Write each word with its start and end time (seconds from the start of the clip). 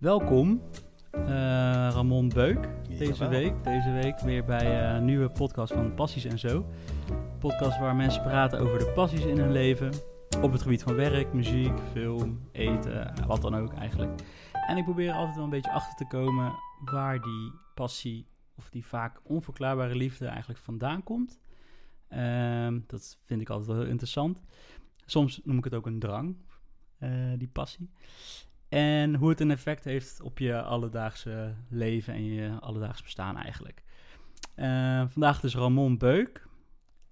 Welkom, 0.00 0.62
eh, 1.10 1.22
Ramon 1.92 2.28
Beuk, 2.28 2.68
deze 2.88 3.04
Jawel. 3.04 3.28
week. 3.28 3.64
Deze 3.64 3.92
week 3.92 4.20
weer 4.20 4.44
bij 4.44 4.88
eh, 4.88 4.94
een 4.94 5.04
nieuwe 5.04 5.30
podcast 5.30 5.72
van 5.72 5.94
Passies 5.94 6.24
en 6.24 6.38
Zo. 6.38 6.66
Podcast 7.38 7.78
waar 7.78 7.96
mensen 7.96 8.22
praten 8.22 8.58
over 8.58 8.78
de 8.78 8.92
passies 8.94 9.24
in 9.24 9.38
hun 9.38 9.52
leven. 9.52 9.92
Op 10.42 10.52
het 10.52 10.62
gebied 10.62 10.82
van 10.82 10.94
werk, 10.94 11.32
muziek, 11.32 11.78
film, 11.92 12.48
eten, 12.52 13.16
eh, 13.16 13.26
wat 13.26 13.42
dan 13.42 13.54
ook 13.54 13.72
eigenlijk. 13.72 14.22
En 14.68 14.76
ik 14.76 14.84
probeer 14.84 15.08
er 15.08 15.14
altijd 15.14 15.34
wel 15.34 15.44
een 15.44 15.50
beetje 15.50 15.72
achter 15.72 15.96
te 15.96 16.06
komen 16.06 16.52
waar 16.84 17.20
die 17.20 17.52
passie 17.74 18.26
of 18.56 18.70
die 18.70 18.86
vaak 18.86 19.20
onverklaarbare 19.24 19.94
liefde 19.94 20.26
eigenlijk 20.26 20.60
vandaan 20.60 21.02
komt. 21.02 21.40
Ehm, 22.08 22.80
dat 22.86 23.18
vind 23.24 23.40
ik 23.40 23.48
altijd 23.48 23.68
wel 23.68 23.78
heel 23.78 23.90
interessant. 23.90 24.40
Soms 25.06 25.40
noem 25.44 25.58
ik 25.58 25.64
het 25.64 25.74
ook 25.74 25.86
een 25.86 25.98
drang, 25.98 26.36
die 27.36 27.48
passie. 27.48 27.90
En 28.70 29.14
hoe 29.14 29.28
het 29.28 29.40
een 29.40 29.50
effect 29.50 29.84
heeft 29.84 30.20
op 30.20 30.38
je 30.38 30.62
alledaagse 30.62 31.54
leven 31.68 32.14
en 32.14 32.24
je 32.24 32.50
alledaagse 32.60 33.02
bestaan 33.02 33.36
eigenlijk. 33.36 33.82
Eh, 34.54 35.04
vandaag 35.08 35.40
dus 35.40 35.54
Ramon 35.54 35.98
Beuk. 35.98 36.46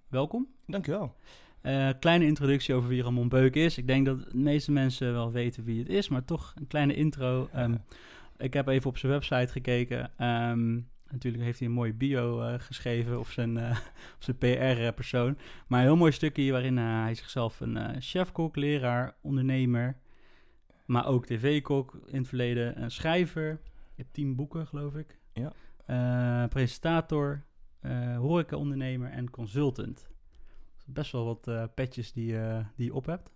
Welkom. 0.09 0.49
Dankjewel. 0.67 1.17
Eh, 1.61 1.89
kleine 2.01 2.25
introductie 2.25 2.75
over 2.75 2.89
wie 2.89 3.03
Ramon 3.03 3.29
Beuk 3.29 3.55
is. 3.55 3.79
Ik 3.79 3.87
denk 3.87 4.07
dat 4.07 4.31
de 4.31 4.37
meeste 4.39 4.73
mensen 4.73 5.13
wel 5.13 5.33
weten 5.33 5.65
wie 5.65 5.79
het 5.79 5.89
is, 5.89 6.09
maar 6.09 6.25
toch 6.25 6.55
een 6.57 6.67
kleine 6.67 6.95
intro. 6.95 7.49
Ehm, 7.53 7.75
Ik 8.37 8.55
heb 8.55 8.69
even 8.69 8.91
op 8.91 8.99
zijn 8.99 9.13
website 9.13 9.53
gekeken. 9.53 10.11
Ehm, 10.17 10.75
natuurlijk 11.11 11.45
heeft 11.45 11.59
hij 11.59 11.69
een 11.69 11.75
mooie 11.75 11.95
bio 11.95 12.41
eh, 12.41 12.55
geschreven 12.59 13.19
of 13.19 13.31
zijn, 13.31 13.77
zijn 14.19 14.39
PR-persoon. 14.39 15.39
Maar 15.67 15.81
een 15.81 15.87
heel 15.87 15.97
mooi 15.97 16.13
stukje 16.13 16.53
waarin 16.53 16.77
hij 16.77 17.15
zichzelf 17.15 17.61
een 17.61 18.03
chefkok, 18.03 18.57
leraar, 18.57 19.15
ondernemer, 19.23 19.97
maar 20.89 21.07
ook 21.07 21.27
tv-kok 21.27 21.99
in 22.07 22.19
het 22.19 22.29
verleden, 22.29 22.83
een 22.83 22.91
schrijver. 22.91 23.61
Je 23.95 24.03
hebt 24.03 24.15
tien 24.15 24.37
boeken, 24.37 24.67
geloof 24.67 24.95
ik. 24.95 25.19
Ja. 25.33 25.53
Eh, 25.87 26.49
presentator, 26.49 27.43
eh 27.81 28.17
horeca-ondernemer 28.17 29.11
en 29.11 29.31
consultant. 29.31 30.09
Best 30.87 31.13
wel 31.13 31.25
wat 31.25 31.49
eh, 31.49 31.65
petjes 31.75 32.13
die, 32.13 32.33
die 32.77 32.87
je 32.87 32.95
op 32.95 33.07
hebt. 33.07 33.31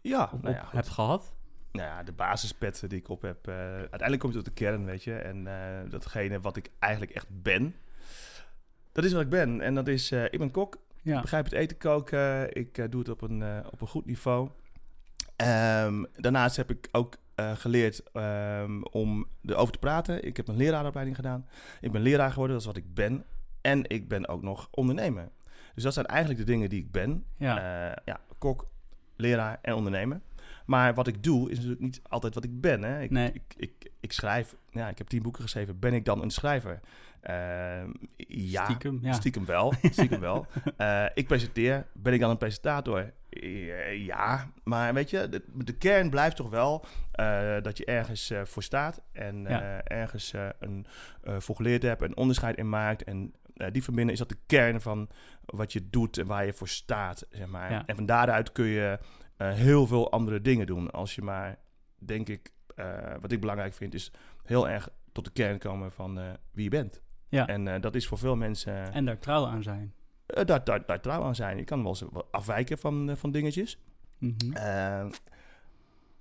Ja, 0.00 0.30
Of 0.32 0.42
nou 0.42 0.54
ja, 0.54 0.62
op 0.62 0.72
hebt 0.72 0.88
gehad. 0.88 1.34
Nou 1.72 1.86
ja, 1.88 2.02
de 2.02 2.12
basispet 2.12 2.84
die 2.88 2.98
ik 2.98 3.08
op 3.08 3.22
heb. 3.22 3.48
uiteindelijk 3.48 4.20
komt 4.20 4.34
het 4.34 4.44
tot 4.44 4.56
de 4.56 4.64
kern, 4.64 4.84
weet 4.84 5.04
je. 5.04 5.14
En 5.14 5.44
datgene 5.90 6.40
wat 6.40 6.56
ik 6.56 6.70
eigenlijk 6.78 7.12
echt 7.12 7.42
ben, 7.42 7.74
dat 8.92 9.04
is 9.04 9.12
wat 9.12 9.22
ik 9.22 9.28
ben. 9.28 9.60
En 9.60 9.74
dat 9.74 9.88
is, 9.88 10.12
ik 10.12 10.38
ben 10.38 10.50
kok. 10.50 10.74
Ik 10.74 10.80
Ja. 11.02 11.20
begrijp 11.20 11.44
het 11.44 11.52
eten 11.52 11.76
koken. 11.76 12.54
Ik 12.56 12.90
doe 12.90 13.00
het 13.00 13.08
op 13.08 13.22
een, 13.22 13.66
op 13.66 13.80
een 13.80 13.86
goed 13.86 14.06
niveau. 14.06 14.50
Ehm, 15.36 16.04
daarnaast 16.12 16.56
heb 16.56 16.70
ik 16.70 16.88
ook 16.92 17.16
eh, 17.34 17.52
geleerd 17.56 18.02
ehm, 18.12 18.82
om 18.82 19.26
erover 19.44 19.72
te 19.72 19.78
praten. 19.78 20.24
Ik 20.24 20.36
heb 20.36 20.48
een 20.48 20.56
leraaropleiding 20.56 21.16
gedaan. 21.16 21.46
Ik 21.80 21.92
ben 21.92 22.02
leraar 22.02 22.30
geworden, 22.30 22.52
dat 22.56 22.60
is 22.66 22.72
wat 22.72 22.82
ik 22.84 22.94
ben. 22.94 23.24
En 23.60 23.88
ik 23.88 24.08
ben 24.08 24.28
ook 24.28 24.42
nog 24.42 24.68
ondernemer. 24.70 25.28
Dus 25.74 25.82
dat 25.82 25.94
zijn 25.94 26.06
eigenlijk 26.06 26.38
de 26.40 26.52
dingen 26.52 26.68
die 26.68 26.80
ik 26.80 26.90
ben. 26.90 27.24
Ja. 27.36 27.56
Eh, 27.90 27.96
ja, 28.04 28.20
kok, 28.38 28.66
leraar 29.16 29.58
en 29.62 29.74
ondernemer. 29.74 30.20
Maar 30.66 30.94
wat 30.94 31.06
ik 31.06 31.22
doe 31.22 31.50
is 31.50 31.56
natuurlijk 31.56 31.82
niet 31.82 32.00
altijd 32.08 32.34
wat 32.34 32.44
ik 32.44 32.60
ben. 32.60 32.82
Hè? 32.82 33.02
Ik, 33.02 33.10
Nee. 33.10 33.32
ik, 33.32 33.42
ik, 33.56 33.90
ik 34.00 34.12
schrijf, 34.12 34.56
ja, 34.70 34.88
ik 34.88 34.98
heb 34.98 35.06
tien 35.06 35.22
boeken 35.22 35.42
geschreven. 35.42 35.78
Ben 35.78 35.92
ik 35.94 36.04
dan 36.04 36.22
een 36.22 36.30
schrijver? 36.30 36.80
Ehm, 37.20 37.90
ja, 38.16 38.64
Stiekem, 38.64 38.98
ja. 39.02 39.12
stiekem 39.12 39.44
wel. 39.44 39.72
Stiekem 39.82 40.20
wel. 40.20 40.46
Eh, 40.76 41.04
ik 41.14 41.26
presenteer. 41.26 41.86
Ben 41.92 42.12
ik 42.12 42.20
dan 42.20 42.30
een 42.30 42.36
presentator? 42.38 43.12
Eh, 43.40 44.04
ja, 44.06 44.50
maar 44.64 44.94
weet 44.94 45.10
je, 45.10 45.28
de, 45.28 45.42
de 45.54 45.76
kern 45.76 46.10
blijft 46.10 46.36
toch 46.36 46.50
wel 46.50 46.84
eh, 47.12 47.62
dat 47.62 47.78
je 47.78 47.84
ergens 47.84 48.30
eh, 48.30 48.44
voor 48.44 48.62
staat 48.62 49.02
en 49.12 49.42
Ja. 49.42 49.82
ergens 49.82 50.32
een, 50.58 50.86
voor 51.22 51.56
geleerd 51.56 51.82
hebt, 51.82 52.02
een 52.02 52.16
onderscheid 52.16 52.56
in 52.56 52.68
maakt. 52.68 53.02
En 53.02 53.34
die 53.72 53.82
verbinden 53.82 54.12
is 54.12 54.18
dat 54.18 54.28
de 54.28 54.38
kern 54.46 54.80
van 54.80 55.08
wat 55.44 55.72
je 55.72 55.90
doet 55.90 56.18
en 56.18 56.26
waar 56.26 56.46
je 56.46 56.52
voor 56.52 56.68
staat, 56.68 57.26
zeg 57.30 57.46
maar. 57.46 57.70
Ja. 57.70 57.82
En 57.86 57.94
van 57.94 58.06
daaruit 58.06 58.52
kun 58.52 58.66
je 58.66 58.98
heel 59.36 59.86
veel 59.86 60.10
andere 60.12 60.40
dingen 60.40 60.66
doen. 60.66 60.90
Als 60.90 61.14
je 61.14 61.22
maar, 61.22 61.58
denk 61.98 62.28
ik, 62.28 62.50
wat 63.20 63.32
ik 63.32 63.40
belangrijk 63.40 63.74
vind, 63.74 63.94
is 63.94 64.12
heel 64.44 64.68
erg 64.68 64.88
tot 65.12 65.24
de 65.24 65.30
kern 65.30 65.58
komen 65.58 65.92
van 65.92 66.20
wie 66.52 66.64
je 66.64 66.70
bent. 66.70 67.02
Ja. 67.28 67.46
En 67.46 67.80
dat 67.80 67.94
is 67.94 68.06
voor 68.06 68.18
veel 68.18 68.36
mensen 68.36 68.92
En 68.92 69.04
daar 69.04 69.18
trouw 69.18 69.46
aan 69.46 69.62
zijn. 69.62 69.94
Eh, 70.34 70.44
daar, 70.44 70.64
daar, 70.64 70.86
daar 70.86 71.00
trouw 71.00 71.22
aan 71.22 71.34
zijn. 71.34 71.56
Je 71.56 71.64
kan 71.64 71.82
wel 71.82 71.88
eens 71.88 72.04
afwijken 72.30 72.78
van, 72.78 73.10
eh, 73.10 73.16
van 73.16 73.30
dingetjes. 73.30 73.78
Mhm. 74.18 74.52
Eh, 74.52 75.06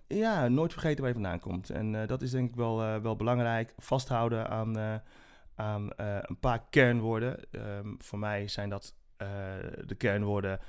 ja, 0.07 0.47
nooit 0.47 0.72
vergeten 0.72 1.00
waar 1.00 1.07
je 1.07 1.19
vandaan 1.19 1.40
komt. 1.40 1.69
En 1.69 2.07
dat 2.07 2.22
is 2.22 2.31
denk 2.31 2.50
ik 2.50 2.56
wel, 2.56 3.02
wel 3.02 3.16
belangrijk. 3.16 3.73
Vasthouden 3.78 4.50
aan, 4.50 5.02
aan 5.56 5.90
een 5.96 6.40
paar 6.40 6.63
kernwoorden. 6.69 7.52
Ehm, 7.52 7.88
voor 7.97 8.19
mij 8.19 8.47
zijn 8.47 8.69
dat 8.69 8.96
de 9.85 9.96
kernwoorden 9.97 10.59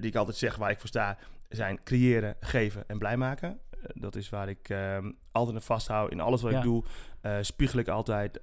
die 0.00 0.10
ik 0.10 0.14
altijd 0.14 0.36
zeg 0.36 0.56
waar 0.56 0.70
ik 0.70 0.78
voor 0.78 0.88
sta. 0.88 1.16
Zijn 1.48 1.82
creëren, 1.82 2.36
geven 2.40 2.84
en 2.86 2.98
blij 2.98 3.16
maken. 3.16 3.60
Dat 3.94 4.16
is 4.16 4.28
waar 4.28 4.48
ik 4.48 4.68
ehm, 4.68 5.12
altijd 5.32 5.56
aan 5.56 5.62
vasthoud. 5.62 6.10
In 6.10 6.20
alles 6.20 6.42
wat 6.42 6.52
Ja. 6.52 6.58
ik 6.58 6.64
doe, 6.64 6.84
spiegel 7.40 7.78
ik 7.78 7.88
altijd 7.88 8.40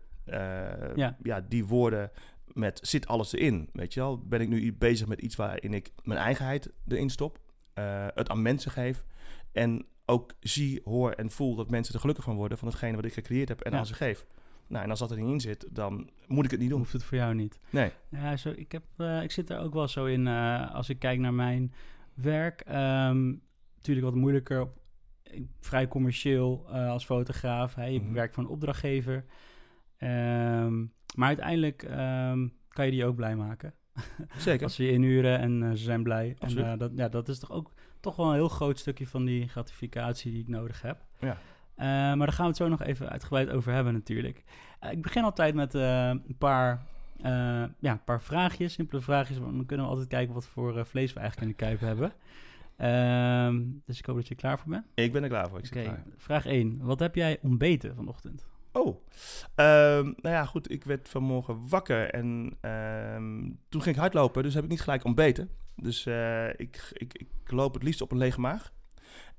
Ja. 0.96 1.18
ja, 1.22 1.42
die 1.42 1.66
woorden 1.66 2.12
met 2.56 2.80
zit 2.84 3.08
alles 3.08 3.34
erin, 3.34 3.70
weet 3.74 3.94
je 3.94 4.00
wel? 4.00 4.18
Ben 4.20 4.42
ik 4.42 4.48
nu 4.50 4.74
bezig 4.74 5.08
met 5.08 5.22
iets 5.22 5.36
waarin 5.36 5.74
ik 5.74 5.92
mijn 6.04 6.20
eigenheid 6.20 6.70
erin 6.88 7.10
stop, 7.10 7.40
eh, 7.74 8.08
het 8.14 8.30
aan 8.30 8.42
mensen 8.42 8.72
geef 8.72 9.06
en 9.52 9.86
ook 10.06 10.34
zie, 10.40 10.82
hoor 10.84 11.12
en 11.12 11.32
voel 11.32 11.56
dat 11.56 11.70
mensen 11.70 11.94
er 11.94 12.00
gelukkig 12.00 12.24
van 12.26 12.36
worden 12.36 12.58
van 12.58 12.68
hetgene 12.68 12.96
wat 12.96 13.06
ik 13.06 13.14
gecreëerd 13.14 13.50
heb 13.50 13.62
en 13.62 13.72
Ja. 13.72 13.78
aan 13.78 13.86
ze 13.86 13.94
geef. 13.94 14.26
Nou, 14.68 14.84
en 14.84 14.90
als 14.90 15.00
dat 15.00 15.12
er 15.12 15.18
niet 15.20 15.32
in 15.32 15.40
zit, 15.40 15.68
dan 15.72 16.10
moet 16.28 16.46
ik 16.46 16.52
het 16.52 16.60
niet 16.60 16.70
doen. 16.70 16.78
Hoeft 16.80 16.94
het 16.94 17.04
voor 17.04 17.18
jou 17.18 17.36
niet. 17.36 17.60
Nee. 17.70 17.92
Ja, 18.10 18.38
zo, 18.38 18.50
ik, 18.56 18.72
heb, 18.72 18.84
eh, 18.98 19.22
ik 19.24 19.32
zit 19.32 19.50
er 19.50 19.60
ook 19.60 19.74
wel 19.74 19.88
zo 19.88 20.06
in 20.06 20.28
eh, 20.28 20.74
als 20.74 20.90
ik 20.90 21.00
kijk 21.00 21.20
naar 21.20 21.34
mijn 21.34 21.74
werk. 22.14 22.62
ehm, 22.62 23.34
natuurlijk 23.76 24.06
wat 24.06 24.16
moeilijker. 24.16 24.62
Op, 24.62 24.78
vrij 25.60 25.88
commercieel 25.88 26.68
als 26.70 27.06
fotograaf. 27.06 27.76
Hè. 27.76 27.86
Je 27.86 28.00
Mhm. 28.00 28.14
werkt 28.14 28.34
voor 28.34 28.44
een 28.44 28.50
opdrachtgever. 28.50 29.26
Ehm, 29.98 30.86
maar 31.16 31.28
uiteindelijk 31.28 31.84
ehm, 31.84 32.48
kan 32.68 32.86
je 32.86 32.92
die 32.92 33.06
ook 33.06 33.16
blij 33.16 33.36
maken. 33.36 33.74
Zeker. 34.38 34.64
Als 34.64 34.76
ze 34.76 34.84
je 34.84 34.92
inhuren 34.92 35.40
en 35.40 35.64
eh, 35.64 35.70
ze 35.70 35.84
zijn 35.84 36.04
blij. 36.04 36.28
En 36.28 36.36
Absoluut. 36.40 36.66
eh, 36.66 36.78
dat, 36.78 36.92
ja, 36.96 37.10
dat 37.10 37.30
is 37.30 37.40
toch 37.40 37.52
ook 37.52 37.74
toch 38.00 38.16
wel 38.16 38.28
een 38.28 38.34
heel 38.34 38.50
groot 38.50 38.80
stukje 38.80 39.08
van 39.08 39.26
die 39.26 39.48
gratificatie 39.48 40.32
die 40.32 40.42
ik 40.42 40.48
nodig 40.48 40.82
heb. 40.82 41.06
Ja. 41.20 41.38
Eh, 41.76 41.86
maar 41.88 42.18
daar 42.18 42.32
gaan 42.32 42.44
we 42.44 42.50
het 42.50 42.58
zo 42.58 42.68
nog 42.68 42.84
even 42.84 43.10
uitgebreid 43.10 43.50
over 43.50 43.74
hebben 43.74 43.94
natuurlijk. 43.94 44.44
Ik 44.92 45.02
begin 45.02 45.24
altijd 45.24 45.56
met 45.56 45.74
een 45.74 46.36
paar, 46.38 46.86
ja, 47.80 47.92
een 47.92 48.04
paar 48.04 48.22
vraagjes, 48.22 48.74
simpele 48.74 49.02
vraagjes. 49.02 49.38
Want 49.38 49.56
dan 49.56 49.66
kunnen 49.66 49.86
we 49.86 49.92
altijd 49.92 50.10
kijken 50.10 50.34
wat 50.34 50.48
voor 50.48 50.86
vlees 50.86 51.14
we 51.14 51.20
eigenlijk 51.20 51.52
in 51.52 51.58
de 51.58 51.66
kuip 51.66 51.80
hebben. 51.80 52.14
Ehm, 52.78 53.64
dus 53.86 54.00
ik 54.00 54.06
hoop 54.06 54.16
dat 54.16 54.28
je 54.28 54.34
er 54.34 54.40
klaar 54.40 54.60
voor 54.60 54.70
bent. 54.70 54.86
Ik 54.94 55.12
ben 55.12 55.24
er 55.24 55.30
klaar 55.30 55.50
voor. 55.50 55.60
Ik 55.60 55.66
zit 55.66 55.84
klaar. 55.84 56.04
vraag 56.18 56.46
1. 56.46 56.78
Wat 56.82 57.00
heb 57.00 57.16
jij 57.16 57.38
ontbeten 57.42 57.96
vanochtend? 57.96 58.48
Oh, 58.75 59.06
Ehm, 59.56 60.03
nou 60.03 60.36
ja, 60.36 60.46
goed. 60.46 60.72
Ik 60.72 60.84
werd 60.84 61.09
vanmorgen 61.09 61.68
wakker 61.68 62.09
en 62.09 62.58
ehm, 62.62 63.52
toen 63.69 63.81
ging 63.81 63.96
ik 63.96 64.02
hardlopen, 64.02 64.44
dus 64.44 64.53
heb 64.53 64.63
ik 64.63 64.69
niet 64.69 64.81
gelijk 64.81 65.03
ontbeten. 65.03 65.50
Dus 65.75 66.06
eh, 66.06 66.47
ik, 66.50 66.90
ik, 66.94 67.13
ik 67.13 67.52
loop 67.52 67.74
het 67.74 67.84
liefst 67.84 68.02
op 68.02 68.12
een 68.12 68.18
lege 68.18 68.40
maag. 68.40 68.72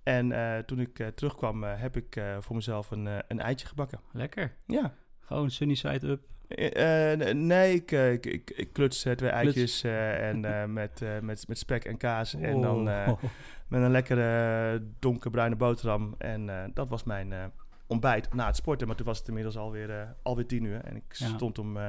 En 0.03 0.33
eh, 0.33 0.59
toen 0.59 0.81
ik 0.81 0.99
eh, 0.99 1.07
terugkwam, 1.07 1.63
heb 1.63 1.97
ik 1.97 2.21
voor 2.41 2.57
mezelf 2.57 2.91
een, 2.91 3.09
een 3.29 3.41
eitje 3.41 3.67
gebakken. 3.67 4.01
Lekker. 4.13 4.55
Ja. 4.67 4.95
Gewoon 5.21 5.51
sunny 5.51 5.75
side 5.75 6.09
up. 6.09 6.23
Nee, 7.35 7.75
ik, 7.75 7.91
ik, 7.91 8.27
ik, 8.27 8.51
ik 8.51 8.73
kluts 8.73 9.01
twee 9.01 9.31
eitjes 9.31 9.83
en 9.85 10.41
met, 10.73 11.05
met, 11.21 11.49
met 11.49 11.59
spek 11.59 11.85
en 11.85 11.97
kaas. 11.97 12.35
En 12.35 12.61
dan 12.61 12.89
Oh. 12.89 13.23
met 13.69 13.83
een 13.83 13.91
lekkere 13.91 14.83
donkerbruine 14.99 15.57
boterham. 15.57 16.15
En 16.19 16.71
dat 16.75 16.89
was 16.89 17.05
mijn 17.05 17.53
ontbijt 17.87 18.35
na 18.35 18.47
het 18.47 18.57
sporten. 18.57 18.87
Maar 18.87 18.97
toen 18.97 19.07
was 19.07 19.19
het 19.19 19.29
inmiddels 19.29 19.57
alweer, 19.57 19.91
eh 19.91 20.09
alweer 20.23 20.47
tien 20.47 20.65
uur. 20.65 20.81
En 20.85 20.97
ik 20.97 21.05
Ja. 21.09 21.27
stond 21.29 21.59
om, 21.59 21.77
eh, 21.77 21.89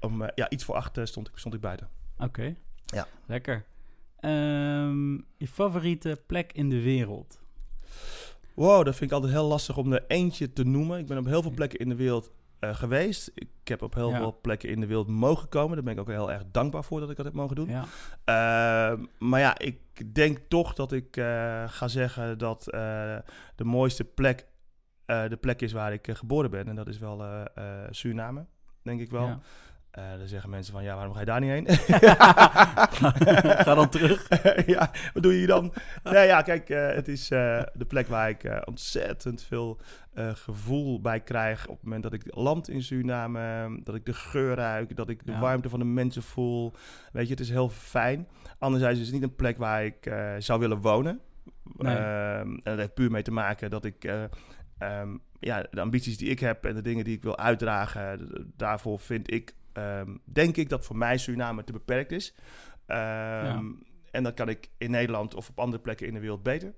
om 0.00 0.22
eh, 0.22 0.28
ja, 0.34 0.50
iets 0.50 0.64
voor 0.64 0.74
acht 0.74 0.98
stond, 1.02 1.28
ik, 1.28 1.38
stond 1.38 1.54
ik 1.54 1.60
buiten. 1.60 1.88
Oké. 2.18 2.54
Ja. 2.86 3.06
Lekker. 3.26 3.64
Ehm, 4.20 5.12
je 5.14 5.48
favoriete 5.48 6.22
plek 6.26 6.52
in 6.52 6.68
de 6.68 6.82
wereld? 6.82 7.40
Wow, 8.54 8.84
dat 8.84 8.96
vind 8.96 9.10
ik 9.10 9.16
altijd 9.16 9.32
heel 9.32 9.46
lastig 9.48 9.76
om 9.76 9.92
er 9.92 10.04
eentje 10.06 10.52
te 10.52 10.64
noemen. 10.64 10.98
Ik 10.98 11.06
ben 11.06 11.18
op 11.18 11.24
heel 11.24 11.42
veel 11.42 11.50
plekken 11.50 11.78
in 11.78 11.88
de 11.88 11.94
wereld 11.94 12.30
geweest. 12.60 13.30
Ik 13.34 13.48
heb 13.64 13.82
op 13.82 13.94
heel 13.94 14.10
Ja. 14.10 14.16
veel 14.16 14.38
plekken 14.42 14.68
in 14.68 14.80
de 14.80 14.86
wereld 14.86 15.08
mogen 15.08 15.48
komen. 15.48 15.74
Daar 15.74 15.84
ben 15.84 15.92
ik 15.92 16.00
ook 16.00 16.08
heel 16.08 16.32
erg 16.32 16.42
dankbaar 16.50 16.84
voor 16.84 17.00
dat 17.00 17.10
ik 17.10 17.16
dat 17.16 17.24
heb 17.24 17.34
mogen 17.34 17.56
doen. 17.56 17.68
Ja. 17.68 17.80
Uh, 18.92 18.98
maar 19.18 19.40
ja, 19.40 19.58
ik 19.58 20.14
denk 20.14 20.38
toch 20.48 20.74
dat 20.74 20.92
ik 20.92 21.16
uh, 21.16 21.24
ga 21.68 21.88
zeggen 21.88 22.38
dat 22.38 22.66
uh, 22.74 22.80
de 23.56 23.64
mooiste 23.64 24.04
plek 24.04 24.46
uh, 25.10 25.28
de 25.28 25.36
plek 25.36 25.60
is 25.62 25.72
waar 25.72 25.92
ik 25.92 26.08
uh, 26.08 26.14
geboren 26.14 26.50
ben. 26.50 26.68
En 26.68 26.74
dat 26.74 26.88
is 26.88 26.98
wel 26.98 27.24
uh, 27.24 27.42
Suriname, 27.90 28.44
denk 28.82 29.00
ik 29.00 29.10
wel. 29.10 29.40
Eh, 29.90 30.04
dan 30.18 30.26
zeggen 30.26 30.50
mensen 30.50 30.72
van, 30.72 30.82
ja, 30.82 30.94
waarom 30.94 31.12
ga 31.14 31.20
je 31.20 31.26
daar 31.26 31.40
niet 31.40 31.50
heen? 31.50 31.66
Ga 33.64 33.74
dan 33.74 33.88
terug. 33.88 34.28
ja, 34.66 34.90
wat 35.14 35.22
doe 35.22 35.32
je 35.32 35.38
hier 35.38 35.46
dan? 35.46 35.72
nee, 36.02 36.26
ja, 36.26 36.42
kijk, 36.42 36.68
eh, 36.70 36.88
het 36.94 37.08
is 37.08 37.30
eh, 37.30 37.62
de 37.74 37.84
plek 37.84 38.06
waar 38.08 38.28
ik 38.28 38.44
eh, 38.44 38.58
ontzettend 38.64 39.42
veel 39.42 39.80
eh, 40.14 40.30
gevoel 40.34 41.00
bij 41.00 41.20
krijg. 41.20 41.66
Op 41.66 41.74
het 41.74 41.84
moment 41.84 42.02
dat 42.02 42.12
ik 42.12 42.22
land 42.34 42.68
in 42.68 42.82
Suriname, 42.82 43.68
dat 43.82 43.94
ik 43.94 44.04
de 44.04 44.14
geur 44.14 44.54
ruik, 44.56 44.96
dat 44.96 45.08
ik 45.08 45.26
de 45.26 45.32
Ja. 45.32 45.38
warmte 45.40 45.68
van 45.68 45.78
de 45.78 45.84
mensen 45.84 46.22
voel. 46.22 46.72
Weet 47.12 47.24
je, 47.24 47.30
het 47.30 47.40
is 47.40 47.50
heel 47.50 47.68
fijn. 47.68 48.28
Anderzijds 48.58 48.98
is 49.00 49.04
het 49.06 49.14
niet 49.14 49.22
een 49.24 49.34
plek 49.36 49.58
waar 49.58 49.84
ik 49.84 50.06
eh, 50.06 50.34
zou 50.38 50.60
willen 50.60 50.80
wonen. 50.80 51.20
Nee. 51.76 51.96
Ehm, 51.96 52.48
en 52.48 52.60
dat 52.62 52.78
heeft 52.78 52.94
puur 52.94 53.10
mee 53.10 53.22
te 53.22 53.32
maken 53.32 53.70
dat 53.70 53.84
ik... 53.84 54.10
eh, 54.80 54.98
ehm, 55.00 55.16
ja, 55.40 55.66
de 55.70 55.80
ambities 55.80 56.18
die 56.18 56.28
ik 56.28 56.38
heb 56.40 56.64
en 56.64 56.74
de 56.74 56.82
dingen 56.82 57.04
die 57.04 57.16
ik 57.16 57.22
wil 57.22 57.38
uitdragen, 57.38 58.28
daarvoor 58.56 58.98
vind 58.98 59.32
ik, 59.32 59.54
ehm, 59.72 60.16
denk 60.24 60.56
ik 60.56 60.68
dat 60.68 60.84
voor 60.84 60.96
mij 60.96 61.18
Suriname 61.18 61.64
te 61.64 61.72
beperkt 61.72 62.12
is. 62.12 62.34
Ehm, 62.86 63.66
En 64.12 64.22
dat 64.22 64.34
kan 64.34 64.48
ik 64.48 64.70
in 64.78 64.90
Nederland 64.90 65.34
of 65.34 65.48
op 65.48 65.58
andere 65.58 65.82
plekken 65.82 66.06
in 66.06 66.14
de 66.14 66.20
wereld 66.20 66.42
beter. 66.42 66.74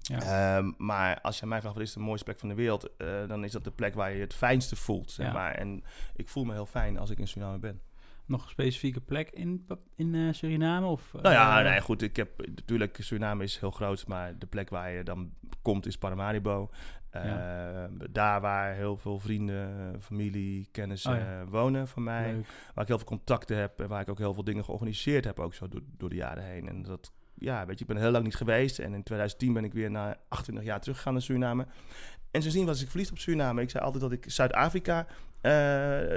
Ja. 0.00 0.62
Maar 0.76 1.20
als 1.20 1.38
je 1.40 1.46
mij 1.46 1.60
vraagt 1.60 1.74
wat 1.76 1.84
is 1.84 1.92
de 1.92 2.00
mooiste 2.00 2.24
plek 2.24 2.38
van 2.38 2.48
de 2.48 2.54
wereld, 2.54 2.96
eh, 2.96 3.06
dan 3.28 3.44
is 3.44 3.52
dat 3.52 3.64
de 3.64 3.70
plek 3.70 3.94
waar 3.94 4.12
je 4.14 4.20
het 4.20 4.34
fijnste 4.34 4.76
voelt. 4.76 5.10
Zeg 5.10 5.26
Ja. 5.26 5.32
maar. 5.32 5.54
En 5.54 5.82
ik 6.16 6.28
voel 6.28 6.44
me 6.44 6.52
heel 6.52 6.66
fijn 6.66 6.98
als 6.98 7.10
ik 7.10 7.18
in 7.18 7.28
Suriname 7.28 7.58
ben. 7.58 7.80
Nog 8.26 8.42
een 8.44 8.50
specifieke 8.50 9.00
plek 9.00 9.30
in, 9.30 9.66
in 9.96 10.14
eh, 10.14 10.32
Suriname? 10.32 10.86
Of, 10.86 11.12
nou 11.12 11.34
ja, 11.34 11.58
eh, 11.64 11.70
nee, 11.70 11.80
goed. 11.80 12.02
Ik 12.02 12.16
heb 12.16 12.46
natuurlijk 12.54 12.96
Suriname 13.00 13.42
is 13.44 13.58
heel 13.58 13.70
groot, 13.70 14.06
maar 14.06 14.38
de 14.38 14.46
plek 14.46 14.70
waar 14.70 14.90
je 14.90 15.02
dan 15.02 15.32
komt 15.62 15.86
is 15.86 15.98
Paramaribo. 15.98 16.70
Ehm, 17.10 17.90
Daar 18.10 18.40
waar 18.40 18.74
heel 18.74 18.96
veel 18.96 19.18
vrienden, 19.18 19.96
familie, 20.02 20.68
kennissen 20.72 21.12
Oh 21.12 21.18
ja. 21.18 21.40
eh, 21.40 21.46
wonen 21.48 21.88
van 21.88 22.02
mij. 22.02 22.32
leuk. 22.32 22.46
Waar 22.74 22.82
ik 22.82 22.88
heel 22.88 22.98
veel 22.98 23.06
contacten 23.06 23.56
heb 23.56 23.80
en 23.80 23.88
waar 23.88 24.00
ik 24.00 24.08
ook 24.08 24.18
heel 24.18 24.34
veel 24.34 24.44
dingen 24.44 24.64
georganiseerd 24.64 25.24
heb, 25.24 25.38
ook 25.40 25.54
zo 25.54 25.68
door, 25.68 25.82
door 25.96 26.08
de 26.08 26.16
jaren 26.16 26.44
heen. 26.44 26.68
En 26.68 26.82
dat, 26.82 27.12
ja, 27.34 27.66
weet 27.66 27.78
je, 27.78 27.84
ik 27.84 27.92
ben 27.92 28.02
heel 28.02 28.10
lang 28.10 28.24
niet 28.24 28.36
geweest. 28.36 28.78
En 28.78 28.94
in 28.94 29.02
2010 29.02 29.52
ben 29.52 29.64
ik 29.64 29.72
weer 29.72 29.90
na 29.90 30.16
28 30.28 30.64
jaar 30.64 30.80
teruggegaan 30.80 31.12
naar 31.12 31.22
Suriname. 31.22 31.66
En 32.30 32.42
sindsdien 32.42 32.66
was 32.66 32.82
ik 32.82 32.88
verliefd 32.88 33.10
op 33.10 33.18
Suriname. 33.18 33.62
Ik 33.62 33.70
zei 33.70 33.84
altijd 33.84 34.02
dat 34.02 34.12
ik 34.12 34.24
Zuid-Afrika 34.30 35.06
eh, 35.40 35.52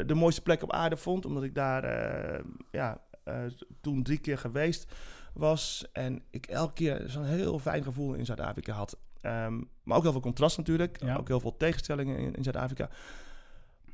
de 0.05 0.13
mooiste 0.15 0.41
plek 0.41 0.63
op 0.63 0.71
aarde 0.71 0.97
vond, 0.97 1.25
omdat 1.25 1.43
ik 1.43 1.55
daar 1.55 1.83
eh, 1.83 2.43
ja, 2.71 3.01
eh, 3.23 3.35
toen 3.81 4.03
drie 4.03 4.17
keer 4.17 4.37
geweest 4.37 4.93
was. 5.33 5.85
En 5.93 6.21
ik 6.29 6.45
elke 6.45 6.73
keer 6.73 7.03
zo'n 7.05 7.23
heel 7.23 7.59
fijn 7.59 7.83
gevoel 7.83 8.13
in 8.13 8.25
Zuid-Afrika 8.25 8.73
had. 8.73 8.97
Ehm, 9.21 9.61
maar 9.83 9.97
ook 9.97 10.03
heel 10.03 10.11
veel 10.11 10.21
contrast 10.21 10.57
natuurlijk. 10.57 11.03
Ja. 11.03 11.15
Ook 11.15 11.27
heel 11.27 11.39
veel 11.39 11.57
tegenstellingen 11.57 12.17
in, 12.17 12.35
in 12.35 12.43
Zuid-Afrika. 12.43 12.89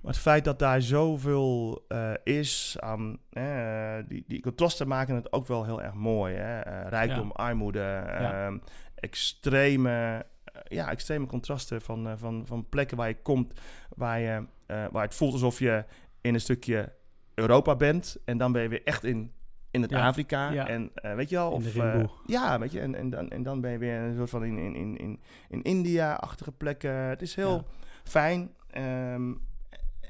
Maar 0.06 0.14
het 0.14 0.24
feit 0.24 0.44
dat 0.44 0.60
daar 0.60 0.82
zoveel 0.82 1.86
eh, 1.88 2.12
is 2.24 2.76
aan 2.80 3.18
eh, 3.30 3.98
die, 4.08 4.24
die 4.28 4.42
contrasten 4.42 4.88
maken 4.88 5.16
het 5.16 5.34
ook 5.34 5.48
wel 5.48 5.64
heel 5.64 5.82
erg 5.82 5.94
mooi. 5.94 6.36
Hè? 6.36 6.60
Eh, 6.60 6.90
rijkdom, 6.90 7.32
armoede, 7.32 8.04
ehm, 8.08 8.58
extreme, 8.96 10.26
ja, 10.68 10.90
extreme 10.90 11.26
contrasten 11.26 11.82
van, 11.82 12.18
van, 12.18 12.44
van 12.46 12.70
plekken 12.70 12.98
waar 12.98 13.08
je 13.08 13.22
komt, 13.22 13.60
waar, 13.96 14.20
je, 14.20 14.46
waar 14.66 15.04
het 15.04 15.16
voelt 15.16 15.34
alsof 15.34 15.60
je 15.60 15.86
in 16.22 16.34
een 16.34 16.42
stukje 16.42 16.94
Europa 17.34 17.76
bent. 17.76 18.18
En 18.26 18.38
dan 18.38 18.52
ben 18.52 18.62
je 18.62 18.70
weer 18.70 18.84
echt 18.84 19.04
in, 19.04 19.32
in 19.76 19.82
het 19.82 19.92
Ja, 19.92 20.08
Afrika. 20.08 20.50
ja. 20.52 20.68
En 20.68 20.92
eh, 20.94 21.16
weet 21.16 21.30
je 21.30 21.36
wel, 21.36 21.52
of, 21.52 21.76
eh, 21.76 22.04
ja, 22.26 22.60
weet 22.60 22.72
je, 22.72 22.80
en, 22.80 22.96
en, 22.96 23.10
dan, 23.10 23.30
en 23.30 23.44
dan 23.44 23.62
ben 23.62 23.72
je 23.72 23.78
weer 23.78 24.00
een 24.00 24.16
soort 24.16 24.30
van 24.30 24.44
in, 24.46 24.58
in, 24.58 24.76
in, 24.76 24.98
in, 24.98 25.20
in 25.50 25.62
India-achtige 25.64 26.52
plekken. 26.52 26.92
Het 26.94 27.22
is 27.22 27.36
heel 27.36 27.56
Ja. 27.56 27.64
fijn. 28.04 28.54
Ehm, 28.70 29.34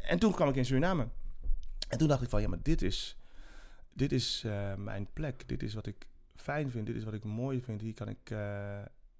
en 0.07 0.19
toen 0.19 0.31
kwam 0.33 0.49
ik 0.49 0.55
in 0.55 0.65
Suriname. 0.65 1.07
En 1.89 1.97
toen 1.97 2.07
dacht 2.07 2.21
ik 2.21 2.29
van, 2.29 2.41
ja, 2.41 2.47
maar 2.47 2.61
dit 2.61 2.81
is, 2.81 3.17
dit 3.93 4.11
is 4.11 4.43
eh, 4.45 4.73
mijn 4.75 5.07
plek. 5.13 5.47
Dit 5.47 5.63
is 5.63 5.73
wat 5.73 5.87
ik 5.87 6.07
fijn 6.35 6.71
vind. 6.71 6.85
Dit 6.85 6.95
is 6.95 7.03
wat 7.03 7.13
ik 7.13 7.23
mooi 7.23 7.61
vind. 7.61 7.81
Hier 7.81 7.93
kan 7.93 8.07
ik 8.09 8.33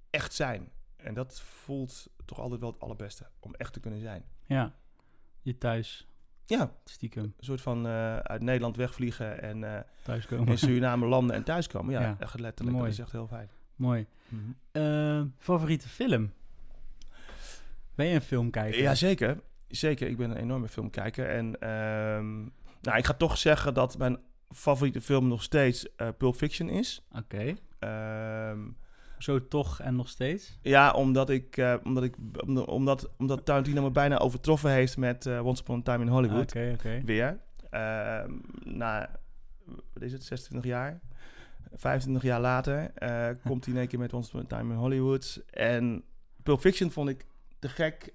echt 0.10 0.34
zijn. 0.34 0.70
En 0.96 1.14
dat 1.14 1.42
voelt 1.42 2.08
toch 2.26 2.40
altijd 2.40 2.60
wel 2.60 2.72
het 2.72 2.80
allerbeste. 2.80 3.26
Om 3.40 3.54
echt 3.54 3.74
te 3.74 3.80
kunnen 3.80 4.00
zijn. 4.00 4.24
Ja, 4.46 4.74
je 5.42 5.58
thuis, 5.58 6.08
Ja, 6.48 6.72
stiekem, 6.86 7.24
een 7.24 7.34
soort 7.40 7.62
van 7.62 7.88
eh, 7.88 8.18
uit 8.18 8.42
Nederland 8.42 8.76
wegvliegen 8.76 9.42
en 9.42 9.76
eh, 9.76 9.80
thuiskomen. 10.04 10.48
in 10.48 10.58
Suriname 10.68 11.06
landen 11.06 11.36
en 11.36 11.44
thuiskomen. 11.44 11.94
Ja, 11.94 12.02
Ja, 12.02 12.16
echt 12.20 12.40
letterlijk. 12.40 12.78
mooi. 12.78 12.90
Dat 12.90 12.98
is 13.00 13.04
echt 13.04 13.12
heel 13.12 13.28
fijn. 13.28 13.50
Mooi. 13.76 14.06
Eh, 14.72 15.22
favoriete 15.38 15.90
film? 15.90 16.32
Ben 17.96 18.06
je 18.06 18.16
een 18.16 18.22
filmkijker? 18.22 18.82
Ja, 18.82 18.96
zeker. 18.96 19.40
Zeker, 19.68 20.08
ik 20.08 20.18
ben 20.18 20.30
een 20.32 20.38
enorme 20.38 20.68
filmkijker. 20.68 21.30
En 21.30 21.60
ehm, 21.60 22.40
nou, 22.82 22.98
ik 22.98 23.06
ga 23.06 23.14
toch 23.14 23.38
zeggen 23.38 23.74
dat 23.74 23.98
mijn 23.98 24.18
favoriete 24.50 25.02
film 25.02 25.28
nog 25.28 25.44
steeds 25.44 25.96
eh, 25.96 26.08
Pulp 26.18 26.36
Fiction 26.36 26.70
is. 26.70 27.06
Oké. 27.18 27.54
Ehm, 27.80 28.60
Zo 29.26 29.48
toch 29.48 29.80
en 29.80 29.96
nog 29.96 30.10
steeds? 30.10 30.58
ja, 30.62 30.92
omdat 30.92 31.30
ik, 31.30 31.58
eh, 31.58 31.76
omdat 31.84 32.04
ik, 32.04 32.16
omdat, 32.66 33.10
omdat, 33.18 33.46
Tarantino 33.46 33.82
me 33.82 33.92
bijna 33.92 34.18
overtroffen 34.18 34.72
heeft 34.72 34.98
met 34.98 35.26
eh, 35.26 35.46
Once 35.46 35.62
Upon 35.62 35.80
a 35.80 35.82
Time 35.82 36.04
in 36.04 36.12
Hollywood. 36.12 36.50
Oké, 36.50 36.72
oké. 36.74 37.02
Weer. 37.06 37.40
Ehm, 37.70 38.32
na, 38.64 39.20
wat 39.66 40.04
is 40.04 40.12
het, 40.12 40.24
26 40.24 40.72
jaar? 40.72 41.00
25 41.76 42.24
jaar 42.24 42.42
later 42.42 42.92
eh, 42.94 43.30
komt 43.46 43.66
hij 43.66 43.74
in 43.74 43.80
één 43.80 43.90
keer 43.90 44.00
met 44.00 44.14
Once 44.14 44.30
Upon 44.30 44.42
a 44.42 44.58
Time 44.58 44.74
in 44.74 44.80
Hollywood. 44.80 45.44
En 45.50 46.04
Pulp 46.44 46.60
Fiction 46.60 46.92
vond 46.92 47.10
ik 47.10 47.26
te 47.60 47.70
gek. 47.70 48.14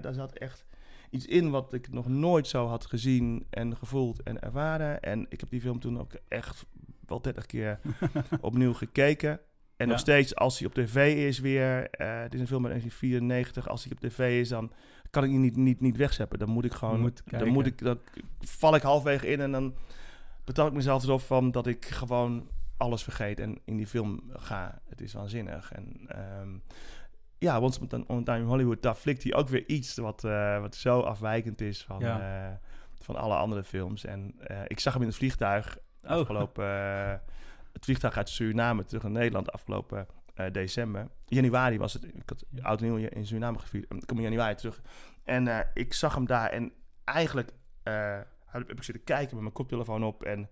Daar 0.00 0.14
zat 0.14 0.32
echt 0.32 0.64
iets 1.10 1.26
in 1.26 1.50
wat 1.50 1.72
ik 1.72 1.92
nog 1.92 2.08
nooit 2.08 2.46
zo 2.46 2.66
had 2.66 2.86
gezien 2.86 3.46
en 3.50 3.76
gevoeld 3.76 4.22
en 4.22 4.40
ervaren. 4.40 5.00
En 5.02 5.26
ik 5.28 5.40
heb 5.40 5.50
die 5.50 5.60
film 5.60 5.80
toen 5.80 6.00
ook 6.00 6.12
echt 6.28 6.66
wel 7.06 7.22
30 7.22 7.46
keer 7.46 7.80
opnieuw 8.40 8.74
gekeken. 8.74 9.40
En 9.80 9.88
nog 9.88 9.98
steeds, 9.98 10.34
als 10.36 10.58
hij 10.58 10.68
op 10.68 10.74
tv 10.74 11.26
is 11.28 11.38
weer... 11.38 11.88
het 11.90 12.34
is 12.34 12.40
een 12.40 12.46
film 12.46 12.66
uit 12.66 12.72
1994. 12.72 13.68
Als 13.68 13.84
hij 13.84 13.92
op 13.92 14.00
tv 14.00 14.40
is, 14.40 14.48
dan 14.48 14.72
kan 15.10 15.24
ik 15.24 15.30
die 15.30 15.38
niet, 15.38 15.56
niet, 15.56 15.80
niet 15.80 15.96
wegzeppen. 15.96 16.38
Dan 16.38 16.48
moet 16.48 16.64
ik 16.64 16.72
gewoon... 16.72 17.00
moet 17.00 17.22
dan, 17.24 17.48
moet 17.48 17.66
ik, 17.66 17.78
dan 17.78 17.98
val 18.40 18.74
ik 18.74 18.82
halfwege 18.82 19.26
in 19.26 19.40
en 19.40 19.52
dan 19.52 19.74
betal 20.44 20.66
ik 20.66 20.72
mezelf 20.72 21.04
erop 21.04 21.20
van 21.20 21.50
dat 21.50 21.66
ik 21.66 21.84
gewoon 21.84 22.48
alles 22.76 23.02
vergeet 23.02 23.40
en 23.40 23.58
in 23.64 23.76
die 23.76 23.86
film 23.86 24.20
ga. 24.32 24.80
Het 24.88 25.00
is 25.00 25.12
waanzinnig. 25.12 25.72
En 25.72 26.00
ehm, 26.06 26.48
ja, 27.38 27.60
Once 27.60 27.82
Upon 27.82 28.24
Time 28.24 28.38
in 28.38 28.44
Hollywood, 28.44 28.82
daar 28.82 28.94
flikt 28.94 29.22
hij 29.22 29.34
ook 29.34 29.48
weer 29.48 29.68
iets 29.68 29.96
wat, 29.96 30.24
eh, 30.24 30.60
wat 30.60 30.74
zo 30.74 31.00
afwijkend 31.00 31.60
is 31.60 31.84
van, 31.84 31.98
Ja. 31.98 32.20
eh, 32.48 32.54
van 33.04 33.16
alle 33.16 33.34
andere 33.36 33.64
films. 33.64 34.04
En 34.04 34.34
ik 34.66 34.80
zag 34.80 34.92
hem 34.92 35.02
in 35.02 35.08
het 35.08 35.16
vliegtuig 35.16 35.78
Oh. 36.04 36.10
afgelopen... 36.10 36.64
het 37.72 37.84
vliegtuig 37.84 38.16
uit 38.16 38.28
Suriname 38.28 38.84
terug 38.84 39.02
naar 39.02 39.12
Nederland 39.12 39.52
afgelopen 39.52 40.06
eh, 40.34 40.52
december. 40.52 41.08
Januari 41.26 41.78
was 41.78 41.92
het. 41.92 42.04
Ik 42.04 42.22
had 42.26 42.44
oud 42.62 42.80
nieuw 42.80 42.96
in 42.96 43.26
Suriname 43.26 43.58
gevierd. 43.58 43.94
Ik 43.94 44.06
kom 44.06 44.16
in 44.16 44.22
januari 44.22 44.54
terug. 44.54 44.82
En 45.24 45.48
eh, 45.48 45.66
ik 45.74 45.94
zag 45.94 46.14
hem 46.14 46.26
daar 46.26 46.50
en 46.50 46.72
eigenlijk 47.04 47.52
eh, 47.82 48.18
heb 48.46 48.68
heb 48.68 48.76
ik 48.76 48.82
zitten 48.82 49.04
kijken 49.04 49.34
met 49.34 49.42
mijn 49.42 49.54
koptelefoon 49.54 50.04
op 50.04 50.22
en 50.22 50.50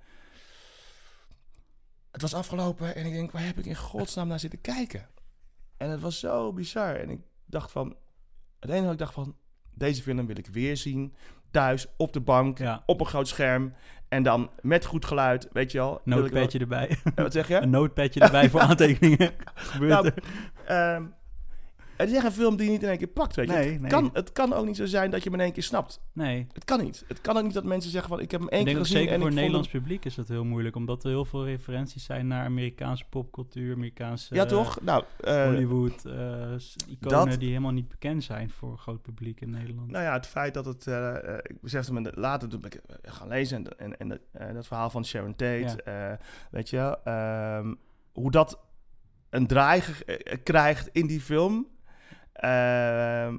het 2.10 2.22
was 2.22 2.34
afgelopen 2.34 2.94
en 2.94 3.06
ik 3.06 3.12
denk, 3.12 3.30
waar 3.30 3.44
heb 3.44 3.58
ik 3.58 3.66
in 3.66 3.76
godsnaam 3.76 4.28
naar 4.28 4.40
zitten 4.40 4.60
kijken? 4.60 5.08
En 5.76 5.90
het 5.90 6.00
was 6.00 6.18
zo 6.18 6.52
bizar. 6.52 6.96
En 6.96 7.10
ik 7.10 7.20
dacht 7.44 7.70
van, 7.70 7.96
het 8.60 8.70
enige 8.70 8.84
wat 8.84 8.92
ik 8.92 8.98
dacht 8.98 9.14
van, 9.14 9.36
deze 9.74 10.02
film 10.02 10.26
wil 10.26 10.38
ik 10.38 10.46
weer 10.46 10.76
zien. 10.76 11.14
Thuis, 11.50 11.86
op 11.96 12.12
de 12.12 12.20
bank, 12.20 12.58
Ja, 12.58 12.82
op 12.86 13.00
een 13.00 13.06
groot 13.06 13.28
scherm. 13.28 13.74
En 14.08 14.22
dan 14.22 14.50
met 14.60 14.84
goed 14.84 15.04
geluid, 15.04 15.48
weet 15.52 15.72
je 15.72 15.78
wel- 15.78 16.00
notepadje 16.04 16.58
erbij. 16.58 16.96
Wat 17.14 17.32
zeg 17.32 17.48
je? 17.48 17.54
Een 17.62 17.70
notepadje 17.70 18.20
erbij 18.20 18.50
voor 18.50 18.60
aantekeningen. 18.70 19.30
Gebeurt 19.54 19.92
Nou, 19.92 20.10
er? 20.66 21.02
Het 21.98 22.08
is 22.10 22.14
echt 22.16 22.24
een 22.24 22.32
film 22.32 22.56
die 22.56 22.66
je 22.66 22.72
niet 22.72 22.82
in 22.82 22.88
één 22.88 22.98
keer 22.98 23.06
pakt, 23.06 23.36
weet 23.36 23.48
je. 23.48 23.52
Nee, 23.54 23.72
het, 23.72 23.80
nee. 23.80 23.90
Kan, 23.90 24.10
het 24.12 24.32
kan 24.32 24.52
ook 24.52 24.66
niet 24.66 24.76
zo 24.76 24.86
zijn 24.86 25.10
dat 25.10 25.22
je 25.22 25.30
hem 25.30 25.38
in 25.38 25.44
één 25.44 25.52
keer 25.54 25.62
snapt. 25.62 26.00
Nee. 26.12 26.46
Het 26.52 26.64
kan 26.64 26.82
niet. 26.82 27.04
Het 27.08 27.20
kan 27.20 27.36
ook 27.36 27.42
niet 27.42 27.52
dat 27.54 27.64
mensen 27.64 27.90
zeggen 27.90 28.08
van, 28.10 28.20
ik 28.20 28.30
heb 28.30 28.40
hem 28.40 28.48
één 28.48 28.64
keer 28.64 28.76
gezien 28.76 28.96
zeker 28.96 29.12
en 29.12 29.18
voor 29.18 29.26
het 29.28 29.36
Nederlands 29.38 29.68
publiek 29.68 30.04
is 30.04 30.14
dat 30.14 30.28
heel 30.28 30.44
moeilijk. 30.44 30.76
Omdat 30.76 31.04
er 31.04 31.10
heel 31.10 31.24
veel 31.24 31.44
referenties 31.44 32.04
zijn 32.04 32.26
naar 32.26 32.44
Amerikaanse 32.44 33.04
popcultuur, 33.10 33.74
Amerikaanse... 33.74 34.34
Ja, 34.34 34.42
eh, 34.42 34.48
toch? 34.48 34.80
Nou, 34.80 35.04
eh, 35.20 35.44
Hollywood, 35.44 36.04
eh, 36.04 36.52
s- 36.56 36.76
iconen 36.88 37.28
dat- 37.28 37.40
die 37.40 37.48
helemaal 37.48 37.72
niet 37.72 37.88
bekend 37.88 38.24
zijn 38.24 38.50
voor 38.50 38.70
een 38.70 38.78
groot 38.78 39.02
publiek 39.02 39.40
in 39.40 39.50
Nederland. 39.50 39.90
nou 39.90 40.04
ja, 40.04 40.12
het 40.12 40.26
feit 40.26 40.54
dat 40.54 40.64
het... 40.64 40.86
eh, 40.86 41.16
eh, 41.34 41.38
ik 41.42 41.60
besefte 41.60 41.92
me 41.92 42.12
later 42.14 42.48
toen 42.48 42.60
ben 42.60 42.70
ik 42.70 42.80
eh, 42.86 43.12
gaan 43.12 43.28
lezen 43.28 43.56
en, 43.56 43.78
en, 43.78 43.98
en 43.98 44.08
dat, 44.08 44.18
eh, 44.32 44.52
dat 44.54 44.66
verhaal 44.66 44.90
van 44.90 45.04
Sharon 45.04 45.36
Tate, 45.36 45.82
eh, 45.82 46.12
weet 46.50 46.70
je 46.70 46.98
ehm, 47.04 47.74
hoe 48.12 48.30
dat 48.30 48.58
een 49.30 49.46
draai 49.46 49.82
eh, 50.06 50.36
krijgt 50.42 50.88
in 50.92 51.06
die 51.06 51.20
film. 51.20 51.66
Ehm, 52.38 53.38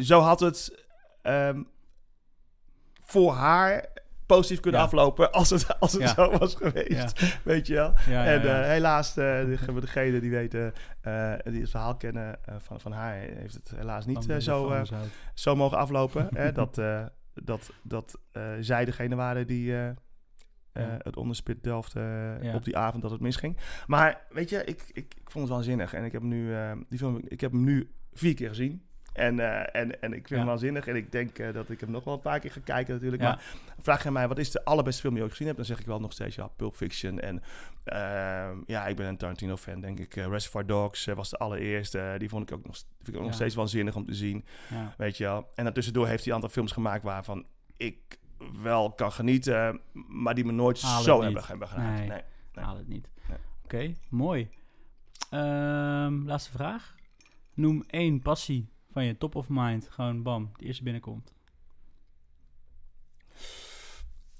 zo 0.00 0.20
had 0.20 0.40
het 0.40 0.84
ehm, 1.22 1.62
voor 3.04 3.32
haar 3.32 3.86
positief 4.26 4.60
kunnen 4.60 4.80
Ja. 4.80 4.86
aflopen 4.86 5.32
als 5.32 5.50
het, 5.50 5.80
als 5.80 5.92
het 5.92 6.02
Ja. 6.02 6.14
zo 6.14 6.38
was 6.38 6.54
geweest. 6.54 7.20
Ja. 7.20 7.26
Weet 7.42 7.66
je 7.66 7.74
wel? 7.74 7.92
En 8.06 8.42
eh, 8.42 8.66
helaas, 8.66 9.16
uh, 9.16 9.58
degenen 9.80 10.20
die 10.20 10.30
weten, 10.30 10.72
eh, 11.00 11.34
die 11.44 11.60
het 11.60 11.70
verhaal 11.70 11.96
kennen 11.96 12.38
van, 12.58 12.80
van 12.80 12.92
haar, 12.92 13.14
heeft 13.14 13.54
het 13.54 13.70
helaas 13.76 14.06
niet 14.06 14.26
zo, 14.38 14.84
zo 15.34 15.56
mogen 15.56 15.78
aflopen. 15.78 16.28
hè? 16.34 16.52
Dat, 16.62 16.74
dat, 17.34 17.70
dat 17.82 18.18
zij 18.60 18.84
degene 18.84 19.14
waren 19.14 19.46
die 19.46 19.72
het 20.78 21.16
onderspit 21.16 21.62
Delft 21.62 21.94
op 22.54 22.64
die 22.64 22.76
avond 22.76 23.02
dat 23.02 23.10
het 23.10 23.20
misging. 23.20 23.56
Maar 23.86 24.26
weet 24.30 24.50
je, 24.50 24.64
ik, 24.64 24.82
ik, 24.92 25.14
ik 25.14 25.30
vond 25.30 25.44
het 25.44 25.54
waanzinnig. 25.54 25.94
En 25.94 26.04
ik 26.04 26.12
heb 26.12 26.22
nu, 26.22 26.54
die 26.88 26.98
film, 26.98 27.20
ik 27.24 27.40
heb 27.40 27.52
hem 27.52 27.64
nu 27.64 27.90
vier 28.14 28.34
keer 28.34 28.48
gezien. 28.48 28.82
En, 29.12 29.40
eh, 29.40 29.80
en, 29.82 30.00
en 30.02 30.12
ik 30.12 30.16
vind 30.16 30.28
Ja. 30.28 30.36
hem 30.36 30.46
waanzinnig. 30.46 30.86
En 30.86 30.96
ik 30.96 31.12
denk 31.12 31.38
eh, 31.38 31.52
dat 31.52 31.70
ik 31.70 31.80
hem 31.80 31.90
nog 31.90 32.04
wel 32.04 32.14
een 32.14 32.20
paar 32.20 32.40
keer 32.40 32.50
ga 32.50 32.60
kijken 32.64 32.94
natuurlijk. 32.94 33.22
Ja. 33.22 33.28
Maar 33.28 33.42
vraag 33.80 34.02
je 34.02 34.10
mij, 34.10 34.28
wat 34.28 34.38
is 34.38 34.50
de 34.50 34.64
allerbeste 34.64 35.00
film 35.00 35.12
die 35.14 35.22
je 35.22 35.28
ooit 35.28 35.36
gezien 35.38 35.54
hebt? 35.54 35.66
Dan 35.66 35.76
zeg 35.76 35.80
ik 35.84 35.86
wel 35.90 36.00
nog 36.00 36.12
steeds, 36.12 36.34
ja, 36.36 36.46
Pulp 36.46 36.76
Fiction. 36.76 37.20
En 37.20 37.42
ehm, 37.84 38.58
ja, 38.66 38.86
ik 38.86 38.96
ben 38.96 39.06
een 39.06 39.16
Tarantino-fan, 39.16 39.80
denk 39.80 39.98
ik. 39.98 40.16
Eh, 40.16 40.26
Reservoir 40.26 40.66
Dogs 40.66 41.04
was 41.04 41.30
de 41.30 41.36
allereerste. 41.36 42.14
Die 42.18 42.28
vond 42.28 42.50
ik 42.50 42.56
ook 42.56 42.66
nog, 42.66 42.76
vind 42.76 43.08
ik 43.08 43.16
ook 43.16 43.22
nog 43.26 43.34
steeds 43.34 43.54
waanzinnig 43.54 43.96
om 43.96 44.04
te 44.04 44.14
zien. 44.14 44.44
Weet 44.96 45.16
je 45.16 45.24
wel. 45.24 45.48
En 45.54 45.64
daartussendoor 45.64 46.06
heeft 46.06 46.18
hij 46.24 46.28
een 46.28 46.34
aantal 46.34 46.50
films 46.54 46.72
gemaakt 46.72 47.02
waarvan 47.02 47.46
ik 47.76 48.18
wel 48.62 48.92
kan 48.92 49.12
genieten, 49.12 49.80
maar 50.08 50.34
die 50.34 50.44
me 50.44 50.52
nooit 50.52 50.78
zo 50.78 51.22
hebben, 51.22 51.44
hebben 51.46 51.68
geraakt. 51.68 51.98
Nee. 51.98 52.08
Nee. 52.08 52.22
Nee. 52.54 52.64
Haal 52.64 52.76
het 52.76 52.88
niet. 52.88 53.08
Nee. 53.28 53.38
Oké, 53.64 53.94
mooi. 54.08 54.48
Ehm, 55.30 56.24
laatste 56.26 56.50
vraag. 56.50 56.94
Noem 57.54 57.84
één 57.86 58.20
passie 58.20 58.68
van 58.90 59.04
je 59.04 59.18
top 59.18 59.34
of 59.34 59.46
mind. 59.48 59.88
Gewoon 59.90 60.22
bam, 60.22 60.50
de 60.56 60.64
eerste 60.64 60.82
binnenkomt. 60.82 61.32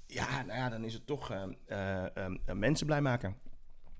Ja, 0.07 0.43
nou 0.43 0.59
ja, 0.59 0.69
dan 0.69 0.83
is 0.83 0.93
het 0.93 1.05
toch 1.05 1.31
ehm, 1.31 1.51
eh, 1.65 2.17
ehm, 2.17 2.35
eh, 2.45 2.55
mensen 2.55 2.85
blij 2.85 3.01
maken. 3.01 3.35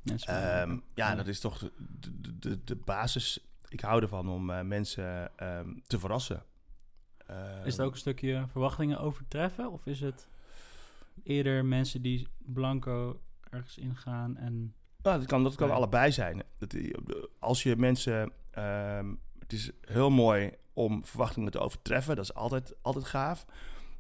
Mensen 0.02 0.34
Ehm, 0.34 0.72
ja, 0.72 1.10
Ja. 1.10 1.16
dat 1.16 1.28
is 1.28 1.40
toch 1.40 1.72
de, 2.00 2.40
de, 2.40 2.64
de, 2.64 2.76
basis. 2.76 3.40
Ik 3.70 3.80
hou 3.80 4.02
ervan 4.02 4.30
om 4.30 4.50
eh, 4.50 4.62
mensen 4.62 5.38
ehm, 5.38 5.70
te 5.88 6.00
verrassen. 6.00 6.44
Ehm, 7.28 7.66
Is 7.66 7.78
het 7.78 7.86
ook 7.86 7.92
een 7.92 7.98
stukje 7.98 8.46
verwachtingen 8.52 9.00
overtreffen? 9.00 9.72
Of 9.72 9.86
is 9.86 10.00
het 10.00 10.28
eerder 11.24 11.66
mensen 11.66 12.02
die 12.02 12.28
blanco 12.38 13.22
ergens 13.50 13.78
ingaan 13.78 14.38
en... 14.38 14.74
Nou, 15.02 15.20
dat 15.20 15.28
kan, 15.28 15.44
dat 15.44 15.56
kan 15.56 15.72
allebei 15.72 16.12
zijn. 16.12 16.44
Dat, 16.58 16.76
als 17.40 17.64
je 17.64 17.76
mensen... 17.76 18.32
ehm, 18.56 19.14
het 19.40 19.54
is 19.54 19.72
heel 19.82 20.10
mooi 20.10 20.52
om 20.74 21.06
verwachtingen 21.06 21.52
te 21.52 21.60
overtreffen. 21.60 22.16
Dat 22.16 22.24
is 22.24 22.34
altijd, 22.34 22.74
altijd 22.82 23.06
gaaf. 23.06 23.46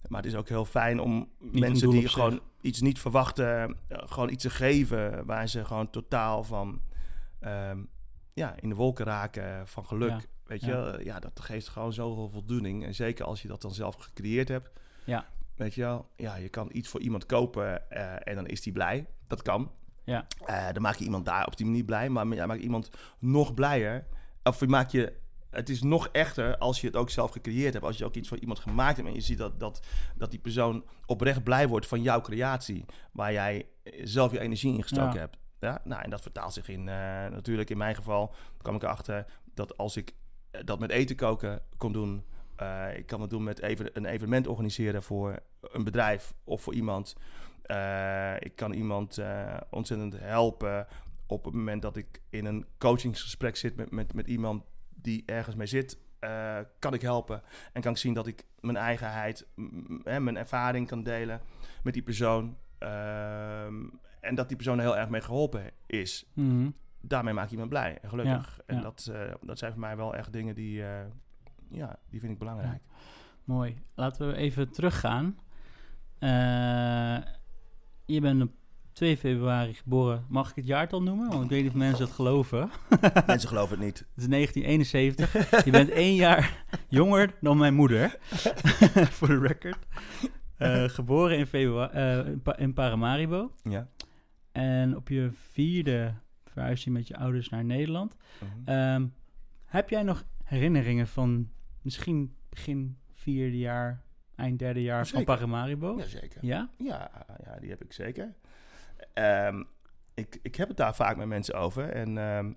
Maar 0.07 0.21
het 0.21 0.31
is 0.31 0.37
ook 0.37 0.49
heel 0.49 0.65
fijn 0.65 0.99
om 0.99 1.29
mensen 1.39 1.89
die 1.89 2.01
zich. 2.01 2.11
gewoon 2.11 2.39
iets 2.61 2.81
niet 2.81 2.99
verwachten... 2.99 3.77
eh, 3.87 3.97
gewoon 4.05 4.29
iets 4.29 4.43
te 4.43 4.49
geven 4.49 5.25
waar 5.25 5.47
ze 5.47 5.65
gewoon 5.65 5.89
totaal 5.89 6.43
van... 6.43 6.81
ehm, 7.39 7.79
ja, 8.33 8.55
in 8.59 8.69
de 8.69 8.75
wolken 8.75 9.05
raken 9.05 9.67
van 9.67 9.85
geluk. 9.85 10.09
Ja. 10.09 10.19
Weet 10.45 10.61
je, 10.65 10.99
ja, 11.03 11.19
dat 11.19 11.39
geeft 11.39 11.67
gewoon 11.67 11.93
zoveel 11.93 12.29
voldoening. 12.29 12.85
En 12.85 12.95
zeker 12.95 13.25
als 13.25 13.41
je 13.41 13.47
dat 13.47 13.61
dan 13.61 13.73
zelf 13.73 13.95
gecreëerd 13.95 14.47
hebt. 14.47 14.69
Ja. 15.03 15.25
Weet 15.55 15.73
je 15.73 15.81
wel, 15.81 16.09
ja, 16.15 16.35
je 16.35 16.49
kan 16.49 16.69
iets 16.71 16.89
voor 16.89 16.99
iemand 17.01 17.25
kopen 17.25 17.89
eh, 17.89 18.15
en 18.27 18.35
dan 18.35 18.47
is 18.47 18.61
die 18.61 18.73
blij. 18.73 19.05
Dat 19.27 19.41
kan. 19.41 19.71
Ja, 20.03 20.27
Eh, 20.45 20.65
dan 20.73 20.81
maak 20.81 20.95
je 20.95 21.03
iemand 21.03 21.25
daar 21.25 21.45
op 21.45 21.57
die 21.57 21.65
manier 21.65 21.83
blij, 21.83 22.09
maar 22.09 22.27
je 22.27 22.45
maakt 22.45 22.61
iemand 22.61 22.89
nog 23.19 23.53
blijer. 23.53 24.05
Of 24.49 24.59
je 24.59 24.67
maakt 24.67 24.91
je, 24.91 25.13
het 25.49 25.69
is 25.69 25.81
nog 25.81 26.07
echter 26.07 26.57
als 26.57 26.81
je 26.81 26.87
het 26.87 26.95
ook 26.95 27.09
zelf 27.09 27.31
gecreëerd 27.31 27.73
hebt. 27.73 27.85
Als 27.85 27.97
je 27.97 28.05
ook 28.05 28.15
iets 28.15 28.27
voor 28.27 28.37
iemand 28.39 28.59
gemaakt 28.59 28.95
hebt 28.97 29.07
en 29.09 29.13
je 29.15 29.21
ziet 29.21 29.37
dat, 29.37 29.59
dat, 29.59 29.85
dat 30.15 30.31
die 30.31 30.39
persoon 30.39 30.85
oprecht 31.05 31.43
blij 31.43 31.67
wordt 31.67 31.87
van 31.87 32.01
jouw 32.01 32.21
creatie. 32.21 32.85
Waar 33.11 33.31
jij 33.31 33.67
zelf 34.03 34.31
je 34.31 34.39
energie 34.39 34.73
in 34.75 34.81
gestoken 34.81 35.13
Ja. 35.13 35.19
hebt. 35.19 35.37
Ja? 35.59 35.81
Nou, 35.83 36.01
en 36.01 36.09
dat 36.09 36.21
vertaalt 36.21 36.53
zich 36.53 36.67
in, 36.69 36.79
eh, 36.89 36.95
natuurlijk 37.29 37.69
in 37.69 37.77
mijn 37.77 37.95
geval, 37.95 38.33
kwam 38.61 38.75
ik 38.75 38.83
erachter 38.83 39.25
dat 39.53 39.77
als 39.77 39.97
ik 39.97 40.11
eh, 40.51 40.61
dat 40.65 40.79
met 40.79 40.89
eten 40.91 41.15
koken 41.15 41.61
kon 41.77 41.91
doen. 41.93 42.25
eh, 42.55 42.97
ik 42.97 43.05
kan 43.05 43.21
het 43.21 43.29
doen 43.29 43.43
met 43.43 43.61
even 43.61 43.89
een 43.93 44.05
evenement 44.05 44.47
organiseren 44.47 45.03
voor 45.03 45.39
een 45.61 45.83
bedrijf 45.83 46.33
of 46.43 46.61
voor 46.61 46.73
iemand. 46.73 47.15
Ik 48.39 48.55
kan 48.55 48.73
iemand 48.73 49.19
ontzettend 49.69 50.19
helpen 50.19 50.87
op 51.27 51.45
het 51.45 51.53
moment 51.53 51.81
dat 51.81 51.97
ik 51.97 52.21
in 52.29 52.45
een 52.45 52.65
coachingsgesprek 52.77 53.55
zit 53.55 53.75
met, 53.75 53.91
met, 53.91 54.13
met 54.13 54.27
iemand 54.27 54.63
die 54.89 55.23
ergens 55.25 55.55
mee 55.55 55.67
zit. 55.67 55.97
eh, 56.19 56.57
kan 56.79 56.93
ik 56.93 57.01
helpen 57.01 57.41
en 57.73 57.81
kan 57.81 57.91
ik 57.91 57.97
zien 57.97 58.13
dat 58.13 58.27
ik 58.27 58.45
mijn 58.59 58.77
eigenheid, 58.77 59.47
hè, 60.03 60.19
mijn 60.19 60.37
ervaring 60.37 60.87
kan 60.87 61.03
delen 61.03 61.41
met 61.83 61.93
die 61.93 62.03
persoon. 62.03 62.57
Ehm, 62.77 63.83
en 64.19 64.35
dat 64.35 64.47
die 64.47 64.57
persoon 64.57 64.77
er 64.77 64.83
heel 64.83 64.97
erg 64.97 65.09
mee 65.09 65.21
geholpen 65.21 65.71
is. 65.85 66.25
Mhm. 66.33 66.69
Daarmee 67.01 67.33
maak 67.33 67.45
je 67.45 67.51
iemand 67.51 67.69
blij 67.69 67.97
en 68.01 68.09
gelukkig. 68.09 68.55
Ja, 68.57 68.63
en 68.65 68.75
ja. 68.75 68.81
Dat, 68.81 69.09
eh, 69.13 69.33
dat 69.41 69.57
zijn 69.57 69.71
voor 69.71 69.81
mij 69.81 69.97
wel 69.97 70.15
echt 70.15 70.33
dingen 70.33 70.55
die, 70.55 70.83
eh, 70.85 71.05
ja, 71.69 71.99
die 72.09 72.19
vind 72.19 72.31
ik 72.31 72.39
belangrijk. 72.39 72.81
mooi. 73.43 73.77
Laten 73.95 74.27
we 74.27 74.35
even 74.35 74.71
teruggaan. 74.71 75.37
Je 78.05 78.21
bent 78.21 78.41
op 78.41 78.51
2 78.95 79.17
februari 79.17 79.73
geboren. 79.73 80.25
Mag 80.29 80.49
ik 80.49 80.55
het 80.55 80.65
jaartal 80.65 81.03
noemen? 81.03 81.29
Want 81.29 81.43
ik 81.43 81.49
weet 81.49 81.61
niet 81.61 81.71
of 81.71 81.77
mensen 81.77 82.05
dat 82.05 82.13
geloven. 82.15 82.69
Mensen 83.27 83.49
geloven 83.49 83.75
het 83.75 83.85
niet. 83.85 83.97
Het 83.97 84.23
is 84.23 84.27
1971. 84.27 85.65
je 85.65 85.71
bent 85.71 85.89
één 85.89 86.15
jaar 86.15 86.63
jonger 86.89 87.33
dan 87.41 87.57
mijn 87.57 87.73
moeder. 87.73 88.17
Voor 89.17 89.27
de 89.27 89.39
record. 89.39 89.77
Eh, 90.57 90.83
geboren 90.83 91.37
in, 91.37 91.45
februari, 91.45 91.91
eh, 91.93 92.31
in 92.31 92.41
Pa- 92.41 92.57
in 92.57 92.73
Paramaribo. 92.73 93.51
Ja. 93.63 93.87
En 94.51 94.95
op 94.95 95.09
je 95.09 95.29
vierde 95.51 96.13
verhuis 96.45 96.83
je 96.83 96.91
met 96.91 97.07
je 97.07 97.17
ouders 97.17 97.49
naar 97.49 97.65
Nederland. 97.65 98.15
Mhm. 98.39 98.69
Ehm, 98.69 99.05
heb 99.65 99.89
jij 99.89 100.03
nog 100.03 100.23
herinneringen 100.43 101.07
van 101.07 101.49
misschien 101.81 102.35
begin 102.49 102.97
vierde 103.11 103.57
jaar, 103.57 104.01
eind 104.35 104.59
derde 104.59 104.81
jaar 104.81 105.07
van. 105.07 105.23
Paramaribo? 105.23 105.95
Jazeker. 105.97 106.45
Ja? 106.45 106.69
Ja, 106.77 107.11
ja, 107.43 107.59
die 107.59 107.69
heb 107.69 107.83
ik 107.83 107.93
zeker. 107.93 108.33
Ehm, 109.15 109.63
ik, 110.13 110.39
ik 110.41 110.55
heb 110.55 110.67
het 110.67 110.77
daar 110.77 110.95
vaak 110.95 111.17
met 111.17 111.27
mensen 111.27 111.55
over. 111.55 111.89
En 111.89 112.17
ehm, 112.17 112.53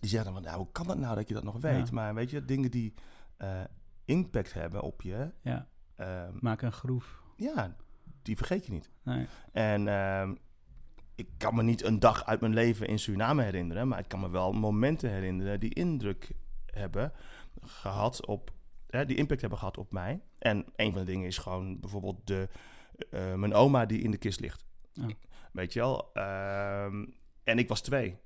die 0.00 0.10
zeggen 0.10 0.24
dan 0.32 0.42
van, 0.42 0.42
nou, 0.50 0.56
hoe 0.62 0.72
kan 0.72 0.86
dat 0.86 0.98
nou 0.98 1.14
dat 1.14 1.28
je 1.28 1.34
dat 1.34 1.44
nog 1.44 1.60
weet? 1.60 1.88
Ja. 1.88 1.94
Maar 1.94 2.14
weet 2.14 2.30
je, 2.30 2.44
dingen 2.44 2.70
die 2.70 2.94
eh, 3.36 3.60
impact 4.04 4.52
hebben 4.52 4.82
op 4.82 5.02
je, 5.02 5.30
Ja, 5.42 5.68
ehm, 5.96 6.32
maak 6.40 6.62
een 6.62 6.72
groef. 6.72 7.22
ja, 7.36 7.76
die 8.22 8.36
vergeet 8.36 8.66
je 8.66 8.72
niet. 8.72 8.90
Nee. 9.02 9.26
En 9.52 9.86
ik 11.14 11.28
kan 11.36 11.54
me 11.54 11.62
niet 11.62 11.84
een 11.84 11.98
dag 11.98 12.24
uit 12.26 12.40
mijn 12.40 12.54
leven 12.54 12.86
in 12.86 12.98
Suriname 12.98 13.42
herinneren, 13.42 13.88
maar 13.88 13.98
ik 13.98 14.08
kan 14.08 14.20
me 14.20 14.30
wel 14.30 14.52
momenten 14.52 15.10
herinneren 15.10 15.60
die 15.60 15.74
indruk 15.74 16.30
hebben 16.66 17.12
gehad 17.62 18.26
op, 18.26 18.52
hè, 18.86 19.06
die 19.06 19.16
impact 19.16 19.40
hebben 19.40 19.58
gehad 19.58 19.78
op 19.78 19.92
mij. 19.92 20.22
En 20.38 20.64
een 20.76 20.92
van 20.92 21.00
de 21.04 21.10
dingen 21.12 21.26
is 21.26 21.38
gewoon 21.38 21.80
bijvoorbeeld 21.80 22.26
de, 22.26 22.48
eh, 23.10 23.34
mijn 23.34 23.54
oma 23.54 23.86
die 23.86 24.00
in 24.02 24.10
de 24.10 24.16
kist 24.16 24.40
ligt. 24.40 24.64
Ja. 24.92 25.06
Weet 25.54 25.72
je 25.72 25.80
wel? 25.80 26.10
Ehm, 26.14 27.04
en 27.44 27.58
ik 27.58 27.68
was 27.68 27.80
twee. 27.80 28.16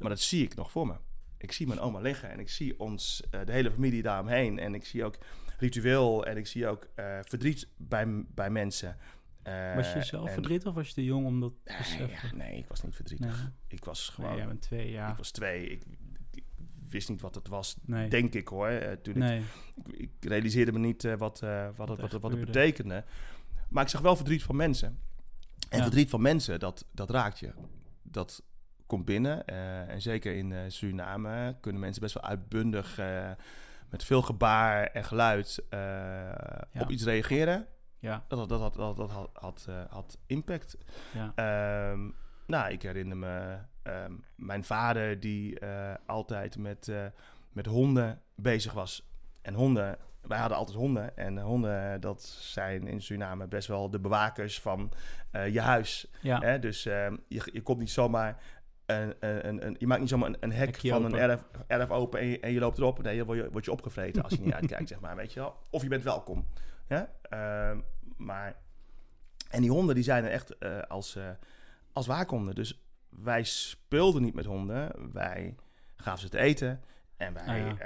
Maar 0.00 0.08
dat 0.08 0.20
zie 0.20 0.44
ik 0.44 0.54
nog 0.54 0.70
voor 0.70 0.86
me. 0.86 0.94
Ik 1.38 1.52
zie 1.52 1.66
mijn 1.66 1.80
oma 1.80 2.00
liggen 2.00 2.30
en 2.30 2.38
ik 2.40 2.48
zie 2.48 2.78
ons, 2.80 3.22
eh, 3.30 3.40
de 3.44 3.52
hele 3.52 3.70
familie 3.70 4.02
daaromheen. 4.02 4.58
En 4.58 4.74
ik 4.74 4.84
zie 4.84 5.04
ook 5.04 5.16
ritueel 5.58 6.26
en 6.26 6.36
ik 6.36 6.46
zie 6.46 6.66
ook 6.66 6.88
eh, 6.94 7.18
verdriet 7.22 7.68
bij, 7.76 8.24
bij 8.34 8.50
mensen. 8.50 8.96
Eh, 9.42 9.74
Was 9.74 9.92
je 9.92 10.02
zelf 10.02 10.26
en- 10.26 10.32
verdrietig 10.32 10.68
of 10.68 10.74
was 10.74 10.88
je 10.88 10.94
te 10.94 11.04
jong 11.04 11.26
om 11.26 11.40
dat 11.40 11.52
te 11.64 11.70
Nee, 11.72 11.78
beseffen? 11.78 12.28
ja, 12.38 12.44
nee, 12.44 12.58
ik 12.58 12.66
was 12.66 12.82
niet 12.82 12.94
verdrietig. 12.94 13.42
Nee. 13.42 13.50
Ik 13.68 13.84
was 13.84 14.06
Nee, 14.06 14.14
gewoon... 14.26 14.36
jij 14.38 14.46
bent 14.46 14.62
twee, 14.62 14.90
ja. 14.90 15.10
Ik 15.10 15.16
was 15.16 15.30
twee. 15.30 15.66
Ik, 15.68 15.82
ik 16.32 16.44
wist 16.88 17.08
niet 17.08 17.20
wat 17.20 17.34
het 17.34 17.48
was, 17.48 17.76
Nee. 17.84 18.08
denk 18.08 18.34
ik 18.34 18.48
hoor. 18.48 18.68
Toen 19.02 19.14
ik, 19.14 19.20
nee. 19.20 19.42
ik, 19.84 19.96
ik 19.96 20.10
realiseerde 20.20 20.72
me 20.72 20.78
niet 20.78 21.02
wat, 21.02 21.16
wat, 21.18 21.40
het, 21.40 21.76
wat, 21.76 21.88
het, 22.12 22.12
wat 22.20 22.30
het 22.32 22.44
betekende. 22.44 23.04
Maar 23.68 23.82
ik 23.82 23.88
zag 23.90 24.00
wel 24.00 24.16
verdriet 24.16 24.42
van 24.42 24.56
mensen. 24.56 24.98
En 25.76 25.82
verdriet 25.82 26.10
van 26.10 26.22
mensen, 26.22 26.60
dat, 26.60 26.84
dat 26.92 27.10
raakt 27.10 27.38
je. 27.38 27.52
Dat 28.02 28.42
komt 28.86 29.04
binnen. 29.04 29.46
eh, 29.46 29.88
en 29.88 30.02
zeker 30.02 30.36
in 30.36 30.52
eh, 30.52 30.60
Suriname 30.68 31.56
kunnen 31.60 31.80
mensen 31.80 32.02
best 32.02 32.14
wel 32.14 32.22
uitbundig... 32.22 32.98
eh, 32.98 33.30
met 33.90 34.04
veel 34.04 34.22
gebaar 34.22 34.86
en 34.86 35.04
geluid 35.04 35.64
op 36.80 36.90
iets 36.90 37.04
reageren. 37.04 37.66
Ja, 37.98 38.24
Dat, 38.28 38.48
dat, 38.48 38.60
dat, 38.60 38.74
dat, 38.74 38.96
dat 38.96 39.10
had, 39.10 39.30
had, 39.32 39.68
had 39.88 40.18
impact. 40.26 40.76
ja. 41.12 41.32
Ehm, 41.34 42.10
nou, 42.46 42.72
ik 42.72 42.82
herinner 42.82 43.16
me 43.16 43.58
ehm, 43.82 44.12
mijn 44.34 44.64
vader 44.64 45.20
die 45.20 45.58
altijd 46.06 46.58
met, 46.58 46.92
met 47.52 47.66
honden 47.66 48.20
bezig 48.34 48.72
was. 48.72 49.08
En 49.42 49.54
honden, 49.54 49.98
wij 50.26 50.38
hadden 50.38 50.58
altijd 50.58 50.76
honden. 50.76 51.16
En 51.16 51.38
honden, 51.38 52.00
dat 52.00 52.22
zijn 52.40 52.86
in 52.86 53.02
Suriname 53.02 53.46
best 53.46 53.68
wel 53.68 53.90
de 53.90 54.00
bewakers 54.00 54.60
van 54.60 54.92
eh, 55.30 55.52
je 55.52 55.60
huis. 55.60 56.06
ja. 56.20 56.38
Hè? 56.40 56.58
Dus 56.58 56.86
ehm, 56.86 57.16
je, 57.28 57.48
je 57.52 57.62
komt 57.62 57.78
niet 57.78 57.90
zomaar... 57.90 58.42
Een, 58.86 59.14
een, 59.20 59.66
een, 59.66 59.76
je 59.78 59.86
maakt 59.86 60.00
niet 60.00 60.08
zomaar 60.08 60.28
een, 60.28 60.36
een 60.40 60.52
hek 60.52 60.66
Hekje 60.66 60.88
van 60.88 61.04
open. 61.04 61.22
een 61.22 61.30
erf, 61.30 61.42
erf 61.66 61.90
open 61.90 62.20
en 62.20 62.26
je, 62.26 62.40
en 62.40 62.52
je 62.52 62.58
loopt 62.60 62.78
erop. 62.78 63.02
Nee, 63.02 63.16
dan 63.16 63.26
word 63.26 63.38
je, 63.38 63.50
word 63.50 63.64
je 63.64 63.72
opgevreten 63.72 64.22
als 64.22 64.32
je 64.32 64.40
niet 64.40 64.52
uitkijkt, 64.60 64.88
zeg 64.88 65.00
maar, 65.00 65.16
weet 65.16 65.32
je 65.32 65.40
wel. 65.40 65.56
Of 65.70 65.82
je 65.82 65.88
bent 65.88 66.02
welkom. 66.02 66.46
Ja? 66.88 67.10
Ehm, 67.22 67.80
maar... 68.16 68.56
En 69.50 69.60
die 69.60 69.70
honden, 69.70 69.94
die 69.94 70.04
zijn 70.04 70.24
er 70.24 70.30
echt 70.30 70.58
eh, 70.58 70.78
als, 70.78 71.16
eh, 71.16 71.28
als 71.92 72.06
waakhonden. 72.06 72.54
Dus 72.54 72.84
wij 73.08 73.44
speelden 73.44 74.22
niet 74.22 74.34
met 74.34 74.44
honden. 74.44 75.12
Wij 75.12 75.54
gaven 75.96 76.20
ze 76.20 76.28
te 76.28 76.38
eten. 76.38 76.82
En 77.16 77.32
wij, 77.34 77.44
Ah, 77.44 77.78
ja. 77.78 77.84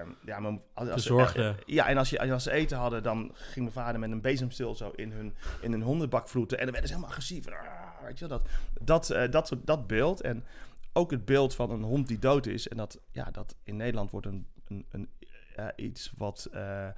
eh, 0.00 0.06
ja, 0.24 0.38
maar 0.40 0.52
als, 0.74 1.06
eh, 1.36 1.50
ja, 1.66 1.88
en 1.88 1.96
als, 1.98 2.10
je, 2.10 2.32
als 2.32 2.42
ze 2.42 2.50
eten 2.50 2.78
hadden, 2.78 3.02
dan 3.02 3.30
ging 3.34 3.54
mijn 3.64 3.72
vader 3.72 4.00
met 4.00 4.10
een 4.10 4.20
bezemstil 4.20 4.74
zo 4.74 4.90
in 4.90 5.12
hun, 5.12 5.34
in 5.60 5.72
hun 5.72 5.82
hondenbak 5.82 6.28
vroeten. 6.28 6.58
En 6.58 6.62
dan 6.64 6.72
werden 6.72 6.88
ze 6.90 6.94
helemaal 6.94 7.14
agressief. 7.16 7.46
Ah, 7.48 8.04
weet 8.04 8.18
je 8.18 8.28
wel, 8.28 8.38
dat, 8.38 8.48
dat, 8.80 9.10
eh, 9.10 9.30
dat, 9.30 9.46
soort- 9.46 9.66
dat 9.66 9.86
beeld. 9.86 10.20
En 10.20 10.44
ook 10.92 11.10
het 11.10 11.24
beeld 11.24 11.54
van 11.54 11.70
een 11.70 11.82
hond 11.82 12.08
die 12.08 12.18
dood 12.18 12.46
is. 12.46 12.68
En 12.68 12.76
dat, 12.76 13.00
ja, 13.10 13.30
dat 13.30 13.56
in 13.64 13.76
Nederland 13.76 14.10
wordt 14.10 14.26
een, 14.26 14.46
een, 14.68 14.86
een, 14.90 15.08
ja, 15.56 15.72
iets 15.76 16.12
wat, 16.16 16.48
eh, 16.52 16.88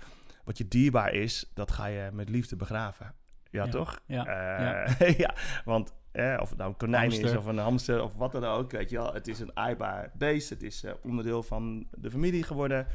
wat 0.44 0.58
je 0.58 0.68
dierbaar 0.68 1.12
is, 1.12 1.50
dat 1.54 1.70
ga 1.72 1.86
je 1.86 2.10
met 2.12 2.28
liefde 2.28 2.56
begraven. 2.56 3.14
Ja, 3.50 3.64
Ja, 3.64 3.70
toch? 3.70 4.00
ja, 4.06 4.26
Eh, 4.26 5.18
ja. 5.18 5.34
want 5.64 5.92
eh, 6.14 6.38
of 6.40 6.48
het 6.48 6.58
nou 6.58 6.70
een 6.70 6.76
konijn 6.76 7.12
is 7.12 7.36
of 7.36 7.46
een 7.46 7.58
hamster 7.58 8.02
of 8.02 8.14
wat 8.14 8.32
dan 8.32 8.44
ook, 8.44 8.70
weet 8.70 8.90
je 8.90 8.96
wel. 8.96 9.12
Het 9.12 9.28
is 9.28 9.40
een 9.40 9.56
aaibaar 9.56 10.10
beest. 10.14 10.50
Het 10.50 10.62
is 10.62 10.84
eh, 10.84 10.92
onderdeel 11.02 11.42
van 11.42 11.86
de 11.90 12.10
familie 12.10 12.42
geworden. 12.42 12.86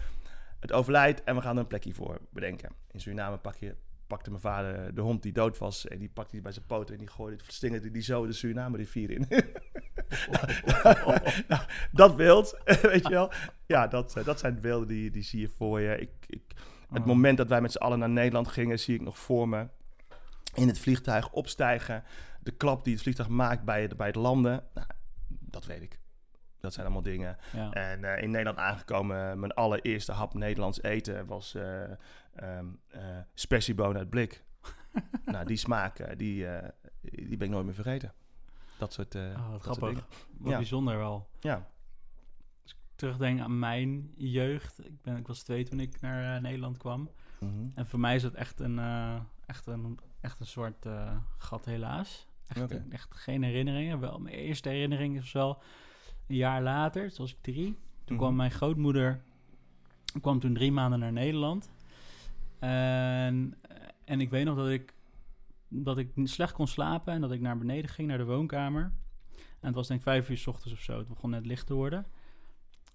Het 0.59 0.71
overlijdt 0.71 1.23
en 1.23 1.35
we 1.35 1.41
gaan 1.41 1.55
er 1.55 1.61
een 1.61 1.67
plekje 1.67 1.93
voor 1.93 2.19
bedenken. 2.29 2.69
In 2.91 2.99
Suriname 2.99 3.37
pak 3.37 3.55
je, 3.55 3.75
pakte 4.07 4.29
mijn 4.29 4.41
vader 4.41 4.95
de 4.95 5.01
hond 5.01 5.23
die 5.23 5.31
dood 5.31 5.57
was 5.57 5.87
en 5.87 5.99
die 5.99 6.09
pakte 6.09 6.31
hij 6.31 6.41
bij 6.41 6.51
zijn 6.51 6.65
poten 6.65 6.93
en 6.93 6.99
die 6.99 7.09
gooide, 7.09 7.43
slingerde 7.47 7.91
die 7.91 8.01
zo 8.01 8.25
de 8.25 8.33
Suriname 8.33 8.77
rivier 8.77 9.11
in. 9.11 9.25
nou, 11.47 11.61
dat 11.91 12.15
beeld, 12.17 12.57
weet 12.81 13.07
je 13.07 13.13
wel. 13.13 13.31
Ja, 13.65 13.87
dat, 13.87 14.15
eh, 14.15 14.25
dat 14.25 14.39
zijn 14.39 14.55
de 14.55 14.61
beelden 14.61 14.87
die, 14.87 15.11
die 15.11 15.23
zie 15.23 15.39
je 15.39 15.49
voor 15.49 15.79
je. 15.79 15.97
Ik, 15.97 16.11
ik, 16.27 16.41
het 16.89 17.01
Oh. 17.01 17.05
moment 17.07 17.37
dat 17.37 17.47
wij 17.47 17.61
met 17.61 17.71
z'n 17.71 17.77
allen 17.77 17.99
naar 17.99 18.09
Nederland 18.09 18.47
gingen, 18.47 18.79
zie 18.79 18.95
ik 18.95 19.01
nog 19.01 19.17
voor 19.17 19.49
me. 19.49 19.67
In 20.53 20.67
het 20.67 20.79
vliegtuig 20.79 21.31
opstijgen. 21.31 22.03
De 22.39 22.51
klap 22.51 22.83
die 22.83 22.93
het 22.93 23.01
vliegtuig 23.01 23.29
maakt 23.29 23.63
bij 23.63 23.81
het, 23.81 23.97
bij 23.97 24.07
het 24.07 24.15
landen. 24.15 24.63
Nou, 24.73 24.87
dat 25.27 25.65
weet 25.65 25.81
ik. 25.81 25.99
Dat 26.59 26.73
zijn 26.73 26.85
allemaal 26.85 27.03
dingen. 27.03 27.37
Ja. 27.53 27.71
En 27.71 28.03
eh, 28.03 28.23
in 28.23 28.29
Nederland 28.31 28.57
aangekomen, 28.57 29.39
mijn 29.39 29.51
allereerste 29.53 30.11
hap 30.11 30.33
Nederlands 30.33 30.81
eten 30.81 31.25
was 31.25 31.55
eh 31.55 31.83
ehm 32.35 32.65
eh, 32.87 33.01
spersiebonen 33.33 33.97
uit 33.97 34.09
blik. 34.09 34.43
nou, 35.25 35.45
die 35.45 35.57
smaak, 35.57 35.99
eh, 35.99 36.17
die, 36.17 36.47
eh, 36.47 36.69
die 37.01 37.37
ben 37.37 37.47
ik 37.47 37.53
nooit 37.53 37.65
meer 37.65 37.73
vergeten. 37.73 38.13
Dat 38.77 38.93
soort, 38.93 39.15
eh 39.15 39.21
Oh, 39.21 39.51
wat 39.51 39.63
dat 39.63 39.77
grappig. 39.77 40.05
Wat 40.37 40.51
Ja. 40.51 40.57
bijzonder 40.57 40.97
wel. 40.97 41.29
Ja. 41.39 41.67
Terugdenken 42.95 43.43
aan 43.43 43.59
mijn 43.59 44.13
jeugd. 44.17 44.85
Ik, 44.85 45.01
ben, 45.01 45.17
ik 45.17 45.27
was 45.27 45.43
twee 45.43 45.63
toen 45.63 45.79
ik 45.79 46.01
naar 46.01 46.35
eh, 46.35 46.41
Nederland 46.41 46.77
kwam. 46.77 47.09
Mhm. 47.39 47.67
En 47.75 47.87
voor 47.87 47.99
mij 47.99 48.15
is 48.15 48.23
het 48.23 48.33
echt 48.33 48.59
een, 48.59 48.79
eh, 48.79 49.15
echt 49.45 49.65
een, 49.65 49.99
echt 50.21 50.39
een 50.39 50.45
soort 50.45 50.85
eh, 50.85 51.17
gat 51.37 51.65
helaas. 51.65 52.27
Echt, 52.49 52.89
echt 52.89 53.15
geen 53.15 53.43
herinneringen. 53.43 53.99
Wel, 53.99 54.19
mijn 54.19 54.35
eerste 54.35 54.69
herinnering 54.69 55.17
is 55.17 55.31
wel 55.31 55.61
een 56.27 56.35
jaar 56.35 56.61
later, 56.61 57.07
toen 57.09 57.17
was 57.17 57.31
ik 57.31 57.41
drie. 57.41 57.65
Toen 58.05 58.15
Mhm. 58.15 58.17
kwam 58.17 58.35
mijn 58.35 58.51
grootmoeder, 58.51 59.21
kwam 60.21 60.39
toen 60.39 60.53
drie 60.53 60.71
maanden 60.71 60.99
naar 60.99 61.11
Nederland. 61.11 61.71
En, 62.59 63.57
en 64.05 64.21
ik 64.21 64.29
weet 64.29 64.45
nog 64.45 64.55
dat 64.55 64.69
ik, 64.69 64.93
dat 65.67 65.97
ik 65.97 66.11
slecht 66.23 66.53
kon 66.53 66.67
slapen 66.67 67.13
en 67.13 67.21
dat 67.21 67.31
ik 67.31 67.41
naar 67.41 67.57
beneden 67.57 67.89
ging, 67.89 68.07
naar 68.07 68.17
de 68.17 68.25
woonkamer. 68.25 68.91
En 69.35 69.65
het 69.67 69.75
was 69.75 69.87
denk 69.87 69.99
ik 69.99 70.05
vijf 70.05 70.29
uur 70.29 70.37
s 70.37 70.47
ochtends 70.47 70.73
of 70.73 70.79
zo. 70.79 70.97
Het 70.97 71.07
begon 71.07 71.29
net 71.29 71.45
licht 71.45 71.67
te 71.67 71.73
worden. 71.73 72.05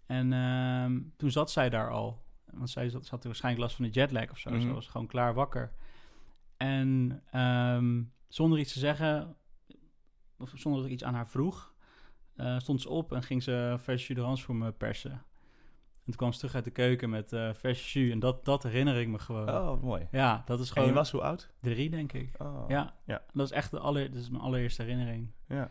En 0.06 0.32
ehm, 0.32 1.00
toen 1.16 1.30
zat 1.30 1.50
zij 1.50 1.70
daar 1.70 1.90
al. 1.90 2.23
Want 2.50 2.70
zij 2.70 2.88
zat, 2.88 3.06
zat 3.06 3.25
waarschijnlijk 3.25 3.64
last 3.64 3.76
van 3.76 3.84
de 3.84 3.90
jetlag 3.90 4.30
of 4.30 4.38
zo. 4.38 4.50
Mhm. 4.50 4.61
Ze 4.61 4.73
was 4.73 4.87
gewoon 4.87 5.06
klaar 5.06 5.34
wakker. 5.34 5.73
En 6.56 7.23
ehm, 7.30 8.02
zonder 8.28 8.58
iets 8.58 8.73
te 8.73 8.78
zeggen, 8.78 9.37
of 10.38 10.53
zonder 10.55 10.81
dat 10.81 10.88
ik 10.91 10.95
iets 10.95 11.05
aan 11.05 11.14
haar 11.14 11.29
vroeg, 11.29 11.73
eh, 12.37 12.59
stond 12.59 12.81
ze 12.81 12.88
op 12.88 13.12
en 13.12 13.23
ging 13.23 13.43
ze 13.43 13.76
verse 13.79 14.07
jus 14.07 14.17
d'orange 14.17 14.43
voor 14.43 14.57
me 14.57 14.73
persen. 14.73 15.11
En 15.11 16.11
toen 16.11 16.17
kwam 16.19 16.33
ze 16.33 16.38
terug 16.38 16.55
uit 16.55 16.64
de 16.64 16.71
keuken 16.71 17.11
met 17.11 17.29
verse 17.53 18.00
jus. 18.00 18.12
En 18.12 18.19
dat, 18.19 18.45
dat 18.45 18.62
herinner 18.62 19.00
ik 19.00 19.09
me 19.09 19.19
gewoon. 19.19 19.49
Oh, 19.50 19.83
mooi. 19.83 20.09
Ja, 20.11 20.43
dat 20.47 20.61
is 20.61 20.67
En 20.67 20.73
gewoon 20.73 20.88
je 20.88 20.95
was 20.95 21.11
hoe 21.11 21.21
oud? 21.23 21.50
drie, 21.61 21.91
denk 21.91 22.12
ik. 22.12 22.31
Oh. 22.38 22.64
Ja, 22.69 22.95
ja. 23.05 23.23
dat 23.33 23.47
is 23.47 23.53
echt 23.53 23.71
de 23.71 23.79
aller, 23.79 24.11
dat 24.12 24.21
is 24.21 24.31
mijn 24.31 24.43
allereerste 24.43 24.83
herinnering. 24.83 25.31
Ja. 25.49 25.71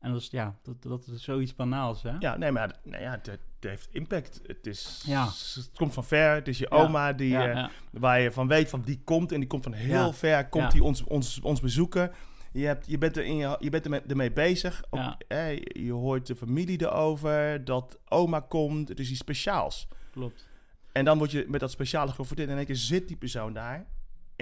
En 0.00 0.12
dat 0.12 0.20
is, 0.20 0.28
ja, 0.30 0.56
dat, 0.62 0.82
dat 0.82 1.06
is 1.06 1.22
zoiets 1.22 1.54
banaals, 1.54 2.02
hè? 2.02 2.16
Ja, 2.18 2.36
nee, 2.36 2.50
maar 2.52 2.78
nou 2.84 3.02
ja, 3.02 3.10
het, 3.22 3.38
heeft 3.60 3.88
impact. 3.92 4.40
Het, 4.46 4.66
is, 4.66 5.02
Ja. 5.06 5.24
het 5.54 5.70
komt 5.74 5.92
van 5.92 6.04
ver. 6.04 6.34
Het 6.34 6.48
is 6.48 6.58
je 6.58 6.66
Ja. 6.70 6.76
oma 6.76 7.12
die, 7.12 7.28
ja, 7.28 7.70
waar 7.90 8.20
je 8.20 8.32
van 8.32 8.48
weet 8.48 8.68
van 8.68 8.80
die 8.82 9.00
komt. 9.04 9.32
En 9.32 9.40
die 9.40 9.48
komt 9.48 9.62
van 9.62 9.72
heel 9.72 10.12
ver, 10.12 10.48
komt 10.48 10.70
die 10.72 10.82
ons, 10.82 11.04
ons, 11.04 11.40
ons 11.40 11.60
bezoeken. 11.60 12.12
Je, 12.52 12.66
hebt, 12.66 12.86
je 12.86 12.98
bent, 12.98 13.16
er 13.16 13.24
in 13.24 13.36
je, 13.36 13.56
je 13.58 13.70
bent 13.70 13.84
ermee, 13.84 14.00
ermee 14.00 14.32
bezig. 14.32 14.82
Ook, 14.90 15.00
Ja. 15.00 15.18
hè, 15.28 15.48
je 15.64 15.92
hoort 15.92 16.26
de 16.26 16.36
familie 16.36 16.80
erover, 16.82 17.64
dat 17.64 17.98
oma 18.08 18.40
komt. 18.40 18.88
Het 18.88 18.98
is 19.00 19.10
iets 19.10 19.18
speciaals. 19.18 19.88
Klopt. 20.10 20.48
En 20.92 21.04
dan 21.04 21.18
word 21.18 21.30
je 21.30 21.44
met 21.48 21.60
dat 21.60 21.70
speciale 21.70 22.10
geconfronteerd. 22.10 22.48
En 22.48 22.54
in 22.54 22.60
één 22.66 22.74
keer 22.74 22.82
zit 22.84 23.08
die 23.08 23.16
persoon 23.16 23.52
daar. 23.52 23.86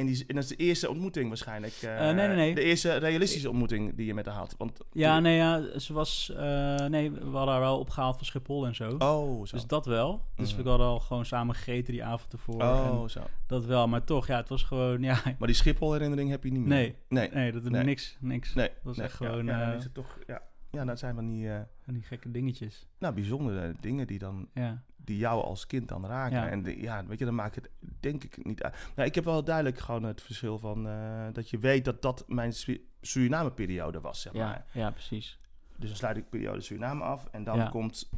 En, 0.00 0.06
die, 0.06 0.24
en 0.26 0.34
dat 0.34 0.44
is 0.44 0.48
de 0.50 0.56
eerste 0.56 0.88
ontmoeting 0.90 1.28
waarschijnlijk. 1.28 1.72
eh, 1.82 2.08
Eh, 2.08 2.16
nee, 2.16 2.26
nee, 2.26 2.36
nee. 2.36 2.54
De 2.54 2.62
eerste 2.62 2.96
realistische 2.96 3.48
ontmoeting 3.48 3.94
die 3.96 4.06
je 4.06 4.14
met 4.14 4.26
haar 4.26 4.34
had. 4.34 4.54
Want, 4.58 4.80
Ja, 4.92 5.20
nee, 5.20 5.36
ja, 5.36 5.78
ze 5.78 5.92
was... 5.92 6.32
eh, 6.36 6.76
nee, 6.86 7.10
we 7.10 7.20
hadden 7.36 7.48
haar 7.54 7.60
wel 7.60 7.78
opgehaald 7.78 8.16
van 8.16 8.26
Schiphol 8.26 8.66
en 8.66 8.74
zo. 8.74 8.94
Oh, 8.98 9.46
zo. 9.46 9.56
Dus 9.56 9.66
dat 9.66 9.86
wel. 9.86 10.24
Dus 10.36 10.54
Mhm. 10.54 10.62
we 10.62 10.68
hadden 10.68 10.86
al 10.86 11.00
gewoon 11.00 11.24
samen 11.26 11.54
gegeten 11.54 11.92
die 11.92 12.04
avond 12.04 12.32
ervoor. 12.32 12.60
en 12.60 12.66
oh, 12.68 13.08
zo. 13.08 13.20
dat 13.46 13.64
wel. 13.64 13.88
Maar 13.88 14.04
toch, 14.04 14.26
ja, 14.26 14.36
het 14.36 14.48
was 14.48 14.62
gewoon... 14.62 15.02
Ja, 15.02 15.20
Maar 15.38 15.48
die 15.48 15.56
Schiphol-herinnering 15.56 16.30
heb 16.30 16.44
je 16.44 16.50
niet 16.50 16.60
meer? 16.60 16.68
nee, 16.68 16.94
Nee. 17.08 17.30
nee, 17.32 17.52
dat 17.52 17.64
is 17.64 17.70
Nee. 17.70 17.84
niks. 17.84 18.16
Niks. 18.20 18.54
Nee. 18.54 18.68
Dat 18.68 18.76
was 18.82 18.96
nee, 18.96 19.06
echt 19.06 19.18
ja, 19.18 19.26
gewoon 19.26 19.46
Ja, 19.46 19.72
is 19.72 19.84
het 19.84 19.94
toch... 19.94 20.18
Ja, 20.26 20.42
ja 20.70 20.84
dat 20.84 20.98
zijn 20.98 21.14
van 21.14 21.26
die... 21.26 21.48
van 21.84 21.94
die 21.94 22.02
gekke 22.02 22.30
dingetjes. 22.30 22.86
nou, 22.98 23.14
bijzondere 23.14 23.74
dingen 23.80 24.06
die, 24.06 24.18
dan, 24.18 24.48
Ja. 24.54 24.82
Die 25.04 25.16
jou 25.18 25.42
als 25.44 25.66
kind 25.66 25.88
dan 25.88 26.06
raken. 26.06 26.36
Ja. 26.36 26.48
En 26.48 26.62
de- 26.62 26.80
ja, 26.80 27.04
weet 27.06 27.18
je, 27.18 27.24
dan 27.24 27.34
maakt 27.34 27.54
het 27.54 27.70
denk 28.00 28.24
ik 28.24 28.44
niet 28.44 28.62
uit. 28.62 28.74
Nou, 28.96 29.08
ik 29.08 29.14
heb 29.14 29.24
wel 29.24 29.44
duidelijk 29.44 29.78
gewoon 29.78 30.02
het 30.02 30.22
verschil 30.22 30.58
van... 30.58 30.88
eh, 30.88 31.26
dat 31.32 31.50
je 31.50 31.58
weet 31.58 31.84
dat 31.84 32.02
dat 32.02 32.24
mijn 32.28 32.52
Su- 32.52 32.84
Suriname-periode 33.00 34.00
was, 34.00 34.20
zeg 34.20 34.32
maar. 34.32 34.64
Ja, 34.72 34.80
ja, 34.80 34.90
precies. 34.90 35.38
Dus 35.76 35.88
dan 35.88 35.98
sluit 35.98 36.16
ik 36.16 36.28
periode 36.30 36.60
Suriname 36.60 37.02
af 37.04 37.26
en 37.30 37.44
dan 37.44 37.56
Ja. 37.58 37.68
komt 37.68 38.10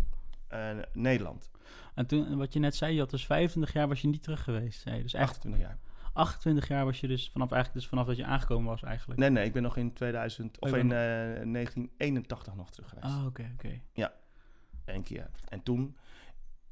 eh, 0.48 0.70
Nederland. 0.92 1.50
En 1.94 2.06
toen, 2.06 2.36
wat 2.36 2.52
je 2.52 2.58
net 2.58 2.74
zei, 2.76 2.92
je 2.94 3.00
had 3.00 3.10
dus 3.10 3.26
25 3.26 3.72
jaar 3.72 3.88
was 3.88 4.00
je 4.00 4.08
niet 4.08 4.22
terug 4.22 4.42
geweest. 4.44 4.80
zei 4.80 4.96
je. 4.96 5.02
Dus 5.02 5.14
echt 5.14 5.28
28 5.28 5.60
jaar. 5.62 5.78
28 6.12 6.68
jaar 6.68 6.84
was 6.84 7.00
je 7.00 7.06
dus 7.08 7.30
vanaf 7.30 7.50
eigenlijk 7.52 7.80
dus 7.80 7.90
vanaf 7.90 8.06
dat 8.06 8.16
je 8.16 8.24
aangekomen 8.24 8.66
was 8.68 8.82
eigenlijk. 8.82 9.20
Nee, 9.20 9.30
nee, 9.30 9.44
ik 9.44 9.52
ben 9.52 9.62
nog 9.62 9.76
in 9.76 9.92
2000... 9.92 10.60
Of 10.60 10.72
Oh, 10.72 10.78
in 10.78 10.88
bent 10.88 11.00
eh, 11.00 11.52
1981 11.52 12.54
nog 12.54 12.70
terug 12.70 12.88
geweest. 12.88 13.06
Ah, 13.06 13.26
oké, 13.26 13.50
oké. 13.54 13.80
Eén 14.84 15.02
keer. 15.02 15.30
En 15.48 15.62
toen, 15.62 15.96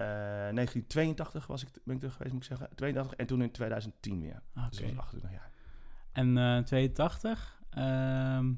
eh 0.00 0.54
1982 0.54 1.46
was 1.46 1.62
ik, 1.62 1.68
ben 1.84 1.94
ik 1.94 2.00
terug 2.00 2.16
geweest, 2.16 2.32
moet 2.34 2.42
ik 2.42 2.48
zeggen. 2.48 2.68
82 2.76 3.18
en 3.18 3.26
toen 3.26 3.42
in 3.42 3.50
2010 3.50 4.20
weer. 4.20 4.42
Ah, 4.54 4.68
Dus 4.68 4.78
dat 4.78 4.88
was 4.88 4.96
28 4.98 5.30
jaar. 5.30 5.50
En 6.12 6.38
eh 6.38 6.58
82, 6.64 7.62
ehm, 7.70 8.52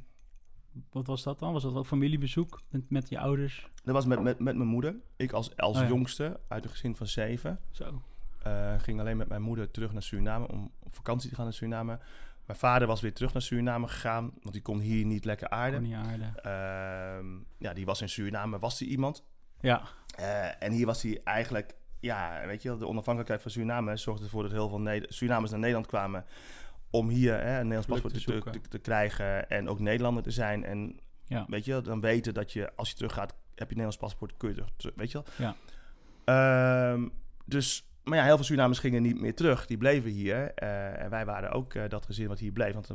wat 0.90 1.06
was 1.06 1.22
dat 1.22 1.38
dan? 1.38 1.52
Was 1.52 1.62
dat 1.62 1.74
ook 1.74 1.86
familiebezoek 1.86 2.60
met, 2.68 2.90
met 2.90 3.08
je 3.08 3.18
ouders? 3.18 3.68
Dat 3.84 3.94
was 3.94 4.06
met, 4.06 4.22
met, 4.22 4.38
met 4.38 4.56
mijn 4.56 4.68
moeder. 4.68 4.96
Ik 5.16 5.32
als, 5.32 5.56
als 5.56 5.76
Oh 5.76 5.82
ja. 5.82 5.88
jongste 5.88 6.40
uit 6.48 6.64
een 6.64 6.70
gezin 6.70 6.96
van 6.96 7.06
zeven. 7.06 7.58
Zo. 7.70 8.02
eh, 8.42 8.74
ging 8.78 9.00
alleen 9.00 9.16
met 9.16 9.28
mijn 9.28 9.42
moeder 9.42 9.70
terug 9.70 9.92
naar 9.92 10.02
Suriname 10.02 10.48
om 10.48 10.70
op 10.78 10.94
vakantie 10.94 11.28
te 11.28 11.34
gaan 11.34 11.44
naar 11.44 11.54
Suriname. 11.54 11.98
Mijn 12.46 12.58
vader 12.58 12.88
was 12.88 13.00
weer 13.00 13.14
terug 13.14 13.32
naar 13.32 13.42
Suriname 13.42 13.88
gegaan, 13.88 14.30
want 14.40 14.52
die 14.52 14.62
kon 14.62 14.78
hier 14.80 15.04
niet 15.04 15.24
lekker 15.24 15.48
aarden. 15.48 15.84
Gewoon 15.86 16.00
niet 16.00 16.22
aarde. 16.22 16.40
Ehm, 16.40 17.26
ja, 17.58 17.72
die 17.72 17.84
was 17.84 18.00
in 18.00 18.08
Suriname, 18.08 18.58
was 18.58 18.78
die 18.78 18.88
iemand. 18.88 19.24
Ja, 19.62 19.82
Eh, 20.16 20.62
en 20.62 20.72
hier 20.72 20.86
was 20.86 21.02
hij 21.02 21.20
eigenlijk, 21.24 21.74
ja, 22.00 22.42
weet 22.46 22.62
je 22.62 22.76
de 22.76 22.86
onafhankelijkheid 22.86 23.42
van 23.42 23.50
Suriname 23.50 23.96
zorgde 23.96 24.24
ervoor 24.24 24.42
dat 24.42 24.52
heel 24.52 24.68
veel 24.68 24.80
Neder- 24.80 25.12
Surinamers 25.12 25.50
naar 25.50 25.60
Nederland 25.60 25.86
kwamen 25.86 26.24
om 26.90 27.08
hier 27.08 27.32
hè, 27.32 27.50
een 27.60 27.68
Nederlands 27.68 27.86
paspoort 27.86 28.14
te 28.14 28.18
te, 28.20 28.24
te, 28.26 28.32
zoeken. 28.32 28.70
te 28.70 28.78
krijgen 28.78 29.48
en 29.50 29.68
ook 29.68 29.78
Nederlander 29.78 30.22
te 30.22 30.30
zijn. 30.30 30.64
En 30.64 30.98
ja, 31.24 31.44
weet 31.48 31.64
je, 31.64 31.80
dan 31.80 32.00
weten 32.00 32.34
dat 32.34 32.52
je, 32.52 32.72
als 32.76 32.88
je 32.88 32.94
teruggaat, 32.96 33.30
heb 33.30 33.38
je 33.54 33.54
een 33.60 33.66
Nederlands 33.68 33.96
paspoort, 33.96 34.36
kun 34.36 34.48
je 34.54 34.64
terug, 34.76 34.94
weet 34.96 35.10
je 35.12 35.22
wel. 35.22 35.26
Ja. 35.36 35.54
Ehm, 36.24 37.08
dus, 37.44 37.86
maar 38.04 38.18
ja, 38.18 38.24
heel 38.24 38.36
veel 38.36 38.44
Surinamers 38.44 38.78
gingen 38.78 39.02
niet 39.02 39.20
meer 39.20 39.34
terug. 39.34 39.66
Die 39.66 39.76
bleven 39.76 40.10
hier. 40.10 40.54
eh, 40.54 41.02
en 41.02 41.10
wij 41.10 41.24
waren 41.24 41.50
ook 41.52 41.74
eh, 41.74 41.88
dat 41.88 42.04
gezin 42.06 42.28
wat 42.28 42.38
hier 42.38 42.52
bleef. 42.52 42.74
Want 42.74 42.88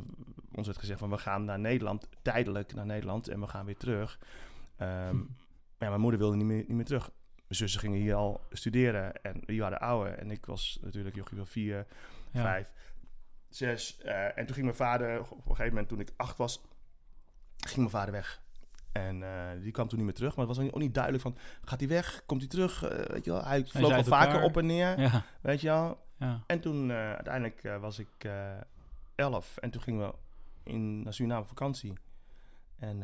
ons 0.52 0.66
werd 0.68 0.80
gezegd 0.80 1.00
van, 1.00 1.10
we 1.10 1.18
gaan 1.18 1.46
naar 1.46 1.60
Nederland, 1.60 2.10
tijdelijk 2.22 2.74
naar 2.74 2.86
Nederland 2.86 3.28
en 3.28 3.40
we 3.40 3.48
gaan 3.48 3.66
weer 3.66 3.78
terug. 3.78 4.20
Hm. 4.78 4.86
ja, 5.80 5.90
mijn 5.90 6.02
moeder 6.02 6.20
wilde 6.20 6.36
niet 6.36 6.46
meer, 6.46 6.58
niet 6.58 6.70
meer 6.70 6.86
terug. 6.86 7.10
Mijn 7.36 7.60
zussen 7.60 7.80
gingen 7.80 8.00
hier 8.00 8.16
al 8.16 8.42
studeren 8.52 9.24
en 9.24 9.42
die 9.46 9.60
waren 9.62 9.80
ouder. 9.80 10.14
En 10.14 10.32
ik 10.32 10.46
was 10.46 10.80
natuurlijk 10.82 11.16
jochie 11.16 11.38
van 11.38 11.48
vier, 11.48 11.86
ja. 12.32 12.42
vijf, 12.42 12.72
zes. 13.50 13.98
eh, 14.02 14.26
en 14.38 14.46
toen 14.46 14.54
ging 14.54 14.66
mijn 14.66 14.78
vader, 14.78 15.20
op 15.20 15.32
een 15.32 15.42
gegeven 15.44 15.68
moment 15.68 15.88
toen 15.88 16.00
ik 16.00 16.12
acht 16.18 16.38
was, 16.38 16.62
ging 17.58 17.78
mijn 17.78 17.90
vader 17.90 18.12
weg. 18.14 18.42
En 18.92 19.24
eh, 19.24 19.62
die 19.62 19.72
kwam 19.72 19.88
toen 19.88 19.98
niet 19.98 20.08
meer 20.08 20.16
terug. 20.16 20.36
Maar 20.36 20.48
het 20.48 20.58
was 20.58 20.66
ook 20.66 20.78
niet 20.80 20.94
duidelijk 20.94 21.24
van, 21.24 21.38
gaat 21.64 21.80
hij 21.80 21.90
weg? 21.90 22.24
Komt 22.26 22.42
hij 22.42 22.50
terug? 22.50 22.84
Eh, 22.84 23.06
weet 23.06 23.26
je 23.26 23.32
wel, 23.32 23.44
hij 23.44 23.66
vloog 23.66 23.92
uit 23.92 24.08
vaker 24.08 24.32
elkaar. 24.32 24.46
op 24.46 24.58
en 24.58 24.66
neer. 24.66 25.00
Ja, 25.00 25.24
Weet 25.42 25.62
je 25.62 25.68
wel. 25.68 26.04
ja. 26.18 26.44
En 26.48 26.60
toen 26.60 26.92
uiteindelijk 26.92 27.62
was 27.80 28.00
ik 28.00 28.30
elf. 29.16 29.58
En 29.58 29.70
toen 29.70 29.82
gingen 29.82 30.08
we 30.08 30.14
in, 30.64 31.04
naar 31.04 31.14
Suriname 31.14 31.42
op 31.42 31.48
vakantie. 31.48 31.94
En 32.80 33.00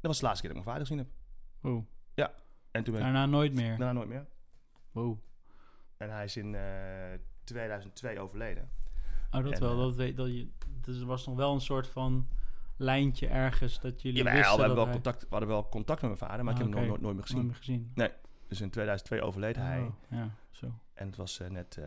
dat 0.00 0.10
was 0.10 0.18
de 0.18 0.24
laatste 0.24 0.46
keer 0.46 0.54
dat 0.54 0.60
ik 0.60 0.66
mijn 0.66 0.78
vader 0.78 0.80
gezien 0.80 0.98
heb. 0.98 1.08
Oeh. 1.62 1.84
En 2.70 2.84
toen 2.84 2.94
ben 2.94 3.02
ik 3.06 3.08
Daarna 3.12 3.26
nooit 3.26 3.52
meer. 3.54 3.68
daarna 3.76 3.92
nooit 3.92 4.08
meer. 4.08 4.26
Wow. 4.92 5.18
En 5.96 6.10
hij 6.10 6.24
is 6.24 6.36
in 6.36 6.54
eh, 6.54 6.62
2002 7.44 8.18
overleden. 8.20 8.70
Oh, 9.30 9.42
dat 9.44 9.52
En, 9.52 9.60
wel. 9.60 9.70
eh, 9.70 9.76
Dat 9.78 9.94
weet, 9.94 10.16
dat 10.16 10.26
je, 10.26 10.48
dus 10.80 11.00
er 11.00 11.06
was 11.06 11.26
nog 11.26 11.36
wel 11.36 11.54
een 11.54 11.60
soort 11.60 11.86
van 11.88 12.28
lijntje 12.76 13.26
ergens 13.28 13.80
dat 13.80 14.02
jullie 14.02 14.18
Jawel, 14.18 14.34
wisten 14.34 14.52
we, 14.54 14.58
hebben 14.58 14.76
wel 14.76 14.84
hij... 14.86 14.94
contact, 14.94 15.20
we 15.22 15.26
hadden 15.30 15.48
wel 15.48 15.68
contact 15.68 16.00
met 16.02 16.10
mijn 16.10 16.30
vader, 16.30 16.44
maar 16.44 16.54
Ah, 16.54 16.60
ik 16.60 16.66
heb 16.66 16.74
hem 16.76 16.86
nooit, 16.86 17.00
nooit 17.00 17.14
meer 17.14 17.22
gezien. 17.24 17.36
Nooit 17.46 17.48
meer 17.48 17.58
gezien. 17.58 17.92
Dus 18.48 18.60
in 18.60 18.70
2002 18.70 19.22
overleed 19.22 19.56
hij. 19.56 19.80
Oh, 19.80 19.92
ja, 20.08 20.30
zo. 20.50 20.66
En 20.94 21.06
het 21.06 21.16
was 21.16 21.40
eh, 21.40 21.48
net 21.50 21.76
eh, 21.76 21.84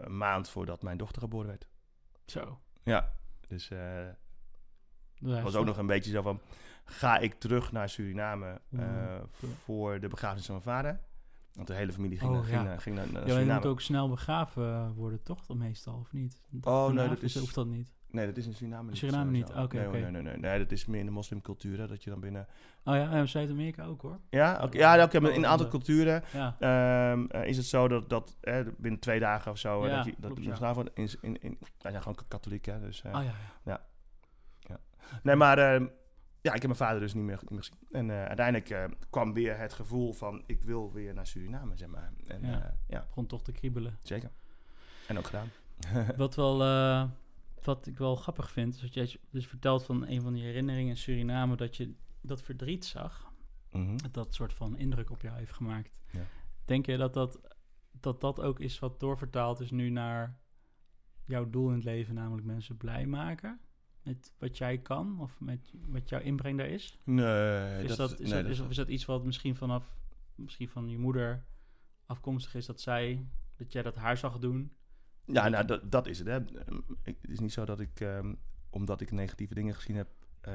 een 0.00 0.16
maand 0.16 0.48
voordat 0.48 0.82
mijn 0.82 0.96
dochter 0.96 1.22
geboren 1.22 1.48
werd. 1.48 1.66
Zo. 2.24 2.60
Ja, 2.82 3.12
dus 3.48 3.70
eh 3.70 4.08
Dat 5.32 5.42
was 5.42 5.54
ook 5.56 5.66
nog 5.66 5.76
een 5.78 5.86
beetje 5.86 6.10
zo 6.10 6.22
van... 6.22 6.40
Ga 6.84 7.18
ik 7.18 7.34
terug 7.34 7.72
naar 7.72 7.88
Suriname 7.88 8.46
eh, 8.70 8.78
Ja. 8.80 9.20
voor 9.64 10.00
de 10.00 10.08
begrafenis 10.08 10.46
van 10.46 10.54
mijn 10.54 10.66
vader? 10.76 11.00
Want 11.54 11.66
de 11.66 11.74
hele 11.74 11.92
familie 11.92 12.18
ging, 12.18 12.30
Oh, 12.30 12.36
naar, 12.36 12.48
ja. 12.50 12.54
ging, 12.56 12.64
naar- 12.68 12.80
ging 12.80 12.96
naar, 12.96 13.06
naar 13.12 13.26
Ja, 13.28 13.38
je 13.38 13.52
moet 13.52 13.66
ook 13.66 13.80
snel 13.80 14.08
begraven 14.08 14.92
worden, 14.94 15.22
toch? 15.22 15.46
Dan 15.46 15.58
meestal, 15.58 15.94
of 15.98 16.12
niet? 16.12 16.40
Oh, 16.62 16.88
nee, 16.92 17.08
dat 17.08 17.22
is- 17.22 17.38
Hoeft 17.38 17.54
dat 17.54 17.66
niet? 17.66 17.92
Nee, 18.10 18.26
dat 18.26 18.36
is 18.36 18.46
in 18.46 18.54
Suriname 18.54 18.88
niet. 18.88 18.96
Suriname 18.98 19.30
niet, 19.30 19.48
oké, 19.50 19.76
nee, 19.76 19.86
oké. 19.88 19.98
Nee, 19.98 20.10
nee, 20.10 20.22
nee, 20.22 20.36
nee, 20.36 20.58
dat 20.58 20.72
is 20.72 20.86
meer 20.86 21.00
in 21.00 21.06
de 21.06 21.12
moslimcultuur, 21.12 21.78
hè, 21.78 21.86
dat 21.86 22.04
je 22.04 22.10
dan 22.10 22.20
binnen... 22.20 22.46
Oh 22.84 22.94
ja, 22.94 23.10
en 23.10 23.28
Zuid-Amerika 23.28 23.84
ook, 23.84 24.02
hoor. 24.02 24.18
Ja, 24.30 24.60
oké, 24.62 24.78
ja, 24.78 25.02
oké, 25.04 25.20
maar 25.20 25.30
in 25.30 25.36
een 25.36 25.46
aantal 25.46 25.68
culturen 25.68 26.22
Ja. 26.32 26.56
ehm, 26.58 27.24
eh, 27.26 27.48
is 27.48 27.56
het 27.56 27.66
zo 27.66 27.88
dat, 27.88 28.08
dat 28.08 28.36
eh, 28.40 28.58
binnen 28.78 29.00
twee 29.00 29.20
dagen 29.20 29.50
of 29.52 29.58
zo... 29.58 29.82
eh, 29.82 29.88
Ja, 29.90 29.96
dat 29.96 30.04
je, 30.04 30.10
dat 30.18 30.32
klopt, 30.32 30.58
ja. 30.58 30.84
In, 30.94 31.08
in, 31.20 31.42
in, 31.42 31.58
ja, 31.78 31.90
ja, 31.90 31.98
gewoon 31.98 32.16
katholiek, 32.28 32.64
hè. 32.64 32.80
Dus, 32.80 33.02
eh, 33.02 33.14
Oh 33.14 33.22
ja, 33.24 33.32
ja. 33.64 33.80
Nee, 35.22 35.36
maar 35.36 35.58
ehm, 35.58 35.86
ja, 36.40 36.54
ik 36.54 36.62
heb 36.62 36.64
mijn 36.64 36.76
vader 36.76 37.00
dus 37.00 37.14
niet 37.14 37.24
meer, 37.24 37.38
niet 37.40 37.50
meer 37.50 37.58
gezien. 37.62 37.78
En 37.90 38.10
eh, 38.10 38.24
uiteindelijk 38.24 38.70
eh, 38.70 38.84
kwam 39.10 39.32
weer 39.32 39.58
het 39.58 39.72
gevoel 39.72 40.12
van... 40.12 40.42
ik 40.46 40.62
wil 40.62 40.92
weer 40.92 41.14
naar 41.14 41.26
Suriname, 41.26 41.76
zeg 41.76 41.88
maar. 41.88 42.12
En 42.26 42.40
Ja. 42.40 42.48
ja, 42.48 42.74
ja 42.88 43.04
Begon 43.06 43.26
toch 43.26 43.42
te 43.42 43.52
kriebelen. 43.52 43.98
zeker. 44.02 44.30
En 45.08 45.18
ook 45.18 45.24
gedaan. 45.26 45.48
Wat 46.16 46.34
wel... 46.34 46.62
eh, 46.62 47.04
wat 47.62 47.86
ik 47.86 47.98
wel 47.98 48.16
grappig 48.16 48.50
vind, 48.50 48.74
is 48.74 48.80
dat 48.80 48.94
jij 48.94 49.16
dus 49.30 49.46
vertelt 49.46 49.84
van 49.84 50.06
een 50.06 50.22
van 50.22 50.32
die 50.32 50.42
herinneringen 50.42 50.90
in 50.90 50.96
Suriname... 50.96 51.56
dat 51.56 51.76
je 51.76 51.94
dat 52.20 52.42
verdriet 52.42 52.84
zag. 52.84 53.32
Mhm. 53.70 53.96
Dat 53.96 54.14
dat 54.14 54.34
soort 54.34 54.52
van 54.54 54.76
indruk 54.76 55.10
op 55.10 55.22
jou 55.22 55.36
heeft 55.36 55.52
gemaakt. 55.52 55.94
Ja. 56.10 56.26
Denk 56.64 56.86
je 56.86 56.96
dat 56.96 57.14
dat, 57.14 57.40
dat 58.00 58.20
dat 58.20 58.40
ook 58.40 58.60
is 58.60 58.78
wat 58.78 59.00
doorvertaald 59.00 59.60
is 59.60 59.70
nu 59.70 59.90
naar 59.90 60.38
jouw 61.24 61.50
doel 61.50 61.68
in 61.68 61.74
het 61.74 61.84
leven, 61.84 62.14
namelijk 62.14 62.46
mensen 62.46 62.76
blij 62.76 63.06
maken? 63.06 63.60
Met 64.04 64.32
wat 64.38 64.58
jij 64.58 64.78
kan 64.78 65.20
of 65.20 65.40
met 65.40 65.72
wat 65.88 66.08
jouw 66.08 66.20
inbreng 66.20 66.58
daar 66.58 66.68
is? 66.68 66.96
Nee, 67.04 67.84
Is 67.84 67.96
dat, 67.96 68.20
is, 68.20 68.30
nee, 68.30 68.42
dat, 68.42 68.50
is, 68.50 68.60
of 68.60 68.70
is 68.70 68.76
dat 68.76 68.88
iets 68.88 69.04
wat 69.04 69.24
misschien 69.24 69.56
vanaf 69.56 70.02
misschien 70.34 70.68
van 70.68 70.88
je 70.90 70.98
moeder 70.98 71.44
afkomstig 72.06 72.54
is 72.54 72.66
dat 72.66 72.80
zij 72.80 73.26
dat 73.56 73.72
jij 73.72 73.82
dat 73.82 73.94
haar 73.94 74.16
zag 74.16 74.38
doen? 74.38 74.72
Ja, 75.26 75.48
nou, 75.48 75.64
dat, 75.66 75.90
dat 75.92 76.06
is 76.06 76.18
het. 76.18 76.26
Hè. 76.28 76.38
Het 77.02 77.16
is 77.20 77.40
niet 77.40 77.52
zo 77.52 77.64
dat 77.64 77.80
ik, 77.80 78.00
ehm, 78.00 78.34
omdat 78.70 79.00
ik 79.00 79.10
negatieve 79.12 79.54
dingen 79.54 79.74
gezien 79.74 79.96
heb... 79.96 80.08
eh, 80.40 80.52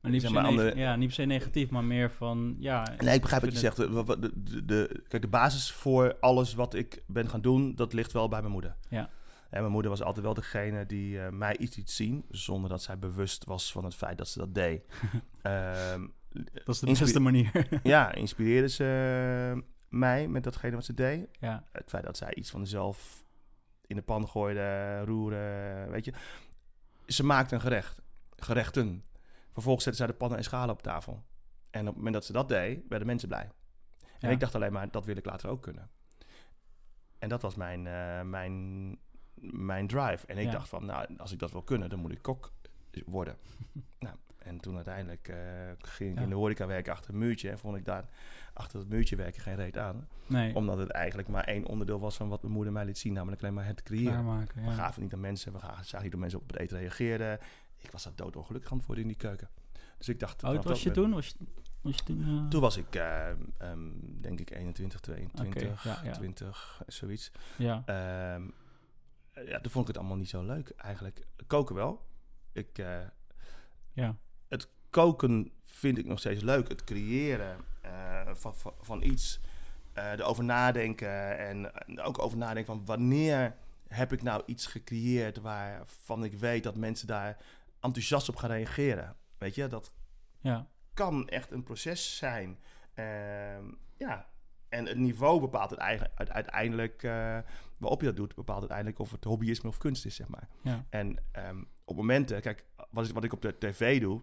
Maar 0.00 0.10
niet, 0.10 0.20
Zeg 0.22 0.30
maar, 0.30 0.44
andere- 0.44 0.76
ja, 0.76 0.96
niet 0.96 1.06
per 1.06 1.14
se 1.16 1.22
negatief, 1.24 1.70
maar 1.70 1.84
meer 1.84 2.10
van 2.10 2.56
ja. 2.58 2.94
nee, 2.98 3.14
ik 3.14 3.20
begrijp 3.20 3.42
wat 3.42 3.52
je 3.52 3.58
zegt. 3.58 3.76
De, 3.76 4.64
de- 4.64 5.02
kijk, 5.08 5.22
de 5.22 5.28
basis 5.28 5.72
voor 5.72 6.16
alles 6.20 6.54
wat 6.54 6.74
ik 6.74 7.02
ben 7.06 7.28
gaan 7.28 7.40
doen, 7.40 7.74
dat 7.74 7.92
ligt 7.92 8.12
wel 8.12 8.28
bij 8.28 8.40
mijn 8.40 8.52
moeder. 8.52 8.76
Ja. 8.88 9.10
En 9.50 9.60
mijn 9.60 9.72
moeder 9.72 9.90
was 9.90 10.02
altijd 10.02 10.24
wel 10.24 10.34
degene 10.34 10.86
die 10.86 11.20
eh, 11.20 11.28
mij 11.30 11.56
iets 11.56 11.76
liet 11.76 11.90
zien, 11.90 12.24
zonder 12.30 12.70
dat 12.70 12.82
zij 12.82 12.98
bewust 12.98 13.44
was 13.44 13.72
van 13.72 13.84
het 13.84 13.94
feit 13.94 14.18
dat 14.18 14.28
ze 14.28 14.38
dat 14.38 14.54
deed. 14.54 14.82
Ehm, 15.42 16.06
Dat 16.64 16.68
is 16.74 16.78
de 16.80 16.86
beste 16.86 17.20
manier. 17.20 17.68
ja, 17.82 18.12
inspireerde 18.14 18.68
ze 18.68 18.84
eh, 19.56 19.62
mij 19.88 20.28
met 20.28 20.44
datgene 20.44 20.74
wat 20.74 20.84
ze 20.84 20.94
deed. 20.94 21.28
ja, 21.40 21.64
Het 21.72 21.88
feit 21.90 22.04
dat 22.04 22.16
zij 22.16 22.34
iets 22.34 22.50
van 22.50 22.60
zichzelf 22.60 23.24
in 23.86 23.96
de 23.96 24.02
pan 24.02 24.28
gooide, 24.28 25.00
roeren, 25.04 25.90
weet 25.90 26.04
je. 26.04 26.12
Ze 27.06 27.24
maakte 27.24 27.54
een 27.54 27.60
gerecht, 27.60 28.02
gerechten. 28.36 29.04
Vervolgens 29.52 29.84
zette 29.84 29.98
zij 29.98 30.06
de 30.06 30.12
pannen 30.12 30.38
en 30.38 30.44
schalen 30.44 30.74
op 30.74 30.82
tafel. 30.82 31.22
En 31.70 31.80
op 31.80 31.86
het 31.86 31.96
moment 31.96 32.14
dat 32.14 32.24
ze 32.24 32.32
dat 32.32 32.48
deed, 32.48 32.80
werden 32.88 33.06
mensen 33.06 33.28
blij. 33.28 33.50
En 34.18 34.28
Ja. 34.28 34.28
ik 34.28 34.40
dacht 34.40 34.54
alleen 34.54 34.72
maar, 34.72 34.90
dat 34.90 35.04
wil 35.04 35.16
ik 35.16 35.24
later 35.24 35.48
ook 35.48 35.62
kunnen. 35.62 35.90
En 37.18 37.28
dat 37.28 37.42
was 37.42 37.54
mijn, 37.54 37.86
eh, 37.86 38.22
mijn, 38.22 38.98
mijn 39.40 39.86
drive. 39.86 40.26
En 40.26 40.38
ik 40.38 40.44
Ja. 40.44 40.50
dacht 40.50 40.68
van, 40.68 40.84
nou, 40.86 41.06
als 41.16 41.32
ik 41.32 41.38
dat 41.38 41.50
wil 41.52 41.62
kunnen, 41.62 41.88
dan 41.88 41.98
moet 41.98 42.12
ik 42.12 42.22
kok 42.22 42.52
worden. 43.06 43.36
nou, 43.98 44.16
en 44.38 44.60
toen 44.60 44.74
uiteindelijk 44.76 45.28
eh, 45.28 45.36
ging 45.78 46.10
ik 46.10 46.16
Ja. 46.16 46.22
in 46.22 46.28
de 46.28 46.34
horeca 46.34 46.66
werken 46.66 46.92
achter 46.92 47.10
een 47.12 47.18
muurtje. 47.18 47.50
En 47.50 47.58
vond 47.58 47.76
ik 47.76 47.84
daar 47.84 48.04
achter 48.52 48.78
het 48.78 48.88
muurtje 48.88 49.16
werken 49.16 49.42
geen 49.42 49.56
reet 49.56 49.78
aan. 49.78 50.08
nee, 50.26 50.54
Omdat 50.54 50.78
het 50.78 50.90
eigenlijk 50.90 51.28
maar 51.28 51.44
één 51.44 51.66
onderdeel 51.66 52.00
was 52.00 52.16
van 52.16 52.28
wat 52.28 52.42
mijn 52.42 52.54
moeder 52.54 52.72
mij 52.72 52.84
liet 52.84 52.98
zien. 52.98 53.12
Namelijk 53.12 53.42
alleen 53.42 53.54
maar 53.54 53.66
het 53.66 53.82
creëren. 53.82 54.46
We 54.54 54.70
gaven 54.70 55.02
niet 55.02 55.12
aan 55.12 55.20
mensen. 55.20 55.52
We 55.52 55.58
gaven, 55.58 55.84
zagen 55.84 56.02
niet 56.02 56.12
hoe 56.12 56.20
mensen 56.20 56.40
op 56.40 56.46
het 56.50 56.58
eten 56.58 56.78
reageerden. 56.78 57.38
Ik 57.78 57.90
was 57.90 58.02
daar 58.04 58.12
doodongelukkig 58.16 58.70
aan 58.70 58.76
het 58.76 58.86
worden 58.86 59.04
in 59.04 59.10
die 59.10 59.18
keuken. 59.18 59.48
Dus 59.98 60.08
ik 60.08 60.20
dacht... 60.20 60.42
Oud 60.44 60.64
was 60.64 60.82
je 60.82 60.90
dat 60.90 60.94
toen? 60.94 61.12
Was 61.12 61.26
je, 61.26 61.34
was 61.80 61.96
je 61.96 62.02
toen? 62.02 62.46
Toen 62.48 62.60
was 62.60 62.76
ik, 62.76 62.94
eh, 62.94 63.28
ehm, 63.58 63.78
denk 64.20 64.40
ik, 64.40 64.50
21, 64.50 65.00
22, 65.00 65.70
Oké, 65.80 65.88
ja, 65.88 66.00
ja. 66.04 66.12
20, 66.12 66.82
zoiets. 66.86 67.30
Ja, 67.58 67.82
Ehm, 67.86 68.42
ja, 69.46 69.60
toen 69.60 69.70
vond 69.70 69.88
ik 69.88 69.94
het 69.94 69.96
allemaal 70.02 70.16
niet 70.18 70.28
zo 70.28 70.42
leuk 70.42 70.70
eigenlijk. 70.76 71.26
Koken 71.46 71.74
wel. 71.74 72.06
Ik, 72.52 72.78
eh, 72.78 72.98
ja, 73.92 74.16
koken 74.90 75.52
vind 75.64 75.98
ik 75.98 76.06
nog 76.06 76.18
steeds 76.18 76.42
leuk. 76.42 76.68
Het 76.68 76.84
creëren 76.84 77.56
eh, 77.82 78.30
van, 78.34 78.56
van, 78.56 78.74
van 78.80 79.02
iets. 79.02 79.40
eh, 79.92 80.12
erover 80.12 80.44
nadenken. 80.44 81.38
En 81.38 81.74
eh, 81.74 82.06
ook 82.06 82.18
over 82.18 82.38
nadenken 82.38 82.74
van 82.74 82.84
wanneer 82.84 83.56
heb 83.88 84.12
ik 84.12 84.22
nou 84.22 84.42
iets 84.46 84.66
gecreëerd 84.66 85.36
waarvan 85.40 86.24
ik 86.24 86.32
weet 86.32 86.62
dat 86.62 86.76
mensen 86.76 87.06
daar 87.06 87.36
enthousiast 87.80 88.28
op 88.28 88.36
gaan 88.36 88.50
reageren. 88.50 89.16
Weet 89.38 89.54
je, 89.54 89.66
dat 89.66 89.92
ja, 90.40 90.66
kan 90.94 91.28
echt 91.28 91.50
een 91.50 91.62
proces 91.62 92.16
zijn. 92.16 92.58
Ehm, 92.94 93.64
ja. 93.96 94.29
En 94.70 94.86
het 94.86 94.96
niveau 94.96 95.40
bepaalt 95.40 95.70
het 95.70 95.78
eigenlijk, 95.78 96.12
uite- 96.18 96.32
uiteindelijk, 96.32 97.02
eh, 97.02 97.38
waarop 97.76 98.00
je 98.00 98.06
dat 98.06 98.16
doet, 98.16 98.34
bepaalt 98.34 98.58
uiteindelijk 98.60 98.98
of 98.98 99.10
het 99.10 99.24
hobbyisme 99.24 99.68
of 99.68 99.78
kunst 99.78 100.06
is, 100.06 100.14
zeg 100.14 100.28
maar. 100.28 100.48
ja, 100.62 100.84
En 100.90 101.16
ehm, 101.32 101.62
op 101.84 101.96
momenten, 101.96 102.40
kijk, 102.40 102.64
wat, 102.90 103.04
is, 103.04 103.10
wat 103.12 103.24
ik 103.24 103.32
op 103.32 103.42
de 103.42 103.58
tv 103.58 104.00
doe, 104.00 104.20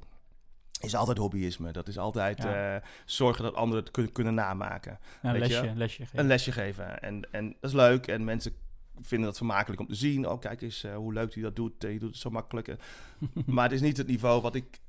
is 0.81 0.95
altijd 0.95 1.17
hobbyisme. 1.17 1.71
Dat 1.71 1.87
is 1.87 1.97
altijd 1.97 2.43
Ja. 2.43 2.75
eh, 2.75 2.81
zorgen 3.05 3.43
dat 3.43 3.53
anderen 3.55 3.83
het 3.83 3.91
kun- 3.91 4.11
kunnen 4.11 4.33
namaken. 4.33 4.99
ja 5.21 5.33
een 5.33 5.39
Weet 5.39 5.49
je? 5.49 5.61
lesje, 5.61 5.75
lesje 5.75 6.01
geven. 6.05 6.19
Een 6.19 6.27
lesje 6.27 6.51
geven. 6.51 6.99
En, 7.01 7.31
en 7.31 7.47
dat 7.59 7.69
is 7.69 7.75
leuk. 7.75 8.07
En 8.07 8.23
mensen 8.23 8.53
vinden 9.01 9.27
dat 9.27 9.37
vermakelijk 9.37 9.81
om 9.81 9.87
te 9.87 9.95
zien. 9.95 10.27
Oh, 10.29 10.39
kijk 10.39 10.61
eens 10.61 10.83
eh, 10.83 10.95
hoe 10.95 11.13
leuk 11.13 11.33
hij 11.33 11.43
dat 11.43 11.55
doet. 11.55 11.73
Je 11.81 11.99
doet 11.99 12.09
het 12.09 12.17
zo 12.17 12.29
makkelijk. 12.29 12.75
Maar 13.45 13.63
het 13.63 13.73
is 13.73 13.81
niet 13.81 13.97
het 13.97 14.07
niveau 14.07 14.41
wat 14.41 14.55
ik, 14.55 14.79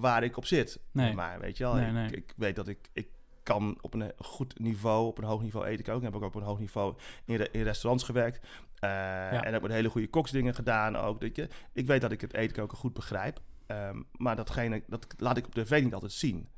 waar 0.00 0.22
ik 0.24 0.36
op 0.36 0.44
zit. 0.46 0.80
Nee. 0.92 1.14
Maar 1.14 1.40
weet 1.40 1.56
je 1.56 1.64
wel, 1.64 1.74
Nee, 1.74 1.86
ik, 1.86 1.92
nee. 1.92 2.10
ik 2.10 2.32
weet 2.36 2.56
dat 2.56 2.68
ik, 2.68 2.88
ik 2.92 3.08
kan 3.48 3.78
op 3.80 3.94
een 3.94 4.12
goed 4.18 4.58
niveau, 4.58 5.06
op 5.06 5.18
een 5.18 5.24
hoog 5.24 5.42
niveau 5.42 5.66
eten 5.66 5.84
koken. 5.84 6.04
Heb 6.04 6.14
ik 6.14 6.20
ook 6.22 6.26
op 6.34 6.34
een 6.34 6.46
hoog 6.46 6.58
niveau 6.58 6.94
in, 7.24 7.36
re- 7.36 7.48
in 7.52 7.62
restaurants 7.62 8.04
gewerkt. 8.04 8.46
Eh, 8.78 9.32
En 9.46 9.52
heb 9.52 9.62
met 9.62 9.70
hele 9.70 9.88
goede 9.90 10.08
koksdingen 10.08 10.54
gedaan 10.54 10.96
ook. 10.96 11.20
Dat 11.20 11.36
je, 11.36 11.48
ik 11.72 11.86
weet 11.86 12.00
dat 12.00 12.12
ik 12.12 12.20
het 12.20 12.34
eten 12.34 12.56
koken 12.56 12.78
goed 12.78 12.92
begrijp. 12.92 13.40
Ehm, 13.66 14.02
maar 14.12 14.36
datgene, 14.36 14.82
dat 14.86 15.06
laat 15.16 15.36
ik 15.36 15.46
op 15.46 15.54
tv 15.54 15.82
niet 15.82 15.94
altijd 15.94 16.12
zien. 16.12 16.48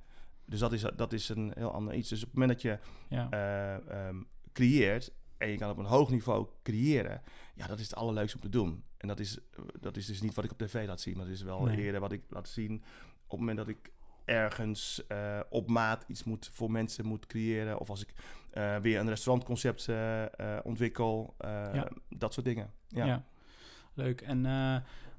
Dus 0.45 0.59
dat 0.61 0.73
is, 0.73 0.85
dat 0.97 1.13
is 1.13 1.29
een 1.29 1.53
heel 1.55 1.73
ander 1.73 1.95
iets. 1.95 2.09
Dus 2.09 2.23
op 2.23 2.29
het 2.31 2.39
moment 2.39 2.53
dat 2.53 2.63
je 2.63 2.79
ja, 3.09 3.31
eh, 3.31 4.07
ehm, 4.07 4.17
creëert 4.53 5.13
en 5.39 5.49
je 5.51 5.57
kan 5.59 5.71
op 5.71 5.79
een 5.79 5.85
hoog 5.85 6.11
niveau 6.11 6.47
creëren, 6.63 7.23
ja, 7.55 7.67
dat 7.67 7.79
is 7.79 7.85
het 7.91 7.95
allerleukste 7.95 8.37
om 8.37 8.43
te 8.43 8.49
doen. 8.49 8.85
En 8.97 9.09
dat 9.09 9.21
is, 9.21 9.39
dat 9.81 9.97
is 9.97 10.07
dus 10.07 10.21
niet 10.21 10.35
wat 10.35 10.45
ik 10.45 10.51
op 10.53 10.59
tv 10.59 10.87
laat 10.87 11.01
zien, 11.01 11.17
maar 11.17 11.25
dat 11.25 11.35
is 11.35 11.43
wel 11.43 11.63
Nee. 11.63 11.77
eerder 11.77 12.01
wat 12.01 12.13
ik 12.13 12.23
laat 12.29 12.49
zien 12.49 12.83
op 13.25 13.31
het 13.31 13.39
moment 13.39 13.57
dat 13.59 13.69
ik 13.69 13.91
ergens 14.25 15.07
eh, 15.07 15.41
op 15.49 15.69
maat 15.69 16.05
iets 16.07 16.25
moet 16.25 16.51
voor 16.53 16.71
mensen 16.71 17.07
moet 17.07 17.27
creëren. 17.27 17.79
Of 17.81 17.91
als 17.91 18.03
ik 18.03 18.15
eh, 18.51 18.77
weer 18.77 19.01
een 19.01 19.09
restaurantconcept 19.09 19.89
eh, 19.89 20.27
ontwikkel. 20.63 21.35
Ja. 21.39 21.89
Dat 22.09 22.33
soort 22.33 22.47
dingen. 22.47 22.73
Ja. 22.89 23.05
ja. 23.05 23.25
Leuk. 23.95 24.21
En, 24.21 24.41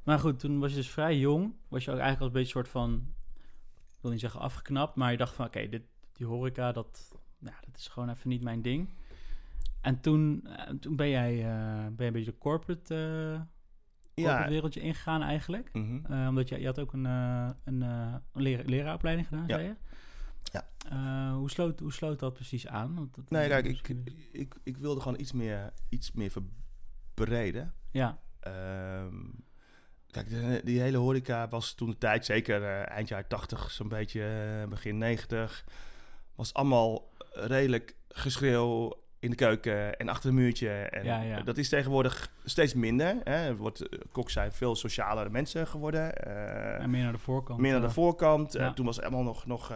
maar 0.03 0.19
goed, 0.19 0.39
toen 0.39 0.59
was 0.59 0.69
je 0.69 0.75
dus 0.75 0.89
vrij 0.89 1.17
jong. 1.17 1.53
Was 1.67 1.85
je 1.85 1.91
ook 1.91 1.99
eigenlijk 1.99 2.21
al 2.21 2.27
een 2.27 2.41
beetje 2.41 2.57
soort 2.57 2.67
van, 2.67 3.13
ik 3.89 3.97
wil 4.01 4.11
niet 4.11 4.19
zeggen 4.19 4.39
afgeknapt, 4.39 4.95
maar 4.95 5.11
je 5.11 5.17
dacht 5.17 5.35
van, 5.35 5.45
oké, 5.45 5.69
dit 5.69 5.83
die 6.13 6.25
horeca, 6.25 6.71
dat, 6.71 7.19
nou, 7.39 7.55
dat 7.65 7.77
is 7.77 7.87
gewoon 7.87 8.09
even 8.09 8.29
niet 8.29 8.43
mijn 8.43 8.61
ding. 8.61 8.89
En 9.81 9.99
toen, 9.99 10.47
toen 10.79 10.95
ben, 10.95 11.09
jij, 11.09 11.35
ben 11.83 11.95
je 11.97 12.05
een 12.05 12.11
beetje 12.13 12.37
corporate 12.37 12.95
Ja. 14.13 14.47
wereldje 14.49 14.79
ingegaan 14.79 15.21
eigenlijk. 15.21 15.69
Mhm. 15.73 16.05
Eh, 16.13 16.27
omdat 16.27 16.49
je, 16.49 16.59
je 16.59 16.65
had 16.65 16.79
ook 16.79 16.93
een, 16.93 17.05
eh, 17.05 17.49
een, 17.63 17.81
eh, 17.81 18.15
een 18.33 18.41
lera- 18.41 18.63
leraaropleiding 18.65 19.27
gedaan, 19.27 19.47
Ja. 19.47 19.55
zei 19.55 19.67
je? 19.67 19.75
Ja. 20.43 21.33
Hoe, 21.33 21.49
sloot, 21.49 21.79
hoe 21.79 21.93
sloot 21.93 22.19
dat 22.19 22.33
precies 22.33 22.67
aan? 22.67 22.95
Want 22.95 23.15
dat, 23.15 23.29
Nee, 23.29 23.47
kijk, 23.47 23.65
ik, 23.65 23.87
ik, 24.31 24.55
ik 24.63 24.77
wilde 24.77 25.01
gewoon 25.01 25.19
iets 25.19 25.31
meer, 25.31 25.73
iets 25.89 26.11
meer 26.11 26.31
verbreden. 26.31 27.73
Ja, 27.91 28.19
Ehm, 28.39 29.15
kijk, 30.07 30.29
de- 30.29 30.61
die 30.63 30.81
hele 30.81 30.97
horeca 30.97 31.47
was 31.47 31.73
toen 31.73 31.89
de 31.89 31.97
tijd, 31.97 32.25
zeker 32.25 32.63
eind 32.81 33.07
jaren 33.07 33.27
80, 33.27 33.71
zo'n 33.71 33.87
beetje 33.87 34.65
begin 34.69 34.97
90, 34.97 35.65
was 36.35 36.53
allemaal 36.53 37.09
redelijk 37.31 37.95
geschreeuw 38.09 38.93
in 39.21 39.29
de 39.29 39.35
keuken 39.35 39.97
en 39.97 40.09
achter 40.09 40.29
een 40.29 40.35
muurtje. 40.35 40.69
En 40.69 41.03
Ja, 41.03 41.21
ja. 41.21 41.41
Dat 41.41 41.57
is 41.57 41.69
tegenwoordig 41.69 42.31
steeds 42.43 42.73
minder. 42.73 43.17
Hè. 43.23 43.33
Er 43.47 43.55
wordt, 43.57 43.87
eh, 43.89 43.99
koks 44.11 44.33
zijn 44.33 44.51
veel 44.51 44.75
socialere 44.75 45.29
mensen 45.29 45.67
geworden. 45.67 46.15
eh, 46.17 46.83
En 46.83 46.89
meer 46.89 47.03
naar 47.03 47.11
de 47.11 47.17
voorkant. 47.17 47.59
meer 47.59 47.71
naar 47.71 47.81
de 47.81 47.87
eh, 47.87 47.93
voorkant. 47.93 48.51
Toen 48.75 48.85
was 48.85 48.95
het 48.95 49.05
allemaal 49.05 49.23
nog, 49.23 49.45
nog 49.45 49.71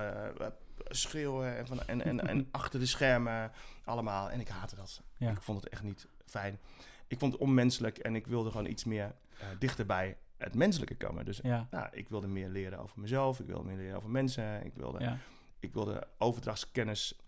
schreeuwen 0.89 1.57
en, 1.57 1.67
van, 1.67 1.79
en, 1.85 2.01
en, 2.05 2.27
en 2.27 2.47
achter 2.51 2.79
de 2.79 2.85
schermen 2.85 3.51
allemaal. 3.83 4.29
En 4.29 4.39
ik 4.39 4.47
haatte 4.47 4.75
dat. 4.75 5.01
Ja. 5.17 5.31
Ik 5.31 5.41
vond 5.41 5.63
het 5.63 5.71
echt 5.73 5.83
niet 5.83 6.07
fijn. 6.25 6.59
Ik 7.07 7.19
vond 7.19 7.31
het 7.31 7.41
onmenselijk 7.41 7.97
en 7.97 8.15
ik 8.15 8.27
wilde 8.27 8.51
gewoon 8.51 8.65
iets 8.67 8.83
meer 8.83 9.15
eh, 9.39 9.47
dichter 9.59 9.85
bij 9.85 10.17
het 10.37 10.55
menselijke 10.55 10.95
komen. 10.95 11.25
Dus 11.25 11.39
Ja, 11.43 11.67
nou, 11.71 11.87
ik 11.91 12.09
wilde 12.09 12.27
meer 12.27 12.49
leren 12.49 12.79
over 12.79 12.99
mezelf. 12.99 13.39
Ik 13.39 13.45
wilde 13.45 13.63
meer 13.63 13.77
leren 13.77 13.97
over 13.97 14.09
mensen. 14.09 14.65
Ik 14.65 14.73
wilde, 14.75 15.17
ik 15.59 15.73
wilde 15.73 16.07
overdrachtskennis 16.17 17.19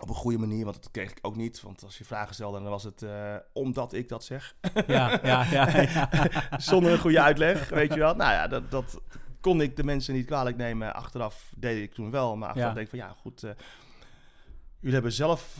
op 0.00 0.08
een 0.08 0.14
goede 0.14 0.38
manier, 0.38 0.64
want 0.64 0.76
dat 0.82 0.90
kreeg 0.90 1.10
ik 1.10 1.18
ook 1.22 1.36
niet. 1.36 1.60
Want 1.62 1.84
als 1.84 1.98
je 1.98 2.04
vragen 2.04 2.34
stelde, 2.34 2.60
dan 2.60 2.70
was 2.70 2.84
het 2.84 3.02
eh, 3.02 3.34
omdat 3.52 3.92
ik 3.92 4.08
dat 4.08 4.24
zeg. 4.24 4.56
Ja, 4.86 5.18
ja, 5.22 5.44
ja. 5.50 5.80
ja. 5.80 6.08
Zonder 6.56 6.92
een 6.92 6.98
goede 6.98 7.20
uitleg, 7.20 7.68
weet 7.68 7.92
je 7.94 7.98
wel. 7.98 8.14
Nou 8.14 8.32
ja, 8.32 8.48
dat, 8.48 8.70
dat 8.70 9.00
kon 9.40 9.60
ik 9.60 9.76
de 9.76 9.84
mensen 9.84 10.14
niet 10.14 10.26
kwalijk 10.26 10.56
nemen. 10.56 10.94
Achteraf 10.94 11.52
deed 11.56 11.82
ik 11.82 11.94
toen 11.94 12.10
wel, 12.10 12.36
maar 12.36 12.48
achteraf 12.48 12.68
Ja. 12.68 12.74
denk 12.74 12.92
ik 12.92 12.98
van 12.98 13.08
ja, 13.08 13.14
goed. 13.20 13.42
eh, 13.42 13.50
jullie 14.78 14.94
hebben 14.94 15.12
zelf 15.12 15.56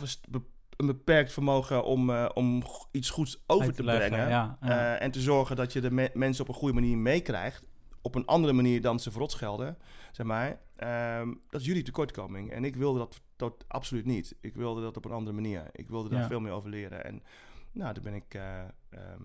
een 0.77 0.85
beperkt 0.87 1.33
vermogen 1.33 1.83
om, 1.83 2.09
eh, 2.09 2.29
om 2.33 2.63
iets 2.91 3.09
goeds 3.09 3.43
over 3.47 3.73
te 3.73 3.83
brengen. 3.83 4.29
Ja, 4.29 4.57
en 4.99 5.11
te 5.11 5.19
zorgen 5.21 5.55
dat 5.55 5.73
je 5.73 5.81
de 5.81 5.91
me- 5.91 6.11
mensen 6.13 6.43
op 6.43 6.49
een 6.49 6.55
goede 6.59 6.73
manier 6.73 6.97
meekrijgt. 6.97 7.63
Op 8.07 8.15
een 8.15 8.25
andere 8.25 8.53
manier 8.53 8.81
dan 8.81 8.99
ze 8.99 9.11
verrot 9.11 9.31
schelden, 9.31 9.77
zeg 10.11 10.25
maar. 10.25 10.59
Ehm, 10.75 11.33
dat 11.49 11.61
is 11.61 11.67
jullie 11.67 11.83
tekortkoming. 11.83 12.51
En 12.51 12.63
ik 12.65 12.75
wilde 12.75 12.99
dat, 12.99 13.21
dat 13.35 13.65
absoluut 13.67 14.05
niet. 14.05 14.35
Ik 14.41 14.55
wilde 14.55 14.81
dat 14.81 14.97
op 14.97 15.05
een 15.05 15.11
andere 15.11 15.35
manier. 15.35 15.63
Ik 15.71 15.89
wilde 15.89 16.09
daar 16.09 16.21
Ja. 16.21 16.27
veel 16.27 16.39
meer 16.39 16.51
over 16.51 16.69
leren. 16.69 17.03
En 17.05 17.23
nou, 17.71 17.93
toen 17.93 18.03
ben 18.03 18.13
ik 18.13 18.33
ehm, 18.33 19.21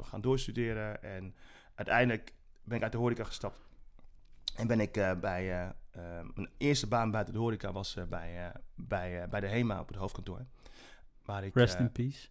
gaan 0.00 0.20
doorstuderen. 0.20 1.02
En 1.02 1.34
uiteindelijk 1.74 2.32
ben 2.64 2.76
ik 2.76 2.82
uit 2.82 2.92
de 2.92 2.98
horeca 2.98 3.24
gestapt. 3.24 3.58
En 4.56 4.66
ben 4.66 4.80
ik 4.80 4.96
eh, 4.96 5.20
bij... 5.20 5.62
eh, 5.90 6.00
mijn 6.34 6.48
eerste 6.56 6.86
baan 6.86 7.10
buiten 7.10 7.34
de 7.34 7.40
horeca 7.40 7.72
was 7.72 7.96
bij, 8.08 8.52
bij, 8.74 9.28
bij 9.28 9.40
de 9.40 9.48
HEMA 9.48 9.80
op 9.80 9.88
het 9.88 9.96
hoofdkantoor. 9.96 10.46
Waar 11.24 11.44
ik, 11.44 11.54
Rest 11.54 11.78
in 11.78 11.92
peace. 11.92 12.28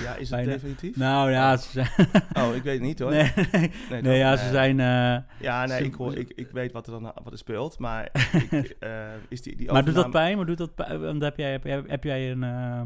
Ja, 0.00 0.14
is 0.14 0.30
het 0.30 0.44
definitief? 0.44 0.96
Nou 0.96 1.30
ja, 1.30 1.56
ze 1.56 1.70
zijn... 1.70 1.88
Oh, 2.32 2.54
ik 2.54 2.62
weet 2.62 2.74
het 2.74 2.82
niet 2.82 2.98
hoor. 2.98 3.10
Nee, 3.16 3.32
nee, 3.52 3.70
Nee, 3.90 4.02
nee, 4.02 4.18
ja, 4.18 4.36
ze 4.36 4.48
zijn... 4.48 4.80
eh, 4.80 5.40
Ja, 5.40 5.66
nee, 5.66 5.78
Ze- 5.78 5.84
ik, 5.84 5.94
hoor, 5.94 6.14
ik, 6.16 6.32
ik 6.34 6.50
weet 6.50 6.72
wat 6.72 6.86
er 6.86 6.92
dan 6.92 7.02
wat 7.22 7.32
er 7.32 7.38
speelt, 7.38 7.78
maar 7.78 8.04
ik, 8.50 8.76
eh, 8.80 9.06
is 9.28 9.42
die, 9.42 9.56
die 9.56 9.72
maar 9.72 9.84
doet 9.84 9.94
dat 9.94 10.10
pijn? 10.10 10.36
Maar 10.36 10.46
doet 10.46 10.58
dat 10.58 10.74
pijn? 10.74 11.00
Want 11.00 11.22
heb 11.22 11.36
jij, 11.36 11.50
heb, 11.62 11.88
heb 11.88 12.04
jij 12.04 12.30
een... 12.30 12.42
eh, 12.42 12.82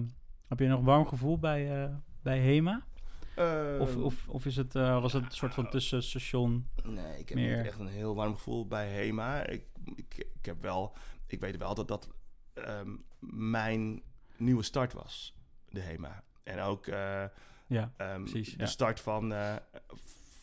heb 0.49 0.59
je 0.59 0.67
nog 0.67 0.79
een 0.79 0.85
warm 0.85 1.07
gevoel 1.07 1.39
bij, 1.39 1.91
bij 2.23 2.39
HEMA? 2.39 2.83
Eh, 3.37 3.81
Of, 3.81 3.97
of, 3.97 4.29
of 4.29 4.47
is 4.47 4.57
het, 4.57 4.73
was 4.73 5.13
het 5.13 5.25
een 5.25 5.31
soort 5.31 5.55
van 5.55 5.71
tussenstation? 5.71 6.67
nee, 6.85 7.19
ik 7.19 7.29
heb 7.29 7.39
meer- 7.39 7.57
niet 7.57 7.67
echt 7.67 7.79
een 7.79 7.87
heel 7.87 8.15
warm 8.15 8.35
gevoel 8.35 8.67
bij 8.67 8.89
HEMA. 8.89 9.47
Ik, 9.47 9.63
ik, 9.95 10.15
ik 10.35 10.45
heb 10.47 10.63
wel, 10.63 10.97
ik 11.27 11.41
weet 11.41 11.57
wel 11.57 11.75
dat 11.75 11.89
dat 11.89 12.09
ehm, 12.55 12.91
mijn 13.21 14.03
nieuwe 14.37 14.63
start 14.63 14.93
was, 14.93 15.35
de 15.69 15.81
HEMA. 15.81 16.23
En 16.45 16.61
ook 16.61 16.87
eh, 16.87 17.25
Ja, 17.67 17.93
ehm, 17.97 18.23
precies, 18.23 18.51
de 18.53 18.59
ja. 18.63 18.67
start 18.67 19.01
van, 19.01 19.33
eh, 19.33 19.55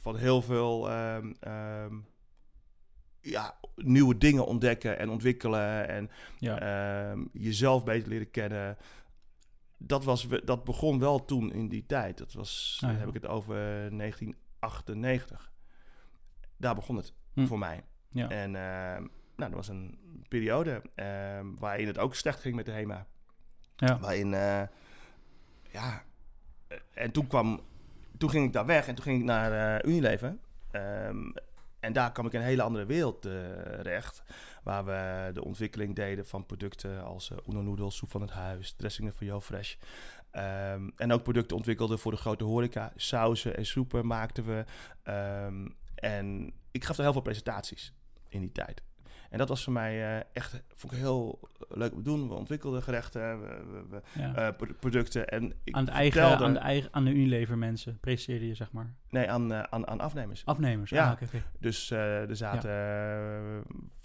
van 0.01 0.15
heel 0.17 0.41
veel 0.41 0.89
ehm, 0.89 1.33
ehm, 1.39 1.95
ja, 3.21 3.59
nieuwe 3.75 4.17
dingen 4.17 4.45
ontdekken 4.45 4.97
en 4.97 5.09
ontwikkelen. 5.09 5.87
En 5.87 6.09
ja. 6.37 7.15
Jezelf 7.33 7.83
beter 7.83 8.09
leren 8.09 8.31
kennen. 8.31 8.77
Dat, 9.77 10.03
was, 10.03 10.27
dat 10.43 10.63
begon 10.63 10.99
wel 10.99 11.25
toen 11.25 11.53
in 11.53 11.69
die 11.69 11.85
tijd. 11.85 12.17
Dat 12.17 12.33
was, 12.33 12.81
Ah, 12.85 12.97
heb 12.99 13.07
ik 13.07 13.13
het 13.13 13.27
over 13.27 13.55
1998. 13.97 15.51
Daar 16.57 16.75
begon 16.75 16.95
het 16.95 17.13
Hm. 17.33 17.45
voor 17.45 17.59
mij. 17.59 17.83
En 18.13 18.51
nou, 18.51 19.09
dat 19.35 19.51
was 19.51 19.67
een 19.67 19.99
periode 20.27 20.81
waarin 21.59 21.87
het 21.87 21.97
ook 21.97 22.15
slecht 22.15 22.39
ging 22.39 22.55
met 22.55 22.65
de 22.65 22.71
HEMA. 22.71 23.07
ja. 23.75 23.99
Waarin, 23.99 24.33
eh, 24.33 24.61
ja, 25.71 26.03
en 26.93 27.11
toen 27.11 27.27
kwam, 27.27 27.61
toen 28.17 28.29
ging 28.29 28.45
ik 28.45 28.53
daar 28.53 28.65
weg 28.65 28.87
en 28.87 28.95
toen 28.95 29.03
ging 29.03 29.19
ik 29.19 29.25
naar 29.25 29.79
eh, 29.79 29.89
Unilever. 29.91 30.37
Ehm, 30.71 31.31
en 31.79 31.93
daar 31.93 32.11
kwam 32.11 32.25
ik 32.25 32.33
in 32.33 32.39
een 32.39 32.45
hele 32.45 32.61
andere 32.61 32.85
wereld 32.85 33.25
eh, 33.25 33.31
terecht. 33.31 34.23
Waar 34.63 34.85
we 34.85 35.29
de 35.33 35.43
ontwikkeling 35.43 35.95
deden 35.95 36.27
van 36.27 36.45
producten 36.45 37.03
als 37.03 37.31
eh 37.31 37.37
Uno 37.47 37.89
soep 37.89 38.11
van 38.11 38.21
het 38.21 38.31
huis, 38.31 38.73
dressingen 38.77 39.13
van 39.13 39.27
YoFresh. 39.27 39.75
Ehm 40.31 40.89
en 40.95 41.11
ook 41.11 41.23
producten 41.23 41.55
ontwikkelden 41.57 41.99
voor 41.99 42.11
de 42.11 42.17
grote 42.17 42.43
horeca. 42.43 42.91
Sauzen 42.95 43.57
en 43.57 43.65
soepen 43.65 44.07
maakten 44.07 44.45
we. 44.45 44.65
Ehm, 45.03 45.67
en 45.95 46.53
ik 46.71 46.83
gaf 46.83 46.97
er 46.97 47.03
heel 47.03 47.11
veel 47.11 47.21
presentaties 47.21 47.93
in 48.27 48.39
die 48.39 48.51
tijd. 48.51 48.83
En 49.29 49.37
dat 49.37 49.49
was 49.49 49.63
voor 49.63 49.73
mij 49.73 50.15
eh, 50.17 50.23
echt, 50.33 50.61
vond 50.75 50.93
ik 50.93 50.99
heel 50.99 51.39
leuk 51.69 51.91
om 51.91 51.97
te 51.97 52.03
doen. 52.03 52.27
We 52.27 52.33
ontwikkelden 52.33 52.83
gerechten, 52.83 53.41
we, 53.41 53.83
we, 53.89 54.01
ja. 54.19 54.35
eh, 54.35 54.55
pro- 54.55 54.73
producten. 54.79 55.27
En 55.27 55.53
ik 55.63 55.75
aan, 55.75 55.85
de 55.85 55.91
eigen, 55.91 56.21
vertelde- 56.21 56.45
aan, 56.45 56.53
de 56.53 56.59
eigen, 56.59 56.89
aan 56.93 57.03
de 57.05 57.11
Unilever 57.11 57.57
mensen 57.57 57.97
presenteerde 57.99 58.47
je, 58.47 58.55
zeg 58.55 58.71
maar. 58.71 58.93
Nee, 59.09 59.29
aan, 59.31 59.53
eh, 59.53 59.63
aan, 59.69 59.87
aan 59.87 59.99
afnemers. 59.99 60.45
Afnemers. 60.45 60.89
Ja. 60.89 61.05
Ah, 61.05 61.11
oké. 61.11 61.43
Dus 61.59 61.91
eh, 61.91 62.29
er 62.29 62.35
zaten 62.35 62.69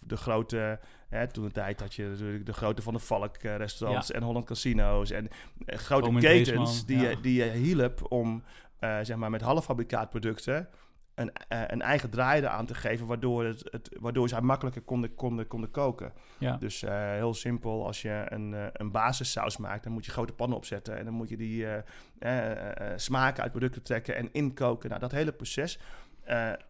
de 0.06 0.16
grote, 0.16 0.78
hè, 1.08 1.26
toen 1.26 1.44
de 1.44 1.50
tijd 1.50 1.80
had 1.80 1.94
je 1.94 2.08
natuurlijk 2.08 2.46
de 2.46 2.52
grote 2.52 2.82
van 2.82 2.92
de 2.94 2.98
Valk 3.00 3.36
restaurants 3.42 4.10
en 4.10 4.22
Holland 4.22 4.44
Casino's 4.44 5.10
en 5.10 5.28
grote 5.66 6.06
Roman 6.06 6.20
ketens 6.20 6.86
die, 6.86 6.98
ja. 6.98 7.08
je, 7.10 7.20
die 7.20 7.44
je 7.44 7.50
hielp 7.50 8.12
om 8.12 8.42
eh, 8.78 8.98
zeg 9.02 9.16
maar 9.16 9.30
met 9.30 9.40
halffabrikaatproducten 9.40 10.68
een, 11.14 11.32
eh, 11.48 11.62
een 11.66 11.82
eigen 11.82 12.10
draai 12.10 12.42
eraan 12.42 12.66
te 12.66 12.74
geven, 12.74 13.06
waardoor, 13.06 13.44
het, 13.44 13.68
het, 13.70 13.96
waardoor 14.00 14.28
zij 14.28 14.40
makkelijker 14.40 14.82
konden, 14.82 15.14
konden, 15.14 15.46
konden 15.46 15.70
koken. 15.70 16.12
Ja. 16.38 16.56
Dus 16.56 16.82
eh, 16.82 17.10
heel 17.10 17.34
simpel, 17.34 17.86
als 17.86 18.02
je 18.02 18.26
een, 18.28 18.54
eh, 18.54 18.66
een 18.72 18.90
basissaus 18.90 19.56
maakt, 19.56 19.84
dan 19.84 19.92
moet 19.92 20.04
je 20.04 20.10
grote 20.10 20.32
pannen 20.32 20.56
opzetten 20.56 20.98
en 20.98 21.04
dan 21.04 21.14
moet 21.14 21.28
je 21.28 21.36
die 21.36 21.66
eh, 21.66 22.92
smaken 22.96 23.42
uit 23.42 23.52
producten 23.52 23.82
trekken 23.82 24.16
en 24.16 24.32
inkoken. 24.32 24.88
Nou, 24.88 25.00
dat 25.00 25.12
hele 25.12 25.32
proces, 25.32 25.78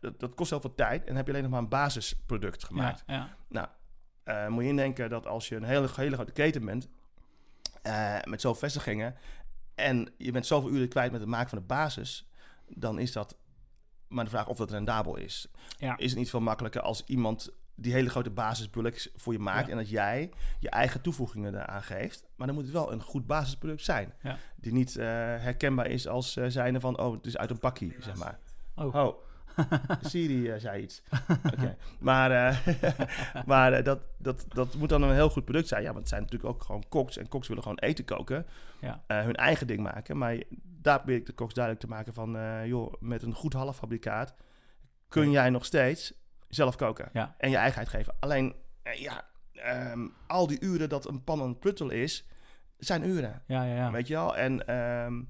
dat, 0.00 0.20
dat 0.20 0.34
kost 0.34 0.50
heel 0.50 0.60
veel 0.60 0.74
tijd 0.74 1.00
en 1.00 1.06
dan 1.06 1.16
heb 1.16 1.26
je 1.26 1.30
alleen 1.32 1.42
nog 1.42 1.52
maar 1.52 1.62
een 1.62 1.68
basisproduct 1.68 2.64
gemaakt. 2.64 3.02
Ja, 3.06 3.14
ja. 3.48 3.68
Nou, 4.24 4.50
moet 4.50 4.62
je 4.62 4.68
indenken 4.68 5.10
dat 5.10 5.26
als 5.26 5.48
je 5.48 5.56
een 5.56 5.64
hele, 5.64 5.88
hele 5.96 6.14
grote 6.14 6.32
keten 6.32 6.64
bent, 6.64 6.88
met 8.24 8.40
zoveel 8.40 8.60
vestigingen, 8.60 9.14
en 9.74 10.12
je 10.18 10.32
bent 10.32 10.46
zoveel 10.46 10.70
uren 10.70 10.88
kwijt 10.88 11.12
met 11.12 11.20
het 11.20 11.28
maken 11.28 11.48
van 11.48 11.58
de 11.58 11.64
basis, 11.64 12.28
dan 12.68 12.98
is 12.98 13.12
dat 13.12 13.36
maar 14.14 14.24
de 14.24 14.30
vraag 14.30 14.46
of 14.48 14.56
dat 14.56 14.70
rendabel 14.70 15.16
is. 15.16 15.48
Ja. 15.78 15.96
Is 15.96 16.10
het 16.10 16.18
niet 16.18 16.30
veel 16.30 16.40
makkelijker 16.40 16.80
als 16.80 17.02
iemand 17.06 17.52
die 17.74 17.92
hele 17.92 18.10
grote 18.10 18.30
basisbulks 18.30 19.10
voor 19.16 19.32
je 19.32 19.38
maakt 19.38 19.66
Ja. 19.66 19.70
en 19.72 19.76
dat 19.78 19.88
jij 19.88 20.30
je 20.58 20.70
eigen 20.70 21.00
toevoegingen 21.00 21.54
eraan 21.54 21.82
geeft. 21.82 22.24
Maar 22.36 22.46
dan 22.46 22.56
moet 22.56 22.64
het 22.64 22.72
wel 22.72 22.92
een 22.92 23.02
goed 23.02 23.26
basisproduct 23.26 23.84
zijn. 23.84 24.12
Ja. 24.22 24.38
Die 24.56 24.72
niet 24.72 24.96
eh, 24.96 25.06
herkenbaar 25.06 25.86
is 25.86 26.08
als 26.08 26.36
eh 26.36 26.44
zijnde 26.48 26.80
van, 26.80 26.98
oh, 26.98 27.12
het 27.12 27.26
is 27.26 27.36
uit 27.36 27.50
een 27.50 27.58
pakkie, 27.58 27.96
zeg 27.98 28.16
maar. 28.16 28.38
Oh. 28.74 28.94
Oh, 28.94 29.22
Siri 30.00 30.50
eh, 30.50 30.60
zei 30.60 30.82
iets. 30.82 31.02
Maar, 31.98 32.62
maar 33.46 33.82
dat, 33.82 34.00
dat, 34.18 34.44
dat 34.48 34.74
moet 34.74 34.88
dan 34.88 35.02
een 35.02 35.14
heel 35.14 35.30
goed 35.30 35.44
product 35.44 35.68
zijn. 35.68 35.82
Ja, 35.82 35.88
want 35.88 35.98
het 36.00 36.08
zijn 36.08 36.22
natuurlijk 36.22 36.50
ook 36.50 36.62
gewoon 36.62 36.84
koks. 36.88 37.16
En 37.16 37.28
koks 37.28 37.48
willen 37.48 37.62
gewoon 37.62 37.78
eten 37.78 38.04
koken. 38.04 38.46
Ja. 38.80 39.02
hun 39.06 39.34
eigen 39.36 39.66
ding 39.66 39.80
maken. 39.80 40.18
Maar 40.18 40.36
daar 40.84 40.96
probeer 40.98 41.16
ik 41.16 41.26
de 41.26 41.32
koks 41.32 41.54
duidelijk 41.54 41.84
te 41.84 41.90
maken 41.90 42.14
van... 42.14 42.36
eh, 42.36 42.66
joh, 42.66 42.92
met 43.00 43.22
een 43.22 43.34
goed 43.34 43.52
halffabrikaat 43.52 44.34
kun 45.08 45.30
jij 45.30 45.50
nog 45.50 45.64
steeds 45.64 46.12
zelf 46.48 46.76
koken. 46.76 47.08
Ja. 47.12 47.34
En 47.38 47.50
je 47.50 47.56
eigenheid 47.56 47.88
geven. 47.88 48.14
Alleen, 48.20 48.54
eh, 48.82 49.00
ja, 49.00 49.24
ehm, 49.52 50.08
al 50.26 50.46
die 50.46 50.60
uren 50.60 50.88
dat 50.88 51.08
een 51.08 51.24
pan 51.24 51.40
een 51.40 51.58
pruttel 51.58 51.90
is... 51.90 52.28
zijn 52.78 53.08
uren. 53.08 53.42
Ja, 53.46 53.64
ja, 53.64 53.74
ja. 53.74 53.90
Weet 53.90 54.06
je 54.06 54.14
wel? 54.14 54.36
En 54.36 54.66
ehm, 54.66 55.22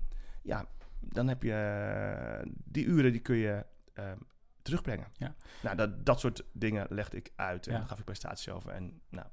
ja, 0.42 0.66
dan 1.00 1.28
heb 1.28 1.42
je 1.42 1.52
eh, 1.52 2.50
die 2.64 2.84
uren 2.84 3.12
die 3.12 3.20
kun 3.20 3.36
je 3.36 3.66
ehm, 3.94 4.18
terugbrengen. 4.62 5.06
Ja. 5.16 5.34
Nou, 5.62 5.76
dat, 5.76 6.06
dat 6.06 6.20
soort 6.20 6.44
dingen 6.52 6.86
legde 6.90 7.16
ik 7.16 7.32
uit 7.36 7.66
en 7.66 7.72
Ja. 7.72 7.84
gaf 7.84 7.98
ik 7.98 8.04
prestaties 8.04 8.48
over. 8.48 8.70
En 8.70 9.00
nou, 9.08 9.26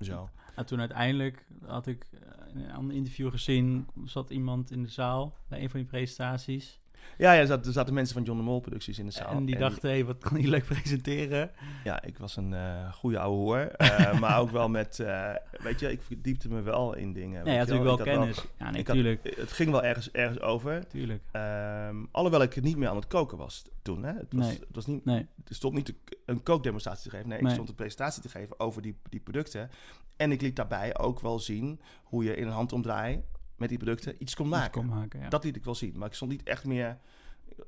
zo. 0.00 0.28
En 0.54 0.66
toen 0.66 0.80
uiteindelijk 0.80 1.46
had 1.66 1.86
ik 1.86 2.06
eh, 2.12 2.20
een 2.54 2.72
ander 2.72 2.96
interview 2.96 3.30
gezien, 3.30 3.86
zat 4.04 4.30
iemand 4.30 4.70
in 4.70 4.82
de 4.82 4.88
zaal 4.88 5.36
bij 5.48 5.62
een 5.62 5.70
van 5.70 5.80
die 5.80 5.88
presentaties. 5.88 6.80
Ja, 7.18 7.32
ja 7.32 7.40
er, 7.40 7.46
zaten, 7.46 7.66
er 7.66 7.72
zaten 7.72 7.94
mensen 7.94 8.14
van 8.14 8.22
John 8.24 8.38
de 8.38 8.44
Mol 8.44 8.60
producties 8.60 8.98
in 8.98 9.06
de 9.06 9.12
zaal. 9.12 9.30
En 9.30 9.44
die 9.44 9.56
dachten, 9.58 9.90
hé, 9.90 10.04
wat 10.04 10.18
kan 10.18 10.36
hij 10.36 10.48
leuk 10.48 10.64
presenteren? 10.64 11.50
Ja, 11.84 12.02
ik 12.02 12.18
was 12.18 12.36
een 12.36 12.52
eh 12.54 12.92
goede 12.92 13.18
ouwe 13.18 13.36
hoor. 13.36 13.58
Eh, 13.58 14.18
maar 14.20 14.40
ook 14.40 14.50
wel 14.50 14.68
met, 14.68 15.00
eh, 15.00 15.30
weet 15.62 15.80
je, 15.80 15.90
ik 15.90 16.02
verdiepte 16.02 16.48
me 16.48 16.62
wel 16.62 16.94
in 16.94 17.12
dingen. 17.12 17.44
Nee, 17.44 17.54
je 17.54 17.60
je 17.60 17.66
natuurlijk 17.66 17.84
wel 17.96 18.06
kennis. 18.16 18.44
ja, 18.58 18.70
nee, 18.70 18.80
ik 18.80 18.86
had- 18.86 18.96
tuurlijk. 18.96 19.36
het 19.36 19.52
ging 19.52 19.70
wel 19.70 19.82
ergens, 19.84 20.10
ergens 20.10 20.40
over. 20.40 20.86
Tuurlijk. 20.86 21.22
Ehm, 21.32 21.96
alhoewel 22.10 22.42
ik 22.42 22.62
niet 22.62 22.76
meer 22.76 22.88
aan 22.88 22.96
het 22.96 23.06
koken 23.06 23.38
was 23.38 23.64
toen. 23.82 24.02
Hè? 24.04 24.12
Het, 24.12 24.32
was, 24.32 24.46
Nee. 24.46 24.58
het 24.58 24.74
was 24.74 24.86
niet, 24.86 25.04
Nee, 25.04 25.26
er 25.48 25.54
stond 25.54 25.74
niet 25.74 25.94
een 26.26 26.42
kookdemonstratie 26.42 27.02
te 27.10 27.10
geven. 27.16 27.28
Nee, 27.28 27.38
ik 27.38 27.48
stond 27.48 27.68
een 27.68 27.74
presentatie 27.74 28.22
te 28.22 28.28
geven 28.28 28.60
over 28.60 28.82
die, 28.82 28.96
die 29.08 29.20
producten. 29.20 29.70
En 30.16 30.32
ik 30.32 30.40
liet 30.40 30.56
daarbij 30.56 30.98
ook 30.98 31.20
wel 31.20 31.38
zien 31.38 31.80
hoe 32.02 32.24
je 32.24 32.36
in 32.36 32.46
een 32.46 32.52
handomdraai 32.52 33.22
met 33.56 33.68
die 33.68 33.78
producten 33.78 34.14
iets 34.22 34.34
kon 34.34 34.46
iets 34.46 34.56
maken. 34.56 34.70
kon 34.70 34.86
maken, 34.86 35.20
ja. 35.20 35.28
Dat 35.28 35.44
liet 35.44 35.56
ik 35.56 35.64
wel 35.64 35.74
zien. 35.74 35.98
Maar 35.98 36.08
ik 36.08 36.14
stond 36.14 36.30
niet 36.30 36.42
echt 36.42 36.64
meer... 36.64 36.98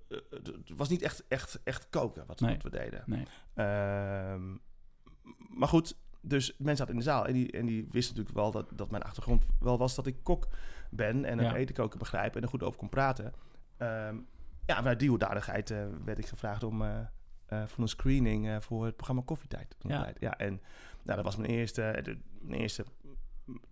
eh, 0.08 0.18
Het 0.30 0.62
was 0.76 0.88
niet 0.88 1.02
echt, 1.02 1.24
echt, 1.28 1.60
echt 1.64 1.88
koken 1.90 2.26
wat, 2.26 2.40
Nee. 2.40 2.52
wat 2.54 2.62
we 2.62 2.70
deden. 2.70 3.02
Nee. 3.06 3.26
Ehm, 3.54 4.56
maar 5.58 5.68
goed, 5.68 5.96
dus 6.20 6.48
mensen 6.58 6.76
zaten 6.76 6.92
in 6.92 6.98
de 6.98 7.04
zaal. 7.06 7.26
En 7.26 7.32
die, 7.32 7.52
en 7.52 7.66
die 7.66 7.86
wisten 7.90 8.16
natuurlijk 8.16 8.42
wel 8.44 8.50
dat, 8.62 8.78
dat 8.78 8.90
mijn 8.90 9.02
achtergrond 9.02 9.46
wel 9.60 9.78
was 9.78 9.94
dat 9.94 10.06
ik 10.06 10.16
kok 10.22 10.48
ben. 10.90 11.24
En 11.24 11.38
het 11.38 11.46
Ja. 11.50 11.54
eten 11.56 11.74
koken 11.74 11.98
begrijp 11.98 12.36
en 12.36 12.42
er 12.42 12.48
goed 12.48 12.62
over 12.62 12.78
kon 12.78 12.88
praten. 12.88 13.32
Ehm, 13.76 14.16
ja, 14.66 14.76
vanuit 14.76 14.98
die 14.98 15.08
hoedanigheid 15.08 15.70
eh, 15.70 15.84
werd 16.04 16.18
ik 16.18 16.26
gevraagd 16.26 16.62
om 16.62 16.82
eh, 16.82 16.98
eh, 17.46 17.66
voor 17.66 17.82
een 17.82 17.88
screening 17.88 18.48
eh, 18.48 18.60
voor 18.60 18.84
het 18.84 18.96
programma 18.96 19.22
Koffietijd. 19.24 19.76
Ja. 19.78 20.12
ja 20.18 20.38
en 20.38 20.52
nou, 21.02 21.16
dat 21.16 21.24
was 21.24 21.36
mijn 21.36 21.50
eerste, 21.50 21.98
de, 22.02 22.18
mijn 22.40 22.60
eerste 22.60 22.84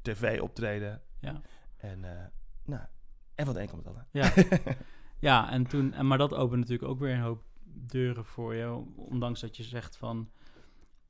tv-optreden. 0.03 1.03
Ja. 1.20 1.40
En, 1.90 2.05
eh, 2.05 2.25
nou, 2.64 2.83
en 3.35 3.44
van 3.44 3.55
de 3.55 3.61
een 3.61 3.68
komt 3.68 3.85
het 3.85 3.94
ander. 3.94 4.07
Ja. 4.11 4.33
ja, 5.29 5.51
en 5.51 5.66
toen, 5.66 5.92
en, 5.92 6.07
maar 6.07 6.18
dat 6.18 6.35
opent 6.35 6.61
natuurlijk 6.61 6.88
ook 6.90 6.99
weer 6.99 7.14
een 7.14 7.20
hoop 7.20 7.42
deuren 7.64 8.25
voor 8.25 8.55
je. 8.55 8.83
Ondanks 8.97 9.40
dat 9.40 9.57
je 9.57 9.62
zegt 9.62 9.97
van, 9.97 10.31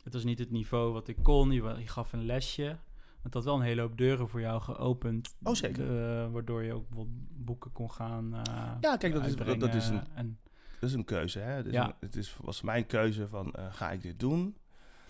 het 0.02 0.12
was 0.12 0.24
niet 0.24 0.38
het 0.38 0.50
niveau 0.50 0.92
wat 0.92 1.08
ik 1.08 1.16
kon. 1.22 1.50
Je, 1.50 1.86
gaf 1.86 2.12
een 2.12 2.24
lesje. 2.26 2.62
Maar 2.66 3.32
het 3.32 3.34
had 3.34 3.44
wel 3.44 3.54
een 3.54 3.66
hele 3.66 3.80
hoop 3.80 3.96
deuren 3.98 4.28
voor 4.28 4.40
jou 4.40 4.60
geopend. 4.62 5.34
Oh, 5.42 5.54
zeker. 5.54 5.84
eh, 6.22 6.30
waardoor 6.32 6.62
je 6.62 6.72
ook 6.72 6.88
bijvoorbeeld 6.88 7.44
boeken 7.44 7.72
kon 7.72 7.90
gaan 7.90 8.34
eh, 8.34 8.72
Ja, 8.80 8.96
kijk, 8.96 9.12
dat 9.12 9.26
is- 9.26 9.36
dat- 9.36 9.60
dat 9.60 9.74
is 9.74 9.88
een- 9.88 10.06
En, 10.14 10.38
Dat 10.80 10.88
is 10.90 10.94
een 10.96 11.04
keuze. 11.04 11.38
Hè? 11.38 11.62
Dus 11.62 11.72
Ja. 11.72 11.86
een- 11.86 11.94
het 12.00 12.16
is, 12.16 12.36
was 12.42 12.62
mijn 12.62 12.86
keuze 12.86 13.28
van, 13.28 13.54
ga 13.70 13.90
ik 13.90 14.02
dit 14.02 14.18
doen? 14.20 14.56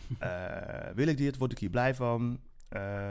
Wil 0.94 1.06
ik 1.06 1.16
dit? 1.16 1.36
Word 1.36 1.52
ik 1.52 1.58
hier 1.58 1.70
blij 1.70 1.94
van? 1.94 2.40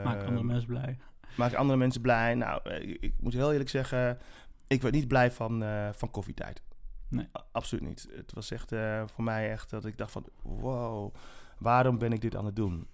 maak 0.03 0.23
andere 0.23 0.43
mensen 0.43 0.67
blij. 0.67 0.97
Maak 1.35 1.51
ik 1.51 1.57
andere 1.57 1.77
mensen 1.77 2.01
blij? 2.01 2.35
Nou, 2.35 2.59
eh, 2.63 2.89
ik, 2.99 3.13
moet 3.19 3.33
heel 3.33 3.51
eerlijk 3.51 3.69
zeggen, 3.69 4.19
ik 4.67 4.81
werd 4.81 4.93
niet 4.93 5.07
blij 5.07 5.31
van, 5.31 5.63
eh, 5.63 5.89
van 5.91 6.11
koffietijd. 6.11 6.61
Nee. 7.09 7.27
Absoluut 7.51 7.83
niet. 7.83 8.07
Het 8.15 8.33
was 8.33 8.51
echt 8.51 8.71
eh, 8.71 9.03
voor 9.05 9.23
mij 9.23 9.51
echt 9.51 9.69
dat 9.69 9.85
ik 9.85 9.97
dacht 9.97 10.11
van, 10.11 10.25
wow, 10.41 11.15
waarom 11.57 11.97
ben 11.97 12.11
ik 12.11 12.21
dit 12.21 12.35
aan 12.35 12.45
het 12.45 12.55
doen? 12.55 12.87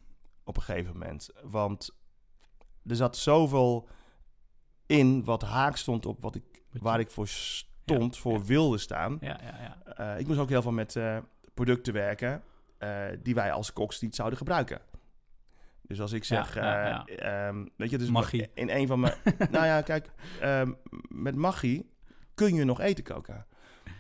Op 0.44 0.58
een 0.58 0.64
gegeven 0.64 0.94
moment. 0.94 1.30
Want 1.44 1.98
er 2.86 2.96
zat 2.96 3.18
zoveel 3.18 3.88
in 4.86 5.24
wat 5.24 5.42
haak 5.42 5.76
stond 5.76 6.06
op 6.06 6.22
wat 6.22 6.36
ik, 6.36 6.64
waar 6.72 7.00
ik 7.00 7.12
voor 7.12 7.28
stond, 7.28 8.18
voor 8.18 8.38
ja. 8.38 8.44
wilde 8.44 8.78
staan. 8.78 9.18
Ja, 9.22 9.40
ja, 9.44 9.78
ja. 9.98 10.16
Ik 10.16 10.28
moest 10.28 10.40
ook 10.40 10.50
heel 10.50 10.62
veel 10.62 10.72
met 10.72 11.00
producten 11.54 11.94
werken 11.94 12.44
die 13.24 13.36
wij 13.36 13.52
als 13.52 13.74
koks 13.74 14.02
niet 14.02 14.16
zouden 14.16 14.38
gebruiken. 14.38 14.82
Dus 15.90 16.02
als 16.02 16.12
ik 16.12 16.24
zeg, 16.24 16.54
ja, 16.56 16.84
eh, 17.06 17.16
ja. 17.18 17.48
ehm, 17.48 17.66
weet 17.76 17.90
je, 17.90 17.98
dus 17.98 18.10
Maggi. 18.10 18.46
in 18.54 18.70
een 18.70 18.88
van 18.88 19.00
mijn, 19.00 19.14
nou 19.52 19.66
ja, 19.66 19.82
kijk, 19.82 20.10
ehm, 20.42 20.72
met 21.08 21.36
Maggi 21.36 21.90
kun 22.34 22.56
je 22.56 22.64
nog 22.64 22.80
eten 22.82 23.04
koken. 23.04 23.46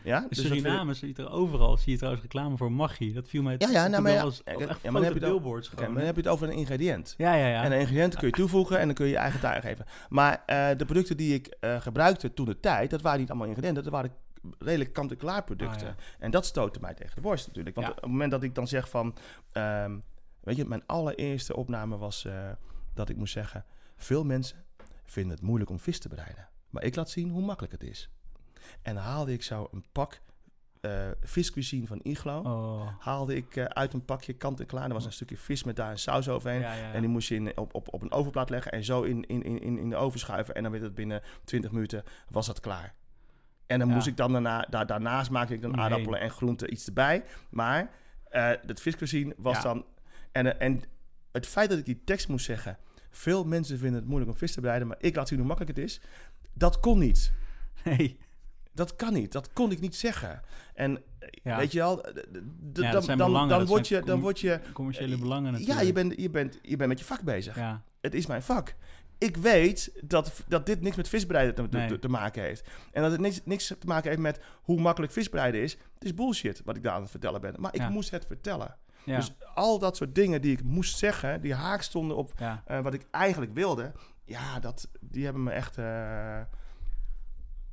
Ja, 0.03 0.25
dus 0.29 0.39
ik- 0.39 0.45
Suriname 0.45 0.93
zie 0.93 1.07
je 1.15 1.23
er 1.23 1.31
overal. 1.31 1.77
Zie 1.77 1.91
je 1.91 1.97
trouwens 1.97 2.23
reclame 2.23 2.57
voor 2.57 2.71
Maggi. 2.71 3.13
Dat 3.13 3.27
viel 3.27 3.41
mij 3.43 3.55
Ja, 3.57 3.69
ja, 3.69 3.87
nou, 3.87 4.03
maar 4.03 4.11
ja, 4.11 4.23
eens- 4.23 4.41
ja, 4.45 4.51
echt 4.51 4.59
ja, 4.59 4.65
maar 4.65 4.81
dan 4.91 5.03
heb 5.03 5.13
je 5.13 5.19
het 5.19 5.29
billboards 5.29 5.67
gewoon. 5.67 5.85
maar 5.85 5.95
dan 5.97 6.05
heb 6.05 6.15
je 6.15 6.21
het 6.21 6.29
over 6.31 6.47
een 6.47 6.53
ingrediënt. 6.55 7.13
Ja, 7.17 7.33
ja, 7.33 7.47
ja. 7.47 7.63
En 7.63 7.71
een 7.71 7.79
ingrediënt 7.79 8.15
kun 8.15 8.27
je 8.27 8.33
toevoegen 8.33 8.79
en 8.79 8.85
dan 8.85 8.95
kun 8.95 9.05
je 9.05 9.11
je 9.11 9.17
eigen 9.17 9.39
taai 9.39 9.61
geven. 9.61 9.85
Maar 10.09 10.43
eh, 10.45 10.67
de 10.77 10.85
producten 10.85 11.17
die 11.17 11.33
ik 11.33 11.47
eh, 11.47 11.81
gebruikte 11.81 12.33
toen 12.33 12.45
de 12.45 12.59
tijd, 12.59 12.89
dat 12.89 13.01
waren 13.01 13.19
niet 13.19 13.29
allemaal 13.29 13.47
ingrediënten. 13.47 13.83
Dat 13.83 13.91
waren 13.93 14.11
redelijk 14.59 14.93
kant-en-klaar 14.93 15.43
producten. 15.43 15.87
Ah, 15.87 15.93
En 16.19 16.31
dat 16.31 16.45
stootte 16.45 16.79
mij 16.79 16.93
tegen 16.93 17.15
de 17.15 17.21
borst 17.21 17.47
natuurlijk. 17.47 17.75
Want 17.75 17.89
op 17.89 17.95
het 17.95 18.05
moment 18.05 18.31
dat 18.31 18.43
ik 18.43 18.55
dan 18.55 18.67
zeg 18.67 18.89
van... 18.89 19.15
ehm, 19.51 19.97
weet 20.41 20.55
je, 20.55 20.65
mijn 20.65 20.85
allereerste 20.85 21.55
opname 21.55 21.97
was 21.97 22.25
uh, 22.25 22.49
dat 22.93 23.09
ik 23.09 23.17
moest 23.17 23.33
zeggen... 23.33 23.65
Veel 23.95 24.23
mensen 24.23 24.65
vinden 25.05 25.31
het 25.31 25.41
moeilijk 25.41 25.69
om 25.69 25.79
vis 25.79 25.99
te 25.99 26.09
bereiden. 26.09 26.47
Maar 26.69 26.83
ik 26.83 26.95
laat 26.95 27.09
zien 27.09 27.29
hoe 27.29 27.41
makkelijk 27.41 27.73
het 27.73 27.83
is. 27.83 28.09
En 28.81 28.93
dan 28.93 29.03
haalde 29.03 29.33
ik 29.33 29.43
zo 29.43 29.67
een 29.71 29.85
pak 29.91 30.21
uh, 30.81 31.07
viscuisine 31.21 31.87
van 31.87 31.99
Iglo. 32.03 32.39
Oh. 32.39 32.87
Haalde 32.99 33.35
ik 33.35 33.55
uh, 33.55 33.65
uit 33.65 33.93
een 33.93 34.05
pakje 34.05 34.33
kant 34.33 34.59
en 34.59 34.65
klaar. 34.65 34.87
Er 34.87 34.93
was 34.93 35.05
een 35.05 35.11
stukje 35.11 35.37
vis 35.37 35.63
met 35.63 35.75
daar 35.75 35.91
een 35.91 35.99
saus 35.99 36.29
overheen. 36.29 36.59
Ja, 36.59 36.73
ja, 36.73 36.85
ja. 36.85 36.93
En 36.93 36.99
die 36.99 37.09
moest 37.09 37.27
je 37.27 37.35
in, 37.35 37.57
op, 37.57 37.75
op, 37.75 37.93
op 37.93 38.01
een 38.01 38.11
ovenplaat 38.11 38.49
leggen 38.49 38.71
en 38.71 38.83
zo 38.83 39.01
in, 39.01 39.25
in, 39.27 39.43
in, 39.43 39.77
in 39.77 39.89
de 39.89 39.95
oven 39.95 40.19
schuiven. 40.19 40.55
En 40.55 40.63
dan 40.63 40.71
werd 40.71 40.83
het 40.83 40.95
binnen 40.95 41.21
20 41.43 41.71
minuten 41.71 42.03
was 42.29 42.45
dat 42.45 42.59
klaar. 42.59 42.93
En 43.67 43.79
dan 43.79 43.87
moest 43.87 44.07
ik 44.07 44.17
dan 44.17 44.31
daarna, 44.31 44.65
daar, 44.69 44.85
daarnaast 44.85 45.29
maakte 45.31 45.53
ik 45.53 45.61
dan 45.61 45.77
aardappelen 45.77 46.19
en 46.19 46.29
groenten 46.29 46.71
iets 46.71 46.87
erbij. 46.87 47.23
Maar 47.49 47.91
uh, 48.31 48.51
dat 48.65 48.81
viscuisine 48.81 49.33
was 49.37 49.61
dan... 49.61 49.85
En, 50.31 50.59
en 50.59 50.81
het 51.31 51.47
feit 51.47 51.69
dat 51.69 51.79
ik 51.79 51.85
die 51.85 52.01
tekst 52.05 52.27
moest 52.27 52.45
zeggen... 52.45 52.77
Veel 53.11 53.43
mensen 53.45 53.77
vinden 53.77 53.99
het 53.99 54.07
moeilijk 54.09 54.31
om 54.31 54.37
vis 54.37 54.51
te 54.53 54.61
bereiden, 54.61 54.87
maar 54.87 54.97
ik 54.99 55.15
laat 55.15 55.27
zien 55.27 55.37
hoe 55.37 55.47
makkelijk 55.47 55.77
het 55.77 55.85
is. 55.85 56.01
Dat 56.53 56.79
kon 56.79 56.99
niet. 56.99 57.31
Nee. 57.83 58.19
Dat 58.73 58.95
kan 58.95 59.13
niet. 59.13 59.31
Dat 59.31 59.53
kon 59.53 59.71
ik 59.71 59.79
niet 59.79 59.95
zeggen. 59.95 60.41
En 60.73 61.01
Ja. 61.43 61.57
weet 61.57 61.71
je 61.71 61.77
Ja, 61.77 61.95
dat 61.95 63.05
dan, 63.05 63.17
dan, 63.17 63.47
dan, 63.49 63.65
word 63.65 63.87
je, 63.87 64.01
dan 64.01 64.19
word 64.19 64.39
je... 64.39 64.59
Commerciële 64.73 65.17
belangen 65.17 65.51
natuurlijk. 65.51 65.79
Ja, 65.79 65.85
je 65.85 65.93
bent, 65.93 66.13
je, 66.21 66.29
bent, 66.29 66.59
je 66.61 66.75
bent 66.75 66.89
met 66.89 66.99
je 66.99 67.05
vak 67.05 67.21
bezig. 67.21 67.55
Ja, 67.55 67.83
Het 68.01 68.13
is 68.13 68.25
mijn 68.25 68.43
vak. 68.43 68.75
Ik 69.17 69.37
weet 69.37 69.91
dat, 70.03 70.43
dat 70.47 70.65
dit 70.65 70.81
niks 70.81 70.95
met 70.95 71.09
visbereiden 71.09 71.55
te, 71.55 71.69
te- 71.69 71.77
Nee. 71.77 71.99
te 71.99 72.09
maken 72.09 72.41
heeft. 72.43 72.69
En 72.91 73.01
dat 73.01 73.11
het 73.11 73.21
niks, 73.21 73.41
niks 73.45 73.67
te 73.67 73.77
maken 73.85 74.09
heeft 74.09 74.21
met 74.21 74.39
hoe 74.61 74.81
makkelijk 74.81 75.11
visbereiden 75.13 75.61
is. 75.61 75.71
Het 75.93 76.03
is 76.03 76.13
bullshit 76.13 76.61
wat 76.65 76.75
ik 76.75 76.83
daar 76.83 76.93
aan 76.93 77.01
het 77.01 77.11
vertellen 77.11 77.41
ben. 77.41 77.55
Maar 77.57 77.75
ik 77.75 77.89
moest 77.89 78.11
het 78.11 78.25
vertellen. 78.25 78.75
Ja, 79.09 79.15
Dus 79.15 79.33
al 79.53 79.79
dat 79.79 79.97
soort 79.97 80.15
dingen 80.15 80.41
die 80.41 80.51
ik 80.51 80.63
moest 80.63 80.97
zeggen, 80.97 81.41
die 81.41 81.53
haak 81.53 81.81
stonden 81.81 82.17
op 82.17 82.31
ja. 82.37 82.63
eh, 82.65 82.79
wat 82.79 82.93
ik 82.93 83.05
eigenlijk 83.11 83.53
wilde. 83.53 83.91
Ja, 84.25 84.59
dat, 84.59 84.89
die 84.99 85.23
hebben 85.23 85.43
me 85.43 85.51
echt... 85.51 85.77
eh, 85.77 86.39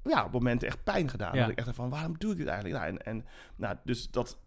ja, 0.03 0.25
op 0.25 0.33
momenten 0.33 0.69
echt 0.69 0.85
pijn 0.85 1.09
gedaan. 1.11 1.35
Ja. 1.35 1.41
Dat 1.41 1.51
ik 1.51 1.59
echt 1.59 1.75
van, 1.75 1.91
waarom 1.91 2.19
doe 2.19 2.31
ik 2.33 2.37
dit 2.37 2.47
eigenlijk? 2.47 2.79
Nou, 2.81 2.89
en, 2.93 3.03
en 3.05 3.25
nou, 3.57 3.77
dus 3.85 4.11
dat... 4.11 4.39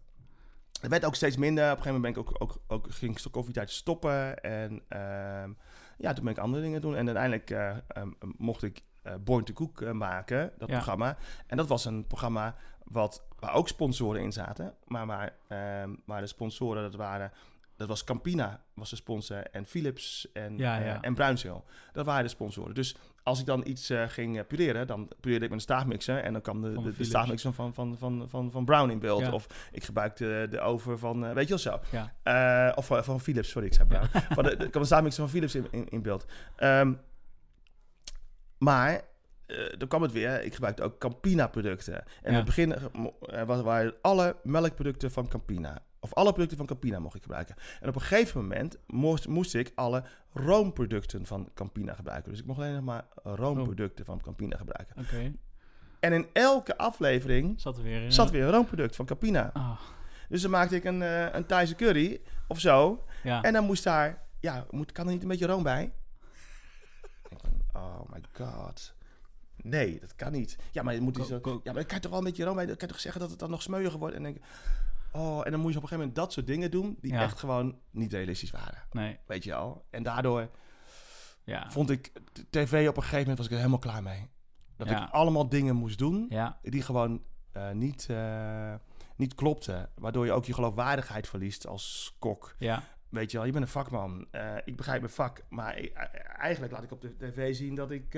Het 0.80 0.90
werd 0.90 1.04
ook 1.04 1.14
steeds 1.14 1.36
minder. 1.36 1.64
Op 1.64 1.76
een 1.76 1.82
gegeven 1.82 2.00
moment 2.00 2.14
ben 2.14 2.24
ik 2.24 2.30
ook, 2.30 2.42
ook, 2.42 2.62
ook, 2.66 2.86
ging 2.92 3.18
ik 3.18 3.32
koffietijd 3.32 3.70
stoppen. 3.70 4.42
En 4.42 4.82
ehm, 4.88 5.50
ja, 5.98 6.12
toen 6.12 6.24
ben 6.24 6.32
ik 6.32 6.38
andere 6.38 6.62
dingen 6.62 6.80
doen. 6.80 6.96
En 6.96 7.04
uiteindelijk 7.06 7.50
eh, 7.50 7.76
ehm, 7.88 8.08
mocht 8.36 8.62
ik 8.62 8.82
eh, 9.02 9.14
Born 9.20 9.44
to 9.44 9.52
Cook 9.52 9.92
maken, 9.92 10.52
dat 10.58 10.68
Ja. 10.68 10.74
programma. 10.74 11.16
En 11.46 11.56
dat 11.56 11.68
was 11.68 11.84
een 11.84 12.06
programma 12.06 12.54
wat, 12.84 13.26
waar 13.40 13.54
ook 13.54 13.68
sponsoren 13.68 14.22
in 14.22 14.32
zaten. 14.32 14.74
Maar 14.86 15.06
waar, 15.06 15.34
ehm, 15.48 15.94
waar 16.04 16.20
de 16.20 16.26
sponsoren, 16.26 16.82
dat 16.82 16.94
waren... 16.94 17.32
Dat 17.76 17.88
was 17.88 18.04
Campina, 18.04 18.64
was 18.74 18.90
de 18.90 18.96
sponsor. 18.96 19.42
En 19.42 19.66
Philips 19.66 20.32
en, 20.32 20.58
Ja, 20.58 20.80
eh, 20.80 20.96
en 21.00 21.14
Bruinzeel. 21.14 21.64
Dat 21.92 22.06
waren 22.06 22.22
de 22.22 22.28
sponsoren. 22.28 22.74
Dus 22.74 22.96
als 23.22 23.40
ik 23.40 23.46
dan 23.46 23.66
iets 23.66 23.90
eh, 23.90 24.08
ging 24.08 24.38
eh, 24.38 24.44
pureren, 24.46 24.86
dan 24.86 25.08
pureerde 25.20 25.44
ik 25.44 25.50
met 25.50 25.58
een 25.58 25.64
staafmixer. 25.64 26.18
En 26.18 26.32
dan 26.32 26.42
kwam 26.42 26.62
de, 26.62 26.72
Van 26.74 26.84
de, 26.84 26.96
de 26.96 27.04
staafmixer 27.04 27.52
van, 27.52 27.74
van, 27.74 27.96
van, 27.98 28.26
van, 28.28 28.50
van 28.50 28.64
Brown 28.64 28.90
in 28.90 28.98
beeld. 28.98 29.20
Ja. 29.20 29.32
Of 29.32 29.46
ik 29.72 29.84
gebruikte 29.84 30.46
de 30.50 30.60
oven 30.60 30.98
van, 30.98 31.34
weet 31.34 31.48
je 31.48 31.48
wel 31.48 31.58
zo. 31.58 31.80
Ja. 32.22 32.72
Of 32.74 32.86
van, 32.86 33.04
van 33.04 33.20
Philips, 33.20 33.50
sorry, 33.50 33.66
ik 33.66 33.74
zei 33.74 33.88
Brown. 33.88 34.06
van 34.34 34.44
de, 34.44 34.50
er 34.50 34.70
kwam 34.70 34.82
een 34.82 34.88
staafmixer 34.88 35.22
van 35.22 35.32
Philips 35.32 35.54
in, 35.54 35.66
in, 35.70 35.88
in 35.88 36.02
beeld. 36.02 36.26
Ehm, 36.56 36.92
maar 38.58 39.02
eh, 39.50 39.78
dan 39.78 39.88
kwam 39.88 40.02
het 40.02 40.12
weer. 40.12 40.42
Ik 40.44 40.54
gebruikte 40.54 40.82
ook 40.82 40.98
Campina-producten. 40.98 41.94
En 41.94 42.04
in 42.22 42.34
het 42.34 42.44
begin 42.44 42.74
was- 43.46 43.62
waren 43.62 43.94
alle 44.02 44.36
melkproducten 44.42 45.10
van 45.10 45.28
Campina. 45.28 45.82
Of 46.02 46.14
alle 46.14 46.32
producten 46.32 46.56
van 46.56 46.66
Campina 46.66 46.98
mocht 46.98 47.14
ik 47.14 47.22
gebruiken. 47.22 47.54
En 47.80 47.88
op 47.88 47.94
een 47.94 48.00
gegeven 48.00 48.40
moment 48.40 48.78
moest, 48.86 49.28
moest 49.28 49.54
ik 49.54 49.72
alle 49.74 50.02
roomproducten 50.32 51.26
van 51.26 51.50
Campina 51.54 51.94
gebruiken. 51.94 52.30
Dus 52.30 52.40
ik 52.40 52.46
mocht 52.46 52.58
alleen 52.58 52.74
nog 52.74 52.84
maar 52.84 53.04
roomproducten 53.22 54.04
van 54.04 54.20
Campina 54.20 54.56
gebruiken. 54.56 54.96
Oké. 55.02 55.32
En 56.00 56.12
in 56.12 56.26
elke 56.32 56.76
aflevering 56.78 57.60
Zat 57.60 57.76
er 57.76 57.82
weer 57.82 58.02
in. 58.02 58.12
zat 58.12 58.30
weer 58.30 58.42
een 58.44 58.50
roomproduct 58.50 58.96
van 58.96 59.06
Campina. 59.06 59.50
Ah, 59.52 59.80
Dus 60.28 60.42
dan 60.42 60.50
maakte 60.50 60.76
ik 60.76 60.84
een, 60.84 61.02
eh 61.02 61.32
een 61.32 61.46
Thaise 61.46 61.74
curry 61.74 62.20
of 62.48 62.60
zo. 62.60 63.04
ja. 63.22 63.42
En 63.42 63.52
dan 63.52 63.64
moest 63.64 63.84
daar, 63.84 64.22
ja, 64.40 64.66
moet, 64.70 64.92
kan 64.92 65.06
er 65.06 65.12
niet 65.12 65.22
een 65.22 65.28
beetje 65.28 65.46
room 65.46 65.62
bij? 65.62 65.92
oh 67.76 68.00
my 68.12 68.20
god. 68.32 68.94
Nee, 69.62 70.00
dat 70.00 70.14
kan 70.14 70.32
niet. 70.32 70.58
Ja, 70.70 70.82
maar 70.82 70.94
je 70.94 71.00
moet 71.00 71.16
zo, 71.26 71.34
ja, 71.42 71.50
maar 71.64 71.74
dan 71.74 71.86
kan 71.86 71.94
je 71.96 72.00
toch 72.00 72.10
wel 72.10 72.18
een 72.18 72.24
beetje 72.24 72.44
room 72.44 72.54
bij. 72.56 72.66
Dan 72.66 72.76
kan 72.76 72.86
je 72.88 72.92
toch 72.92 73.02
zeggen 73.02 73.20
dat 73.20 73.30
het 73.30 73.38
dan 73.38 73.50
nog 73.50 73.62
smeuiger 73.62 73.98
wordt. 73.98 74.14
En 74.14 74.22
denk 74.22 74.36
ik, 74.36 74.42
oh, 75.12 75.40
en 75.46 75.50
dan 75.50 75.60
moet 75.60 75.70
je 75.72 75.76
op 75.76 75.82
een 75.82 75.88
gegeven 75.88 75.98
moment 75.98 76.14
dat 76.14 76.32
soort 76.32 76.46
dingen 76.46 76.70
doen 76.70 76.96
die 77.00 77.12
Ja. 77.12 77.22
echt 77.22 77.38
gewoon 77.38 77.78
niet 77.90 78.12
realistisch 78.12 78.50
waren. 78.50 78.82
Nee. 78.92 79.18
Weet 79.26 79.44
je 79.44 79.54
al? 79.54 79.84
En 79.90 80.02
daardoor 80.02 80.48
Ja. 81.44 81.70
vond 81.70 81.90
ik 81.90 82.12
tv 82.50 82.88
op 82.88 82.96
een 82.96 83.02
gegeven 83.02 83.18
moment 83.20 83.36
was 83.38 83.46
ik 83.46 83.52
er 83.52 83.58
helemaal 83.58 83.78
klaar 83.78 84.02
mee. 84.02 84.28
Dat 84.76 84.88
Ja. 84.88 85.04
ik 85.06 85.12
allemaal 85.12 85.48
dingen 85.48 85.76
moest 85.76 85.98
doen 85.98 86.32
die 86.62 86.82
gewoon 86.82 87.22
eh, 87.52 87.70
niet, 87.70 88.06
eh, 88.10 88.74
niet 89.16 89.34
klopten. 89.34 89.90
Waardoor 89.94 90.24
je 90.24 90.32
ook 90.32 90.44
je 90.44 90.52
geloofwaardigheid 90.54 91.28
verliest 91.28 91.66
als 91.66 92.16
kok. 92.18 92.54
ja, 92.58 92.82
Weet 93.08 93.30
je 93.30 93.36
wel, 93.36 93.46
je 93.46 93.52
bent 93.52 93.64
een 93.64 93.70
vakman. 93.70 94.26
Eh, 94.30 94.54
ik 94.64 94.76
begrijp 94.76 95.00
mijn 95.00 95.12
vak. 95.12 95.42
Maar 95.48 95.78
ik- 95.78 95.92
eh, 95.92 96.04
eigenlijk 96.38 96.72
laat 96.72 96.82
ik 96.82 96.90
op 96.92 97.00
de 97.00 97.16
tv 97.16 97.54
zien 97.54 97.74
dat 97.74 97.90
ik 97.90 98.14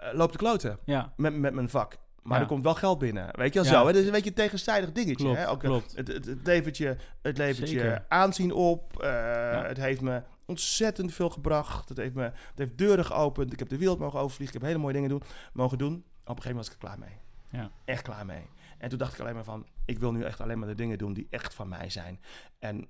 eh, 0.00 0.08
eh, 0.10 0.14
loop 0.16 0.30
te 0.32 0.38
kloten 0.38 0.78
ja. 0.84 1.12
met, 1.16 1.34
met 1.36 1.54
mijn 1.54 1.68
vak. 1.68 1.96
Maar 2.22 2.36
Ja. 2.36 2.42
er 2.42 2.48
komt 2.48 2.64
wel 2.64 2.74
geld 2.74 2.98
binnen. 2.98 3.28
Weet 3.36 3.52
je 3.54 3.60
wel 3.62 3.72
Ja. 3.72 3.78
zo. 3.78 3.86
Hè? 3.86 3.92
Dat 3.92 4.00
is 4.00 4.06
een 4.06 4.12
beetje 4.12 4.28
een 4.28 4.34
tegenstrijdig 4.36 4.92
dingetje. 4.92 5.24
Klopt, 5.24 5.38
hè? 5.38 5.48
Ook, 5.48 5.62
eh, 5.62 5.68
klopt. 5.68 5.96
Het, 5.96 6.08
het, 6.08 6.24
het 6.26 6.46
levert 6.46 6.76
je, 6.76 6.96
het 7.22 7.38
levert 7.38 7.70
je 7.70 7.78
Zeker. 7.78 8.04
aanzien 8.08 8.52
op. 8.52 9.02
Eh, 9.02 9.62
Het 9.62 9.76
heeft 9.76 10.00
me 10.00 10.22
ontzettend 10.46 11.12
veel 11.14 11.30
gebracht. 11.30 11.88
Het 11.88 11.98
heeft 11.98 12.14
me 12.14 12.22
het 12.22 12.58
heeft 12.58 12.78
deuren 12.78 13.04
geopend. 13.04 13.52
Ik 13.52 13.58
heb 13.58 13.68
de 13.68 13.78
wereld 13.78 13.98
mogen 13.98 14.20
overvliegen. 14.20 14.56
Ik 14.56 14.60
heb 14.62 14.70
hele 14.70 14.82
mooie 14.82 14.94
dingen 14.94 15.08
doen, 15.08 15.22
mogen 15.52 15.78
doen. 15.78 15.94
Op 15.94 16.36
een 16.36 16.42
gegeven 16.42 16.48
moment 16.48 16.56
was 16.56 16.66
ik 16.66 16.72
er 16.72 16.78
klaar 16.88 16.98
mee. 16.98 17.18
Ja. 17.60 17.70
Echt 17.84 18.02
klaar 18.02 18.26
mee. 18.26 18.46
En 18.78 18.88
toen 18.88 18.98
dacht 18.98 19.12
ik 19.14 19.20
alleen 19.20 19.34
maar 19.34 19.44
van... 19.44 19.66
Ik 19.84 19.98
wil 19.98 20.12
nu 20.12 20.22
echt 20.22 20.40
alleen 20.40 20.58
maar 20.58 20.68
de 20.68 20.74
dingen 20.74 20.98
doen 20.98 21.12
die 21.12 21.26
echt 21.30 21.54
van 21.54 21.68
mij 21.68 21.90
zijn. 21.90 22.20
En 22.58 22.88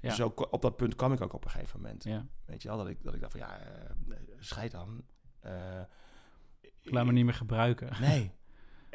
Ja. 0.00 0.10
zo, 0.14 0.32
op 0.50 0.62
dat 0.62 0.76
punt 0.76 0.94
kwam 0.94 1.12
ik 1.12 1.20
ook 1.20 1.32
op 1.32 1.44
een 1.44 1.50
gegeven 1.50 1.80
moment. 1.80 2.04
ja. 2.04 2.26
Weet 2.46 2.62
je 2.62 2.68
wel, 2.68 2.76
dat 2.76 2.88
ik, 2.88 2.98
dat 3.02 3.14
ik 3.14 3.20
dacht 3.20 3.32
van 3.32 3.40
ja, 3.40 3.58
eh 3.58 4.16
scheid 4.38 4.70
dan. 4.70 5.02
Eh, 5.40 5.52
Ik 6.82 6.92
laat 6.92 7.04
me 7.04 7.12
niet 7.12 7.24
meer 7.24 7.34
gebruiken. 7.34 7.88
Nee. 8.00 8.30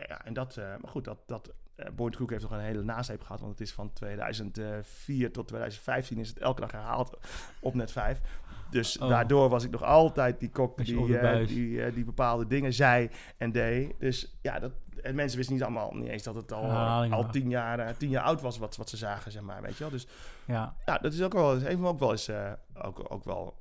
Ja, 0.07 0.25
en 0.25 0.33
dat, 0.33 0.57
eh, 0.57 0.65
maar 0.65 0.89
goed, 0.91 1.03
dat, 1.05 1.17
dat 1.25 1.53
eh 1.75 1.91
Boy 1.91 2.09
Cook 2.09 2.29
heeft 2.29 2.41
nog 2.41 2.51
een 2.51 2.59
hele 2.59 2.83
nasleep 2.83 3.21
gehad, 3.21 3.39
want 3.39 3.51
het 3.51 3.61
is 3.61 3.73
van 3.73 3.93
2004 3.93 5.31
tot 5.31 5.47
2015 5.47 6.17
is 6.17 6.29
het 6.29 6.37
elke 6.39 6.61
dag 6.61 6.71
herhaald 6.71 7.17
op 7.59 7.73
net 7.75 7.91
5. 7.91 8.21
Dus 8.69 8.97
Oh. 8.97 9.09
daardoor 9.09 9.49
was 9.49 9.63
ik 9.63 9.71
nog 9.71 9.83
altijd 9.83 10.39
die 10.39 10.49
kok 10.49 10.85
die, 10.85 11.19
buis. 11.19 11.47
die, 11.47 11.83
eh, 11.83 11.93
die 11.93 12.03
bepaalde 12.03 12.47
dingen 12.47 12.73
zei 12.73 13.09
en 13.37 13.51
deed. 13.51 13.99
Dus 13.99 14.37
ja, 14.41 14.59
dat, 14.59 14.71
en 15.01 15.15
mensen 15.15 15.37
wisten 15.37 15.55
niet 15.55 15.63
allemaal, 15.63 15.93
niet 15.93 16.09
eens 16.09 16.23
dat 16.23 16.35
het 16.35 16.51
al, 16.51 16.71
al 17.11 17.29
tien, 17.29 17.49
jaar, 17.49 17.97
tien 17.97 18.09
jaar 18.09 18.23
oud 18.23 18.41
was 18.41 18.57
wat, 18.57 18.75
wat 18.75 18.89
ze 18.89 18.97
zagen, 18.97 19.31
zeg 19.31 19.41
maar, 19.41 19.61
weet 19.61 19.73
je 19.77 19.79
wel. 19.83 19.89
Dus 19.89 20.07
Ja, 20.45 20.75
ja, 20.85 20.97
dat 20.97 21.13
is 21.13 21.21
ook 21.21 21.33
wel, 21.33 21.59
heeft 21.59 21.79
me 21.79 21.87
ook 21.87 21.99
wel 21.99 22.11
eens, 22.11 22.27
eh, 22.27 22.51
ook, 22.73 23.11
ook 23.13 23.23
wel 23.23 23.57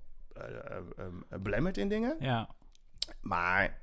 belemmerd 1.40 1.76
in 1.76 1.88
dingen. 1.88 2.16
ja, 2.18 2.48
Maar 3.20 3.78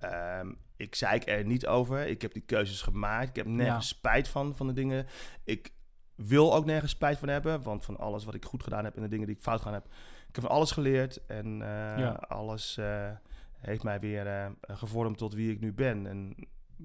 ehm, 0.00 0.52
ik 0.76 0.94
zeik 0.94 1.28
er 1.28 1.44
niet 1.44 1.66
over. 1.66 2.06
Ik 2.06 2.22
heb 2.22 2.32
die 2.32 2.42
keuzes 2.42 2.82
gemaakt. 2.82 3.28
Ik 3.28 3.36
heb 3.36 3.46
nergens 3.46 3.88
spijt 3.88 4.28
van, 4.28 4.56
van 4.56 4.66
de 4.66 4.72
dingen. 4.72 5.06
Ik 5.44 5.72
wil 6.14 6.54
ook 6.54 6.64
nergens 6.64 6.92
spijt 6.92 7.18
van 7.18 7.28
hebben. 7.28 7.62
Want 7.62 7.84
van 7.84 7.96
alles 7.98 8.24
wat 8.24 8.34
ik 8.34 8.44
goed 8.44 8.62
gedaan 8.62 8.84
heb 8.84 8.96
en 8.96 9.02
de 9.02 9.08
dingen 9.08 9.26
die 9.26 9.36
ik 9.36 9.42
fout 9.42 9.58
gedaan 9.58 9.74
heb... 9.74 9.86
Ik 10.28 10.36
heb 10.36 10.44
van 10.44 10.54
alles 10.54 10.70
geleerd. 10.70 11.26
En 11.26 11.46
eh, 11.62 11.98
Ja. 11.98 12.10
alles 12.12 12.76
eh, 12.76 13.10
heeft 13.58 13.82
mij 13.82 14.00
weer 14.00 14.26
eh, 14.26 14.46
gevormd 14.60 15.18
tot 15.18 15.34
wie 15.34 15.50
ik 15.52 15.60
nu 15.60 15.72
ben. 15.72 16.06
En 16.06 16.34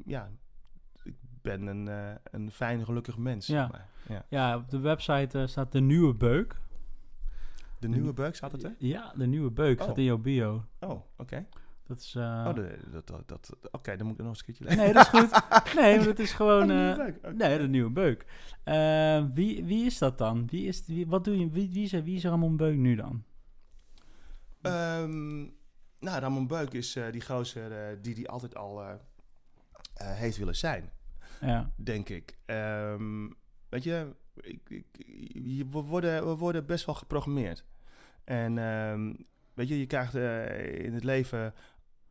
ja, 0.05 0.29
ik 1.03 1.15
ben 1.41 1.67
een, 1.67 1.89
een 2.31 2.51
fijn, 2.51 2.85
gelukkig 2.85 3.17
mens. 3.17 3.47
Ja. 3.47 3.61
zeg 3.61 3.71
maar. 3.71 3.89
ja. 4.07 4.25
ja. 4.29 4.55
Op 4.57 4.69
de 4.69 4.79
website 4.79 5.47
staat 5.47 5.71
de 5.71 5.81
nieuwe 5.81 6.13
beuk. 6.13 6.55
De 7.79 7.87
nieuwe 7.87 8.13
beuk 8.13 8.35
staat 8.35 8.51
het 8.51 8.63
er? 8.63 8.75
Ja, 8.77 9.13
de 9.15 9.27
nieuwe 9.27 9.51
beuk 9.51 9.77
Oh. 9.77 9.83
staat 9.83 9.97
in 9.97 10.03
jouw 10.03 10.17
bio. 10.17 10.65
Oh, 10.79 11.01
oké. 11.17 11.45
Dat 11.87 11.99
is... 11.99 12.15
eh, 12.15 12.45
Oh, 12.47 12.53
de- 12.53 12.77
dat, 12.91 13.07
dat, 13.07 13.27
dat, 13.27 13.57
oké, 13.71 13.95
dan 13.97 14.07
moet 14.07 14.15
ik 14.19 14.25
nog 14.25 14.29
eens 14.29 14.39
een 14.39 14.45
keertje 14.45 14.63
lezen. 14.63 14.79
Nee, 14.83 14.93
dat 14.93 15.03
is 15.03 15.09
goed. 15.19 15.29
Nee, 15.81 15.95
maar 15.97 16.05
dat 16.05 16.19
is 16.19 16.31
gewoon... 16.33 16.71
Oh, 16.71 16.91
eh. 17.07 17.33
Nee, 17.33 17.57
de 17.57 17.67
nieuwe 17.67 17.89
beuk. 17.91 18.25
Eh, 18.63 19.23
wie, 19.33 19.63
wie 19.63 19.85
is 19.85 19.97
dat 19.97 20.17
dan? 20.17 20.47
Wie 20.47 20.67
is, 20.67 20.85
wie, 20.85 21.07
wat 21.07 21.23
doe 21.23 21.39
je, 21.39 21.49
wie, 21.49 21.69
wie, 21.71 21.83
is, 21.83 21.91
wie 21.91 22.15
is 22.15 22.23
Ramon 22.23 22.57
Beuk 22.57 22.75
nu 22.77 22.95
dan? 22.95 23.23
Ehm, 24.61 25.39
nou, 25.99 26.19
Ramon 26.19 26.47
Beuk 26.47 26.73
is 26.73 26.95
eh, 26.95 27.11
die 27.11 27.21
gozer 27.21 27.71
eh, 27.71 27.97
die 28.01 28.15
die 28.15 28.29
altijd 28.29 28.55
al 28.55 28.81
eh, 28.83 28.89
eh, 29.93 30.11
heeft 30.17 30.37
willen 30.37 30.55
zijn, 30.55 30.89
Ja, 31.41 31.71
denk 31.75 32.09
ik. 32.09 32.37
Ehm, 32.45 33.27
weet 33.69 33.83
je, 33.83 34.15
ik, 34.41 34.69
ik, 34.69 34.85
we, 35.71 35.81
worden, 35.81 36.27
we 36.27 36.35
worden 36.35 36.65
best 36.65 36.85
wel 36.85 36.95
geprogrammeerd. 36.95 37.65
En 38.23 38.57
ehm, 38.57 39.13
weet 39.53 39.67
je, 39.67 39.79
je 39.79 39.85
krijgt 39.85 40.15
eh, 40.15 40.85
in 40.85 40.93
het 40.93 41.03
leven 41.03 41.53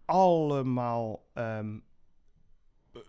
allemaal 0.05 1.27
ehm, 1.33 1.79
eh, 2.93 3.01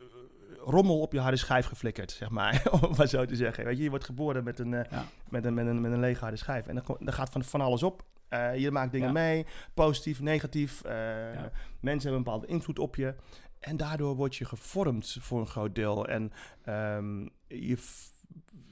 rommel 0.63 0.99
op 0.99 1.11
je 1.13 1.19
harde 1.19 1.37
schijf 1.37 1.65
geflikkerd, 1.65 2.11
zeg 2.11 2.29
maar. 2.29 2.67
Om 2.81 2.95
maar 2.97 3.07
zo 3.07 3.25
te 3.25 3.35
zeggen. 3.35 3.65
Weet 3.65 3.77
je, 3.77 3.83
je 3.83 3.89
wordt 3.89 4.05
geboren 4.05 4.43
met 4.43 4.59
een, 4.59 4.69
Ja. 4.69 5.05
met 5.29 5.45
een, 5.45 5.53
met 5.53 5.67
een, 5.67 5.81
met 5.81 5.91
een 5.91 5.99
lege 5.99 6.19
harde 6.19 6.37
schijf. 6.37 6.67
En 6.67 6.75
dan, 6.75 6.97
dan 6.99 7.13
gaat 7.13 7.29
van, 7.29 7.43
van 7.43 7.61
alles 7.61 7.83
op. 7.83 8.03
Eh, 8.27 8.55
je 8.57 8.71
maakt 8.71 8.91
dingen 8.91 9.07
Ja. 9.07 9.13
mee, 9.13 9.45
positief, 9.73 10.19
negatief. 10.21 10.81
Ja. 10.83 11.51
Mensen 11.79 12.01
hebben 12.09 12.13
een 12.17 12.23
bepaalde 12.23 12.47
invloed 12.47 12.79
op 12.79 12.95
je. 12.95 13.15
En 13.59 13.77
daardoor 13.77 14.15
word 14.15 14.35
je 14.35 14.45
gevormd 14.45 15.17
voor 15.19 15.39
een 15.39 15.47
groot 15.47 15.75
deel. 15.75 16.07
En 16.07 16.31
ehm, 16.63 17.21
je, 17.47 17.77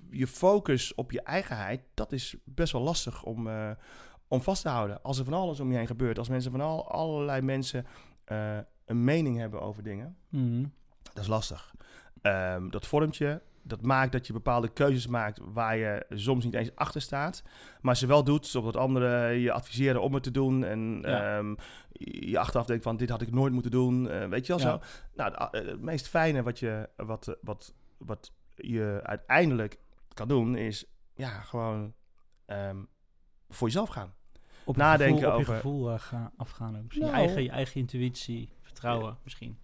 je 0.10 0.28
focus 0.28 0.96
op 0.96 1.12
je 1.12 1.22
eigenheid, 1.22 1.82
dat 1.94 2.12
is 2.12 2.36
best 2.46 2.72
wel 2.74 2.82
lastig 2.82 3.24
om, 3.24 3.50
om 4.28 4.42
vast 4.42 4.62
te 4.62 4.70
houden. 4.70 5.02
Als 5.02 5.18
er 5.18 5.24
van 5.26 5.34
alles 5.34 5.60
om 5.60 5.72
je 5.72 5.78
heen 5.78 5.88
gebeurt, 5.88 6.18
als 6.18 6.30
mensen 6.30 6.52
van 6.52 6.62
al, 6.62 6.92
allerlei 6.92 7.42
mensen 7.42 7.86
eh, 8.34 8.58
een 8.86 9.04
mening 9.04 9.38
hebben 9.38 9.62
over 9.62 9.84
dingen, 9.84 10.18
Mhm. 10.30 10.66
dat 11.14 11.24
is 11.24 11.28
lastig. 11.28 11.74
Ehm, 12.22 12.70
dat 12.70 12.88
vormt 12.88 13.16
je. 13.18 13.42
Dat 13.66 13.82
maakt 13.82 14.12
dat 14.12 14.28
je 14.28 14.34
bepaalde 14.34 14.68
keuzes 14.74 15.08
maakt 15.08 15.40
waar 15.44 15.78
je 15.78 16.06
soms 16.10 16.44
niet 16.44 16.54
eens 16.54 16.76
achter 16.76 17.02
staat. 17.02 17.44
Maar 17.82 17.98
ze 17.98 18.08
wel 18.08 18.24
doet, 18.24 18.48
zodat 18.48 18.76
anderen 18.78 19.36
je 19.40 19.52
adviseren 19.52 20.02
om 20.02 20.14
het 20.14 20.24
te 20.24 20.32
doen. 20.32 20.64
En 20.64 21.00
Ja. 21.02 21.38
ehm, 21.38 21.56
je 22.30 22.40
achteraf 22.40 22.66
denkt 22.66 22.84
van 22.84 22.98
dit 22.98 23.10
had 23.10 23.22
ik 23.22 23.32
nooit 23.32 23.54
moeten 23.54 23.72
doen. 23.72 24.10
Eh, 24.10 24.28
weet 24.28 24.46
je 24.46 24.56
wel 24.56 24.66
Ja. 24.66 24.72
zo? 24.72 24.82
Nou, 25.16 25.34
eh, 25.34 25.66
het 25.66 25.82
meest 25.82 26.08
fijne 26.08 26.44
wat 26.44 26.60
je, 26.60 26.90
wat, 26.96 27.38
wat, 27.42 27.76
wat 27.98 28.32
je 28.56 29.00
uiteindelijk 29.04 29.78
kan 30.14 30.28
doen 30.28 30.56
is 30.56 30.86
ja, 31.16 31.30
gewoon 31.42 31.94
ehm, 32.46 32.78
voor 33.50 33.68
jezelf 33.68 33.90
gaan. 33.90 34.14
Op 34.66 34.76
je 34.76 34.82
Nadenken 34.82 35.16
gevoel, 35.18 35.34
op 35.34 35.40
over- 35.40 35.54
je 35.54 35.60
gevoel 35.62 35.92
eh, 35.92 36.00
gaan, 36.00 36.32
afgaan 36.38 36.76
ook. 36.78 36.84
misschien. 36.84 37.02
Nou. 37.06 37.18
je, 37.18 37.24
eigen, 37.26 37.44
je 37.44 37.50
eigen 37.50 37.80
intuïtie, 37.80 38.50
vertrouwen 38.62 39.18
misschien. 39.24 39.58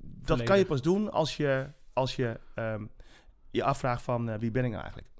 Dat 0.00 0.42
kan 0.42 0.58
je 0.58 0.66
pas 0.66 0.82
doen 0.82 1.10
als 1.12 1.36
je 1.36 1.68
als 1.92 2.16
je, 2.16 2.40
ehm, 2.54 2.86
je 3.50 3.64
afvraagt 3.64 4.02
van 4.02 4.28
eh, 4.30 4.38
wie 4.38 4.50
ben 4.50 4.64
ik 4.64 4.70
nou 4.70 4.82
eigenlijk? 4.82 5.10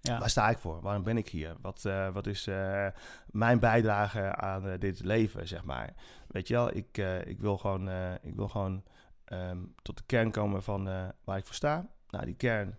Ja, 0.00 0.18
Waar 0.18 0.30
sta 0.30 0.48
ik 0.50 0.58
voor? 0.58 0.80
Waarom 0.80 1.02
ben 1.02 1.16
ik 1.16 1.28
hier? 1.28 1.56
Wat, 1.60 1.84
eh, 1.84 2.08
wat 2.12 2.26
is 2.26 2.46
eh, 2.46 2.86
mijn 3.26 3.58
bijdrage 3.58 4.34
aan 4.34 4.66
eh, 4.68 4.78
dit 4.78 5.04
leven, 5.04 5.48
zeg 5.48 5.64
maar? 5.64 5.94
Weet 6.28 6.48
je 6.48 6.54
wel, 6.54 6.76
ik, 6.76 6.98
eh, 6.98 7.26
ik 7.26 7.38
wil 7.40 7.58
gewoon, 7.58 7.88
eh, 7.88 8.12
ik 8.22 8.34
wil 8.34 8.48
gewoon 8.48 8.82
ehm, 9.24 9.58
tot 9.82 9.96
de 9.96 10.02
kern 10.06 10.30
komen 10.30 10.62
van 10.62 10.88
eh, 10.88 11.08
waar 11.24 11.38
ik 11.38 11.44
voor 11.46 11.54
sta. 11.54 11.86
Nou, 12.10 12.24
die 12.24 12.34
kern 12.34 12.78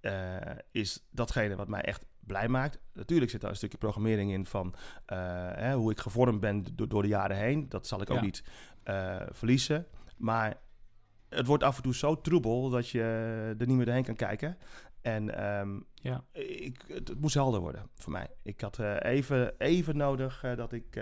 eh, 0.00 0.36
is 0.70 1.06
datgene 1.10 1.56
wat 1.56 1.68
mij 1.68 1.80
echt 1.80 2.04
blij 2.26 2.48
maakt. 2.48 2.78
Natuurlijk 2.92 3.30
zit 3.30 3.40
daar 3.40 3.50
een 3.50 3.56
stukje 3.56 3.78
programmering 3.78 4.32
in 4.32 4.46
van 4.46 4.74
eh, 5.06 5.18
hè, 5.52 5.74
hoe 5.74 5.90
ik 5.90 6.00
gevormd 6.00 6.40
ben 6.40 6.64
do- 6.74 6.86
door 6.86 7.02
de 7.02 7.08
jaren 7.08 7.36
heen. 7.36 7.68
Dat 7.68 7.86
zal 7.86 8.00
ik 8.02 8.10
ook 8.10 8.20
niet 8.20 8.44
eh, 8.82 9.20
verliezen. 9.30 9.86
Maar 10.16 10.56
het 11.28 11.46
wordt 11.46 11.62
af 11.62 11.76
en 11.76 11.82
toe 11.82 11.94
zo 11.94 12.20
troebel 12.20 12.70
dat 12.70 12.88
je 12.88 13.00
er 13.58 13.66
niet 13.66 13.76
meer 13.76 13.84
doorheen 13.84 14.04
kan 14.04 14.14
kijken. 14.16 14.58
En 15.00 15.36
ehm, 15.36 15.80
ja, 15.94 16.24
ik, 16.32 16.84
het, 16.86 17.08
het 17.08 17.20
moest 17.20 17.34
helder 17.34 17.60
worden 17.60 17.88
voor 17.94 18.12
mij. 18.12 18.28
Ik 18.42 18.60
had 18.60 18.78
eh, 18.78 18.96
even, 19.00 19.58
even 19.58 19.96
nodig 19.96 20.44
dat 20.56 20.72
ik 20.72 20.92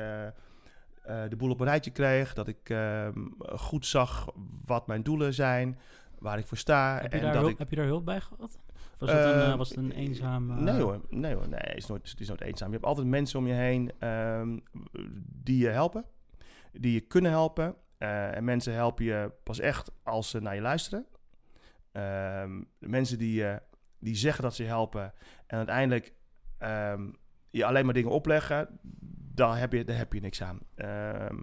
de 1.29 1.37
boel 1.37 1.51
op 1.51 1.61
een 1.61 1.67
rijtje 1.67 1.91
kreeg. 1.91 2.35
Dat 2.35 2.49
ik 2.49 2.71
ehm, 2.71 3.27
goed 3.39 3.87
zag 3.87 4.29
wat 4.65 4.87
mijn 4.87 5.03
doelen 5.03 5.35
zijn, 5.35 5.79
waar 6.19 6.39
ik 6.39 6.47
voor 6.47 6.57
sta. 6.57 6.99
heb, 7.01 7.13
je 7.13 7.19
en 7.19 7.25
daar 7.25 7.33
dat 7.33 7.41
hulp, 7.41 7.53
ik, 7.53 7.59
heb 7.59 7.71
je 7.71 7.77
daar 7.77 7.85
hulp 7.87 8.05
bij 8.05 8.21
gehad? 8.21 8.59
Of 8.93 9.09
Was, 9.09 9.11
het 9.11 9.19
een, 9.25 9.41
eh, 9.41 9.51
eh, 9.51 9.57
was 9.57 9.69
het 9.69 9.79
een 9.79 9.93
eenzaam... 9.93 10.51
eh, 10.51 10.57
Nee 10.57 10.81
hoor, 10.81 11.01
nee 11.09 11.35
hoor, 11.35 11.49
nee, 11.49 11.61
het 11.61 11.77
is 11.77 11.87
nooit, 11.87 12.11
het 12.11 12.21
is 12.21 12.29
nooit 12.29 12.41
eenzaam. 12.41 12.69
Je 12.69 12.75
hebt 12.75 12.87
altijd 12.87 13.07
mensen 13.07 13.39
om 13.39 13.47
je 13.47 13.53
heen 13.53 13.93
ehm, 13.99 14.59
die 15.43 15.59
je 15.59 15.69
helpen, 15.69 16.05
die 16.73 16.93
je 16.93 17.01
kunnen 17.01 17.31
helpen. 17.31 17.75
Eh, 17.99 18.37
en 18.37 18.45
mensen 18.45 18.73
helpen 18.75 19.05
je 19.05 19.33
pas 19.43 19.59
echt 19.59 19.91
als 20.03 20.31
ze 20.31 20.41
naar 20.41 20.55
je 20.55 20.61
luisteren. 20.61 21.07
Ehm, 21.93 22.63
mensen 22.79 23.19
die, 23.19 23.47
eh, 23.47 23.57
die 23.99 24.15
zeggen 24.17 24.43
dat 24.43 24.55
ze 24.55 24.63
je 24.63 24.69
helpen 24.69 25.13
en 25.47 25.57
uiteindelijk 25.57 26.13
ehm, 26.59 27.11
je 27.51 27.65
alleen 27.65 27.85
maar 27.85 27.95
dingen 27.95 28.11
opleggen, 28.11 28.79
daar 29.35 29.59
heb 29.59 29.73
je, 29.73 29.85
daar 29.85 29.97
heb 29.97 30.13
je 30.13 30.21
niks 30.21 30.43
aan. 30.43 30.61
Ehm, 30.75 31.39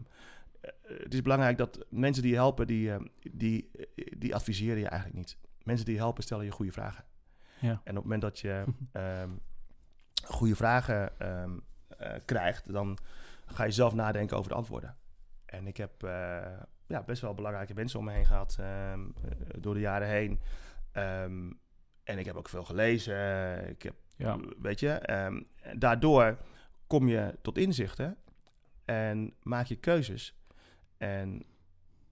eh, 0.62 0.72
het 1.04 1.14
is 1.14 1.22
belangrijk 1.22 1.58
dat 1.58 1.86
mensen 1.90 2.22
die 2.24 2.32
je 2.32 2.38
helpen, 2.38 2.68
die, 2.68 2.92
eh, 2.92 3.00
die, 3.32 3.72
die 4.18 4.36
adviseren 4.36 4.80
je 4.80 4.88
eigenlijk 4.88 5.18
niet. 5.20 5.38
Mensen 5.64 5.86
die 5.86 5.94
je 5.94 6.00
helpen 6.02 6.24
stellen 6.24 6.46
je 6.46 6.52
goede 6.52 6.72
vragen. 6.72 7.04
Ja. 7.60 7.70
En 7.70 7.78
op 7.78 7.84
het 7.84 8.04
moment 8.04 8.22
dat 8.22 8.40
je 8.40 8.64
ehm, 8.92 9.30
goede 10.26 10.56
vragen 10.56 11.20
ehm, 11.20 11.58
eh, 11.98 12.14
krijgt, 12.26 12.72
dan 12.74 12.98
ga 13.46 13.64
je 13.64 13.72
zelf 13.72 13.94
nadenken 13.94 14.38
over 14.38 14.50
de 14.50 14.58
antwoorden. 14.58 14.96
En 15.46 15.68
ik 15.68 15.78
heb 15.78 16.04
eh, 16.04 16.60
ja, 16.88 17.04
best 17.04 17.22
wel 17.22 17.34
belangrijke 17.34 17.74
mensen 17.74 18.00
om 18.00 18.06
me 18.06 18.12
heen 18.12 18.26
gehad 18.26 18.58
ehm, 18.60 19.02
eh, 19.02 19.32
door 19.60 19.74
de 19.74 19.80
jaren 19.80 20.08
heen. 20.08 20.40
En 22.04 22.18
ik 22.18 22.26
heb 22.26 22.36
ook 22.36 22.50
veel 22.50 22.64
gelezen. 22.64 23.70
Ik 23.70 23.82
heb, 23.84 23.96
Ja. 24.16 24.38
weet 24.62 24.80
je, 24.80 25.02
daardoor 25.78 26.38
kom 26.88 27.08
je 27.08 27.38
tot 27.42 27.58
inzichten 27.58 28.18
en 28.86 29.34
maak 29.44 29.66
je 29.66 29.76
keuzes. 29.76 30.40
En 30.98 31.46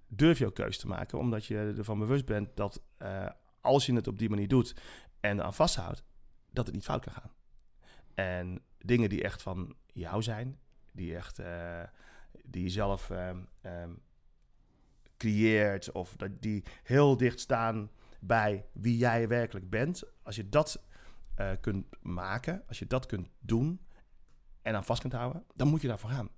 durf 0.07 0.37
je 0.37 0.45
ook 0.45 0.55
keuze 0.55 0.79
te 0.79 0.87
maken, 0.87 1.19
omdat 1.19 1.45
je 1.45 1.73
ervan 1.77 1.99
bewust 1.99 2.25
bent 2.25 2.55
dat 2.55 2.81
als 3.61 3.85
je 3.85 3.93
het 3.93 4.07
op 4.07 4.17
die 4.19 4.29
manier 4.29 4.47
doet 4.47 4.75
en 5.25 5.43
aan 5.43 5.53
vasthoudt, 5.53 6.03
dat 6.51 6.65
het 6.65 6.75
niet 6.75 6.83
fout 6.83 7.03
kan 7.03 7.13
gaan. 7.13 7.31
En 8.13 8.61
dingen 8.77 9.09
die 9.09 9.23
echt 9.23 9.41
van 9.41 9.75
jou 9.93 10.21
zijn, 10.21 10.59
die 10.91 11.15
echt 11.15 11.39
eh, 11.39 11.83
die 12.43 12.63
je 12.63 12.69
zelf 12.69 13.09
ehm, 13.09 13.39
ehm, 13.61 13.93
creëert 15.17 15.91
of 15.91 16.15
dat 16.15 16.41
die 16.41 16.63
heel 16.83 17.17
dicht 17.17 17.39
staan 17.39 17.89
bij 18.19 18.65
wie 18.73 18.97
jij 18.97 19.27
werkelijk 19.27 19.69
bent. 19.69 20.03
Als 20.23 20.35
je 20.35 20.49
dat 20.49 20.83
eh, 21.35 21.51
kunt 21.61 21.85
maken, 22.01 22.63
als 22.67 22.79
je 22.79 22.87
dat 22.87 23.05
kunt 23.05 23.27
doen 23.39 23.85
en 24.61 24.75
aan 24.75 24.85
vast 24.85 25.01
kunt 25.01 25.13
houden, 25.13 25.43
dan 25.55 25.67
moet 25.67 25.81
je 25.81 25.87
daarvoor 25.87 26.09
gaan. 26.09 26.29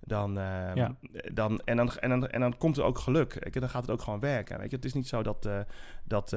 Dan, 0.00 0.38
ehm, 0.38 0.76
Ja. 0.76 0.96
dan, 1.32 1.60
en, 1.60 1.76
dan, 1.76 1.96
en, 1.98 2.08
dan, 2.08 2.28
en 2.28 2.40
dan 2.40 2.56
komt 2.56 2.76
er 2.76 2.84
ook 2.84 2.98
geluk. 2.98 3.54
Je, 3.54 3.60
dan 3.60 3.68
gaat 3.68 3.82
het 3.82 3.90
ook 3.90 4.02
gewoon 4.02 4.20
werken. 4.20 4.58
Weet 4.58 4.70
je, 4.70 4.76
het 4.76 4.84
is 4.84 4.92
niet 4.92 5.08
zo 5.08 5.22
dat, 5.22 5.46
eh, 5.46 5.60
dat 6.04 6.32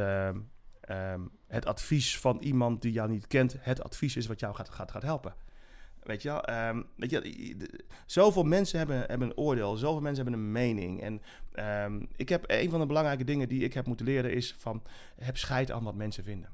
ehm, 0.86 1.22
het 1.48 1.66
advies 1.66 2.20
van 2.20 2.38
iemand 2.40 2.82
die 2.82 2.92
jou 2.92 3.10
niet 3.10 3.28
kent, 3.28 3.56
het 3.60 3.84
advies 3.84 4.16
is 4.16 4.28
wat 4.28 4.40
jou 4.40 4.56
gaat, 4.56 4.70
gaat, 4.70 4.92
gaat 4.92 5.02
helpen. 5.02 5.36
Weet 6.04 6.22
je 6.22 6.30
wel? 6.30 6.44
Ehm, 6.44 6.82
weet 6.96 7.10
je, 7.10 7.84
zoveel 8.06 8.44
mensen 8.44 8.78
hebben, 8.78 8.98
hebben 8.98 9.28
een 9.28 9.38
oordeel, 9.38 9.76
zoveel 9.76 10.02
mensen 10.02 10.24
hebben 10.24 10.42
een 10.42 10.52
mening. 10.52 11.02
En 11.02 11.22
ehm, 11.52 12.06
ik 12.16 12.30
heb 12.30 12.44
een 12.48 12.70
van 12.70 12.80
de 12.80 12.86
belangrijke 12.86 13.24
dingen 13.24 13.50
die 13.50 13.64
ik 13.64 13.74
heb 13.74 13.86
moeten 13.86 14.06
leren 14.06 14.34
is 14.34 14.56
van 14.58 14.84
heb 15.16 15.38
scheid 15.38 15.72
aan 15.72 15.84
wat 15.84 15.96
mensen 15.96 16.24
vinden. 16.24 16.50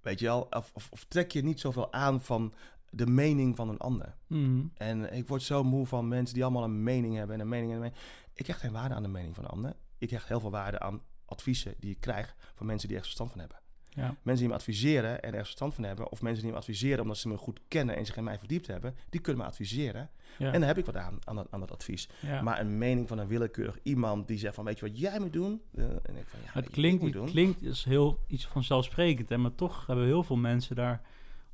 Weet 0.00 0.20
je 0.20 0.26
wel, 0.26 0.46
of, 0.50 0.70
of, 0.74 0.88
of 0.90 1.04
trek 1.04 1.32
je 1.32 1.42
niet 1.42 1.60
zoveel 1.60 1.92
aan 1.92 2.22
van 2.22 2.54
de 2.90 3.06
mening 3.06 3.56
van 3.56 3.68
een 3.68 3.78
ander. 3.78 4.14
Mhm. 4.26 4.66
En 4.74 5.12
ik 5.12 5.28
word 5.28 5.42
zo 5.42 5.64
moe 5.64 5.86
van 5.86 6.08
mensen 6.08 6.34
die 6.34 6.44
allemaal 6.44 6.64
een 6.64 6.82
mening 6.82 7.16
hebben 7.16 7.34
en 7.34 7.40
een 7.40 7.48
mening 7.48 7.70
en 7.70 7.76
een 7.76 7.82
mening. 7.82 8.00
Ik 8.34 8.46
hecht 8.46 8.60
geen 8.60 8.72
waarde 8.72 8.94
aan 8.94 9.02
de 9.02 9.08
mening 9.08 9.34
van 9.34 9.44
een 9.44 9.50
ander. 9.50 9.76
Ik 9.98 10.10
hecht 10.10 10.28
heel 10.28 10.40
veel 10.40 10.50
waarde 10.50 10.78
aan 10.78 11.02
adviezen 11.28 11.74
die 11.78 11.90
ik 11.90 12.00
krijg 12.00 12.36
van 12.54 12.66
mensen 12.66 12.88
die 12.88 12.96
er 12.96 13.02
verstand 13.02 13.30
van 13.30 13.40
hebben. 13.40 13.58
Ja. 13.98 14.16
Mensen 14.22 14.44
die 14.44 14.48
me 14.48 14.54
adviseren 14.54 15.22
en 15.22 15.34
er 15.34 15.44
verstand 15.44 15.74
van 15.74 15.84
hebben, 15.84 16.10
of 16.10 16.22
mensen 16.22 16.42
die 16.42 16.52
me 16.52 16.58
adviseren 16.58 17.00
omdat 17.00 17.18
ze 17.18 17.28
me 17.28 17.36
goed 17.36 17.60
kennen 17.68 17.96
en 17.96 18.06
zich 18.06 18.16
in 18.16 18.24
mij 18.24 18.38
verdiept 18.38 18.66
hebben, 18.66 18.96
die 19.10 19.20
kunnen 19.20 19.42
me 19.42 19.48
adviseren. 19.48 20.10
Ja. 20.38 20.52
En 20.52 20.60
daar 20.60 20.68
heb 20.68 20.78
ik 20.78 20.86
wat 20.86 20.96
aan, 20.96 21.18
aan, 21.24 21.36
dat, 21.36 21.46
aan 21.50 21.60
dat 21.60 21.72
advies. 21.72 22.08
ja. 22.20 22.42
Maar 22.42 22.60
een 22.60 22.78
mening 22.78 23.08
van 23.08 23.18
een 23.18 23.26
willekeurig 23.26 23.78
iemand 23.82 24.28
die 24.28 24.38
zegt 24.38 24.54
van, 24.54 24.64
weet 24.64 24.78
je 24.78 24.86
wat 24.86 24.98
jij 24.98 25.18
moet 25.18 25.32
doen? 25.32 25.62
Eh, 25.74 25.84
en 25.84 26.16
ik 26.16 26.26
van, 26.26 26.40
ja, 26.44 26.50
het 26.52 26.70
klinkt, 26.70 27.02
het 27.02 27.12
doen? 27.12 27.26
klinkt 27.26 27.62
is 27.62 27.84
heel 27.84 28.18
iets 28.26 28.46
vanzelfsprekend, 28.46 29.28
hè, 29.28 29.36
maar 29.36 29.54
toch 29.54 29.86
hebben 29.86 30.04
heel 30.04 30.22
veel 30.22 30.36
mensen 30.36 30.76
daar 30.76 31.02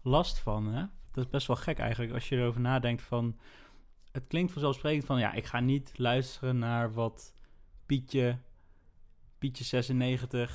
last 0.03 0.39
van. 0.39 0.67
Hè? 0.67 0.85
Dat 1.13 1.25
is 1.25 1.31
best 1.31 1.47
wel 1.47 1.57
gek 1.57 1.79
eigenlijk 1.79 2.13
als 2.13 2.29
je 2.29 2.37
erover 2.37 2.61
nadenkt 2.61 3.03
van... 3.03 3.39
Het 4.13 4.27
klinkt 4.27 4.53
vanzelfsprekend 4.53 5.05
van, 5.05 5.19
ja, 5.19 5.33
ik 5.33 5.45
ga 5.45 5.61
niet 5.61 5.93
luisteren 5.95 6.59
naar 6.59 6.93
wat 6.93 7.35
Pietje, 7.87 8.39
Pietje96, 9.45 10.51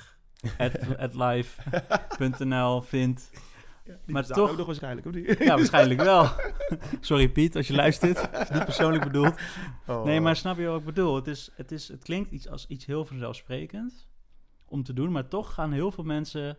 at, 0.98 1.14
live.nl 1.16 2.82
vindt. 2.82 3.32
Maar 4.06 4.26
toch- 4.26 4.50
ook 4.50 4.58
nog 4.58 4.66
waarschijnlijk, 4.66 5.08
of 5.08 5.14
niet? 5.14 5.38
Ja, 5.40 5.56
waarschijnlijk 5.56 6.02
wel. 6.02 6.30
Sorry 7.00 7.30
Piet, 7.30 7.56
als 7.56 7.68
je 7.68 7.74
luistert. 7.74 8.30
Is 8.42 8.50
niet 8.50 8.66
persoonlijk 8.66 9.04
bedoeld. 9.04 9.36
Oh. 9.88 10.04
Nee, 10.04 10.22
maar 10.22 10.36
snap 10.36 10.58
je 10.58 10.66
wat 10.66 10.80
ik 10.80 10.86
bedoel? 10.86 11.16
Het, 11.16 11.28
is, 11.28 11.52
het, 11.56 11.72
is, 11.72 11.88
het 11.88 12.04
klinkt 12.04 12.32
iets 12.32 12.48
als 12.48 12.68
iets 12.68 12.86
heel 12.86 13.06
vanzelfsprekend 13.06 14.08
om 14.66 14.84
te 14.84 14.94
doen, 14.94 15.12
maar 15.12 15.28
toch 15.28 15.54
gaan 15.54 15.72
heel 15.72 15.92
veel 15.92 16.04
mensen 16.04 16.58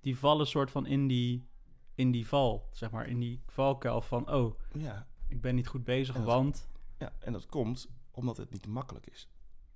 die 0.00 0.18
vallen 0.18 0.46
soort 0.46 0.70
van 0.70 0.86
in 0.86 1.06
die, 1.06 1.48
in 1.94 2.10
die 2.10 2.26
val, 2.26 2.68
zeg 2.72 2.90
maar, 2.90 3.06
in 3.08 3.18
die 3.18 3.42
valkuil 3.46 4.00
van, 4.00 4.30
oh, 4.32 4.58
Ja, 4.72 5.06
ik 5.28 5.40
ben 5.40 5.54
niet 5.54 5.66
goed 5.68 5.84
bezig, 5.84 6.14
dat- 6.14 6.24
want... 6.24 6.68
Ja, 6.98 7.12
en 7.18 7.32
dat 7.32 7.46
komt 7.46 7.88
omdat 8.10 8.36
het 8.36 8.50
niet 8.50 8.66
makkelijk 8.66 9.06
is. 9.06 9.28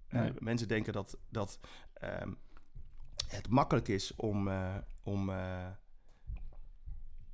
Eh, 0.08 0.26
mensen 0.38 0.68
denken 0.68 0.92
dat, 0.92 1.18
dat 1.28 1.58
ehm, 1.92 2.32
het 3.28 3.48
makkelijk 3.48 3.88
is 3.88 4.14
om, 4.14 4.48
eh, 4.48 4.76
om, 5.02 5.30
eh, 5.30 5.66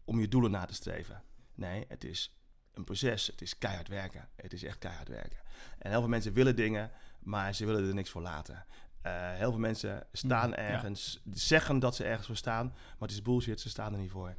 om 0.04 0.20
je 0.20 0.28
doelen 0.28 0.50
na 0.50 0.64
te 0.64 0.74
streven. 0.74 1.22
Nee, 1.54 1.84
het 1.88 2.04
is 2.04 2.38
een 2.72 2.84
proces. 2.84 3.26
Het 3.26 3.40
is 3.40 3.58
keihard 3.58 3.88
werken. 3.88 4.28
Het 4.36 4.52
is 4.52 4.62
echt 4.62 4.78
keihard 4.78 5.08
werken. 5.08 5.38
En 5.78 5.90
heel 5.90 6.00
veel 6.00 6.08
mensen 6.08 6.32
willen 6.32 6.56
dingen, 6.56 6.90
maar 7.20 7.54
ze 7.54 7.66
willen 7.66 7.88
er 7.88 7.94
niks 7.94 8.10
voor 8.10 8.22
laten. 8.22 8.66
Heel 9.08 9.50
veel 9.50 9.60
mensen 9.60 10.06
staan 10.12 10.48
Mm, 10.48 10.54
ja. 10.54 10.62
ergens, 10.62 11.22
zeggen 11.30 11.78
dat 11.78 11.96
ze 11.96 12.04
ergens 12.04 12.26
voor 12.26 12.36
staan, 12.36 12.66
maar 12.66 13.08
het 13.08 13.10
is 13.10 13.22
bullshit, 13.22 13.60
ze 13.60 13.68
staan 13.68 13.92
er 13.92 13.98
niet 13.98 14.10
voor. 14.10 14.34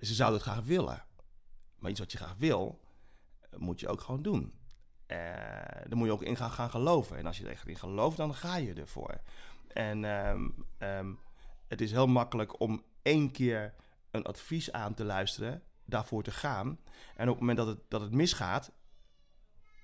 Ze 0.00 0.14
zouden 0.14 0.40
het 0.40 0.48
graag 0.48 0.64
willen. 0.64 1.04
Maar 1.78 1.90
iets 1.90 2.00
wat 2.00 2.12
je 2.12 2.18
graag 2.18 2.34
wil, 2.36 2.80
moet 3.56 3.80
je 3.80 3.88
ook 3.88 4.00
gewoon 4.00 4.22
doen. 4.22 4.52
Eh 5.06 5.56
daar 5.88 5.98
moet 5.98 6.06
je 6.06 6.12
ook 6.12 6.22
in 6.22 6.36
gaan, 6.36 6.50
gaan 6.50 6.70
geloven. 6.70 7.16
En 7.16 7.26
als 7.26 7.38
je 7.38 7.44
er 7.44 7.50
echt 7.50 7.68
in 7.68 7.76
gelooft, 7.76 8.16
dan 8.16 8.34
ga 8.34 8.56
je 8.56 8.74
ervoor. 8.74 9.20
En 9.68 10.04
ehm, 10.04 10.48
ehm, 10.78 11.12
het 11.68 11.80
is 11.80 11.90
heel 11.92 12.06
makkelijk 12.06 12.60
om 12.60 12.84
één 13.02 13.30
keer 13.30 13.74
een 14.10 14.24
advies 14.24 14.72
aan 14.72 14.94
te 14.94 15.04
luisteren, 15.04 15.62
daarvoor 15.84 16.22
te 16.22 16.30
gaan. 16.30 16.78
En 17.16 17.28
op 17.28 17.34
het 17.34 17.40
moment 17.40 17.58
dat 17.58 17.66
het, 17.66 17.78
dat 17.88 18.00
het 18.00 18.12
misgaat, 18.12 18.72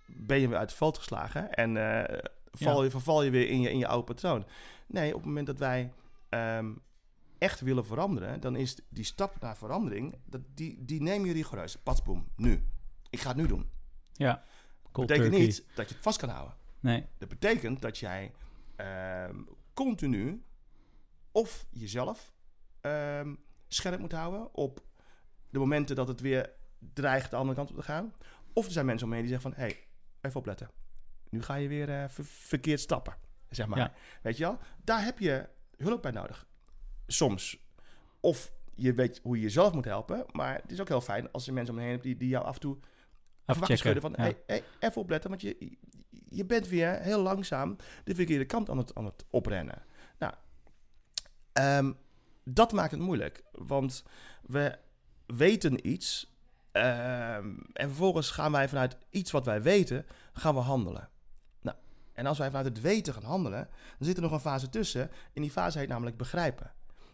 ben 0.06 0.38
je 0.38 0.48
weer 0.48 0.58
uit 0.58 0.68
het 0.68 0.78
veld 0.78 0.98
geslagen 0.98 1.52
en 1.52 1.76
eh, 1.76 2.18
val 2.50 2.84
je, 2.84 2.90
verval 2.90 3.22
je 3.22 3.30
weer 3.30 3.48
in 3.48 3.60
je, 3.60 3.70
in 3.70 3.78
je 3.78 3.86
oude 3.86 4.04
patroon. 4.04 4.46
Nee, 4.86 5.08
op 5.08 5.18
het 5.18 5.26
moment 5.26 5.46
dat 5.46 5.58
wij 5.58 5.92
ehm, 6.28 6.72
echt 7.38 7.60
willen 7.60 7.86
veranderen, 7.86 8.40
dan 8.40 8.56
is 8.56 8.78
die 8.88 9.04
stap 9.04 9.40
naar 9.40 9.56
verandering, 9.56 10.18
dat, 10.24 10.40
die, 10.54 10.84
die 10.84 11.02
neem 11.02 11.26
je 11.26 11.32
rigoureus. 11.32 11.76
Patsboom, 11.76 12.28
nu. 12.36 12.64
Ik 13.10 13.20
ga 13.20 13.28
het 13.28 13.36
nu 13.36 13.46
doen. 13.46 13.70
Ja, 14.12 14.42
cold 14.92 15.08
Dat 15.08 15.16
betekent 15.18 15.30
turkey. 15.42 15.46
niet 15.66 15.76
dat 15.76 15.88
je 15.88 15.94
het 15.94 16.02
vast 16.02 16.18
kan 16.18 16.28
houden. 16.28 16.54
Nee, 16.80 17.06
Dat 17.18 17.28
betekent 17.28 17.82
dat 17.82 17.98
jij 17.98 18.32
ehm, 18.76 19.36
continu 19.74 20.42
of 21.32 21.66
jezelf 21.70 22.32
ehm, 22.80 23.34
scherp 23.68 23.98
moet 24.00 24.12
houden 24.12 24.54
op 24.54 24.82
de 25.50 25.58
momenten 25.58 25.96
dat 25.96 26.08
het 26.08 26.20
weer 26.20 26.50
dreigt 26.92 27.30
de 27.30 27.36
andere 27.36 27.56
kant 27.56 27.70
op 27.70 27.76
te 27.76 27.82
gaan. 27.82 28.12
Of 28.52 28.66
er 28.66 28.72
zijn 28.72 28.86
mensen 28.86 29.04
om 29.04 29.12
me 29.12 29.18
heen 29.18 29.26
die 29.28 29.34
zeggen 29.34 29.52
van, 29.54 29.62
hé, 29.64 29.68
hey, 29.70 29.84
even 30.20 30.38
opletten. 30.40 30.70
Nu 31.30 31.42
ga 31.42 31.54
je 31.54 31.68
weer 31.68 31.90
eh, 31.90 32.08
ver- 32.08 32.24
verkeerd 32.24 32.80
stappen, 32.80 33.16
zeg 33.50 33.66
maar. 33.66 33.78
Ja. 33.78 33.92
Weet 34.22 34.36
je 34.36 34.44
wel? 34.44 34.58
Daar 34.84 35.04
heb 35.04 35.18
je 35.18 35.48
hulp 35.76 36.02
bij 36.02 36.10
nodig. 36.10 36.46
Soms. 37.06 37.58
Of 38.20 38.52
je 38.74 38.92
weet 38.92 39.20
hoe 39.22 39.36
je 39.36 39.42
jezelf 39.42 39.72
moet 39.72 39.84
helpen. 39.84 40.24
Maar 40.32 40.54
het 40.62 40.72
is 40.72 40.80
ook 40.80 40.88
heel 40.88 41.00
fijn 41.00 41.30
als 41.32 41.46
er 41.46 41.52
mensen 41.52 41.72
om 41.74 41.78
je 41.80 41.84
heen 41.86 41.94
hebt 41.94 42.06
die, 42.06 42.16
die 42.16 42.28
jou 42.28 42.44
af 42.44 42.54
en 42.54 42.60
toe 42.60 42.78
even 43.46 43.60
wakker 43.60 43.76
checken. 43.76 43.78
schudden 43.78 44.02
van... 44.02 44.12
Ja. 44.16 44.22
Hey, 44.22 44.42
hey, 44.46 44.62
even 44.78 45.00
opletten, 45.00 45.30
want 45.30 45.42
je, 45.42 45.76
je 46.28 46.44
bent 46.44 46.68
weer 46.68 47.00
heel 47.00 47.22
langzaam 47.22 47.76
de 48.04 48.14
verkeerde 48.14 48.44
kant 48.44 48.70
aan 48.70 48.78
het, 48.78 48.94
aan 48.94 49.04
het 49.04 49.24
oprennen. 49.30 49.82
Nou, 50.18 50.32
ehm, 51.52 51.92
dat 52.44 52.72
maakt 52.72 52.90
het 52.90 53.00
moeilijk. 53.00 53.42
Want 53.52 54.04
we 54.42 54.78
weten 55.26 55.88
iets... 55.88 56.36
ehm, 56.72 57.56
en 57.72 57.88
vervolgens 57.88 58.30
gaan 58.30 58.52
wij 58.52 58.68
vanuit 58.68 58.96
iets 59.10 59.30
wat 59.30 59.44
wij 59.44 59.62
weten, 59.62 60.06
gaan 60.32 60.54
we 60.54 60.60
handelen. 60.60 61.08
Nou, 61.60 61.76
en 62.12 62.26
als 62.26 62.38
wij 62.38 62.48
vanuit 62.48 62.66
het 62.66 62.80
weten 62.80 63.14
gaan 63.14 63.22
handelen, 63.22 63.68
dan 63.98 64.06
zit 64.06 64.16
er 64.16 64.22
nog 64.22 64.32
een 64.32 64.40
fase 64.40 64.68
tussen. 64.68 65.10
En 65.32 65.42
die 65.42 65.50
fase 65.50 65.78
heet 65.78 65.88
namelijk 65.88 66.16
begrijpen. 66.16 66.72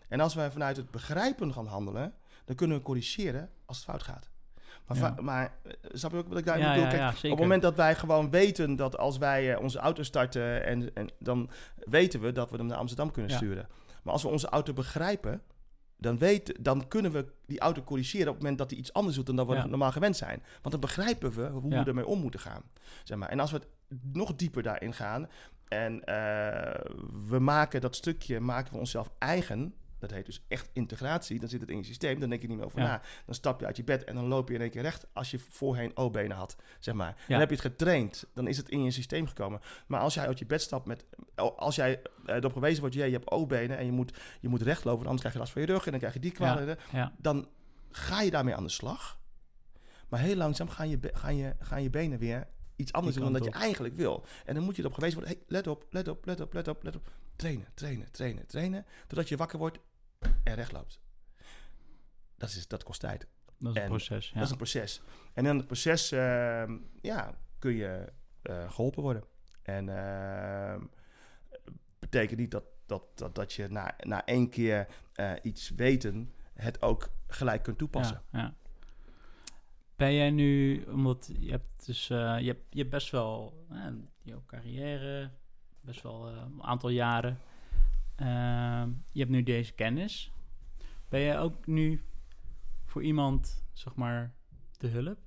En 0.09 0.20
als 0.20 0.35
wij 0.35 0.51
vanuit 0.51 0.76
het 0.76 0.91
begrijpen 0.91 1.53
gaan 1.53 1.66
handelen, 1.66 2.14
dan 2.45 2.57
kunnen 2.57 2.76
we 2.76 2.83
corrigeren 2.83 3.51
als 3.64 3.76
het 3.76 3.87
fout 3.87 4.03
gaat. 4.03 4.31
Maar, 4.86 4.96
Ja. 4.96 5.14
maar 5.20 5.52
eh, 5.62 5.72
snap 5.92 6.10
je 6.10 6.16
ook 6.16 6.28
wat 6.28 6.38
ik 6.38 6.44
daar 6.46 6.58
Ja, 6.58 6.74
bedoel? 6.74 6.88
Kijk, 6.88 7.16
op 7.16 7.22
het 7.22 7.38
moment 7.38 7.62
dat 7.62 7.76
wij 7.76 7.94
gewoon 7.94 8.30
weten 8.30 8.76
dat 8.76 8.98
als 8.98 9.18
wij 9.18 9.54
eh, 9.54 9.60
onze 9.60 9.78
auto 9.78 10.02
starten, 10.02 10.64
en, 10.64 10.94
en 10.94 11.08
dan 11.18 11.50
weten 11.76 12.20
we 12.20 12.32
dat 12.32 12.50
we 12.50 12.56
hem 12.56 12.66
naar 12.66 12.78
Amsterdam 12.78 13.10
kunnen 13.10 13.30
sturen. 13.30 13.68
Maar 14.02 14.12
als 14.12 14.22
we 14.22 14.28
onze 14.28 14.48
auto 14.48 14.72
begrijpen, 14.72 15.42
dan, 15.96 16.18
weten, 16.18 16.62
dan 16.62 16.88
kunnen 16.88 17.12
we 17.12 17.26
die 17.46 17.60
auto 17.60 17.82
corrigeren 17.82 18.26
op 18.26 18.32
het 18.34 18.42
moment 18.42 18.58
dat 18.58 18.70
hij 18.70 18.78
iets 18.78 18.92
anders 18.92 19.16
doet 19.16 19.26
dan 19.26 19.36
dat 19.36 19.46
we 19.46 19.54
normaal 19.68 19.92
gewend 19.92 20.16
zijn. 20.16 20.42
Want 20.62 20.70
dan 20.70 20.80
begrijpen 20.80 21.30
we 21.32 21.46
hoe 21.46 21.70
we 21.70 21.76
ermee 21.84 22.06
om 22.06 22.20
moeten 22.20 22.40
gaan. 22.40 22.62
Zeg 23.04 23.18
maar. 23.18 23.28
En 23.28 23.40
als 23.40 23.50
we 23.50 23.56
het 23.56 23.68
nog 24.12 24.34
dieper 24.34 24.62
daarin 24.62 24.94
gaan 24.94 25.28
en 25.68 26.04
eh, 26.04 26.80
we 27.28 27.38
maken 27.38 27.80
dat 27.80 27.96
stukje, 27.96 28.40
maken 28.40 28.72
we 28.72 28.78
onszelf 28.78 29.10
eigen. 29.18 29.74
Dat 29.99 30.11
heet 30.11 30.26
dus 30.26 30.44
echt 30.49 30.68
integratie. 30.72 31.40
Dan 31.40 31.49
zit 31.49 31.61
het 31.61 31.70
in 31.70 31.76
je 31.76 31.82
systeem, 31.84 32.20
dan 32.20 32.28
denk 32.28 32.42
je 32.42 32.49
niet 32.49 32.57
meer 32.57 32.66
over 32.66 32.78
Ja. 32.80 32.86
na. 32.86 33.03
Dan 33.26 33.34
stap 33.34 33.61
je 33.61 33.66
uit 33.66 33.76
je 33.76 33.84
bed 33.84 34.05
en 34.05 34.14
dan 34.14 34.24
loop 34.26 34.49
je 34.49 34.55
in 34.55 34.61
één 34.61 34.70
keer 34.70 34.82
recht 34.82 35.07
als 35.12 35.30
je 35.30 35.38
voorheen 35.38 35.96
O-benen 35.96 36.36
had, 36.36 36.57
zeg 36.78 36.94
maar. 36.94 37.14
Ja. 37.16 37.24
Dan 37.28 37.38
heb 37.38 37.49
je 37.49 37.55
het 37.55 37.64
getraind, 37.64 38.24
dan 38.34 38.46
is 38.49 38.57
het 38.57 38.68
in 38.68 38.82
je 38.84 38.90
systeem 38.90 39.26
gekomen. 39.26 39.61
Maar 39.86 40.01
als 40.01 40.14
jij 40.14 40.26
uit 40.26 40.38
je 40.38 40.46
bed 40.46 40.62
stapt 40.62 40.86
met, 40.86 41.05
als 41.57 41.76
jij 41.76 42.01
eh, 42.26 42.34
erop 42.36 42.53
gewezen 42.53 42.80
wordt, 42.80 42.94
jij 42.94 43.07
je 43.07 43.12
hebt 43.16 43.30
O-benen 43.30 43.78
en 43.78 43.84
je 43.84 43.92
moet, 43.92 44.18
je 44.40 44.49
moet 44.49 44.62
recht 44.62 44.84
lopen, 44.84 45.03
anders 45.03 45.18
krijg 45.18 45.34
je 45.34 45.40
last 45.40 45.53
van 45.53 45.62
je 45.62 45.68
rug 45.68 45.84
en 45.84 45.90
dan 45.90 46.01
krijg 46.01 46.14
je 46.14 46.20
die 46.20 46.32
kwalen. 46.32 46.78
ja, 46.92 47.12
Dan 47.18 47.49
ga 47.90 48.20
je 48.22 48.30
daarmee 48.30 48.55
aan 48.55 48.64
de 48.64 48.68
slag. 48.70 49.18
Maar 50.09 50.20
heel 50.20 50.36
langzaam 50.36 50.68
gaan 50.68 50.88
je, 50.88 50.99
gaan 51.12 51.36
je, 51.36 51.55
gaan 51.61 51.82
je 51.82 51.90
benen 51.90 52.18
weer 52.18 52.46
iets 52.76 52.92
anders 52.92 53.14
doen 53.14 53.24
dan 53.24 53.32
dat 53.32 53.44
je 53.44 53.51
eigenlijk 53.51 53.94
wil. 53.94 54.24
En 54.44 54.55
dan 54.55 54.64
moet 54.64 54.76
je 54.76 54.82
erop 54.82 54.94
gewezen 54.94 55.18
worden, 55.18 55.36
hey, 55.36 55.44
let 55.49 55.66
op, 55.66 55.86
let 55.90 56.09
op, 56.09 56.24
let 56.26 56.40
op, 56.40 56.53
let 56.55 56.68
op, 56.68 56.82
let 56.82 56.96
op. 56.96 57.11
Trainen, 57.36 57.66
trainen, 57.74 58.11
trainen, 58.12 58.46
trainen. 58.46 58.86
Totdat 59.07 59.28
je 59.28 59.36
wakker 59.36 59.59
wordt 59.59 59.78
en 60.45 60.55
recht 60.55 60.72
loopt. 60.72 61.01
Dat, 62.36 62.49
is, 62.49 62.68
dat 62.68 62.82
kost 62.82 63.01
tijd. 63.01 63.26
dat 63.59 63.70
is 63.70 63.76
een 63.76 63.82
En 63.82 63.89
proces. 63.89 64.28
Ja. 64.28 64.34
Dat 64.34 64.45
is 64.45 64.51
een 64.51 64.57
proces. 64.57 65.03
En 65.34 65.47
in 65.47 65.57
het 65.57 65.66
proces 65.66 66.12
ehm, 66.12 66.76
ja, 67.01 67.39
kun 67.59 67.72
je 67.72 68.12
eh, 68.43 68.70
geholpen 68.70 69.03
worden. 69.03 69.24
En 69.62 69.89
ehm, 69.89 70.84
betekent 71.99 72.39
niet 72.39 72.51
dat, 72.51 72.64
dat, 72.86 73.03
dat, 73.14 73.34
dat 73.34 73.53
je 73.53 73.68
na, 73.68 73.95
na 73.99 74.24
één 74.24 74.49
keer 74.49 74.86
eh, 75.12 75.32
iets 75.43 75.70
weten 75.70 76.32
het 76.55 76.82
ook 76.82 77.11
gelijk 77.26 77.62
kunt 77.62 77.78
toepassen. 77.78 78.22
Ja, 78.32 78.39
ja. 78.39 78.55
Ben 79.97 80.14
jij 80.14 80.30
nu, 80.30 80.82
omdat 80.84 81.30
je 81.39 81.51
hebt 81.51 81.86
dus, 81.86 82.11
eh, 82.11 82.39
je, 82.39 82.47
hebt, 82.47 82.64
je 82.70 82.78
hebt 82.78 82.91
best 82.91 83.11
wel, 83.11 83.66
uh, 83.72 83.86
jouw 84.22 84.43
carrière, 84.47 85.30
best 85.80 86.03
wel 86.03 86.28
een 86.28 86.62
aantal 86.62 86.89
jaren. 86.89 87.39
Ehm, 88.18 88.90
je 89.10 89.20
hebt 89.20 89.30
nu 89.30 89.42
deze 89.42 89.72
kennis. 89.72 90.32
Ben 91.08 91.20
jij 91.20 91.38
ook 91.38 91.66
nu 91.66 92.04
voor 92.84 93.02
iemand, 93.02 93.64
zeg 93.72 93.94
maar, 93.94 94.34
de 94.78 94.88
hulp 94.88 95.18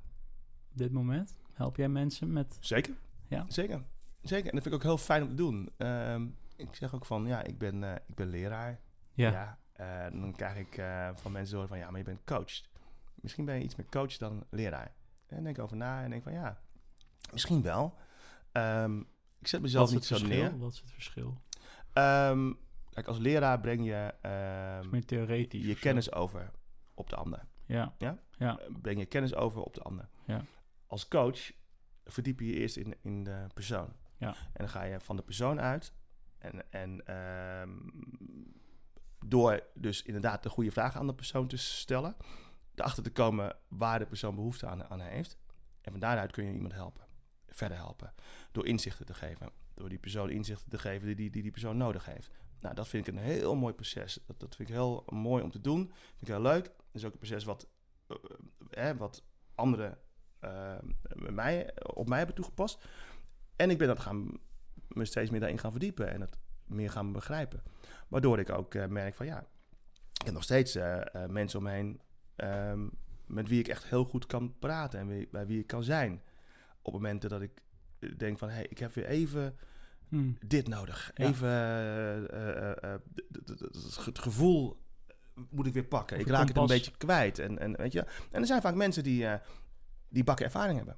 op 0.71 0.77
dit 0.77 0.91
moment? 0.91 1.35
Help 1.53 1.75
jij 1.75 1.89
mensen 1.89 2.33
met... 2.33 2.57
Zeker. 2.59 2.93
Ja. 3.27 3.45
Zeker. 3.47 3.83
Zeker. 4.21 4.49
En 4.49 4.53
dat 4.53 4.63
vind 4.63 4.65
ik 4.65 4.73
ook 4.73 4.83
heel 4.83 4.97
fijn 4.97 5.23
om 5.23 5.29
te 5.29 5.35
doen. 5.35 5.69
Ehm, 5.77 6.27
ik 6.55 6.75
zeg 6.75 6.95
ook 6.95 7.05
van, 7.05 7.27
ja, 7.27 7.43
ik 7.43 7.57
ben, 7.57 7.83
eh, 7.83 7.95
ik 8.07 8.15
ben 8.15 8.27
leraar. 8.27 8.79
Ja. 9.13 9.31
Ja, 9.31 9.57
eh, 9.73 10.19
dan 10.19 10.33
krijg 10.35 10.57
ik 10.57 10.77
eh, 10.77 11.09
van 11.13 11.31
mensen 11.31 11.53
horen 11.53 11.69
van 11.69 11.77
ja, 11.77 11.89
maar 11.89 11.99
je 11.99 12.05
bent 12.05 12.23
coach. 12.25 12.61
Misschien 13.15 13.45
ben 13.45 13.55
je 13.55 13.63
iets 13.63 13.75
meer 13.75 13.89
coach 13.89 14.17
dan 14.17 14.43
leraar. 14.49 14.93
En 15.27 15.43
denk 15.43 15.59
over 15.59 15.77
na 15.77 16.03
en 16.03 16.09
denk 16.09 16.23
van 16.23 16.33
ja, 16.33 16.61
misschien 17.31 17.61
wel. 17.61 17.97
Ehm, 18.51 18.99
ik 19.39 19.47
zet 19.47 19.61
mezelf 19.61 19.91
niet 19.91 20.05
zo 20.05 20.15
verschil? 20.15 20.37
neer. 20.37 20.57
Wat 20.57 20.71
is 20.73 20.79
het 20.79 20.91
verschil? 20.91 21.41
Kijk, 22.93 23.07
als 23.07 23.17
leraar 23.17 23.59
breng 23.59 23.85
je 23.85 24.13
ehm, 24.21 24.89
meer 24.89 25.05
theoretisch. 25.05 25.65
je 25.65 25.73
zo. 25.73 25.79
kennis 25.79 26.11
over 26.11 26.51
op 26.93 27.09
de 27.09 27.15
ander. 27.15 27.47
Ja. 27.65 27.95
Ja? 27.97 28.17
Ja. 28.37 28.59
Eh, 28.59 28.65
Breng 28.81 28.99
je 28.99 29.05
kennis 29.05 29.35
over 29.35 29.61
op 29.61 29.73
de 29.73 29.81
ander. 29.81 30.09
Ja. 30.25 30.45
Als 30.87 31.07
coach 31.07 31.51
verdiep 32.05 32.39
je 32.39 32.45
je 32.45 32.53
eerst 32.53 32.77
in, 32.77 32.95
in 33.01 33.23
de 33.23 33.47
persoon. 33.53 33.93
Ja. 34.17 34.27
En 34.27 34.51
dan 34.53 34.69
ga 34.69 34.83
je 34.83 34.99
van 34.99 35.15
de 35.15 35.21
persoon 35.21 35.59
uit. 35.59 35.93
En, 36.37 36.71
en 36.71 37.05
ehm, 37.05 37.77
door 39.25 39.63
dus 39.73 40.03
inderdaad 40.03 40.43
de 40.43 40.49
goede 40.49 40.71
vragen 40.71 40.99
aan 40.99 41.07
de 41.07 41.15
persoon 41.15 41.47
te 41.47 41.57
stellen. 41.57 42.15
Erachter 42.75 43.03
te 43.03 43.11
komen 43.11 43.55
waar 43.67 43.99
de 43.99 44.05
persoon 44.05 44.35
behoefte 44.35 44.67
aan, 44.67 44.83
aan 44.83 44.99
heeft. 44.99 45.37
En 45.81 45.91
van 45.91 45.99
daaruit 45.99 46.31
kun 46.31 46.45
je 46.45 46.53
iemand 46.53 46.73
helpen. 46.73 47.05
Verder 47.47 47.77
helpen. 47.77 48.13
Door 48.51 48.65
inzichten 48.65 49.05
te 49.05 49.13
geven. 49.13 49.49
Door 49.73 49.89
die 49.89 49.99
persoon 49.99 50.29
inzichten 50.29 50.69
te 50.69 50.77
geven 50.77 51.07
die 51.07 51.15
die, 51.15 51.29
die, 51.29 51.41
die 51.41 51.51
persoon 51.51 51.77
nodig 51.77 52.05
heeft. 52.05 52.31
Nou, 52.61 52.75
dat 52.75 52.87
vind 52.87 53.07
ik 53.07 53.13
een 53.13 53.21
heel 53.21 53.55
mooi 53.55 53.73
proces. 53.73 54.19
Dat, 54.27 54.39
dat 54.39 54.55
vind 54.55 54.69
ik 54.69 54.75
heel 54.75 55.03
mooi 55.09 55.43
om 55.43 55.51
te 55.51 55.61
doen. 55.61 55.91
Vind 55.93 56.21
ik 56.21 56.27
heel 56.27 56.41
leuk. 56.41 56.63
Dat 56.63 56.73
is 56.91 57.05
ook 57.05 57.11
een 57.11 57.17
proces 57.17 57.43
wat, 57.43 57.67
eh, 58.69 58.91
wat 58.97 59.23
anderen 59.55 59.97
met 61.15 61.33
mij, 61.33 61.73
op 61.93 62.07
mij 62.07 62.17
hebben 62.17 62.35
toegepast. 62.35 62.83
En 63.55 63.69
ik 63.69 63.77
ben 63.77 63.87
dat 63.87 63.99
gaan, 63.99 64.39
me 64.87 65.05
steeds 65.05 65.29
meer 65.29 65.39
daarin 65.39 65.59
gaan 65.59 65.71
verdiepen 65.71 66.13
en 66.13 66.21
het 66.21 66.37
meer 66.65 66.89
gaan 66.89 67.11
begrijpen. 67.11 67.63
Waardoor 68.07 68.39
ik 68.39 68.49
ook 68.49 68.87
merk 68.87 69.15
van 69.15 69.25
ja, 69.25 69.39
ik 70.13 70.25
heb 70.25 70.33
nog 70.33 70.43
steeds 70.43 70.77
mensen 71.27 71.59
om 71.59 71.65
me 71.65 71.71
heen 71.71 72.01
ehm, 72.35 72.87
met 73.25 73.47
wie 73.47 73.59
ik 73.59 73.67
echt 73.67 73.85
heel 73.85 74.05
goed 74.05 74.25
kan 74.25 74.59
praten 74.59 74.99
en 74.99 75.27
bij 75.31 75.45
wie 75.45 75.59
ik 75.59 75.67
kan 75.67 75.83
zijn. 75.83 76.21
Op 76.81 76.93
momenten 76.93 77.29
dat 77.29 77.41
ik 77.41 77.61
denk 78.17 78.37
van 78.37 78.49
hé, 78.49 78.55
hey, 78.55 78.65
ik 78.69 78.77
heb 78.77 78.93
weer 78.93 79.05
even 79.05 79.57
Hm. 80.11 80.31
dit 80.47 80.67
nodig. 80.67 81.11
Ja. 81.15 81.25
Even 81.25 81.47
eh, 81.47 82.17
eh, 82.17 82.93
eh, 82.93 82.99
het 84.05 84.19
gevoel 84.19 84.81
moet 85.49 85.67
ik 85.67 85.73
weer 85.73 85.83
pakken. 85.83 86.17
Of 86.17 86.23
Ik 86.23 86.29
raak 86.29 86.47
het 86.47 86.57
een 86.57 86.65
beetje 86.65 86.91
kwijt. 86.97 87.39
En, 87.39 87.59
en, 87.59 87.77
weet 87.77 87.91
je? 87.91 88.05
en 88.31 88.41
er 88.41 88.45
zijn 88.47 88.61
vaak 88.61 88.75
mensen 88.75 89.03
die, 89.03 89.27
die 90.09 90.23
bakken 90.23 90.45
ervaring 90.45 90.77
hebben. 90.77 90.97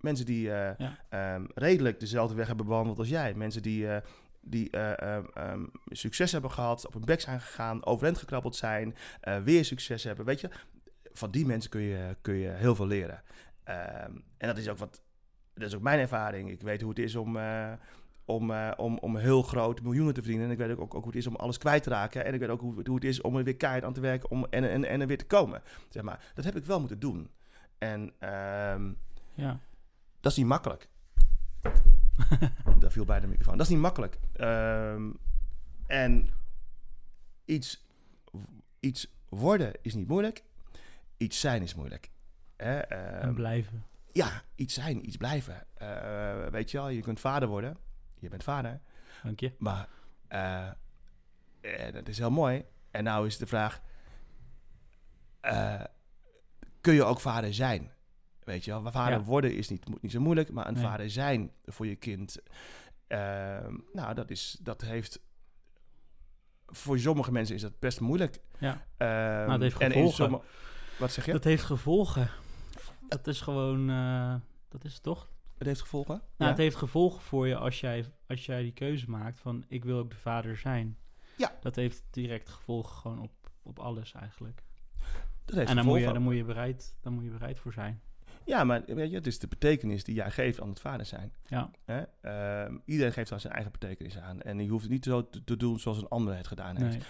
Mensen 0.00 0.26
die 0.26 0.52
eh, 0.52 0.78
Ja. 0.78 0.98
ehm, 1.08 1.44
redelijk 1.54 2.00
dezelfde 2.00 2.34
weg 2.34 2.46
hebben 2.46 2.66
bewandeld 2.66 2.98
als 2.98 3.08
jij. 3.08 3.34
Mensen 3.34 3.62
die, 3.62 3.86
die 4.40 4.70
eh, 4.70 5.16
ehm, 5.16 5.24
ehm, 5.34 5.64
succes 5.86 6.32
hebben 6.32 6.50
gehad, 6.50 6.86
op 6.86 6.92
hun 6.92 7.04
bek 7.04 7.20
zijn 7.20 7.40
gegaan, 7.40 7.86
overeind 7.86 8.18
gekrabbeld 8.18 8.56
zijn, 8.56 8.94
weer 9.44 9.64
succes 9.64 10.04
hebben. 10.04 10.24
Weet 10.24 10.40
je, 10.40 10.50
van 11.12 11.30
die 11.30 11.46
mensen 11.46 11.70
kun 11.70 11.80
je, 11.80 12.16
kun 12.20 12.34
je 12.34 12.48
heel 12.48 12.74
veel 12.74 12.86
leren. 12.86 13.22
En 13.64 14.24
dat 14.38 14.58
is 14.58 14.68
ook 14.68 14.78
wat, 14.78 15.02
dat 15.54 15.68
is 15.68 15.74
ook 15.74 15.82
mijn 15.82 16.00
ervaring. 16.00 16.50
Ik 16.50 16.60
weet 16.60 16.80
hoe 16.80 16.90
het 16.90 16.98
is 16.98 17.16
om, 17.16 17.38
om, 18.24 18.50
eh, 18.50 18.70
om, 18.76 18.98
om 18.98 19.16
heel 19.16 19.42
groot 19.42 19.82
miljoenen 19.82 20.14
te 20.14 20.20
verdienen. 20.20 20.46
En 20.46 20.52
ik 20.52 20.58
weet 20.58 20.70
ook, 20.78 20.80
ook, 20.80 20.92
hoe 20.92 21.06
het 21.06 21.16
is 21.16 21.26
om 21.26 21.36
alles 21.36 21.58
kwijt 21.58 21.82
te 21.82 21.90
raken. 21.90 22.24
En 22.24 22.34
ik 22.34 22.40
weet 22.40 22.48
ook 22.48 22.60
hoe, 22.60 22.74
hoe 22.84 22.94
het 22.94 23.04
is 23.04 23.20
om 23.20 23.36
er 23.36 23.44
weer 23.44 23.56
keihard 23.56 23.84
aan 23.84 23.92
te 23.92 24.00
werken 24.00 24.30
om, 24.30 24.46
en, 24.50 24.70
en, 24.70 24.84
en 24.84 25.00
er 25.00 25.06
weer 25.06 25.18
te 25.18 25.26
komen. 25.26 25.62
Zeg 25.88 26.02
maar. 26.02 26.32
Dat 26.34 26.44
heb 26.44 26.56
ik 26.56 26.64
wel 26.64 26.78
moeten 26.80 26.98
doen. 26.98 27.30
En 27.78 28.12
ehm, 28.18 28.92
Ja. 29.34 29.58
dat 30.20 30.32
is 30.32 30.38
niet 30.38 30.46
makkelijk. 30.46 30.88
Daar 32.78 32.90
viel 32.90 33.04
bij 33.04 33.20
de 33.20 33.26
microfoon. 33.26 33.56
Dat 33.56 33.66
is 33.66 33.72
niet 33.72 33.82
makkelijk. 33.82 34.18
Ehm, 34.32 35.10
en 35.86 36.28
iets, 37.44 37.86
iets 38.80 39.14
worden 39.28 39.72
is 39.82 39.94
niet 39.94 40.08
moeilijk. 40.08 40.44
Iets 41.16 41.40
zijn 41.40 41.62
is 41.62 41.74
moeilijk. 41.74 42.10
Hè? 42.56 42.78
en 42.78 43.20
Ehm, 43.22 43.34
blijven. 43.34 43.84
ja, 44.12 44.42
iets 44.54 44.74
zijn, 44.74 45.06
iets 45.06 45.16
blijven. 45.16 45.66
Eh, 45.74 46.46
weet 46.46 46.70
je 46.70 46.76
wel, 46.76 46.88
je 46.88 47.00
kunt 47.00 47.20
vader 47.20 47.48
worden. 47.48 47.76
Je 48.24 48.30
bent 48.30 48.42
vader. 48.42 48.80
Dank 49.22 49.40
je. 49.40 49.52
Maar 49.58 49.88
eh, 50.28 50.68
eh, 51.60 51.92
dat 51.92 52.08
is 52.08 52.18
heel 52.18 52.30
mooi. 52.30 52.64
En 52.90 53.04
nou 53.04 53.26
is 53.26 53.38
de 53.38 53.46
vraag: 53.46 53.80
eh, 55.40 55.80
kun 56.80 56.94
je 56.94 57.04
ook 57.04 57.20
vader 57.20 57.54
zijn? 57.54 57.92
Weet 58.44 58.64
je 58.64 58.70
wel, 58.70 58.92
vader 58.92 59.18
Ja. 59.18 59.24
worden 59.24 59.54
is 59.56 59.68
niet, 59.68 60.02
niet 60.02 60.12
zo 60.12 60.20
moeilijk, 60.20 60.50
maar 60.52 60.66
een 60.66 60.74
Nee. 60.74 60.82
vader 60.82 61.10
zijn 61.10 61.52
voor 61.64 61.86
je 61.86 61.96
kind. 61.96 62.38
nou, 63.92 64.14
dat, 64.14 64.30
is, 64.30 64.58
dat 64.62 64.80
heeft. 64.80 65.20
Voor 66.66 66.98
sommige 66.98 67.32
mensen 67.32 67.54
is 67.54 67.60
dat 67.62 67.78
best 67.78 68.00
moeilijk. 68.00 68.38
Ja. 68.58 68.86
Ehm, 68.96 69.50
het 69.50 69.60
heeft 69.60 69.78
en 69.78 69.86
gevolgen. 69.92 70.14
sommige- 70.14 70.44
wat 70.98 71.12
zeg 71.12 71.26
je? 71.26 71.32
Dat 71.32 71.44
heeft 71.44 71.64
gevolgen. 71.64 72.30
Dat 73.08 73.26
is 73.26 73.40
gewoon, 73.40 73.86
dat 74.68 74.84
is 74.84 74.94
het 74.94 75.02
toch? 75.02 75.28
het 75.58 75.66
heeft 75.66 75.80
gevolgen? 75.80 76.14
Nou, 76.14 76.24
Ja. 76.36 76.46
het 76.48 76.56
heeft 76.56 76.76
gevolgen 76.76 77.22
voor 77.22 77.46
je 77.48 77.56
als 77.56 77.80
jij, 77.80 78.12
als 78.34 78.46
jij 78.46 78.62
die 78.62 78.72
keuze 78.72 79.10
maakt 79.10 79.38
van 79.38 79.64
ik 79.68 79.84
wil 79.84 79.98
ook 79.98 80.10
de 80.10 80.16
vader 80.16 80.56
zijn. 80.56 80.98
Ja. 81.36 81.58
Dat 81.60 81.76
heeft 81.76 82.02
direct 82.10 82.48
gevolgen 82.48 82.96
gewoon 82.96 83.18
op, 83.18 83.50
op 83.62 83.78
alles 83.78 84.12
eigenlijk. 84.12 84.62
dat 85.44 85.56
heeft 85.56 85.70
en 85.70 85.76
dan 85.76 85.84
moet, 85.84 86.00
je, 86.00 86.12
dan, 86.12 86.22
moet 86.22 86.36
je 86.36 86.44
bereid, 86.44 86.96
dan 87.00 87.12
moet 87.12 87.24
je 87.24 87.30
bereid 87.30 87.58
voor 87.58 87.72
zijn. 87.72 88.00
Ja, 88.44 88.64
maar 88.64 88.82
weet 88.86 89.10
je, 89.10 89.16
het 89.16 89.26
is 89.26 89.38
de 89.38 89.46
betekenis 89.46 90.04
die 90.04 90.14
jij 90.14 90.30
geeft 90.30 90.60
aan 90.60 90.68
het 90.68 90.80
vader 90.80 91.06
zijn. 91.06 91.32
Ja, 91.46 91.70
Hè? 91.84 92.02
Ehm, 92.20 92.78
iedereen 92.84 93.12
geeft 93.12 93.30
daar 93.30 93.40
zijn 93.40 93.52
eigen 93.52 93.72
betekenis 93.72 94.18
aan. 94.18 94.42
En 94.42 94.58
je 94.58 94.70
hoeft 94.70 94.82
het 94.82 94.92
niet 94.92 95.04
zo 95.04 95.28
te, 95.28 95.44
te 95.44 95.56
doen 95.56 95.78
zoals 95.78 95.98
een 95.98 96.08
ander 96.08 96.36
het 96.36 96.46
gedaan 96.46 96.76
heeft. 96.76 96.96
nee. 96.96 97.06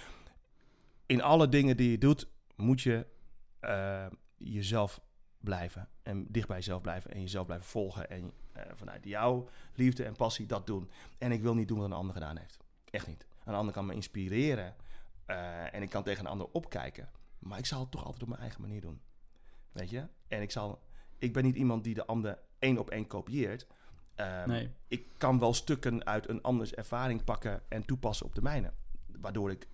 In 1.07 1.23
alle 1.23 1.49
dingen 1.49 1.77
die 1.77 1.91
je 1.91 1.99
doet, 1.99 2.29
moet 2.57 2.81
je 2.81 3.07
eh, 3.61 4.07
jezelf 4.37 5.01
blijven. 5.45 5.89
En 6.03 6.27
dicht 6.29 6.47
bij 6.49 6.57
jezelf 6.57 6.81
blijven. 6.83 7.11
En 7.11 7.21
jezelf 7.21 7.47
blijven 7.47 7.67
volgen. 7.67 8.11
En 8.11 8.33
eh, 8.53 8.63
vanuit 8.75 9.05
jouw 9.05 9.49
liefde 9.75 10.05
en 10.05 10.17
passie 10.17 10.47
dat 10.47 10.67
doen. 10.67 10.91
En 11.19 11.33
ik 11.33 11.43
wil 11.43 11.55
niet 11.55 11.69
doen 11.69 11.79
wat 11.79 11.87
een 11.87 11.93
ander 11.93 12.15
gedaan 12.15 12.37
heeft. 12.37 12.59
Echt 12.91 13.07
niet. 13.07 13.27
Een 13.45 13.55
ander 13.55 13.75
kan 13.75 13.87
me 13.87 13.95
inspireren. 13.95 14.75
eh, 15.27 15.75
en 15.75 15.83
ik 15.83 15.91
kan 15.91 16.03
tegen 16.03 16.25
een 16.25 16.31
ander 16.31 16.47
opkijken. 16.53 17.09
Maar 17.39 17.59
ik 17.59 17.67
zal 17.67 17.81
het 17.81 17.91
toch 17.91 18.05
altijd 18.05 18.23
op 18.23 18.29
mijn 18.29 18.41
eigen 18.41 18.61
manier 18.61 18.81
doen. 18.81 19.01
Weet 19.73 19.91
je? 19.91 20.07
En 20.29 20.43
ik 20.43 20.51
zal... 20.51 20.83
Ik 21.19 21.33
ben 21.33 21.45
niet 21.45 21.57
iemand 21.57 21.85
die 21.85 21.95
de 21.95 22.07
ander 22.07 22.39
één 22.59 22.79
op 22.79 22.91
één 22.91 23.07
kopieert. 23.07 23.67
Ehm, 24.15 24.49
nee. 24.49 24.71
ik 24.89 25.07
kan 25.17 25.39
wel 25.39 25.55
stukken 25.55 26.07
uit 26.07 26.29
een 26.29 26.43
anders 26.43 26.75
ervaring 26.75 27.25
pakken 27.25 27.63
en 27.69 27.85
toepassen 27.85 28.27
op 28.27 28.35
de 28.35 28.43
mijne. 28.43 28.73
Waardoor 29.21 29.51
ik 29.51 29.69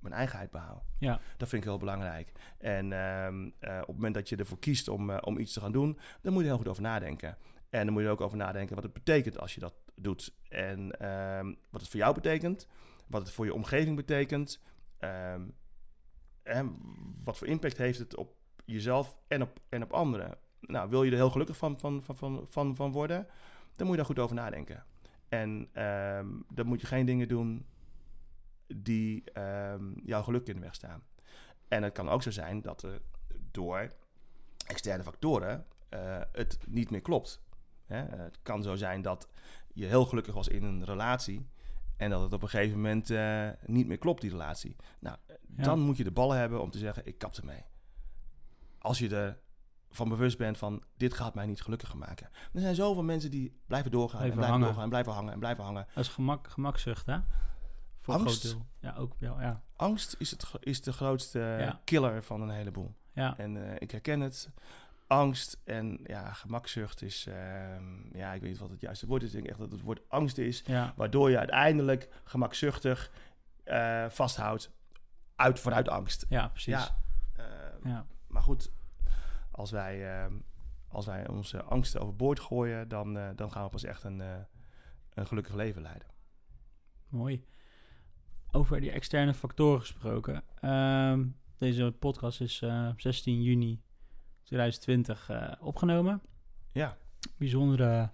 mijn 0.00 0.14
eigenheid 0.14 0.50
behoud. 0.50 0.82
Ja. 0.98 1.20
Dat 1.36 1.48
vind 1.48 1.62
ik 1.62 1.68
heel 1.68 1.78
belangrijk. 1.78 2.32
En 2.58 2.92
ehm, 2.92 3.50
eh, 3.58 3.78
op 3.80 3.86
het 3.86 3.96
moment 3.96 4.14
dat 4.14 4.28
je 4.28 4.36
ervoor 4.36 4.58
kiest 4.58 4.88
om, 4.88 5.10
eh, 5.10 5.18
om 5.20 5.38
iets 5.38 5.52
te 5.52 5.60
gaan 5.60 5.72
doen, 5.72 5.98
dan 6.20 6.32
moet 6.32 6.42
je 6.42 6.48
er 6.48 6.54
heel 6.54 6.62
goed 6.62 6.68
over 6.68 6.82
nadenken. 6.82 7.36
En 7.70 7.84
dan 7.84 7.92
moet 7.92 8.02
je 8.02 8.08
er 8.08 8.14
ook 8.14 8.20
over 8.20 8.36
nadenken 8.36 8.74
wat 8.74 8.84
het 8.84 8.92
betekent 8.92 9.38
als 9.38 9.54
je 9.54 9.60
dat 9.60 9.74
doet. 9.94 10.34
En 10.48 10.90
ehm, 11.00 11.54
wat 11.70 11.80
het 11.80 11.90
voor 11.90 12.00
jou 12.00 12.14
betekent, 12.14 12.68
wat 13.06 13.22
het 13.22 13.32
voor 13.32 13.44
je 13.44 13.54
omgeving 13.54 13.96
betekent. 13.96 14.62
ehm, 14.98 15.42
en 16.42 16.76
wat 17.24 17.38
voor 17.38 17.46
impact 17.46 17.76
heeft 17.76 17.98
het 17.98 18.16
op 18.16 18.34
jezelf 18.64 19.18
en 19.28 19.42
op, 19.42 19.60
en 19.68 19.82
op 19.82 19.92
anderen. 19.92 20.38
Nou, 20.60 20.90
wil 20.90 21.02
je 21.02 21.10
er 21.10 21.16
heel 21.16 21.30
gelukkig 21.30 21.56
van, 21.56 21.80
van, 21.80 22.02
van, 22.04 22.16
van, 22.16 22.46
van, 22.48 22.76
van 22.76 22.92
worden, 22.92 23.26
dan 23.72 23.86
moet 23.86 23.90
je 23.90 23.96
daar 23.96 24.04
goed 24.04 24.18
over 24.18 24.36
nadenken. 24.36 24.84
En 25.28 25.68
dan 26.48 26.66
moet 26.66 26.80
je 26.80 26.86
geen 26.86 27.06
dingen 27.06 27.28
doen 27.28 27.66
die 28.76 29.24
ehm, 29.32 29.92
jouw 30.04 30.22
geluk 30.22 30.46
in 30.46 30.54
de 30.54 30.60
weg 30.60 30.74
staan. 30.74 31.02
En 31.68 31.82
het 31.82 31.92
kan 31.92 32.08
ook 32.08 32.22
zo 32.22 32.30
zijn 32.30 32.60
dat 32.62 32.82
er 32.82 33.00
door 33.50 33.92
externe 34.66 35.02
factoren 35.02 35.66
eh, 35.88 36.20
het 36.32 36.58
niet 36.66 36.90
meer 36.90 37.00
klopt. 37.00 37.42
Hè? 37.86 37.96
Het 37.96 38.38
kan 38.42 38.62
zo 38.62 38.76
zijn 38.76 39.02
dat 39.02 39.28
je 39.72 39.86
heel 39.86 40.04
gelukkig 40.06 40.34
was 40.34 40.48
in 40.48 40.62
een 40.64 40.84
relatie 40.84 41.48
en 41.96 42.10
dat 42.10 42.22
het 42.22 42.32
op 42.32 42.42
een 42.42 42.48
gegeven 42.48 42.76
moment 42.76 43.10
eh, 43.10 43.48
niet 43.66 43.86
meer 43.86 43.98
klopt, 43.98 44.20
die 44.20 44.30
relatie. 44.30 44.76
Nou, 45.00 45.16
Ja. 45.56 45.62
dan 45.62 45.80
moet 45.80 45.96
je 45.96 46.04
de 46.04 46.10
ballen 46.10 46.38
hebben 46.38 46.62
om 46.62 46.70
te 46.70 46.78
zeggen, 46.78 47.06
ik 47.06 47.18
kap 47.18 47.34
ermee. 47.34 47.64
Als 48.78 48.98
je 48.98 49.16
er 49.16 49.38
van 49.90 50.08
bewust 50.08 50.38
bent 50.38 50.58
van 50.58 50.82
dit 50.96 51.14
gaat 51.14 51.34
mij 51.34 51.46
niet 51.46 51.62
gelukkiger 51.62 51.98
maken. 51.98 52.28
Er 52.52 52.60
zijn 52.60 52.74
zoveel 52.74 53.02
mensen 53.02 53.30
die 53.30 53.60
blijven 53.66 53.90
doorgaan 53.90 54.18
Blijven 54.18 54.38
en 54.42 54.46
blijven 54.46 54.50
hangen. 54.60 54.66
doorgaan 54.66 54.82
en 54.84 54.88
blijven 54.90 55.12
hangen 55.12 55.32
en 55.32 55.38
blijven 55.38 55.64
hangen. 55.64 55.86
Dat 55.94 56.04
is 56.04 56.10
gemak, 56.10 56.48
gemakzucht, 56.48 57.06
hè? 57.06 57.18
Voor 58.00 58.14
een 58.14 58.20
Angst? 58.20 58.40
groot 58.40 58.52
deel. 58.52 58.66
Ja, 58.90 58.96
ook 58.96 59.14
wel, 59.18 59.40
ja. 59.40 59.62
Angst 59.76 60.16
is, 60.18 60.30
het, 60.30 60.44
is 60.60 60.82
de 60.82 60.92
grootste 60.92 61.38
Ja. 61.38 61.80
killer 61.84 62.22
van 62.22 62.40
een 62.40 62.50
heleboel. 62.50 62.94
Ja, 63.12 63.38
En 63.38 63.66
eh, 63.70 63.76
ik 63.78 63.90
herken 63.90 64.20
het. 64.20 64.50
Angst 65.06 65.60
en 65.64 66.00
ja, 66.04 66.32
gemakzucht 66.32 67.02
is, 67.02 67.26
ehm, 67.26 68.16
ja, 68.16 68.32
ik 68.32 68.40
weet 68.40 68.50
niet 68.50 68.58
wat 68.58 68.70
het 68.70 68.80
juiste 68.80 69.06
woord 69.06 69.22
is. 69.22 69.28
Ik 69.28 69.34
denk 69.34 69.46
echt 69.46 69.58
dat 69.58 69.72
het 69.72 69.80
woord 69.80 70.00
angst 70.08 70.38
is, 70.38 70.62
ja, 70.66 70.92
waardoor 70.96 71.30
je 71.30 71.38
uiteindelijk 71.38 72.08
gemakzuchtig 72.24 73.10
eh, 73.64 74.06
vasthoudt 74.08 74.70
uit, 75.36 75.60
vanuit 75.60 75.88
angst. 75.88 76.26
ja, 76.28 76.48
precies. 76.48 76.72
Ja. 76.74 76.98
Ja. 77.84 77.98
Eh, 77.98 78.00
Maar 78.26 78.42
goed, 78.42 78.70
als 79.50 79.70
wij, 79.70 80.18
ehm, 80.22 80.34
als 80.88 81.06
wij 81.06 81.28
onze 81.28 81.62
angsten 81.62 82.00
overboord 82.00 82.40
gooien, 82.40 82.88
dan, 82.88 83.18
eh, 83.18 83.28
dan 83.36 83.52
gaan 83.52 83.64
we 83.64 83.70
pas 83.70 83.84
echt 83.84 84.02
een, 84.04 84.20
eh, 84.20 84.34
een 85.14 85.26
gelukkig 85.26 85.54
leven 85.54 85.82
leiden. 85.82 86.08
mooi. 87.08 87.44
Over 88.52 88.80
die 88.80 88.90
externe 88.90 89.34
factoren 89.34 89.80
gesproken. 89.80 90.42
Ehm, 90.60 91.24
deze 91.58 91.94
podcast 91.98 92.40
is 92.40 92.62
eh, 92.62 92.88
16 92.96 93.42
juni 93.42 93.80
2020 94.44 95.28
eh, 95.30 95.52
opgenomen. 95.60 96.22
Ja, 96.72 96.96
Bijzondere 97.36 98.10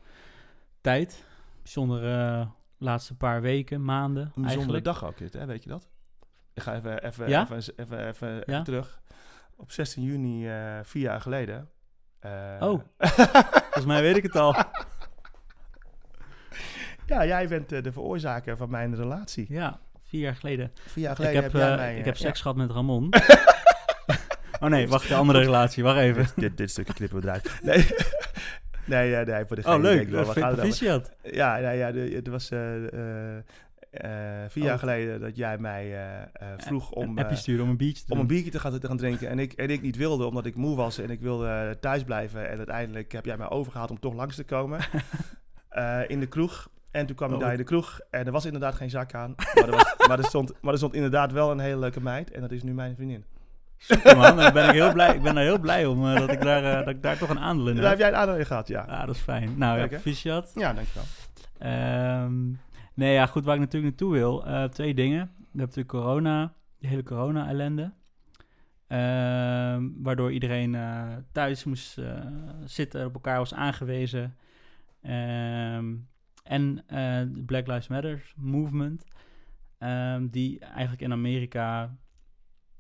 tijd. 0.81 1.25
Bijzondere 1.63 2.49
laatste 2.79 3.17
paar 3.17 3.41
weken, 3.41 3.85
maanden 3.85 4.23
een 4.23 4.43
bijzondere 4.43 4.57
eigenlijk. 4.59 4.85
dag 4.85 5.05
ook 5.05 5.19
dit, 5.19 5.33
hè? 5.33 5.47
weet 5.47 5.63
je 5.63 5.69
dat? 5.69 5.89
Ik 6.55 6.63
ga 6.63 6.75
even, 6.75 7.03
even, 7.05 7.29
Ja? 7.29 7.43
even, 7.43 7.77
even, 7.77 8.07
even, 8.09 8.43
Ja? 8.47 8.63
terug. 8.63 9.01
Op 9.57 9.71
16 9.71 10.03
juni, 10.03 10.49
eh, 10.49 10.79
vier 10.83 11.03
jaar 11.03 11.21
geleden. 11.21 11.69
eh, 12.19 12.57
Oh. 12.61 12.81
Volgens 13.63 13.85
mij 13.85 14.03
weet 14.03 14.17
ik 14.17 14.23
het 14.23 14.37
al. 14.37 14.55
ja, 17.07 17.27
jij 17.27 17.49
bent 17.49 17.73
eh, 17.73 17.83
de 17.83 17.93
veroorzaker 17.93 18.57
van 18.57 18.71
mijn 18.71 18.95
relatie. 18.97 19.47
Ja, 19.49 19.81
vier 20.07 20.21
jaar 20.21 20.35
geleden. 20.37 20.73
Vier 20.87 21.03
jaar 21.03 21.13
Ik 21.13 21.17
geleden 21.17 21.43
heb, 21.43 21.53
heb, 21.53 21.61
jij 21.61 21.71
eh, 21.71 21.77
mij... 21.77 21.93
ik 21.93 21.99
eh, 21.99 22.05
heb 22.05 22.17
ja. 22.17 22.21
seks 22.21 22.41
gehad 22.41 22.57
met 22.57 22.71
Ramon. 22.71 23.13
oh 24.61 24.69
nee, 24.69 24.89
wacht, 24.89 25.09
de 25.09 25.15
andere 25.15 25.39
relatie. 25.39 25.83
Wacht 25.83 25.99
even. 25.99 26.25
dit, 26.25 26.35
dit, 26.37 26.57
dit 26.57 26.71
stukje 26.71 26.93
knippen 26.95 27.21
we 27.21 27.27
eruit. 27.27 27.59
Nee, 27.63 27.77
nee, 28.85 29.17
eh, 29.17 29.27
nee 29.27 29.45
voor 29.45 29.57
de 29.57 29.63
Oh, 29.65 29.81
leuk. 29.81 30.09
Wel, 30.09 30.25
gaat. 30.25 31.11
Ja, 31.23 31.59
nou 31.59 31.77
ja, 31.77 31.93
de, 31.93 32.11
het 32.15 32.29
was 32.29 32.51
eh, 32.51 32.93
eh, 32.93 33.43
eh, 33.91 34.51
vier 34.51 34.63
Oh. 34.63 34.69
jaar 34.69 34.79
geleden 34.79 35.21
dat 35.21 35.37
jij 35.37 35.59
mij 35.59 35.85
eh, 35.85 36.23
eh, 36.23 36.29
vroeg 36.57 36.91
om, 36.91 37.03
Een 37.03 37.19
appje 37.19 37.35
eh, 37.35 37.41
sturen 37.41 37.65
om 37.65 37.71
een 37.71 37.77
biertje 37.77 38.05
te 38.05 38.13
om 38.13 38.19
een 38.19 38.27
biertje 38.27 38.51
te 38.51 38.59
gaan, 38.59 38.79
te 38.79 38.87
gaan 38.87 38.97
drinken. 38.97 39.29
En 39.29 39.39
ik, 39.39 39.53
en 39.53 39.71
ik 39.71 39.83
niet 39.83 39.97
wilde, 39.97 40.25
omdat 40.25 40.47
ik 40.47 40.55
moe 40.55 40.77
was 40.77 40.99
en 40.99 41.11
ik 41.11 41.21
wilde 41.21 41.77
thuis 41.81 42.05
blijven. 42.05 42.49
En 42.49 42.57
uiteindelijk 42.57 43.13
heb 43.13 43.25
jij 43.25 43.37
mij 43.37 43.49
overgehaald 43.49 43.91
om 43.91 44.01
toch 44.01 44.15
langs 44.15 44.37
te 44.37 44.45
komen 44.45 44.81
eh, 45.69 46.01
in 46.07 46.21
de 46.21 46.27
kroeg. 46.27 46.69
En 46.97 47.07
toen 47.07 47.17
kwam 47.17 47.29
ik 47.29 47.35
Oh. 47.35 47.41
daar 47.41 47.51
in 47.53 47.57
de 47.59 47.65
kroeg 47.65 48.01
en 48.11 48.27
er 48.27 48.33
was 48.33 48.45
inderdaad 48.45 48.75
geen 48.75 48.91
zak 48.91 49.15
aan. 49.15 49.35
Maar 49.55 49.65
er, 49.65 49.71
was, 49.71 49.95
maar, 50.09 50.19
er 50.19 50.25
stond, 50.25 50.53
maar 50.61 50.73
er 50.73 50.79
stond 50.79 50.95
inderdaad 50.95 51.33
wel 51.33 51.51
een 51.51 51.59
hele 51.59 51.79
leuke 51.79 52.01
meid. 52.01 52.31
En 52.31 52.41
dat 52.41 52.51
is 52.53 52.63
nu 52.63 52.75
mijn 52.75 52.95
vriendin. 52.97 53.25
Super, 53.77 54.17
man. 54.17 54.37
Daar 54.37 54.53
ben 54.53 54.65
ik, 54.69 54.71
heel 54.75 54.93
blij, 54.93 55.15
ik 55.15 55.23
ben 55.23 55.37
er 55.37 55.43
heel 55.43 55.59
blij 55.59 55.87
om 55.87 56.07
eh, 56.07 56.19
dat, 56.19 56.33
ik 56.33 56.41
daar, 56.43 56.65
eh, 56.65 56.79
dat 56.85 56.89
ik 56.95 57.03
daar 57.03 57.19
toch 57.19 57.29
een 57.29 57.39
aandeel 57.39 57.69
in 57.69 57.75
Daar 57.75 57.83
heb 57.83 57.91
heb. 57.93 57.99
jij 58.01 58.09
een 58.09 58.15
aandeel 58.17 58.37
in 58.37 58.47
gehad, 58.47 58.69
ja. 58.69 58.85
Ja, 58.89 59.07
dat 59.07 59.15
is 59.15 59.21
fijn. 59.21 59.55
Nou, 59.59 59.75
ja, 59.75 59.81
Leuk, 59.83 59.91
hè? 59.91 59.99
proficiat. 59.99 60.53
Ja, 60.55 60.73
dankjewel. 60.73 61.05
Ehm 61.59 62.35
nee, 62.95 63.13
ja, 63.13 63.27
goed, 63.27 63.45
waar 63.45 63.55
ik 63.55 63.61
natuurlijk 63.61 63.91
naartoe 63.99 64.13
wil. 64.19 64.47
eh, 64.47 64.65
twee 64.65 64.95
dingen. 64.95 65.19
We 65.21 65.43
hebben 65.43 65.61
natuurlijk 65.61 65.89
corona, 65.89 66.53
die 66.79 66.89
hele 66.89 67.03
corona-ellende. 67.03 67.93
Ehm, 68.87 69.85
waardoor 70.03 70.33
iedereen 70.33 70.77
thuis 71.33 71.65
moest 71.65 71.99
zitten, 72.65 73.05
op 73.07 73.15
elkaar 73.15 73.39
was 73.39 73.55
aangewezen. 73.55 74.37
Ehm, 75.03 75.85
en 76.47 76.85
eh, 76.87 76.97
de 77.35 77.43
Black 77.47 77.67
Lives 77.67 77.89
Matter 77.89 78.33
movement. 78.37 79.05
ehm, 79.79 80.27
die 80.29 80.59
eigenlijk 80.59 81.03
in 81.03 81.13
Amerika 81.13 81.97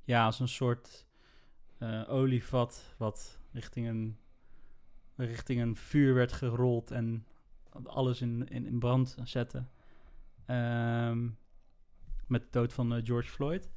ja, 0.04 0.24
als 0.24 0.40
een 0.40 0.48
soort 0.48 1.06
eh, 1.78 2.02
olievat 2.08 2.94
wat 2.96 3.40
richting 3.52 3.88
een, 3.88 4.18
richting 5.16 5.60
een 5.60 5.76
vuur 5.76 6.14
werd 6.14 6.32
gerold 6.32 6.90
en 6.90 7.26
alles 7.84 8.20
in, 8.20 8.48
in, 8.48 8.66
in 8.66 8.78
brand 8.78 9.16
zette. 9.24 9.64
Ehm, 10.46 11.28
met 12.26 12.42
de 12.42 12.48
dood 12.50 12.72
van 12.72 12.94
eh, 12.94 13.00
George 13.04 13.30
Floyd. 13.30 13.70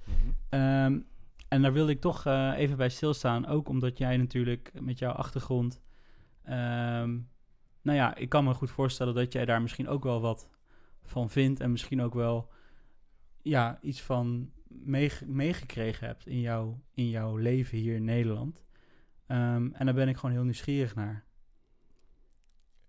Ehm, 0.49 0.99
en 1.47 1.61
daar 1.61 1.73
wilde 1.73 1.91
ik 1.91 2.01
toch 2.01 2.25
eh, 2.25 2.53
even 2.55 2.77
bij 2.77 2.89
stilstaan. 2.89 3.45
Ook 3.45 3.69
omdat 3.69 3.97
jij 3.97 4.17
natuurlijk 4.17 4.71
met 4.81 4.99
jouw 4.99 5.11
achtergrond. 5.11 5.81
Nou 7.89 8.01
ja, 8.01 8.15
ik 8.15 8.29
kan 8.29 8.43
me 8.43 8.53
goed 8.53 8.71
voorstellen 8.71 9.15
dat 9.15 9.33
jij 9.33 9.45
daar 9.45 9.61
misschien 9.61 9.87
ook 9.87 10.03
wel 10.03 10.21
wat 10.21 10.49
van 11.03 11.29
vindt. 11.29 11.59
En 11.59 11.71
misschien 11.71 12.01
ook 12.01 12.13
wel 12.13 12.49
ja, 13.41 13.79
iets 13.81 14.01
van 14.01 14.51
meege- 14.67 15.25
meegekregen 15.25 16.07
hebt 16.07 16.25
in, 16.27 16.39
jouw 16.39 16.79
in 16.93 17.09
jouw 17.09 17.35
leven 17.35 17.77
hier 17.77 17.95
in 17.95 18.03
Nederland. 18.03 18.63
Ehm, 19.27 19.69
en 19.73 19.85
daar 19.85 19.93
ben 19.95 20.07
ik 20.07 20.15
gewoon 20.17 20.35
heel 20.35 20.43
nieuwsgierig 20.43 20.95
naar. 20.95 21.23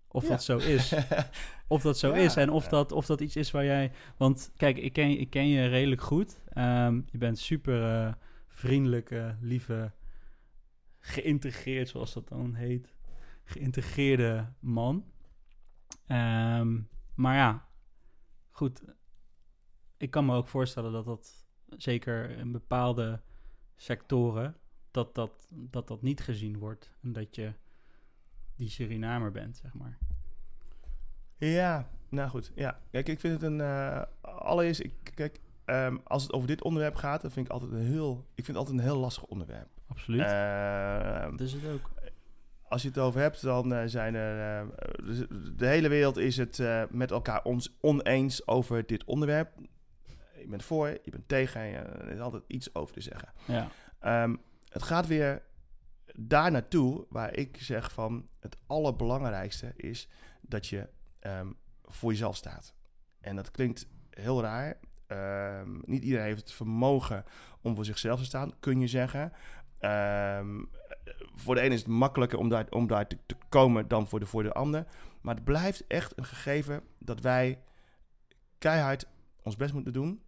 Of 0.08 0.22
Ja. 0.22 0.28
dat 0.28 0.42
zo 0.42 0.56
is. 0.58 0.94
Of 1.68 1.82
dat 1.82 1.98
zo 1.98 2.08
Ja, 2.08 2.14
is 2.14 2.36
en 2.36 2.50
of, 2.50 2.64
ja. 2.64 2.70
dat, 2.70 2.92
of 2.92 3.06
dat 3.06 3.20
iets 3.20 3.36
is 3.36 3.50
waar 3.50 3.64
jij... 3.64 3.92
Want 4.16 4.52
kijk, 4.56 4.76
ik 4.78 4.92
ken, 4.92 5.20
ik 5.20 5.30
ken 5.30 5.48
je 5.48 5.66
redelijk 5.66 6.00
goed. 6.00 6.40
Ehm, 6.48 7.00
je 7.10 7.18
bent 7.18 7.38
super 7.38 7.84
eh, 7.84 8.12
vriendelijke, 8.48 9.36
lieve, 9.40 9.92
geïntegreerd, 10.98 11.88
zoals 11.88 12.12
dat 12.12 12.28
dan 12.28 12.54
heet. 12.54 12.94
Geïntegreerde 13.50 14.52
man. 14.60 15.04
Ehm, 16.06 16.80
maar 17.14 17.36
ja, 17.36 17.66
goed. 18.50 18.82
Ik 19.96 20.10
kan 20.10 20.24
me 20.26 20.36
ook 20.36 20.48
voorstellen 20.48 20.92
dat 20.92 21.04
dat 21.04 21.46
zeker 21.76 22.30
in 22.30 22.52
bepaalde 22.52 23.20
sectoren... 23.76 24.56
dat 24.90 25.14
dat, 25.14 25.48
dat, 25.50 25.88
dat 25.88 26.02
niet 26.02 26.20
gezien 26.20 26.58
wordt. 26.58 26.94
En 27.02 27.12
dat 27.12 27.34
je 27.34 27.52
die 28.56 28.68
Surinamer 28.68 29.30
bent, 29.30 29.56
zeg 29.56 29.74
maar. 29.74 29.98
Ja, 31.36 31.88
nou 32.08 32.28
goed. 32.30 32.52
Ja, 32.54 32.80
kijk, 32.90 33.08
ik 33.08 33.20
vind 33.20 33.32
het 33.32 33.42
een. 33.42 33.60
eh 33.60 34.02
allereerst, 34.20 34.80
ik, 34.80 34.92
kijk, 35.14 35.40
ehm, 35.64 35.96
als 36.04 36.22
het 36.22 36.32
over 36.32 36.48
dit 36.48 36.62
onderwerp 36.62 36.94
gaat, 36.94 37.22
dan 37.22 37.30
vind 37.30 37.46
ik 37.46 37.52
altijd 37.52 37.72
een 37.72 37.86
heel. 37.86 38.26
Ik 38.34 38.44
vind 38.44 38.46
het 38.46 38.56
altijd 38.56 38.78
een 38.78 38.84
heel 38.84 38.98
lastig 38.98 39.24
onderwerp. 39.24 39.68
Absoluut. 39.86 40.20
Ehm, 40.20 41.30
dat 41.30 41.40
is 41.40 41.52
het 41.52 41.66
ook. 41.72 41.90
Als 42.70 42.82
je 42.82 42.88
het 42.88 42.98
over 42.98 43.20
hebt, 43.20 43.42
dan 43.42 43.72
eh, 43.74 43.82
zijn 43.86 44.14
er. 44.14 44.62
eh, 44.62 45.06
dus 45.06 45.26
de 45.56 45.66
hele 45.66 45.88
wereld 45.88 46.16
is 46.16 46.36
het 46.36 46.58
eh, 46.58 46.82
met 46.90 47.10
elkaar 47.10 47.42
ons 47.42 47.76
oneens 47.80 48.46
over 48.46 48.86
dit 48.86 49.04
onderwerp. 49.04 49.52
Je 50.38 50.46
bent 50.48 50.64
voor, 50.64 50.88
je 50.88 51.10
bent 51.10 51.28
tegen, 51.28 51.60
en 51.60 51.74
er 51.74 52.10
is 52.10 52.20
altijd 52.20 52.42
iets 52.46 52.74
over 52.74 52.94
te 52.94 53.00
zeggen. 53.00 53.28
Ja. 53.44 53.68
Ehm, 54.00 54.36
het 54.68 54.82
gaat 54.82 55.06
weer 55.06 55.42
daar 56.14 56.50
naartoe 56.50 57.06
waar 57.08 57.36
ik 57.36 57.56
zeg 57.60 57.92
van 57.92 58.28
het 58.40 58.56
allerbelangrijkste 58.66 59.72
is 59.76 60.08
dat 60.40 60.66
je 60.66 60.88
ehm, 61.20 61.50
voor 61.84 62.10
jezelf 62.10 62.36
staat. 62.36 62.74
En 63.20 63.36
dat 63.36 63.50
klinkt 63.50 63.86
heel 64.10 64.42
raar. 64.42 64.78
Ehm, 65.06 65.78
niet 65.84 66.02
iedereen 66.02 66.26
heeft 66.26 66.40
het 66.40 66.52
vermogen 66.52 67.24
om 67.60 67.74
voor 67.74 67.84
zichzelf 67.84 68.18
te 68.18 68.24
staan, 68.24 68.52
kun 68.60 68.80
je 68.80 68.86
zeggen. 68.86 69.32
Voor 71.34 71.54
de 71.54 71.60
ene 71.60 71.74
is 71.74 71.80
het 71.80 71.88
makkelijker 71.88 72.38
om 72.38 72.48
daar, 72.48 72.66
om 72.70 72.86
daar 72.86 73.06
te, 73.06 73.18
te 73.26 73.36
komen 73.48 73.88
dan 73.88 74.08
voor 74.08 74.20
de, 74.20 74.26
voor 74.26 74.42
de 74.42 74.52
ander. 74.52 74.86
Maar 75.20 75.34
het 75.34 75.44
blijft 75.44 75.86
echt 75.86 76.18
een 76.18 76.24
gegeven 76.24 76.82
dat 76.98 77.20
wij 77.20 77.58
keihard 78.58 79.06
ons 79.42 79.56
best 79.56 79.72
moeten 79.72 79.92
doen. 79.92 80.22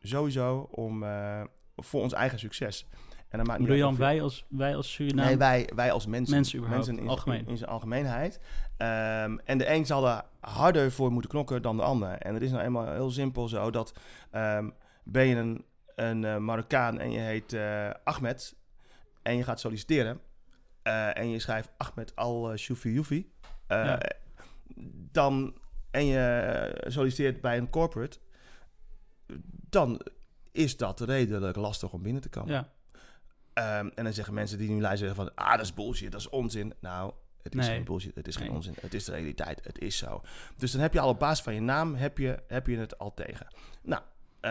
Sowieso 0.00 0.68
om, 0.70 1.02
eh, 1.02 1.42
voor 1.76 2.02
ons 2.02 2.12
eigen 2.12 2.38
succes. 2.38 2.86
En 3.28 3.38
dan 3.38 3.46
maakt 3.46 3.58
niet 3.58 3.68
Bedoel 3.68 3.84
je 3.84 3.88
uit 3.88 3.98
dan 3.98 4.06
wij 4.06 4.22
als, 4.22 4.46
wij 4.48 4.76
als 4.76 4.92
Suriname? 4.92 5.28
Nee, 5.28 5.36
wij, 5.36 5.70
wij 5.74 5.92
als 5.92 6.06
mensen. 6.06 6.34
Mensen 6.34 6.58
überhaupt, 6.58 6.88
in, 6.88 7.08
algemeen. 7.08 7.46
in 7.46 7.56
zijn 7.56 7.70
algemeenheid. 7.70 8.40
Ehm, 8.76 9.38
en 9.44 9.58
de 9.58 9.70
een 9.70 9.86
zal 9.86 10.08
er 10.08 10.24
harder 10.40 10.92
voor 10.92 11.12
moeten 11.12 11.30
knokken 11.30 11.62
dan 11.62 11.76
de 11.76 11.82
ander. 11.82 12.10
En 12.18 12.34
het 12.34 12.42
is 12.42 12.50
nou 12.50 12.62
eenmaal 12.64 12.92
heel 12.92 13.10
simpel 13.10 13.48
zo 13.48 13.70
dat... 13.70 13.94
ehm, 14.30 14.70
ben 15.04 15.26
je 15.26 15.36
een, 15.36 15.64
een 15.94 16.24
eh, 16.24 16.36
Marokkaan 16.36 16.98
en 16.98 17.10
je 17.10 17.18
heet 17.18 17.52
eh, 17.52 17.90
Ahmed... 18.04 18.56
en 19.26 19.36
je 19.36 19.42
gaat 19.44 19.60
solliciteren... 19.60 20.20
eh, 20.82 21.18
en 21.18 21.28
je 21.28 21.38
schrijft 21.38 21.70
Ahmed 21.76 22.12
Youfi... 22.82 23.32
eh, 23.66 23.84
Ja. 23.84 23.98
dan... 25.12 25.58
en 25.90 26.06
je 26.06 26.84
solliciteert 26.86 27.40
bij 27.40 27.56
een 27.56 27.70
corporate... 27.70 28.18
dan 29.70 30.00
is 30.52 30.76
dat 30.76 31.00
redelijk 31.00 31.56
lastig 31.56 31.92
om 31.92 32.02
binnen 32.02 32.22
te 32.22 32.28
komen. 32.28 32.52
Ja, 32.52 32.74
Ehm, 33.52 33.88
en 33.94 34.04
dan 34.04 34.12
zeggen 34.12 34.34
mensen 34.34 34.58
die 34.58 34.70
nu 34.70 34.80
luisteren 34.80 35.14
van... 35.14 35.34
ah, 35.34 35.50
dat 35.50 35.60
is 35.60 35.74
bullshit, 35.74 36.12
dat 36.12 36.20
is 36.20 36.28
onzin. 36.28 36.74
Nou, 36.80 37.12
het 37.42 37.54
is 37.54 37.66
Nee. 37.66 37.74
geen 37.74 37.84
bullshit, 37.84 38.14
het 38.14 38.28
is 38.28 38.36
geen 38.36 38.46
Nee. 38.46 38.54
onzin. 38.56 38.74
Het 38.80 38.94
is 38.94 39.04
de 39.04 39.12
realiteit, 39.12 39.64
het 39.64 39.78
is 39.78 39.96
zo. 39.96 40.22
Dus 40.56 40.72
dan 40.72 40.80
heb 40.80 40.92
je 40.92 41.00
al 41.00 41.08
op 41.08 41.18
basis 41.18 41.44
van 41.44 41.54
je 41.54 41.60
naam 41.60 41.94
heb 41.94 42.18
je, 42.18 42.42
heb 42.46 42.66
je 42.66 42.76
het 42.76 42.98
al 42.98 43.14
tegen. 43.14 43.46
Nou, 43.82 44.02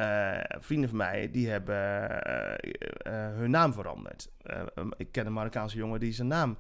eh, 0.02 0.60
vrienden 0.62 0.90
van 0.90 0.98
mij, 0.98 1.32
die 1.32 1.50
hebben 1.50 1.76
eh, 2.24 2.54
eh, 2.98 3.36
hun 3.36 3.50
naam 3.50 3.74
veranderd. 3.74 4.30
Um, 4.76 4.92
ik 4.98 5.12
ken 5.12 5.26
een 5.26 5.34
Marokkaanse 5.34 5.78
jongen 5.78 6.00
die 6.00 6.12
zijn 6.14 6.28
naam 6.28 6.58